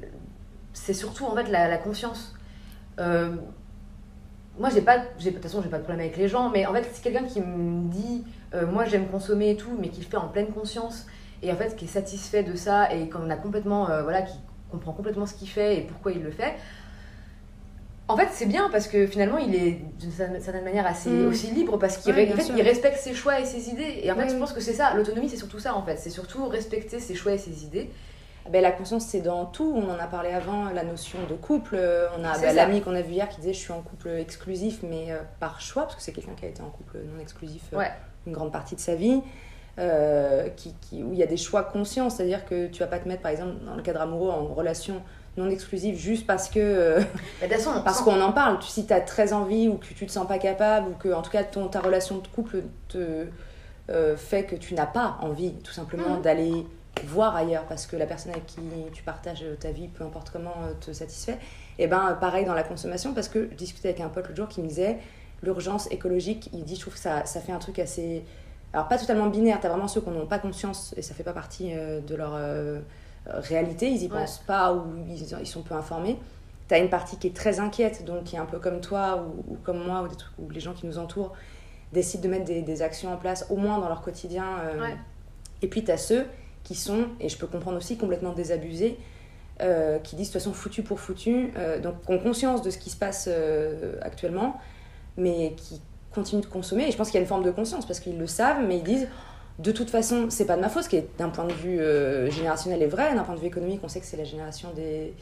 c'est 0.72 0.94
surtout 0.94 1.24
en 1.24 1.34
fait 1.34 1.48
la, 1.50 1.66
la 1.68 1.78
conscience. 1.78 2.34
Euh, 2.98 3.36
moi, 4.58 4.70
j'ai 4.70 4.80
pas, 4.80 4.98
j'ai, 5.18 5.30
de 5.30 5.34
toute 5.36 5.44
façon, 5.44 5.62
j'ai 5.62 5.68
pas 5.68 5.78
de 5.78 5.84
problème 5.84 6.04
avec 6.04 6.16
les 6.16 6.26
gens, 6.28 6.50
mais 6.50 6.66
en 6.66 6.72
fait, 6.72 6.84
si 6.92 7.00
quelqu'un 7.00 7.24
qui 7.24 7.40
me 7.40 7.88
dit, 7.90 8.24
euh, 8.54 8.66
moi 8.66 8.84
j'aime 8.86 9.06
consommer 9.06 9.50
et 9.50 9.56
tout, 9.56 9.76
mais 9.78 9.88
qui 9.88 10.00
le 10.00 10.06
fait 10.06 10.16
en 10.16 10.28
pleine 10.28 10.48
conscience, 10.48 11.06
et 11.42 11.52
en 11.52 11.56
fait 11.56 11.76
qui 11.76 11.84
est 11.84 11.88
satisfait 11.88 12.42
de 12.42 12.56
ça, 12.56 12.92
et 12.92 13.08
qu'on 13.08 13.30
a 13.30 13.36
complètement, 13.36 13.88
euh, 13.88 14.02
voilà, 14.02 14.22
qui 14.22 14.34
comprend 14.70 14.92
complètement 14.92 15.26
ce 15.26 15.34
qu'il 15.34 15.48
fait 15.48 15.78
et 15.78 15.80
pourquoi 15.82 16.10
il 16.12 16.22
le 16.24 16.30
fait, 16.32 16.54
en 18.08 18.16
fait, 18.16 18.28
c'est 18.32 18.46
bien 18.46 18.68
parce 18.70 18.88
que 18.88 19.06
finalement, 19.06 19.36
il 19.38 19.54
est 19.54 19.78
d'une 20.00 20.10
certaine 20.10 20.64
manière 20.64 20.86
assez 20.86 21.10
Mm. 21.10 21.28
aussi 21.28 21.50
libre 21.50 21.76
parce 21.78 21.98
qu'il 21.98 22.12
Ouais, 22.12 22.20
ré- 22.20 22.24
bien 22.26 22.34
en 22.34 22.38
fait, 22.38 22.44
sûr. 22.44 22.56
il 22.56 22.62
respecte 22.62 22.96
ses 22.96 23.12
choix 23.14 23.38
et 23.38 23.44
ses 23.44 23.68
idées. 23.68 24.00
Et 24.02 24.10
en 24.10 24.14
fait, 24.16 24.22
Oui, 24.22 24.28
je 24.30 24.34
oui. 24.34 24.40
pense 24.40 24.54
que 24.54 24.60
c'est 24.60 24.72
ça. 24.72 24.94
L'autonomie, 24.94 25.28
c'est 25.28 25.36
surtout 25.36 25.58
ça 25.58 25.74
en 25.76 25.82
fait. 25.82 25.98
C'est 25.98 26.08
surtout 26.10 26.48
respecter 26.48 27.00
ses 27.00 27.14
choix 27.14 27.32
et 27.32 27.38
ses 27.38 27.64
idées. 27.64 27.90
Ben, 28.50 28.62
la 28.62 28.72
conscience, 28.72 29.04
c'est 29.04 29.20
dans 29.20 29.44
tout. 29.46 29.72
On 29.76 29.90
en 29.90 29.98
a 29.98 30.06
parlé 30.06 30.30
avant, 30.30 30.70
la 30.70 30.82
notion 30.84 31.18
de 31.28 31.34
couple. 31.34 31.76
Euh, 31.78 32.06
On 32.18 32.24
a 32.24 32.38
ben, 32.38 32.54
l'ami 32.54 32.80
qu'on 32.80 32.94
a 32.94 33.02
vu 33.02 33.12
hier 33.12 33.28
qui 33.28 33.40
disait 33.40 33.52
Je 33.52 33.58
suis 33.58 33.72
en 33.72 33.82
couple 33.82 34.08
exclusif, 34.10 34.80
mais 34.82 35.10
euh, 35.12 35.18
par 35.40 35.60
choix, 35.60 35.82
parce 35.84 35.96
que 35.96 36.02
c'est 36.02 36.12
quelqu'un 36.12 36.32
qui 36.38 36.44
a 36.46 36.48
été 36.48 36.62
en 36.62 36.70
couple 36.70 36.98
non 37.14 37.20
exclusif 37.20 37.62
euh, 37.72 37.78
Ouais. 37.78 37.90
une 38.26 38.32
grande 38.32 38.52
partie 38.52 38.74
de 38.74 38.80
sa 38.80 38.94
vie. 38.94 39.20
euh, 39.78 40.48
qui, 40.56 40.74
qui- 40.80 41.04
où 41.04 41.12
il 41.12 41.18
y 41.20 41.22
a 41.22 41.26
des 41.26 41.36
choix 41.36 41.62
conscients, 41.62 42.10
c'est-à-dire 42.10 42.44
que 42.46 42.66
tu 42.66 42.80
vas 42.80 42.88
pas 42.88 42.98
te 42.98 43.06
mettre 43.06 43.22
par 43.22 43.30
exemple 43.30 43.52
dans 43.64 43.76
le 43.76 43.82
cadre 43.82 44.00
amoureux 44.00 44.30
en 44.30 44.44
relation 44.46 45.00
non 45.36 45.48
exclusive 45.48 45.96
juste 45.96 46.26
parce 46.26 46.48
que 46.48 46.98
façon, 47.48 47.70
parce 47.84 48.00
qu'on 48.00 48.20
en 48.20 48.32
parle. 48.32 48.60
Si 48.60 48.86
tu 48.86 48.92
as 48.92 49.00
très 49.00 49.32
envie 49.32 49.68
ou 49.68 49.74
que 49.76 49.86
tu 49.86 50.04
te 50.04 50.10
sens 50.10 50.26
pas 50.26 50.38
capable 50.38 50.88
ou 50.88 50.94
que 50.94 51.12
en 51.14 51.22
tout 51.22 51.30
cas 51.30 51.44
ton, 51.44 51.68
ta 51.68 51.78
relation 51.78 52.18
de 52.18 52.26
couple 52.26 52.62
te 52.88 53.26
fait 54.16 54.42
que 54.44 54.56
tu 54.56 54.74
n'as 54.74 54.86
pas 54.86 55.16
envie 55.20 55.52
tout 55.62 55.70
simplement 55.72 56.16
Mhm. 56.16 56.22
d'aller 56.22 56.66
voir 57.06 57.34
ailleurs 57.36 57.64
parce 57.64 57.86
que 57.86 57.96
la 57.96 58.06
personne 58.06 58.32
avec 58.32 58.46
qui 58.46 58.60
tu 58.92 59.02
partages 59.02 59.44
ta 59.60 59.70
vie, 59.70 59.88
peu 59.88 60.04
importe 60.04 60.30
comment, 60.30 60.54
euh, 60.64 60.72
te 60.80 60.92
satisfait. 60.92 61.38
Et 61.78 61.86
ben 61.86 62.16
pareil 62.20 62.44
dans 62.44 62.54
la 62.54 62.62
consommation 62.62 63.14
parce 63.14 63.28
que 63.28 63.48
je 63.50 63.56
discutais 63.56 63.88
avec 63.88 64.00
un 64.00 64.08
pote 64.08 64.24
l'autre 64.26 64.36
jour 64.36 64.48
qui 64.48 64.62
me 64.62 64.68
disait 64.68 64.98
l'urgence 65.42 65.90
écologique, 65.92 66.50
il 66.52 66.64
dit 66.64 66.74
je 66.74 66.80
trouve 66.80 66.94
que 66.94 66.98
ça, 67.00 67.24
ça 67.24 67.40
fait 67.40 67.52
un 67.52 67.58
truc 67.58 67.78
assez... 67.78 68.24
Alors 68.72 68.88
pas 68.88 68.98
totalement 68.98 69.26
binaire, 69.28 69.58
t'as 69.60 69.68
vraiment 69.68 69.88
ceux 69.88 70.00
qui 70.00 70.10
n'ont 70.10 70.26
pas 70.26 70.38
conscience 70.38 70.94
et 70.96 71.02
ça 71.02 71.14
fait 71.14 71.22
pas 71.22 71.32
partie 71.32 71.70
euh, 71.74 72.00
de 72.00 72.14
leur 72.14 72.32
euh, 72.34 72.80
réalité, 73.26 73.88
ils 73.88 74.02
y 74.02 74.06
Ouais. 74.10 74.20
pensent 74.20 74.38
pas 74.46 74.72
ou 74.74 74.82
ils, 75.08 75.22
ils 75.40 75.46
sont 75.46 75.62
peu 75.62 75.74
informés. 75.74 76.18
T'as 76.66 76.78
une 76.78 76.90
partie 76.90 77.16
qui 77.18 77.28
est 77.28 77.36
très 77.36 77.60
inquiète, 77.60 78.04
donc 78.04 78.24
qui 78.24 78.36
est 78.36 78.38
un 78.38 78.44
peu 78.46 78.58
comme 78.58 78.80
toi 78.80 79.24
ou, 79.24 79.52
ou 79.54 79.56
comme 79.62 79.82
moi 79.86 80.02
ou, 80.02 80.08
des 80.08 80.16
trucs, 80.16 80.38
ou 80.38 80.50
les 80.50 80.60
gens 80.60 80.74
qui 80.74 80.86
nous 80.86 80.98
entourent 80.98 81.32
décident 81.92 82.24
de 82.24 82.28
mettre 82.28 82.44
des, 82.44 82.60
des 82.60 82.82
actions 82.82 83.10
en 83.12 83.16
place, 83.16 83.46
au 83.48 83.56
moins 83.56 83.78
dans 83.78 83.88
leur 83.88 84.02
quotidien. 84.02 84.44
euh. 84.64 84.80
Ouais. 84.80 84.96
Et 85.62 85.68
puis 85.68 85.82
t'as 85.84 85.96
ceux 85.96 86.26
qui 86.68 86.74
sont, 86.74 87.06
et 87.18 87.30
je 87.30 87.38
peux 87.38 87.46
comprendre 87.46 87.78
aussi, 87.78 87.96
complètement 87.96 88.34
désabusés, 88.34 88.98
euh, 89.62 89.98
qui 90.00 90.16
disent 90.16 90.28
de 90.28 90.32
toute 90.34 90.42
façon 90.42 90.52
foutu 90.52 90.82
pour 90.82 91.00
foutu, 91.00 91.50
euh, 91.56 91.80
donc 91.80 91.94
qui 92.04 92.12
ont 92.12 92.18
conscience 92.18 92.60
de 92.60 92.68
ce 92.68 92.76
qui 92.76 92.90
se 92.90 92.96
passe 92.98 93.24
euh, 93.26 93.94
actuellement, 94.02 94.60
mais 95.16 95.54
qui 95.56 95.80
continuent 96.12 96.42
de 96.42 96.46
consommer. 96.46 96.86
Et 96.86 96.90
je 96.90 96.96
pense 96.98 97.06
qu'il 97.06 97.14
y 97.14 97.18
a 97.18 97.22
une 97.22 97.26
forme 97.26 97.42
de 97.42 97.50
conscience 97.50 97.86
parce 97.86 98.00
qu'ils 98.00 98.18
le 98.18 98.26
savent, 98.26 98.62
mais 98.68 98.76
ils 98.76 98.84
disent 98.84 99.08
de 99.58 99.72
toute 99.72 99.88
façon, 99.88 100.26
c'est 100.28 100.44
pas 100.44 100.56
de 100.56 100.60
ma 100.60 100.68
faute, 100.68 100.82
ce 100.82 100.90
qui 100.90 100.96
est 100.96 101.08
d'un 101.16 101.30
point 101.30 101.46
de 101.46 101.54
vue 101.54 101.80
générationnel 102.30 102.82
est 102.82 102.86
vrai, 102.86 103.14
d'un 103.14 103.24
point 103.24 103.34
de 103.34 103.40
vue 103.40 103.46
économique, 103.46 103.80
on 103.82 103.88
sait 103.88 103.98
que 103.98 104.06
c'est 104.06 104.18
la 104.18 104.24
génération 104.24 104.68
des 104.76 105.14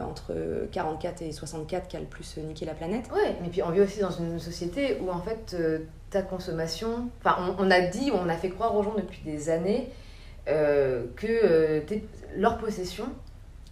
entre 0.00 0.32
44 0.72 1.22
et 1.22 1.32
64 1.32 1.88
qui 1.88 1.96
a 1.96 2.00
le 2.00 2.06
plus 2.06 2.38
niqué 2.38 2.64
la 2.64 2.72
planète. 2.74 3.10
Ouais, 3.12 3.36
mais 3.42 3.48
puis 3.48 3.62
on 3.62 3.70
vit 3.70 3.80
aussi 3.80 4.00
dans 4.00 4.10
une 4.10 4.38
société 4.38 4.98
où 5.02 5.10
en 5.10 5.20
fait 5.20 5.54
ta 6.08 6.22
consommation. 6.22 7.10
Enfin, 7.20 7.54
on 7.58 7.70
a 7.70 7.80
dit, 7.80 8.10
on 8.14 8.28
a 8.28 8.36
fait 8.36 8.48
croire 8.48 8.74
aux 8.74 8.82
gens 8.82 8.94
depuis 8.96 9.20
des 9.24 9.50
années 9.50 9.90
euh, 10.48 11.04
que 11.16 11.26
euh, 11.26 11.80
leur 12.36 12.58
possession 12.58 13.06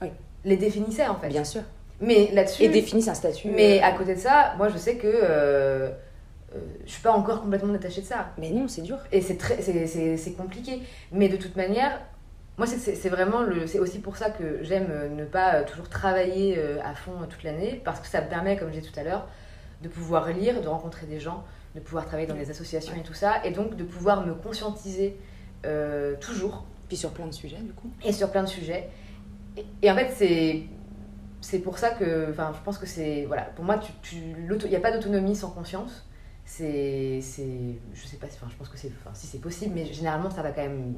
Oui. 0.02 0.08
les 0.44 0.56
définissait 0.56 1.06
en 1.06 1.16
fait. 1.16 1.28
Bien 1.28 1.44
sûr. 1.44 1.62
Mais 2.00 2.30
là-dessus. 2.32 2.62
Et 2.62 2.68
définissent 2.68 3.08
un 3.08 3.14
statut. 3.14 3.48
Mais 3.50 3.80
euh, 3.80 3.84
à 3.86 3.92
côté 3.92 4.14
de 4.14 4.20
ça, 4.20 4.54
moi 4.58 4.68
je 4.68 4.76
sais 4.76 4.96
que 4.96 5.06
euh, 5.06 5.90
euh, 6.54 6.58
je 6.84 6.92
suis 6.92 7.02
pas 7.02 7.12
encore 7.12 7.42
complètement 7.42 7.72
détachée 7.72 8.02
de 8.02 8.06
ça. 8.06 8.32
Mais 8.38 8.50
non, 8.50 8.68
c'est 8.68 8.82
dur. 8.82 8.98
Et 9.12 9.20
c'est 9.20 9.36
très, 9.36 9.60
c'est, 9.62 10.32
compliqué. 10.36 10.82
Mais 11.12 11.28
de 11.28 11.36
toute 11.36 11.56
manière, 11.56 12.00
moi 12.58 12.66
c'est, 12.66 13.08
vraiment 13.08 13.42
le, 13.42 13.66
c'est 13.66 13.78
aussi 13.78 13.98
pour 13.98 14.16
ça 14.16 14.30
que 14.30 14.62
j'aime 14.62 15.14
ne 15.16 15.24
pas 15.24 15.62
toujours 15.62 15.88
travailler 15.88 16.58
à 16.84 16.94
fond 16.94 17.12
toute 17.28 17.42
l'année 17.42 17.80
parce 17.84 18.00
que 18.00 18.06
ça 18.06 18.20
me 18.20 18.28
permet, 18.28 18.56
comme 18.56 18.72
j'ai 18.72 18.82
tout 18.82 18.98
à 18.98 19.02
l'heure, 19.02 19.26
de 19.82 19.88
pouvoir 19.88 20.28
lire, 20.28 20.60
de 20.60 20.68
rencontrer 20.68 21.06
des 21.06 21.20
gens, 21.20 21.44
de 21.74 21.80
pouvoir 21.80 22.06
travailler 22.06 22.26
dans 22.26 22.34
des 22.34 22.50
associations 22.50 22.94
et 22.94 23.02
tout 23.02 23.14
ça, 23.14 23.44
et 23.44 23.50
donc 23.50 23.76
de 23.76 23.84
pouvoir 23.84 24.26
me 24.26 24.34
conscientiser 24.34 25.18
euh, 25.66 26.14
toujours 26.20 26.64
Puis 26.88 26.96
sur 26.96 27.10
plein 27.10 27.26
de 27.26 27.32
sujets, 27.34 27.58
du 27.58 27.72
coup. 27.72 27.90
et 28.04 28.12
sur 28.12 28.30
plein 28.30 28.42
de 28.42 28.48
sujets. 28.48 28.88
Et, 29.56 29.64
et 29.82 29.90
en 29.90 29.94
fait, 29.94 30.12
c'est 30.16 30.64
c'est 31.40 31.60
pour 31.60 31.78
ça 31.78 31.90
que, 31.90 32.30
enfin, 32.30 32.52
je 32.56 32.62
pense 32.64 32.78
que 32.78 32.86
c'est 32.86 33.24
voilà, 33.26 33.42
pour 33.42 33.64
moi, 33.64 33.78
tu, 34.02 34.16
il 34.16 34.68
n'y 34.68 34.76
a 34.76 34.80
pas 34.80 34.90
d'autonomie 34.92 35.36
sans 35.36 35.50
conscience. 35.50 36.04
C'est, 36.44 37.20
c'est, 37.22 37.78
je 37.92 38.06
sais 38.06 38.16
pas, 38.16 38.26
enfin, 38.26 38.46
je 38.50 38.56
pense 38.56 38.68
que 38.68 38.78
c'est, 38.78 38.90
enfin, 39.00 39.10
si 39.14 39.26
c'est 39.26 39.40
possible, 39.40 39.72
mais 39.74 39.84
généralement, 39.92 40.30
ça 40.30 40.42
va 40.42 40.50
quand 40.52 40.62
même. 40.62 40.94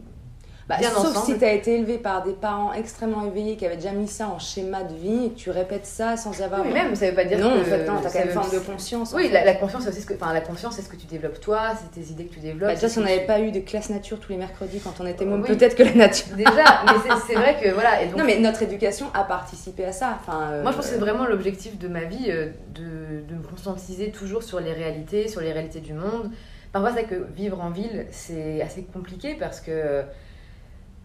Bah, 0.69 0.77
Bien 0.79 0.91
sauf 0.91 1.07
ensemble. 1.17 1.25
si 1.33 1.39
tu 1.39 1.45
as 1.47 1.53
été 1.55 1.77
élevé 1.79 1.97
par 1.97 2.23
des 2.23 2.35
parents 2.35 2.75
extrêmement 2.75 3.25
éveillés 3.27 3.57
qui 3.57 3.65
avaient 3.65 3.77
déjà 3.77 3.93
mis 3.93 4.07
ça 4.07 4.29
en 4.29 4.39
schéma 4.39 4.83
de 4.83 4.95
vie 4.95 5.25
et 5.25 5.31
que 5.31 5.35
tu 5.39 5.51
répètes 5.51 5.87
ça 5.87 6.19
sans 6.19 6.39
y 6.39 6.43
avoir. 6.43 6.61
Oui, 6.61 6.67
mais 6.75 6.85
même, 6.85 6.95
ça 6.95 7.09
veut 7.09 7.15
pas 7.17 7.25
dire 7.25 7.39
non, 7.39 7.55
que 7.55 7.61
en 7.61 7.65
fait, 7.65 7.87
non, 7.87 7.95
t'as 8.03 8.11
quand 8.11 8.19
même 8.19 8.29
une 8.29 8.35
forme 8.35 8.51
de 8.53 8.59
conscience. 8.59 9.15
en 9.15 9.17
Oui, 9.17 9.31
la, 9.33 9.47
la 9.47 9.55
conscience, 9.55 9.85
c'est 9.85 9.93
ce 9.99 10.05
que, 10.05 10.13
enfin, 10.13 10.35
la 10.35 10.43
conscience, 10.43 10.77
c'est 10.77 10.83
ce 10.83 10.91
que 10.91 10.97
tu 10.97 11.07
développes 11.07 11.41
toi, 11.41 11.71
c'est 11.81 11.99
tes 11.99 12.11
idées 12.13 12.27
que 12.27 12.35
tu 12.35 12.41
développes. 12.41 12.69
Bah, 12.69 12.75
déjà, 12.75 12.91
si 12.91 12.99
on 12.99 13.03
n'avait 13.03 13.21
tu- 13.23 13.27
pas 13.27 13.41
eu 13.41 13.51
des 13.51 13.63
classes 13.63 13.89
nature 13.89 14.21
tous 14.21 14.31
les 14.33 14.37
mercredis 14.39 14.81
quand 14.81 14.93
on 15.01 15.07
était 15.07 15.25
môme, 15.25 15.41
Oui. 15.41 15.49
peut-être 15.57 15.75
que 15.75 15.85
la 15.85 15.95
nature. 15.95 16.37
Déjà, 16.37 16.51
mais 16.85 17.13
c'est, 17.27 17.35
vrai 17.35 17.57
que 17.63 17.71
voilà. 17.71 18.03
Et 18.03 18.09
donc, 18.09 18.19
Non, 18.19 18.25
mais 18.27 18.39
notre 18.39 18.63
éducation 18.63 19.07
a 19.15 19.25
participé 19.25 19.87
à 19.87 19.93
ça. 19.93 20.19
Enfin, 20.21 20.51
euh, 20.53 20.63
Moi, 20.63 20.73
je 20.73 20.77
pense 20.77 20.87
que 20.87 20.93
c'est 20.93 20.99
vraiment 21.01 21.25
l'objectif 21.25 21.79
de 21.79 21.89
ma 21.89 22.05
vie, 22.05 22.27
euh, 22.29 22.51
de, 22.75 23.23
de 23.27 23.35
me 23.35 23.43
conscientiser 23.43 24.11
toujours 24.11 24.43
sur 24.43 24.61
les 24.61 24.75
réalités, 24.75 25.29
sur 25.29 25.41
les 25.41 25.53
réalités 25.53 25.81
du 25.81 25.95
monde. 25.95 26.31
Parfois, 26.73 26.91
c'est 26.95 27.05
vrai 27.05 27.17
que 27.17 27.27
vivre 27.35 27.59
en 27.63 27.71
ville, 27.71 28.05
c'est 28.11 28.61
assez 28.61 28.83
compliqué 28.83 29.35
parce 29.41 29.63
que 29.63 29.71
euh, 29.71 30.03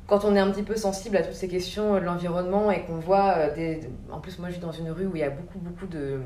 quand 0.05 0.25
on 0.25 0.35
est 0.35 0.39
un 0.39 0.49
petit 0.51 0.63
peu 0.63 0.75
sensible 0.75 1.15
à 1.17 1.21
toutes 1.23 1.33
ces 1.33 1.47
questions 1.47 1.93
de 1.95 1.99
l'environnement 1.99 2.69
et 2.71 2.81
qu'on 2.81 2.97
voit 2.97 3.35
euh, 3.37 3.55
des... 3.55 3.79
En 4.11 4.19
plus, 4.19 4.37
moi, 4.37 4.49
je 4.49 4.55
vis 4.55 4.59
dans 4.59 4.71
une 4.71 4.91
rue 4.91 5.05
où 5.05 5.15
il 5.15 5.19
y 5.21 5.23
a 5.23 5.29
beaucoup, 5.29 5.59
beaucoup 5.59 5.87
de, 5.87 6.19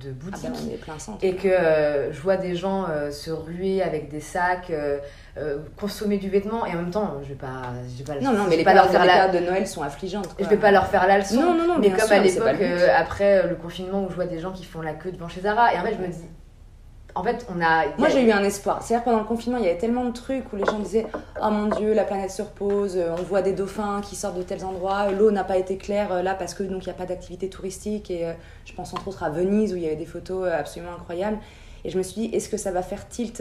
de 0.00 0.10
Ah 0.10 0.24
boutiques. 0.24 0.50
bah, 0.50 0.58
on 0.64 0.70
est 0.72 0.76
plein 0.76 0.98
centre. 0.98 1.18
Et 1.24 1.34
que 1.34 1.48
euh, 1.48 2.12
je 2.12 2.20
vois 2.20 2.36
des 2.36 2.54
gens 2.54 2.86
euh, 2.88 3.10
se 3.10 3.30
ruer 3.30 3.82
avec 3.82 4.08
des 4.08 4.20
sacs, 4.20 4.70
euh, 4.70 4.98
euh, 5.38 5.58
consommer 5.78 6.18
du 6.18 6.30
vêtement, 6.30 6.64
et 6.66 6.70
en 6.72 6.76
même 6.76 6.90
temps, 6.90 7.16
je 7.22 7.28
vais 7.28 7.34
pas, 7.34 7.72
je 7.92 8.02
vais 8.02 8.14
pas, 8.14 8.20
Non, 8.24 8.32
non, 8.32 8.44
je 8.44 8.50
mais 8.50 8.56
les 8.58 8.64
pas 8.64 8.74
leur 8.74 8.88
périodes 8.88 9.08
faire 9.08 9.28
la, 9.32 9.40
de 9.40 9.44
Noël 9.44 9.66
sont 9.66 9.82
affligeantes. 9.82 10.28
je 10.38 10.44
quoi. 10.44 10.46
vais 10.48 10.56
pas 10.56 10.70
leur 10.70 10.86
faire 10.86 11.06
la 11.06 11.18
leçon. 11.18 11.40
Non, 11.40 11.54
non, 11.54 11.66
non, 11.66 11.78
mais 11.80 11.90
comme 11.90 11.98
sûr, 12.06 12.12
à 12.16 12.20
l'époque, 12.20 12.56
euh, 12.60 12.88
après 12.96 13.44
euh, 13.44 13.48
le 13.48 13.56
confinement, 13.56 14.04
où 14.04 14.08
je 14.10 14.14
vois 14.14 14.26
des 14.26 14.38
gens 14.38 14.52
qui 14.52 14.64
font 14.64 14.80
la 14.82 14.92
queue 14.94 15.10
devant 15.12 15.28
chez 15.28 15.40
Zara, 15.40 15.74
et 15.74 15.78
en 15.78 15.82
fait, 15.82 15.94
je 15.94 16.00
me 16.06 16.08
dis, 16.12 16.24
en 17.16 17.22
fait, 17.22 17.46
on 17.48 17.62
a. 17.62 17.86
Moi, 17.96 18.10
j'ai 18.10 18.22
eu 18.22 18.30
un 18.30 18.44
espoir. 18.44 18.82
C'est-à-dire, 18.82 19.04
pendant 19.04 19.20
le 19.20 19.24
confinement, 19.24 19.58
il 19.58 19.64
y 19.64 19.68
avait 19.68 19.78
tellement 19.78 20.04
de 20.04 20.12
trucs 20.12 20.52
où 20.52 20.56
les 20.56 20.66
gens 20.66 20.78
disaient 20.78 21.06
Oh 21.42 21.50
mon 21.50 21.66
Dieu, 21.66 21.94
la 21.94 22.04
planète 22.04 22.30
se 22.30 22.42
repose, 22.42 22.98
on 23.18 23.22
voit 23.22 23.40
des 23.40 23.54
dauphins 23.54 24.02
qui 24.02 24.16
sortent 24.16 24.36
de 24.36 24.42
tels 24.42 24.66
endroits, 24.66 25.10
l'eau 25.10 25.30
n'a 25.30 25.42
pas 25.42 25.56
été 25.56 25.78
claire 25.78 26.12
euh, 26.12 26.22
là 26.22 26.34
parce 26.34 26.52
que 26.52 26.62
donc 26.62 26.82
il 26.82 26.88
n'y 26.88 26.94
a 26.94 26.96
pas 26.96 27.06
d'activité 27.06 27.48
touristique. 27.48 28.10
Et 28.10 28.26
euh, 28.26 28.32
je 28.66 28.74
pense 28.74 28.92
entre 28.92 29.08
autres 29.08 29.22
à 29.22 29.30
Venise 29.30 29.72
où 29.72 29.76
il 29.76 29.82
y 29.82 29.86
avait 29.86 29.96
des 29.96 30.04
photos 30.04 30.46
euh, 30.46 30.58
absolument 30.58 30.92
incroyables. 30.92 31.38
Et 31.84 31.90
je 31.90 31.96
me 31.96 32.02
suis 32.02 32.28
dit, 32.28 32.36
est-ce 32.36 32.50
que 32.50 32.58
ça 32.58 32.70
va 32.70 32.82
faire 32.82 33.08
tilt 33.08 33.40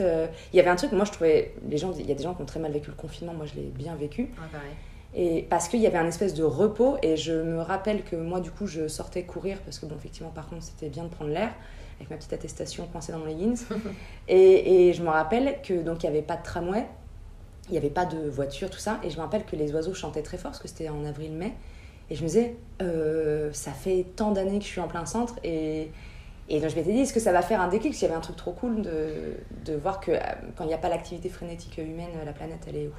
Il 0.54 0.56
y 0.56 0.60
avait 0.60 0.70
un 0.70 0.76
truc, 0.76 0.92
moi 0.94 1.04
je 1.04 1.12
trouvais, 1.12 1.54
les 1.68 1.78
gens, 1.78 1.92
il 1.98 2.08
y 2.08 2.12
a 2.12 2.16
des 2.16 2.24
gens 2.24 2.34
qui 2.34 2.44
ont 2.44 2.46
très 2.46 2.60
mal 2.60 2.72
vécu 2.72 2.92
le 2.92 2.96
confinement, 2.96 3.34
moi 3.34 3.46
je 3.46 3.56
l'ai 3.56 3.68
bien 3.68 3.96
vécu. 3.96 4.28
Pareil. 4.36 4.72
Et 5.16 5.48
parce 5.50 5.68
qu'il 5.68 5.80
y 5.80 5.88
avait 5.88 5.98
un 5.98 6.06
espèce 6.06 6.34
de 6.34 6.44
repos, 6.44 6.98
et 7.02 7.18
je 7.18 7.34
me 7.34 7.60
rappelle 7.62 8.04
que 8.04 8.16
moi, 8.16 8.42
du 8.42 8.52
coup, 8.52 8.68
je 8.68 8.88
sortais 8.88 9.24
courir, 9.24 9.58
parce 9.62 9.80
que, 9.80 9.86
bon, 9.86 9.96
effectivement, 9.96 10.30
par 10.30 10.48
contre, 10.48 10.64
c'était 10.64 10.90
bien 10.90 11.06
de 11.06 11.10
prendre 11.10 11.32
l'air, 11.32 11.54
avec 11.98 12.10
ma 12.10 12.18
petite 12.18 12.34
attestation 12.34 12.88
coincée 12.88 13.12
dans 13.12 13.20
mon 13.20 13.26
leggings. 13.26 13.64
et, 14.28 14.90
et 14.90 14.94
je 14.94 15.02
me 15.04 15.10
rappelle 15.10 15.60
que, 15.64 15.82
donc, 15.82 16.04
il 16.04 16.10
n'y 16.10 16.18
avait 16.18 16.26
pas 16.26 16.38
de 16.38 16.44
tramway, 16.44 16.86
il 17.68 17.72
n'y 17.72 17.78
avait 17.78 17.90
pas 17.90 18.06
de 18.06 18.30
voiture, 18.30 18.70
tout 18.70 18.80
ça, 18.80 19.00
et 19.04 19.10
je 19.10 19.18
me 19.18 19.22
rappelle 19.22 19.46
que 19.46 19.56
les 19.56 19.74
oiseaux 19.74 19.94
chantaient 19.94 20.22
très 20.22 20.38
fort, 20.38 20.52
parce 20.52 20.62
que 20.62 20.68
c'était 20.68 20.90
en 20.90 21.04
avril-mai, 21.06 21.54
et 22.10 22.16
je 22.16 22.22
me 22.22 22.28
disais, 22.28 22.56
euh, 22.82 23.50
ça 23.54 23.72
fait 23.72 24.06
tant 24.16 24.32
d'années 24.32 24.60
que 24.60 24.66
je 24.66 24.70
suis 24.70 24.82
en 24.82 24.88
plein 24.88 25.06
centre, 25.06 25.36
et, 25.44 25.90
et 26.50 26.60
donc 26.60 26.70
je 26.70 26.76
m'étais 26.76 26.92
dit, 26.92 27.00
est-ce 27.00 27.14
que 27.14 27.20
ça 27.20 27.32
va 27.32 27.42
faire 27.42 27.62
un 27.62 27.68
déclic? 27.68 27.92
Parce 27.94 28.00
qu'il 28.00 28.08
y 28.08 28.12
avait 28.12 28.18
un 28.18 28.22
truc 28.22 28.36
trop 28.36 28.52
cool 28.52 28.82
de, 28.84 29.38
de 29.66 29.74
voir 29.76 30.00
que 30.00 30.12
euh, 30.12 30.20
quand 30.56 30.64
il 30.66 30.68
n'y 30.68 30.74
a 30.74 30.78
pas 30.78 30.90
l'activité 30.90 31.30
frénétique 31.30 31.78
humaine, 31.80 32.10
la 32.24 32.34
planète, 32.34 32.60
elle 32.68 32.76
est... 32.76 32.90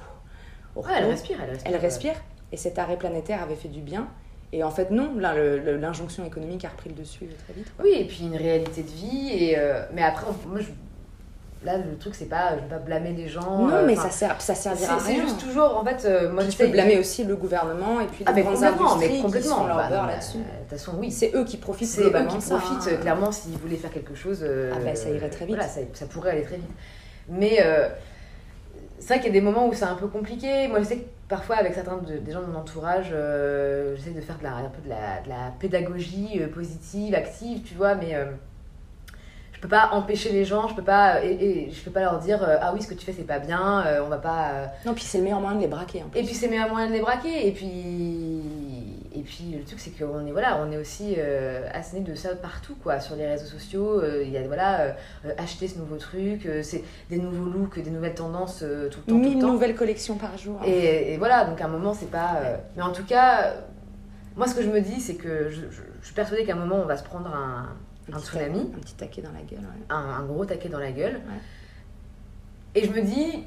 au 0.75 0.81
Ouais, 0.81 0.91
elle 0.97 1.05
repos. 1.05 1.11
respire, 1.11 1.37
elle 1.41 1.49
respire. 1.51 1.71
Elle 1.73 1.77
respire. 1.77 2.13
Et 2.51 2.57
cet 2.57 2.77
arrêt 2.79 2.97
planétaire 2.97 3.41
avait 3.41 3.55
fait 3.55 3.67
du 3.69 3.81
bien. 3.81 4.09
Et 4.53 4.63
en 4.63 4.71
fait, 4.71 4.91
non, 4.91 5.11
l'injonction 5.17 6.25
économique 6.25 6.63
a 6.65 6.69
repris 6.69 6.89
le 6.89 6.95
dessus 6.95 7.25
très 7.43 7.53
vite. 7.53 7.67
quoi. 7.75 7.83
Oui, 7.85 7.91
et 7.97 8.05
puis 8.05 8.21
une 8.23 8.37
réalité 8.37 8.81
de 8.81 8.87
vie. 8.89 9.29
Et, 9.33 9.55
euh, 9.59 9.81
mais 9.93 10.01
après, 10.03 10.25
moi, 10.47 10.59
je- 10.61 11.65
là, 11.65 11.77
le 11.79 11.97
truc, 11.97 12.15
c'est 12.15 12.29
pas. 12.29 12.55
Je 12.55 12.61
vais 12.61 12.69
pas 12.69 12.77
blâmer 12.77 13.11
les 13.11 13.27
gens. 13.27 13.41
non, 13.67 13.69
euh, 13.73 13.85
mais 13.85 13.97
ça, 13.97 14.09
sert, 14.09 14.39
ça 14.41 14.55
C'est 14.55 14.63
servira 14.69 14.95
à 14.95 14.99
c'est 14.99 15.11
rien. 15.13 15.23
juste 15.23 15.41
toujours. 15.41 15.75
En 15.75 15.83
fait, 15.83 16.05
euh, 16.05 16.31
moi, 16.31 16.43
j'essaye- 16.45 16.67
peux 16.67 16.71
blâmer 16.71 16.97
aussi 16.97 17.25
le 17.25 17.35
gouvernement 17.35 17.99
et 17.99 18.05
puis 18.05 18.19
les 18.19 18.25
Ah, 18.27 18.31
mais 18.33 18.41
grandes 18.43 18.53
complètement, 18.55 18.85
industries 18.93 19.09
mais 19.09 19.15
qui 19.17 19.21
complètement. 19.21 19.55
font 19.57 19.67
leur 19.67 19.75
Bah, 19.77 19.89
beurre 19.89 20.07
là-dessus. 20.07 20.37
De 20.37 20.43
toute 20.43 20.69
façon, 20.69 20.91
oui. 20.97 21.11
C'est 21.11 21.35
eux 21.35 21.43
qui 21.43 21.57
profitent 21.57 21.87
C'est 21.89 22.03
eux 22.03 22.13
qui 22.29 22.41
ça, 22.41 22.55
profitent. 22.57 22.93
hein. 22.93 22.97
Clairement, 23.01 23.31
s'ils 23.33 23.57
voulaient 23.57 23.75
faire 23.75 23.91
quelque 23.91 24.15
chose. 24.15 24.39
euh, 24.43 24.71
Ah 24.73 24.79
bah, 24.81 24.95
ça 24.95 25.09
irait 25.09 25.29
très 25.29 25.45
vite. 25.45 25.55
Voilà, 25.55 25.69
ça, 25.69 25.81
ça 25.93 26.05
pourrait 26.05 26.31
aller 26.31 26.43
très 26.43 26.55
vite. 26.55 26.69
Mais 27.27 27.57
euh, 27.65 27.89
c'est 28.99 29.07
vrai 29.07 29.17
qu'il 29.17 29.27
y 29.27 29.31
a 29.31 29.33
des 29.33 29.41
moments 29.41 29.67
où 29.67 29.73
c'est 29.73 29.83
un 29.83 29.95
peu 29.95 30.07
compliqué. 30.07 30.69
Moi, 30.69 30.79
je 30.79 30.85
sais 30.85 30.97
que 30.99 31.05
parfois, 31.29 31.57
avec 31.57 31.73
certains 31.73 31.97
de- 31.97 32.17
des 32.17 32.31
gens 32.31 32.41
de 32.41 32.45
mon 32.47 32.59
entourage, 32.59 33.07
euh, 33.11 33.95
j'essaie 33.95 34.11
de 34.11 34.21
faire 34.21 34.37
de 34.39 34.43
la, 34.43 34.55
un 34.55 34.69
peu 34.69 34.81
de 34.83 34.89
la, 34.89 35.21
de 35.23 35.29
la 35.29 35.51
pédagogie 35.59 36.39
euh, 36.41 36.47
positive, 36.47 37.13
active, 37.15 37.61
tu 37.63 37.73
vois, 37.75 37.95
mais. 37.95 38.15
euh, 38.15 38.25
je 39.53 39.59
peux 39.63 39.69
pas 39.69 39.89
empêcher 39.93 40.31
les 40.31 40.45
gens, 40.45 40.67
je 40.67 40.75
peux 40.75 40.83
pas 40.83 41.23
et, 41.25 41.31
et 41.31 41.71
je 41.71 41.81
peux 41.83 41.89
pas 41.89 42.01
leur 42.01 42.19
dire 42.19 42.43
euh, 42.43 42.57
ah 42.61 42.73
oui 42.75 42.81
ce 42.83 42.87
que 42.87 42.93
tu 42.93 43.03
fais 43.03 43.11
c'est 43.11 43.23
pas 43.23 43.39
bien, 43.39 43.83
on 44.05 44.07
va 44.07 44.17
pas 44.19 44.71
Non, 44.85 44.93
puis 44.93 45.03
c'est 45.03 45.17
le 45.17 45.23
meilleur 45.23 45.39
moyen 45.41 45.55
de 45.57 45.61
les 45.63 45.67
braquer. 45.67 46.03
en 46.03 46.09
plus. 46.09 46.19
et 46.19 46.23
puis 46.23 46.35
c'est 46.35 46.45
le 46.45 46.51
meilleur 46.51 46.69
moyen 46.69 46.85
de 46.85 46.93
les 46.93 47.01
braquer. 47.01 47.47
Et 47.47 47.51
puis, 47.51 48.76
et 49.17 49.23
puis 49.23 49.55
le 49.57 49.63
truc 49.63 49.79
c'est 49.79 49.91
qu'on 49.91 50.25
est 50.25 50.31
voilà, 50.31 50.59
on 50.61 50.71
est 50.71 50.77
aussi 50.77 51.15
euh, 51.17 51.67
asséné 51.73 52.01
de 52.03 52.13
ça 52.15 52.35
partout 52.35 52.75
quoi, 52.83 52.99
sur 52.99 53.15
les 53.15 53.25
réseaux 53.27 53.45
sociaux. 53.45 53.99
euh, 54.01 54.23
Il 54.23 54.29
y 54.31 54.37
a 54.37 54.45
voilà, 54.47 54.81
euh, 54.81 54.91
euh, 55.25 55.31
acheter 55.37 55.67
ce 55.67 55.77
nouveau 55.79 55.97
truc, 55.97 56.47
c'est 56.61 56.83
des 57.09 57.17
nouveaux 57.17 57.49
looks, 57.49 57.79
des 57.81 57.89
nouvelles 57.89 58.15
tendances 58.15 58.59
tout 58.59 58.99
le 59.07 59.11
temps, 59.11 59.15
Mille 59.15 59.39
nouvelles 59.39 59.75
collections 59.75 60.15
par 60.17 60.37
jour. 60.37 60.57
hein. 60.61 60.65
Et, 60.67 61.13
et 61.13 61.17
voilà, 61.17 61.45
donc 61.45 61.59
à 61.61 61.65
un 61.65 61.69
moment 61.69 61.93
c'est 61.93 62.11
pas. 62.11 62.41
Mais 62.75 62.83
en 62.83 62.91
tout 62.91 63.05
cas, 63.05 63.53
moi 64.35 64.47
ce 64.47 64.55
que 64.55 64.61
je 64.61 64.69
me 64.69 64.81
dis 64.81 64.99
c'est 65.01 65.15
que 65.15 65.49
je, 65.49 65.61
je- 65.71 65.81
je 66.01 66.05
suis 66.05 66.15
persuadée 66.15 66.43
qu'à 66.45 66.53
un 66.53 66.59
moment 66.59 66.75
on 66.81 66.85
va 66.85 66.95
se 66.97 67.03
prendre 67.03 67.27
un, 67.33 67.69
un 68.13 68.19
tsunami 68.19 68.59
taquet- 68.59 68.75
Un 68.75 68.79
petit 68.79 68.93
taquet 68.95 69.21
dans 69.21 69.31
la 69.31 69.41
gueule. 69.41 69.59
ouais. 69.59 69.85
un, 69.89 69.95
un 70.21 70.23
gros 70.25 70.45
taquet 70.45 70.69
dans 70.69 70.79
la 70.79 70.91
gueule. 70.91 71.19
Et 72.75 72.85
je 72.85 72.91
me 72.91 73.01
dis, 73.01 73.43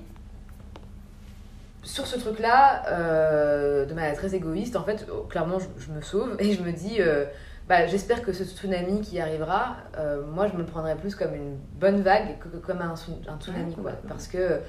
sur 1.82 2.06
ce 2.06 2.18
truc-là, 2.18 2.82
euh, 2.88 3.86
de 3.86 3.94
manière 3.94 4.14
très 4.14 4.34
égoïste, 4.34 4.76
en 4.76 4.84
fait, 4.84 5.06
oh, 5.12 5.22
clairement, 5.28 5.58
je, 5.58 5.66
je 5.78 5.90
me 5.90 6.00
sauve 6.00 6.36
et 6.38 6.52
je 6.52 6.62
me 6.62 6.72
dis, 6.72 6.96
euh, 7.00 7.24
bah, 7.68 7.86
j'espère 7.86 8.22
que 8.22 8.32
ce 8.32 8.44
tsunami 8.44 9.00
qui 9.00 9.20
arrivera, 9.20 9.76
euh, 9.98 10.22
moi, 10.26 10.46
je 10.48 10.52
me 10.54 10.58
le 10.58 10.66
prendrai 10.66 10.94
plus 10.96 11.14
comme 11.14 11.34
une 11.34 11.56
bonne 11.78 12.02
vague 12.02 12.38
que, 12.38 12.48
que 12.48 12.56
comme 12.58 12.82
un, 12.82 12.94
tsu- 12.94 13.10
un 13.28 13.38
tsunami, 13.38 13.74
Ouais, 13.76 13.82
quoi. 13.82 13.92
Parce 14.08 14.26
que, 14.28 14.60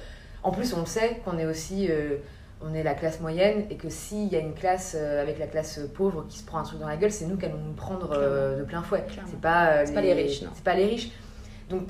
en 0.43 0.51
plus, 0.51 0.73
on 0.73 0.79
le 0.81 0.85
sait 0.85 1.21
qu'on 1.25 1.37
est 1.37 1.45
aussi. 1.45 1.89
on 2.63 2.73
est 2.75 2.83
la 2.83 2.93
classe 2.93 3.19
moyenne 3.19 3.65
et 3.71 3.75
que 3.75 3.89
s'il 3.89 4.27
y 4.27 4.35
a 4.35 4.39
une 4.39 4.53
classe 4.53 4.93
avec 4.95 5.39
la 5.39 5.47
classe 5.47 5.79
pauvre 5.95 6.25
qui 6.29 6.37
se 6.39 6.45
prend 6.45 6.59
un 6.59 6.63
truc 6.63 6.79
dans 6.79 6.87
la 6.87 6.95
gueule, 6.97 7.11
c'est 7.11 7.25
nous 7.25 7.35
qui 7.37 7.45
allons 7.45 7.57
nous 7.57 7.73
prendre 7.73 8.07
de 8.57 8.63
plein 8.63 8.81
fouet. 8.83 9.03
C'est 9.25 9.41
pas, 9.41 9.85
C'est 9.85 9.93
pas 9.93 10.01
les 10.01 10.13
riches. 10.13 10.43
C'est 10.53 10.63
pas 10.63 10.75
les 10.75 10.85
riches. 10.85 11.11
Donc, 11.69 11.89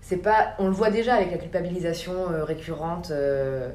c'est 0.00 0.16
pas. 0.18 0.54
On 0.60 0.66
le 0.66 0.72
voit 0.72 0.90
déjà 0.90 1.14
avec 1.14 1.30
la 1.32 1.38
culpabilisation 1.38 2.12
récurrente. 2.44 3.10
euh, 3.10 3.70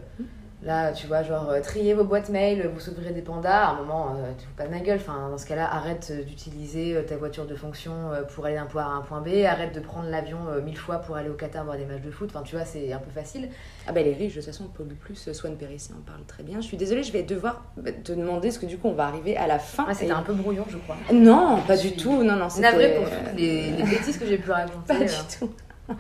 Là, 0.63 0.91
tu 0.91 1.05
vois, 1.05 1.21
genre, 1.21 1.51
euh, 1.51 1.61
triez 1.61 1.93
vos 1.93 2.03
boîtes 2.03 2.29
mail, 2.29 2.67
vous 2.73 2.79
sauverez 2.79 3.11
des 3.11 3.21
pandas. 3.21 3.67
À 3.67 3.69
un 3.69 3.75
moment, 3.75 4.15
euh, 4.17 4.31
tu 4.39 4.45
fous 4.47 4.53
pas 4.57 4.65
de 4.65 4.71
ma 4.71 4.79
gueule. 4.79 4.97
Enfin, 4.99 5.29
dans 5.29 5.37
ce 5.37 5.45
cas-là, 5.45 5.71
arrête 5.71 6.07
euh, 6.11 6.23
d'utiliser 6.23 6.95
euh, 6.95 7.03
ta 7.03 7.15
voiture 7.15 7.45
de 7.45 7.53
fonction 7.53 7.93
pour 8.33 8.47
aller 8.47 8.55
d'un 8.55 8.65
point 8.65 8.81
A 8.81 8.87
à 8.87 8.89
un 8.89 9.01
point 9.01 9.21
B. 9.21 9.45
Arrête 9.47 9.75
de 9.75 9.79
prendre 9.79 10.09
l'avion 10.09 10.39
euh, 10.49 10.59
mille 10.61 10.75
fois 10.75 10.97
pour 10.97 11.15
aller 11.15 11.29
au 11.29 11.35
Qatar 11.35 11.63
voir 11.63 11.77
des 11.77 11.85
matchs 11.85 12.01
de 12.01 12.09
foot. 12.09 12.31
Enfin, 12.33 12.41
tu 12.43 12.55
vois, 12.55 12.65
c'est 12.65 12.91
un 12.91 12.97
peu 12.97 13.11
facile. 13.11 13.49
Ah 13.85 13.91
ben 13.91 14.03
les 14.03 14.13
riches, 14.15 14.33
de 14.33 14.39
toute 14.41 14.49
façon, 14.49 14.63
polluent 14.65 14.95
plus. 14.95 15.31
Swan 15.31 15.55
Périssé 15.55 15.93
en 15.93 16.01
parle 16.01 16.23
très 16.25 16.41
bien. 16.41 16.59
Je 16.59 16.65
suis 16.65 16.77
désolée, 16.77 17.03
je 17.03 17.11
vais 17.13 17.21
devoir 17.21 17.63
te 18.03 18.11
demander, 18.13 18.47
parce 18.47 18.57
que 18.57 18.65
du 18.65 18.79
coup, 18.79 18.87
on 18.87 18.93
va 18.95 19.05
arriver 19.05 19.37
à 19.37 19.45
la 19.45 19.59
fin. 19.59 19.85
Ouais, 19.85 19.93
C'était 19.93 20.07
Et- 20.07 20.11
un 20.11 20.23
peu 20.23 20.33
brouillon, 20.33 20.65
je 20.69 20.77
crois. 20.77 20.97
Non, 21.13 21.61
pas 21.67 21.77
du 21.77 21.91
tout. 21.95 22.23
Non, 22.23 22.35
non, 22.35 22.49
c'était... 22.49 22.63
Navré 22.71 22.95
pour 22.95 23.03
toutes 23.07 23.35
les, 23.37 23.73
les 23.73 23.83
bêtises 23.83 24.17
que 24.17 24.25
j'ai 24.25 24.39
pu 24.39 24.49
raconter. 24.51 24.87
Pas 24.87 24.99
du 24.99 25.37
tout. 25.39 25.51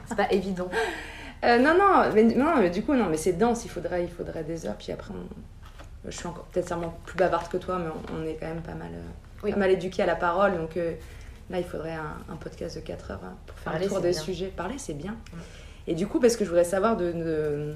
C'est 0.07 0.17
pas 0.17 0.31
évident. 0.31 0.67
Euh, 1.43 1.59
non, 1.59 1.77
non, 1.77 2.11
mais, 2.13 2.23
non, 2.23 2.57
mais 2.57 2.69
du 2.69 2.83
coup, 2.83 2.93
non, 2.95 3.07
mais 3.09 3.17
c'est 3.17 3.33
dense, 3.33 3.63
il 3.65 3.69
faudrait, 3.69 4.03
il 4.03 4.09
faudrait 4.09 4.43
des 4.43 4.65
heures, 4.65 4.75
puis 4.77 4.91
après, 4.91 5.13
on- 5.13 6.09
je 6.09 6.15
suis 6.17 6.27
encore 6.27 6.45
peut-être 6.45 6.67
sûrement 6.67 6.97
plus 7.05 7.17
bavarde 7.17 7.47
que 7.49 7.57
toi, 7.57 7.77
mais 7.79 7.89
on, 7.89 8.21
on 8.21 8.25
est 8.25 8.35
quand 8.39 8.47
même 8.47 8.61
pas 8.61 8.73
mal, 8.73 8.89
euh, 8.93 9.01
Oui. 9.43 9.51
pas 9.51 9.57
mal 9.57 9.71
éduqué 9.71 10.01
à 10.03 10.05
la 10.05 10.15
parole, 10.15 10.57
donc 10.57 10.77
euh, 10.77 10.93
là, 11.49 11.59
il 11.59 11.63
faudrait 11.65 11.93
un, 11.95 12.17
un 12.31 12.35
podcast 12.37 12.75
de 12.77 12.81
4 12.81 13.11
heures 13.11 13.19
hein, 13.23 13.35
pour 13.45 13.57
faire 13.59 13.73
Parler, 13.73 13.85
le 13.85 13.91
tour 13.91 14.01
des 14.01 14.11
bien. 14.11 14.19
sujets. 14.21 14.47
Parler, 14.47 14.75
c'est 14.77 14.93
bien. 14.93 15.15
Et 15.85 15.95
du 15.95 16.07
coup, 16.07 16.19
parce 16.19 16.35
que 16.37 16.43
je 16.43 16.49
voudrais 16.49 16.63
savoir 16.63 16.97
de, 16.97 17.11
de- 17.11 17.75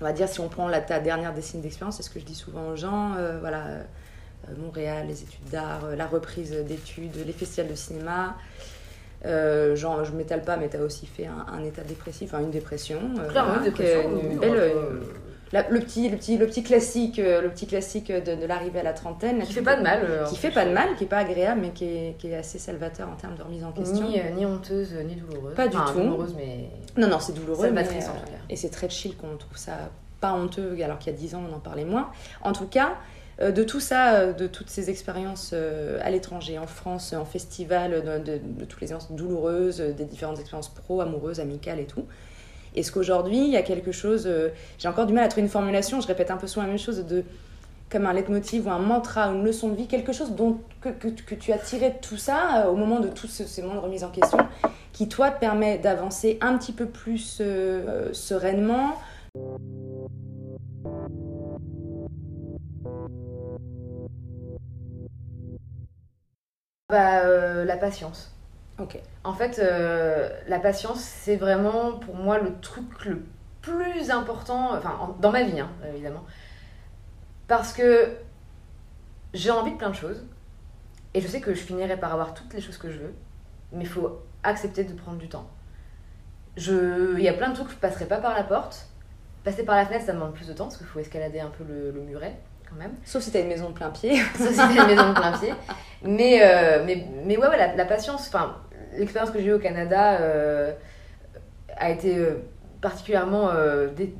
on 0.00 0.04
va 0.04 0.12
dire, 0.12 0.28
si 0.28 0.40
on 0.40 0.48
prend 0.48 0.66
la, 0.66 0.80
ta 0.80 0.98
dernière 0.98 1.32
décennie 1.34 1.62
d'expérience, 1.62 1.96
c'est 1.98 2.02
ce 2.02 2.10
que 2.10 2.18
je 2.18 2.24
dis 2.24 2.34
souvent 2.34 2.68
aux 2.68 2.76
gens, 2.76 3.14
euh, 3.16 3.38
voilà, 3.38 3.64
Montréal, 4.58 5.06
les 5.06 5.22
études 5.22 5.44
d'art, 5.50 5.86
la 5.96 6.06
reprise 6.06 6.50
d'études, 6.50 7.14
les 7.24 7.32
festivals 7.32 7.70
de 7.70 7.76
cinéma. 7.76 8.36
Euh, 9.24 9.76
genre, 9.76 10.04
je 10.04 10.12
m'étale 10.12 10.42
pas, 10.42 10.56
mais 10.56 10.68
tu 10.68 10.76
as 10.76 10.80
aussi 10.82 11.06
fait 11.06 11.26
un, 11.26 11.46
un 11.52 11.62
état 11.64 11.82
dépressif, 11.82 12.32
enfin 12.34 12.42
une 12.42 12.50
dépression. 12.50 12.98
euh, 13.18 13.28
Clairement, 13.28 13.56
une 13.58 13.62
dépression, 13.64 14.10
une 14.20 14.38
belle, 14.38 14.56
euh, 14.56 15.00
la- 15.52 15.68
le, 15.68 15.78
petit, 15.80 16.08
le, 16.08 16.16
petit, 16.16 16.38
le 16.38 16.46
petit 16.46 16.62
classique, 16.64 17.18
euh, 17.20 17.40
le 17.40 17.48
petit 17.50 17.66
classique 17.68 18.10
de, 18.10 18.34
de 18.34 18.46
l'arrivée 18.46 18.80
à 18.80 18.82
la 18.82 18.92
trentaine. 18.94 19.40
Qui 19.42 19.52
fait 19.52 19.62
pas 19.62 19.76
de 19.76 19.82
mal. 19.82 20.00
euh, 20.02 20.24
Qui 20.24 20.32
en 20.32 20.36
fait 20.36 20.50
pas 20.50 20.64
de 20.64 20.72
mal, 20.72 20.96
qui 20.96 21.04
est 21.04 21.06
pas 21.06 21.18
agréable, 21.18 21.60
mais 21.60 21.70
qui 21.70 21.84
est, 21.84 22.16
qui 22.18 22.28
est 22.28 22.36
assez 22.36 22.58
salvateur 22.58 23.08
en 23.08 23.14
termes 23.16 23.36
de 23.36 23.42
remise 23.42 23.62
en 23.64 23.70
question. 23.70 24.08
Ni, 24.08 24.18
euh, 24.18 24.30
ni 24.34 24.44
honteuse, 24.44 24.92
ni 25.06 25.14
douloureuse. 25.14 25.54
Pas 25.54 25.68
du 25.68 25.76
tout. 25.76 26.00
douloureuse, 26.00 26.34
mais. 26.36 26.70
Non, 26.96 27.08
non, 27.08 27.20
c'est 27.20 27.32
douloureux. 27.34 27.70
mais, 27.70 27.84
Salvatrice, 27.84 28.08
en 28.08 28.12
euh, 28.12 28.20
tout 28.24 28.32
cas. 28.32 28.38
Et 28.50 28.56
c'est 28.56 28.70
très 28.70 28.88
chill 28.88 29.16
qu'on 29.16 29.36
trouve 29.36 29.56
ça 29.56 29.72
pas 30.20 30.32
honteux, 30.32 30.76
alors 30.82 30.98
qu'il 30.98 31.12
y 31.12 31.16
a 31.16 31.18
10 31.18 31.34
ans, 31.36 31.42
on 31.50 31.54
en 31.54 31.58
parlait 31.60 31.84
moins. 31.84 32.10
En 32.42 32.52
tout 32.52 32.66
cas, 32.66 32.88
euh, 32.88 32.94
de 33.50 33.64
tout 33.64 33.80
ça, 33.80 34.14
euh, 34.14 34.32
de 34.32 34.46
toutes 34.46 34.70
ces 34.70 34.90
expériences 34.90 35.50
euh, 35.52 35.98
à 36.02 36.10
l'étranger, 36.10 36.58
en 36.58 36.66
France, 36.66 37.12
en 37.12 37.24
festival, 37.24 38.22
de, 38.24 38.38
toutes 38.66 38.80
les 38.80 38.92
expériences 38.92 39.10
douloureuses, 39.10 39.80
euh, 39.80 39.92
des 39.92 40.04
différentes 40.04 40.38
expériences 40.38 40.68
pro, 40.68 41.00
amoureuses, 41.00 41.40
amicales 41.40 41.80
et 41.80 41.86
tout. 41.86 42.04
Est-ce 42.76 42.92
qu'aujourd'hui, 42.92 43.38
il 43.38 43.50
y 43.50 43.56
a 43.56 43.62
quelque 43.62 43.90
chose. 43.90 44.24
euh, 44.26 44.50
J'ai 44.78 44.88
encore 44.88 45.06
du 45.06 45.12
mal 45.12 45.24
à 45.24 45.28
trouver 45.28 45.42
une 45.42 45.48
formulation, 45.48 46.00
je 46.00 46.06
répète 46.06 46.30
un 46.30 46.36
peu 46.36 46.46
souvent 46.46 46.62
la 46.62 46.68
même 46.68 46.78
chose, 46.78 47.04
de 47.04 47.24
comme 47.90 48.06
un 48.06 48.12
leitmotiv 48.14 48.66
ou 48.66 48.70
un 48.70 48.78
mantra 48.78 49.30
ou 49.30 49.34
une 49.34 49.44
leçon 49.44 49.68
de 49.68 49.76
vie, 49.76 49.86
quelque 49.86 50.12
chose 50.12 50.30
dont, 50.32 50.58
que, 50.80 50.88
que, 50.88 51.34
tu 51.34 51.52
as 51.52 51.58
tiré 51.58 51.90
de 51.90 51.98
tout 52.00 52.16
ça 52.16 52.64
euh, 52.64 52.70
au 52.70 52.76
moment 52.76 53.00
de 53.00 53.08
tous 53.08 53.26
ce- 53.26 53.44
ces 53.44 53.60
moments 53.60 53.74
de 53.74 53.80
remise 53.80 54.04
en 54.04 54.10
question, 54.10 54.38
qui 54.94 55.08
toi 55.08 55.30
te 55.30 55.38
permet 55.40 55.76
d'avancer 55.78 56.38
un 56.40 56.56
petit 56.56 56.72
peu 56.72 56.86
plus 56.86 57.38
euh, 57.40 57.84
euh, 57.86 58.12
sereinement? 58.12 58.94
Bah, 66.92 67.20
euh, 67.24 67.64
la 67.64 67.76
patience. 67.78 68.30
Ok. 68.78 68.98
En 69.24 69.32
fait, 69.32 69.58
euh, 69.58 70.28
la 70.46 70.58
patience, 70.58 71.00
c'est 71.00 71.36
vraiment 71.36 71.94
pour 71.94 72.14
moi 72.14 72.38
le 72.38 72.52
truc 72.60 73.04
le 73.06 73.22
plus 73.62 74.10
important, 74.10 74.74
enfin, 74.76 74.96
en- 75.00 75.16
dans 75.18 75.32
ma 75.32 75.42
vie, 75.42 75.58
hein, 75.58 75.70
évidemment. 75.88 76.24
Parce 77.48 77.72
que 77.72 78.10
j'ai 79.32 79.50
envie 79.50 79.72
de 79.72 79.76
plein 79.78 79.88
de 79.90 79.94
choses. 79.94 80.22
Et 81.14 81.20
je 81.22 81.28
sais 81.28 81.40
que 81.40 81.54
je 81.54 81.60
finirai 81.60 81.96
par 81.96 82.12
avoir 82.12 82.34
toutes 82.34 82.52
les 82.54 82.60
choses 82.60 82.76
que 82.78 82.90
je 82.90 82.98
veux. 82.98 83.14
Mais 83.72 83.84
il 83.84 83.88
faut 83.88 84.20
accepter 84.42 84.84
de 84.84 84.92
prendre 84.92 85.16
du 85.18 85.28
temps. 85.30 85.48
Je... 86.58 87.16
Il 87.16 87.22
y 87.24 87.28
a 87.28 87.32
plein 87.32 87.48
de 87.48 87.54
trucs 87.54 87.68
que 87.68 87.74
je 87.74 87.78
passerai 87.78 88.04
pas 88.04 88.18
par 88.18 88.34
la 88.34 88.44
porte. 88.44 88.86
Passer 89.44 89.64
par 89.64 89.76
la 89.76 89.86
fenêtre, 89.86 90.04
ça 90.04 90.12
me 90.12 90.18
demande 90.18 90.34
plus 90.34 90.46
de 90.46 90.52
temps 90.52 90.64
parce 90.64 90.76
qu'il 90.76 90.86
faut 90.86 90.98
escalader 91.00 91.40
un 91.40 91.48
peu 91.48 91.64
le, 91.64 91.90
le 91.90 92.00
muret 92.02 92.36
quand 92.68 92.76
même. 92.76 92.92
Sauf 93.04 93.22
si 93.22 93.30
t'as 93.32 93.40
une 93.40 93.48
maison 93.48 93.70
de 93.70 93.74
plein 93.74 93.90
pied. 93.90 94.16
Ça, 94.36 94.50
c'était 94.52 94.80
une 94.80 94.86
maison 94.86 95.08
de 95.10 95.14
plein 95.14 95.32
pied. 95.38 95.52
Mais, 96.04 96.40
euh, 96.42 96.82
mais, 96.84 97.04
mais 97.24 97.36
ouais, 97.36 97.48
ouais, 97.48 97.56
la, 97.56 97.74
la 97.76 97.84
patience, 97.84 98.26
enfin, 98.28 98.56
l'expérience 98.96 99.30
que 99.30 99.38
j'ai 99.40 99.46
eue 99.46 99.52
au 99.54 99.58
Canada, 99.58 100.20
euh, 100.20 100.72
a 101.76 101.90
été 101.90 102.16
euh, 102.18 102.36
particulièrement. 102.80 103.50
euh, 103.50 103.88
dé- 103.88 104.14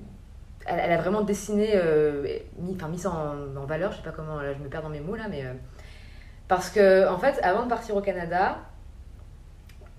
elle, 0.67 0.79
elle 0.85 0.93
a 0.93 0.97
vraiment 0.99 1.23
dessiné, 1.23 1.71
euh, 1.75 2.25
mis, 2.59 2.75
enfin, 2.77 2.89
mis 2.89 3.05
en, 3.07 3.57
en 3.57 3.67
valeur, 3.67 3.91
je 3.93 3.97
sais 3.97 4.03
pas 4.05 4.13
comment, 4.13 4.41
là, 4.41 4.53
je 4.55 4.59
me 4.63 4.69
perds 4.69 4.83
dans 4.83 4.89
mes 4.91 5.01
mots 5.01 5.17
là, 5.17 5.25
mais. 5.29 5.45
euh, 5.45 5.53
parce 6.49 6.71
que, 6.71 7.09
en 7.09 7.19
fait, 7.19 7.39
avant 7.43 7.65
de 7.65 7.69
partir 7.69 7.97
au 7.97 8.01
Canada, 8.01 8.59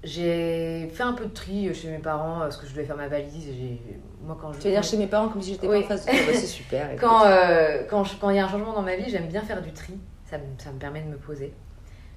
j'ai 0.03 0.89
fait 0.93 1.03
un 1.03 1.13
peu 1.13 1.25
de 1.25 1.33
tri 1.33 1.73
chez 1.73 1.89
mes 1.89 1.97
parents, 1.99 2.39
parce 2.39 2.57
que 2.57 2.65
je 2.67 2.71
devais 2.73 2.83
faire 2.85 2.97
ma 2.97 3.07
valise. 3.07 3.47
et 3.47 3.79
Moi, 4.21 4.37
quand 4.39 4.51
je. 4.53 4.59
Tu 4.59 4.67
veux 4.67 4.73
dire 4.73 4.83
chez 4.83 4.97
mes 4.97 5.07
parents 5.07 5.29
comme 5.29 5.41
si 5.41 5.53
j'étais 5.53 5.67
Oui. 5.67 5.79
pas 5.79 5.85
en 5.85 5.87
face 5.89 6.05
de 6.05 6.11
toi 6.11 6.19
Bah, 6.27 6.33
C'est 6.33 6.47
super. 6.47 6.89
Quand 6.99 7.25
euh, 7.25 7.83
quand 7.89 8.03
quand 8.19 8.29
il 8.29 8.35
y 8.35 8.39
a 8.39 8.45
un 8.45 8.49
changement 8.49 8.73
dans 8.73 8.81
ma 8.81 8.95
vie, 8.95 9.09
j'aime 9.09 9.27
bien 9.27 9.41
faire 9.41 9.61
du 9.61 9.71
tri. 9.71 9.93
Ça, 10.29 10.37
ça 10.57 10.71
me 10.71 10.79
permet 10.79 11.01
de 11.01 11.07
me 11.09 11.17
poser. 11.17 11.53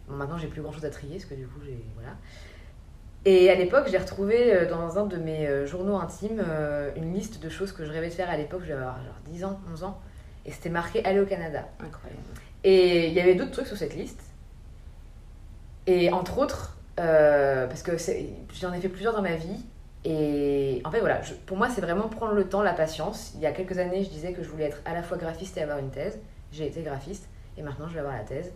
Bon, 0.09 0.15
maintenant, 0.17 0.39
j'ai 0.39 0.47
plus 0.49 0.63
grand 0.63 0.73
chose 0.73 0.85
à 0.85 0.91
trier, 0.91 1.17
parce 1.17 1.25
que 1.27 1.35
du 1.35 1.47
coup, 1.47 1.61
j'ai. 1.65 1.79
Voilà. 1.95 2.13
Et 3.25 3.51
à 3.51 3.57
l'époque, 3.57 3.87
j'ai 3.91 3.99
retrouvé 3.99 4.55
euh, 4.55 4.69
dans 4.69 4.99
un 4.99 5.07
de 5.07 5.17
mes 5.17 5.49
euh, 5.49 5.67
journaux 5.67 5.97
intimes 5.97 6.41
euh, 6.47 6.91
une 6.97 7.13
liste 7.13 7.43
de 7.43 7.49
choses 7.49 7.73
que 7.73 7.85
je 7.85 7.91
rêvais 7.91 8.09
de 8.09 8.15
faire 8.15 8.31
à 8.31 8.37
l'époque. 8.37 8.61
Je 8.63 8.69
devais 8.69 8.81
avoir 8.81 9.03
genre 9.05 9.15
10 9.27 9.45
ans, 9.45 9.59
11 9.73 9.83
ans. 9.83 10.01
Et 10.45 10.53
c'était 10.53 10.69
marqué 10.71 11.05
aller 11.05 11.19
au 11.19 11.27
Canada. 11.27 11.67
Incroyable. 11.81 12.23
Et 12.63 13.09
il 13.09 13.13
y 13.15 13.21
avait 13.21 13.35
d'autres 13.35 13.51
trucs 13.51 13.67
sur 13.67 13.77
cette 13.77 13.97
liste. 13.97 14.21
Et 15.89 16.11
entre 16.13 16.39
autres, 16.39 16.77
euh, 17.01 17.67
parce 17.67 17.83
que 17.83 17.93
j'en 18.61 18.73
ai 18.73 18.81
fait 18.81 18.89
plusieurs 18.89 19.15
dans 19.15 19.23
ma 19.23 19.35
vie. 19.35 19.65
Et 20.05 20.81
en 20.85 20.91
fait, 20.93 21.01
voilà, 21.01 21.21
je- 21.23 21.35
pour 21.35 21.57
moi, 21.57 21.69
c'est 21.69 21.81
vraiment 21.81 22.09
prendre 22.09 22.33
le 22.35 22.49
temps, 22.49 22.63
la 22.63 22.75
patience. 22.75 23.33
Il 23.35 23.41
y 23.41 23.47
a 23.47 23.51
quelques 23.53 23.79
années, 23.79 24.05
je 24.05 24.09
disais 24.11 24.33
que 24.33 24.43
je 24.45 24.49
voulais 24.49 24.65
être 24.67 24.81
à 24.85 24.95
la 24.95 25.03
fois 25.03 25.17
graphiste 25.17 25.57
et 25.57 25.63
avoir 25.63 25.79
une 25.79 25.91
thèse. 25.91 26.21
J'ai 26.53 26.67
été 26.69 26.83
graphiste. 26.83 27.29
Et 27.59 27.63
maintenant, 27.63 27.89
je 27.89 27.95
vais 27.95 28.01
avoir 28.01 28.15
la 28.17 28.23
thèse. 28.23 28.53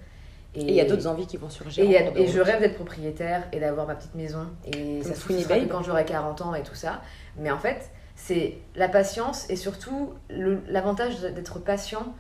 Et 0.54 0.62
il 0.62 0.70
y 0.74 0.80
a 0.80 0.84
d'autres 0.84 1.06
envies 1.06 1.26
qui 1.26 1.36
vont 1.36 1.48
surgir. 1.48 1.84
Et, 1.88 1.96
a- 1.96 2.26
je 2.26 2.40
rêve 2.40 2.60
d'être 2.60 2.74
propriétaire 2.74 3.46
et 3.52 3.60
d'avoir 3.60 3.86
ma 3.86 3.94
petite 3.94 4.14
maison. 4.16 4.48
Et 4.66 5.00
Comme 5.02 5.02
ça 5.04 5.14
se 5.14 5.38
sera 5.42 5.56
quand 5.68 5.82
j'aurai 5.82 6.04
40 6.04 6.40
ans 6.42 6.54
et 6.54 6.62
tout 6.62 6.74
ça. 6.74 7.02
Mais 7.36 7.50
en 7.52 7.58
fait, 7.58 7.90
c'est 8.16 8.58
la 8.74 8.88
patience 8.88 9.48
et 9.48 9.56
surtout 9.56 10.14
l'avantage 10.28 11.20
d'être 11.20 11.60
patient, 11.60 12.14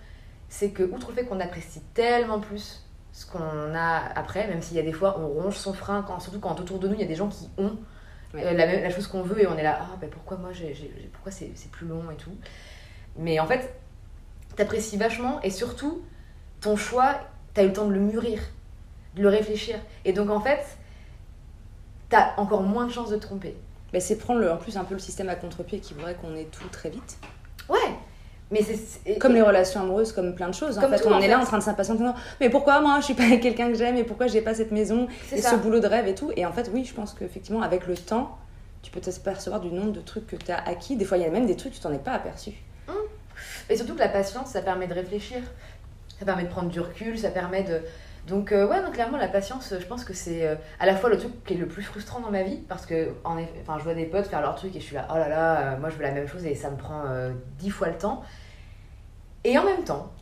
c'est 0.48 0.70
que, 0.70 0.82
outre 0.84 1.08
le 1.10 1.14
fait 1.16 1.24
qu'on 1.24 1.40
apprécie 1.40 1.80
tellement 1.94 2.40
plus 2.40 2.86
ce 3.12 3.26
qu'on 3.26 3.74
a 3.74 3.96
après, 4.14 4.46
même 4.46 4.62
s'il 4.62 4.76
y 4.76 4.80
a 4.80 4.84
des 4.84 4.92
fois 4.92 5.18
on 5.20 5.26
ronge 5.26 5.56
son 5.56 5.72
frein, 5.72 6.02
quand, 6.06 6.20
surtout 6.20 6.38
quand 6.38 6.58
autour 6.60 6.78
de 6.78 6.86
nous 6.88 6.94
il 6.94 7.00
y 7.00 7.04
a 7.04 7.08
des 7.08 7.16
gens 7.16 7.28
qui 7.28 7.48
ont 7.58 7.76
Ouais. 8.32 8.44
euh, 8.46 8.52
la, 8.52 8.64
même, 8.66 8.82
la 8.84 8.90
chose 8.90 9.08
qu'on 9.08 9.22
veut 9.22 9.42
et 9.42 9.48
on 9.48 9.56
est 9.58 9.62
là, 9.64 9.76
ah 9.82 9.96
ben 10.00 10.08
pourquoi 10.08 10.36
moi, 10.36 10.50
j'ai- 10.52 10.72
pourquoi 11.12 11.32
c'est 11.32 11.50
plus 11.72 11.88
long 11.88 12.04
et 12.12 12.14
tout. 12.14 12.30
Mais 13.16 13.40
en 13.40 13.46
fait, 13.48 13.74
t'apprécies 14.54 14.96
vachement 14.96 15.40
et 15.42 15.50
surtout, 15.50 16.02
ton 16.60 16.76
choix, 16.76 17.16
t'as 17.54 17.62
eu 17.64 17.68
le 17.68 17.72
temps 17.72 17.86
de 17.86 17.92
le 17.94 18.00
mûrir, 18.00 18.40
de 19.16 19.22
le 19.22 19.28
réfléchir. 19.28 19.76
Et 20.04 20.12
donc 20.12 20.30
en 20.30 20.40
fait, 20.40 20.60
t'as 22.08 22.34
encore 22.36 22.62
moins 22.62 22.86
de 22.86 22.92
chances 22.92 23.10
de 23.10 23.16
te 23.16 23.22
tromper. 23.22 23.56
Mais 23.92 24.00
c'est 24.00 24.16
prendre 24.16 24.40
le- 24.40 24.50
en 24.52 24.56
plus 24.56 24.76
un 24.76 24.84
peu 24.84 24.94
le 24.94 25.00
système 25.00 25.28
à 25.28 25.34
contre-pied 25.34 25.80
qui 25.80 25.94
voudrait 25.94 26.14
qu'on 26.14 26.34
ait 26.36 26.44
tout 26.50 26.68
très 26.68 26.90
vite. 26.90 27.18
Ouais, 27.68 27.78
mais 28.50 28.62
c'est. 28.62 29.18
Comme 29.18 29.34
les 29.34 29.42
relations 29.42 29.80
amoureuses, 29.80 30.12
comme 30.12 30.34
plein 30.34 30.48
de 30.48 30.54
choses. 30.54 30.78
En 30.78 30.82
fait, 30.88 30.98
tout, 31.00 31.08
on 31.08 31.12
en 31.12 31.20
est 31.20 31.28
là 31.28 31.40
en 31.40 31.44
train 31.44 31.58
de 31.58 31.62
s'impatienter. 31.62 32.04
Mais 32.40 32.50
pourquoi 32.50 32.80
moi 32.80 32.98
je 33.00 33.06
suis 33.06 33.14
pas 33.14 33.24
avec 33.24 33.40
quelqu'un 33.42 33.68
que 33.68 33.74
j'aime 33.78 33.96
et 33.96 34.04
pourquoi 34.04 34.26
j'ai 34.28 34.40
pas 34.42 34.54
cette 34.54 34.70
maison 34.72 35.08
et 35.32 35.40
ça. 35.40 35.50
ce 35.52 35.56
boulot 35.56 35.80
de 35.80 35.86
rêve 35.86 36.06
et 36.08 36.14
tout? 36.14 36.32
Et 36.36 36.46
en 36.46 36.52
fait, 36.52 36.70
oui, 36.72 36.84
je 36.84 36.94
pense 36.94 37.14
qu'effectivement, 37.14 37.62
avec 37.62 37.86
le 37.86 37.96
temps, 37.96 38.38
tu 38.82 38.90
peux 38.90 39.00
t'apercevoir 39.00 39.60
du 39.60 39.68
nombre 39.70 39.92
de 39.92 40.00
trucs 40.00 40.26
que 40.26 40.36
tu 40.36 40.50
as 40.52 40.62
acquis. 40.68 40.96
Des 40.96 41.04
fois, 41.04 41.16
il 41.18 41.22
y 41.22 41.26
a 41.26 41.30
même 41.30 41.46
des 41.46 41.56
trucs 41.56 41.72
que 41.72 41.76
tu 41.76 41.82
t'en 41.82 41.92
es 41.92 41.98
pas 41.98 42.12
aperçu. 42.12 42.52
Et 43.68 43.76
surtout 43.76 43.94
que 43.94 44.00
la 44.00 44.08
patience, 44.08 44.48
ça 44.50 44.62
permet 44.62 44.86
de 44.86 44.94
réfléchir. 44.94 45.38
Ça 46.20 46.26
permet 46.26 46.44
de 46.44 46.48
prendre 46.48 46.68
du 46.68 46.80
recul, 46.80 47.18
ça 47.18 47.30
permet 47.30 47.64
de. 47.64 47.80
Donc, 48.26 48.52
euh, 48.52 48.68
ouais, 48.68 48.82
donc 48.82 48.92
clairement, 48.92 49.16
la 49.16 49.26
patience, 49.26 49.74
je 49.78 49.86
pense 49.86 50.04
que 50.04 50.12
c'est 50.12 50.46
euh, 50.46 50.54
à 50.78 50.84
la 50.84 50.94
fois 50.94 51.08
le 51.08 51.16
truc 51.16 51.42
qui 51.44 51.54
est 51.54 51.56
le 51.56 51.66
plus 51.66 51.82
frustrant 51.82 52.20
dans 52.20 52.30
ma 52.30 52.42
vie, 52.42 52.58
parce 52.68 52.84
que, 52.84 53.14
je 53.24 53.82
vois 53.82 53.94
des 53.94 54.04
potes 54.04 54.26
faire 54.26 54.42
leur 54.42 54.54
truc 54.54 54.76
et 54.76 54.80
je 54.80 54.84
suis 54.84 54.94
là, 54.94 55.08
oh 55.10 55.14
là 55.14 55.28
là, 55.30 55.60
euh, 55.60 55.78
moi 55.78 55.88
je 55.88 55.96
veux 55.96 56.02
la 56.02 56.12
même 56.12 56.28
chose 56.28 56.44
et 56.44 56.54
ça 56.54 56.70
me 56.70 56.76
prend 56.76 57.04
euh, 57.06 57.32
dix 57.58 57.70
fois 57.70 57.88
le 57.88 57.96
temps. 57.96 58.22
Et 59.44 59.58
en 59.58 59.64
même 59.64 59.82
temps, 59.84 60.12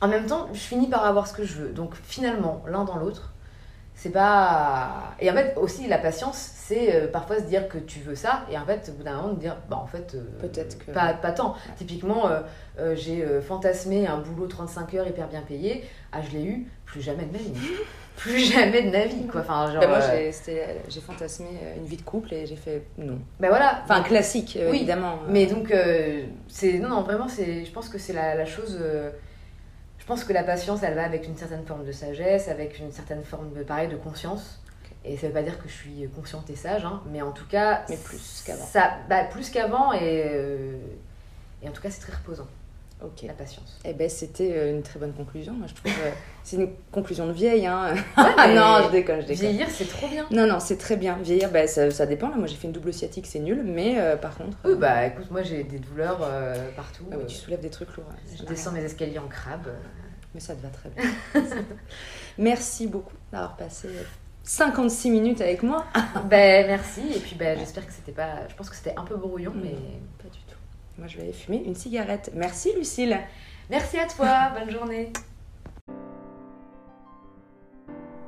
en 0.00 0.08
même 0.08 0.24
temps, 0.24 0.48
je 0.54 0.58
finis 0.58 0.88
par 0.88 1.04
avoir 1.04 1.26
ce 1.26 1.34
que 1.34 1.44
je 1.44 1.60
veux. 1.60 1.68
Donc, 1.68 1.94
finalement, 1.94 2.64
l'un 2.66 2.84
dans 2.84 2.96
l'autre, 2.96 3.34
c'est 4.02 4.08
pas. 4.10 5.12
Et 5.20 5.30
en 5.30 5.34
fait, 5.34 5.54
aussi, 5.58 5.86
la 5.86 5.98
patience, 5.98 6.52
c'est 6.56 6.94
euh, 6.94 7.06
parfois 7.06 7.36
se 7.36 7.42
dire 7.44 7.68
que 7.68 7.76
tu 7.76 7.98
veux 8.00 8.14
ça, 8.14 8.44
et 8.50 8.56
en 8.56 8.64
fait, 8.64 8.88
au 8.88 8.92
bout 8.96 9.02
d'un 9.02 9.16
moment, 9.20 9.34
de 9.34 9.40
dire, 9.40 9.56
bah 9.68 9.76
en 9.76 9.86
fait. 9.86 10.14
euh, 10.14 10.22
Peut-être 10.40 10.78
que- 10.78 10.90
Pas, 10.90 11.12
pas 11.12 11.32
tant. 11.32 11.54
Typiquement, 11.76 12.28
euh, 12.78 12.94
j'ai 12.96 13.22
fantasmé 13.42 14.06
un 14.06 14.16
boulot 14.16 14.46
35 14.46 14.94
heures 14.94 15.06
hyper 15.06 15.28
bien 15.28 15.42
payé. 15.42 15.84
Ah, 16.12 16.20
je 16.22 16.34
l'ai 16.34 16.44
eu, 16.44 16.66
plus 16.86 17.02
jamais 17.02 17.24
de 17.26 17.32
ma 17.32 17.38
vie. 17.38 17.52
plus 18.16 18.38
jamais 18.38 18.82
de 18.84 18.90
ma 18.90 19.04
vie, 19.04 19.26
quoi. 19.26 19.42
Enfin, 19.42 19.70
genre. 19.70 19.82
Bah, 19.82 19.88
moi, 19.88 19.98
j'ai- 20.00 20.32
fantasmé 21.02 21.48
une 21.76 21.84
vie 21.84 21.98
de 21.98 22.02
couple 22.02 22.32
et 22.32 22.46
j'ai 22.46 22.56
fait 22.56 22.82
non. 22.96 23.18
bah 23.38 23.48
voilà. 23.48 23.82
Enfin, 23.84 24.00
classique, 24.02 24.58
Oui, 24.70 24.78
évidemment. 24.78 25.18
Mais 25.28 25.44
donc, 25.44 25.74
c'est. 26.48 26.78
Non, 26.78 26.88
non, 26.88 27.02
vraiment. 27.02 27.28
Je 27.28 27.70
pense 27.70 27.90
que 27.90 27.98
c'est 27.98 28.14
la, 28.14 28.34
la 28.34 28.46
chose. 28.46 28.80
Je 30.00 30.06
pense 30.06 30.24
que 30.24 30.32
la 30.32 30.42
patience, 30.42 30.82
elle 30.82 30.94
va 30.94 31.04
avec 31.04 31.26
une 31.26 31.36
certaine 31.36 31.64
forme 31.64 31.84
de 31.84 31.92
sagesse, 31.92 32.48
avec 32.48 32.78
une 32.80 32.90
certaine 32.90 33.22
forme 33.22 33.52
de, 33.52 33.62
pareil, 33.62 33.86
de 33.88 33.96
conscience. 33.96 34.60
Et 35.04 35.16
ça 35.16 35.28
veut 35.28 35.32
pas 35.32 35.42
dire 35.42 35.58
que 35.62 35.68
je 35.68 35.72
suis 35.74 36.08
consciente 36.14 36.50
et 36.50 36.56
sage, 36.56 36.84
hein, 36.84 37.00
mais 37.10 37.22
en 37.22 37.30
tout 37.32 37.46
cas. 37.46 37.84
Mais 37.88 37.96
plus 37.96 38.42
qu'avant. 38.44 38.64
Ça, 38.66 38.96
bah, 39.08 39.24
plus 39.24 39.48
qu'avant, 39.50 39.92
et. 39.92 40.24
euh, 40.26 40.76
Et 41.62 41.68
en 41.68 41.72
tout 41.72 41.80
cas, 41.82 41.90
c'est 41.90 42.00
très 42.00 42.12
reposant, 42.14 42.46
Ok. 43.02 43.22
la 43.26 43.32
patience. 43.32 43.78
Eh 43.84 43.92
ben, 43.92 44.08
c'était 44.08 44.52
euh, 44.54 44.70
une 44.72 44.82
très 44.82 44.98
bonne 44.98 45.12
conclusion. 45.12 45.52
Moi, 45.54 45.66
je 45.68 45.74
trouve. 45.74 45.92
euh, 46.04 46.10
c'est 46.44 46.56
une 46.56 46.70
conclusion 46.92 47.26
de 47.26 47.32
vieille, 47.32 47.66
hein. 47.66 47.94
Ouais, 47.94 48.00
ah 48.16 48.48
non, 48.52 48.86
je 48.86 48.92
déconne, 48.92 49.22
je 49.22 49.26
déconne. 49.26 49.46
Vieillir, 49.46 49.66
c'est 49.70 49.88
trop 49.88 50.08
bien. 50.08 50.26
Non, 50.30 50.46
non, 50.46 50.60
c'est 50.60 50.76
très 50.76 50.96
bien. 50.96 51.16
Vieillir, 51.22 51.50
bah, 51.50 51.66
ça, 51.66 51.90
ça 51.90 52.06
dépend. 52.06 52.28
Là, 52.28 52.36
moi, 52.36 52.46
j'ai 52.46 52.56
fait 52.56 52.66
une 52.66 52.72
double 52.72 52.92
sciatique, 52.92 53.26
c'est 53.26 53.38
nul. 53.38 53.62
Mais 53.64 53.98
euh, 53.98 54.16
par 54.16 54.36
contre, 54.36 54.56
Oui, 54.64 54.74
bah 54.76 55.06
écoute, 55.06 55.30
moi 55.30 55.42
j'ai 55.42 55.64
des 55.64 55.78
douleurs 55.78 56.20
euh, 56.22 56.54
partout. 56.76 57.04
ah 57.12 57.16
oui, 57.18 57.24
tu 57.26 57.34
soulèves 57.36 57.60
des 57.60 57.70
trucs 57.70 57.94
lourds. 57.96 58.06
je 58.38 58.44
descends 58.44 58.72
mes 58.72 58.82
escaliers 58.84 59.18
en 59.18 59.28
crabe. 59.28 59.68
Mais 60.34 60.40
ça 60.40 60.54
te 60.54 60.62
va 60.62 60.68
très 60.68 60.88
bien. 60.90 61.10
Merci 62.38 62.86
beaucoup 62.86 63.16
d'avoir 63.32 63.56
passé 63.56 63.88
56 64.44 65.10
minutes 65.10 65.40
avec 65.40 65.62
moi. 65.62 65.84
ben 66.28 66.66
merci, 66.66 67.02
et 67.14 67.18
puis 67.20 67.36
ben, 67.36 67.58
j'espère 67.58 67.86
que 67.86 67.92
c'était 67.92 68.12
pas. 68.12 68.48
Je 68.48 68.54
pense 68.54 68.70
que 68.70 68.76
c'était 68.76 68.94
un 68.96 69.04
peu 69.04 69.16
brouillon, 69.16 69.52
mais. 69.54 69.74
Pas 70.18 70.28
du 70.32 70.40
tout. 70.48 70.49
Moi, 71.00 71.08
je 71.08 71.16
vais 71.16 71.22
aller 71.22 71.32
fumer 71.32 71.62
une 71.64 71.74
cigarette. 71.74 72.30
Merci, 72.34 72.74
Lucille. 72.76 73.18
Merci 73.70 73.96
à 73.96 74.06
toi, 74.06 74.50
bonne 74.58 74.70
journée. 74.70 75.10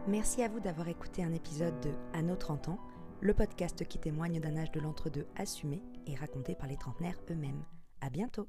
Merci 0.08 0.42
à 0.42 0.48
vous 0.48 0.58
d'avoir 0.58 0.88
écouté 0.88 1.22
un 1.22 1.34
épisode 1.34 1.78
de 1.80 1.90
À 2.14 2.22
nos 2.22 2.34
30 2.34 2.68
ans, 2.70 2.78
le 3.20 3.34
podcast 3.34 3.86
qui 3.86 3.98
témoigne 3.98 4.40
d'un 4.40 4.56
âge 4.56 4.72
de 4.72 4.80
l'entre-deux 4.80 5.26
assumé 5.36 5.82
et 6.06 6.14
raconté 6.14 6.54
par 6.54 6.66
les 6.66 6.78
trentenaires 6.78 7.18
eux-mêmes. 7.30 7.62
À 8.00 8.08
bientôt. 8.08 8.48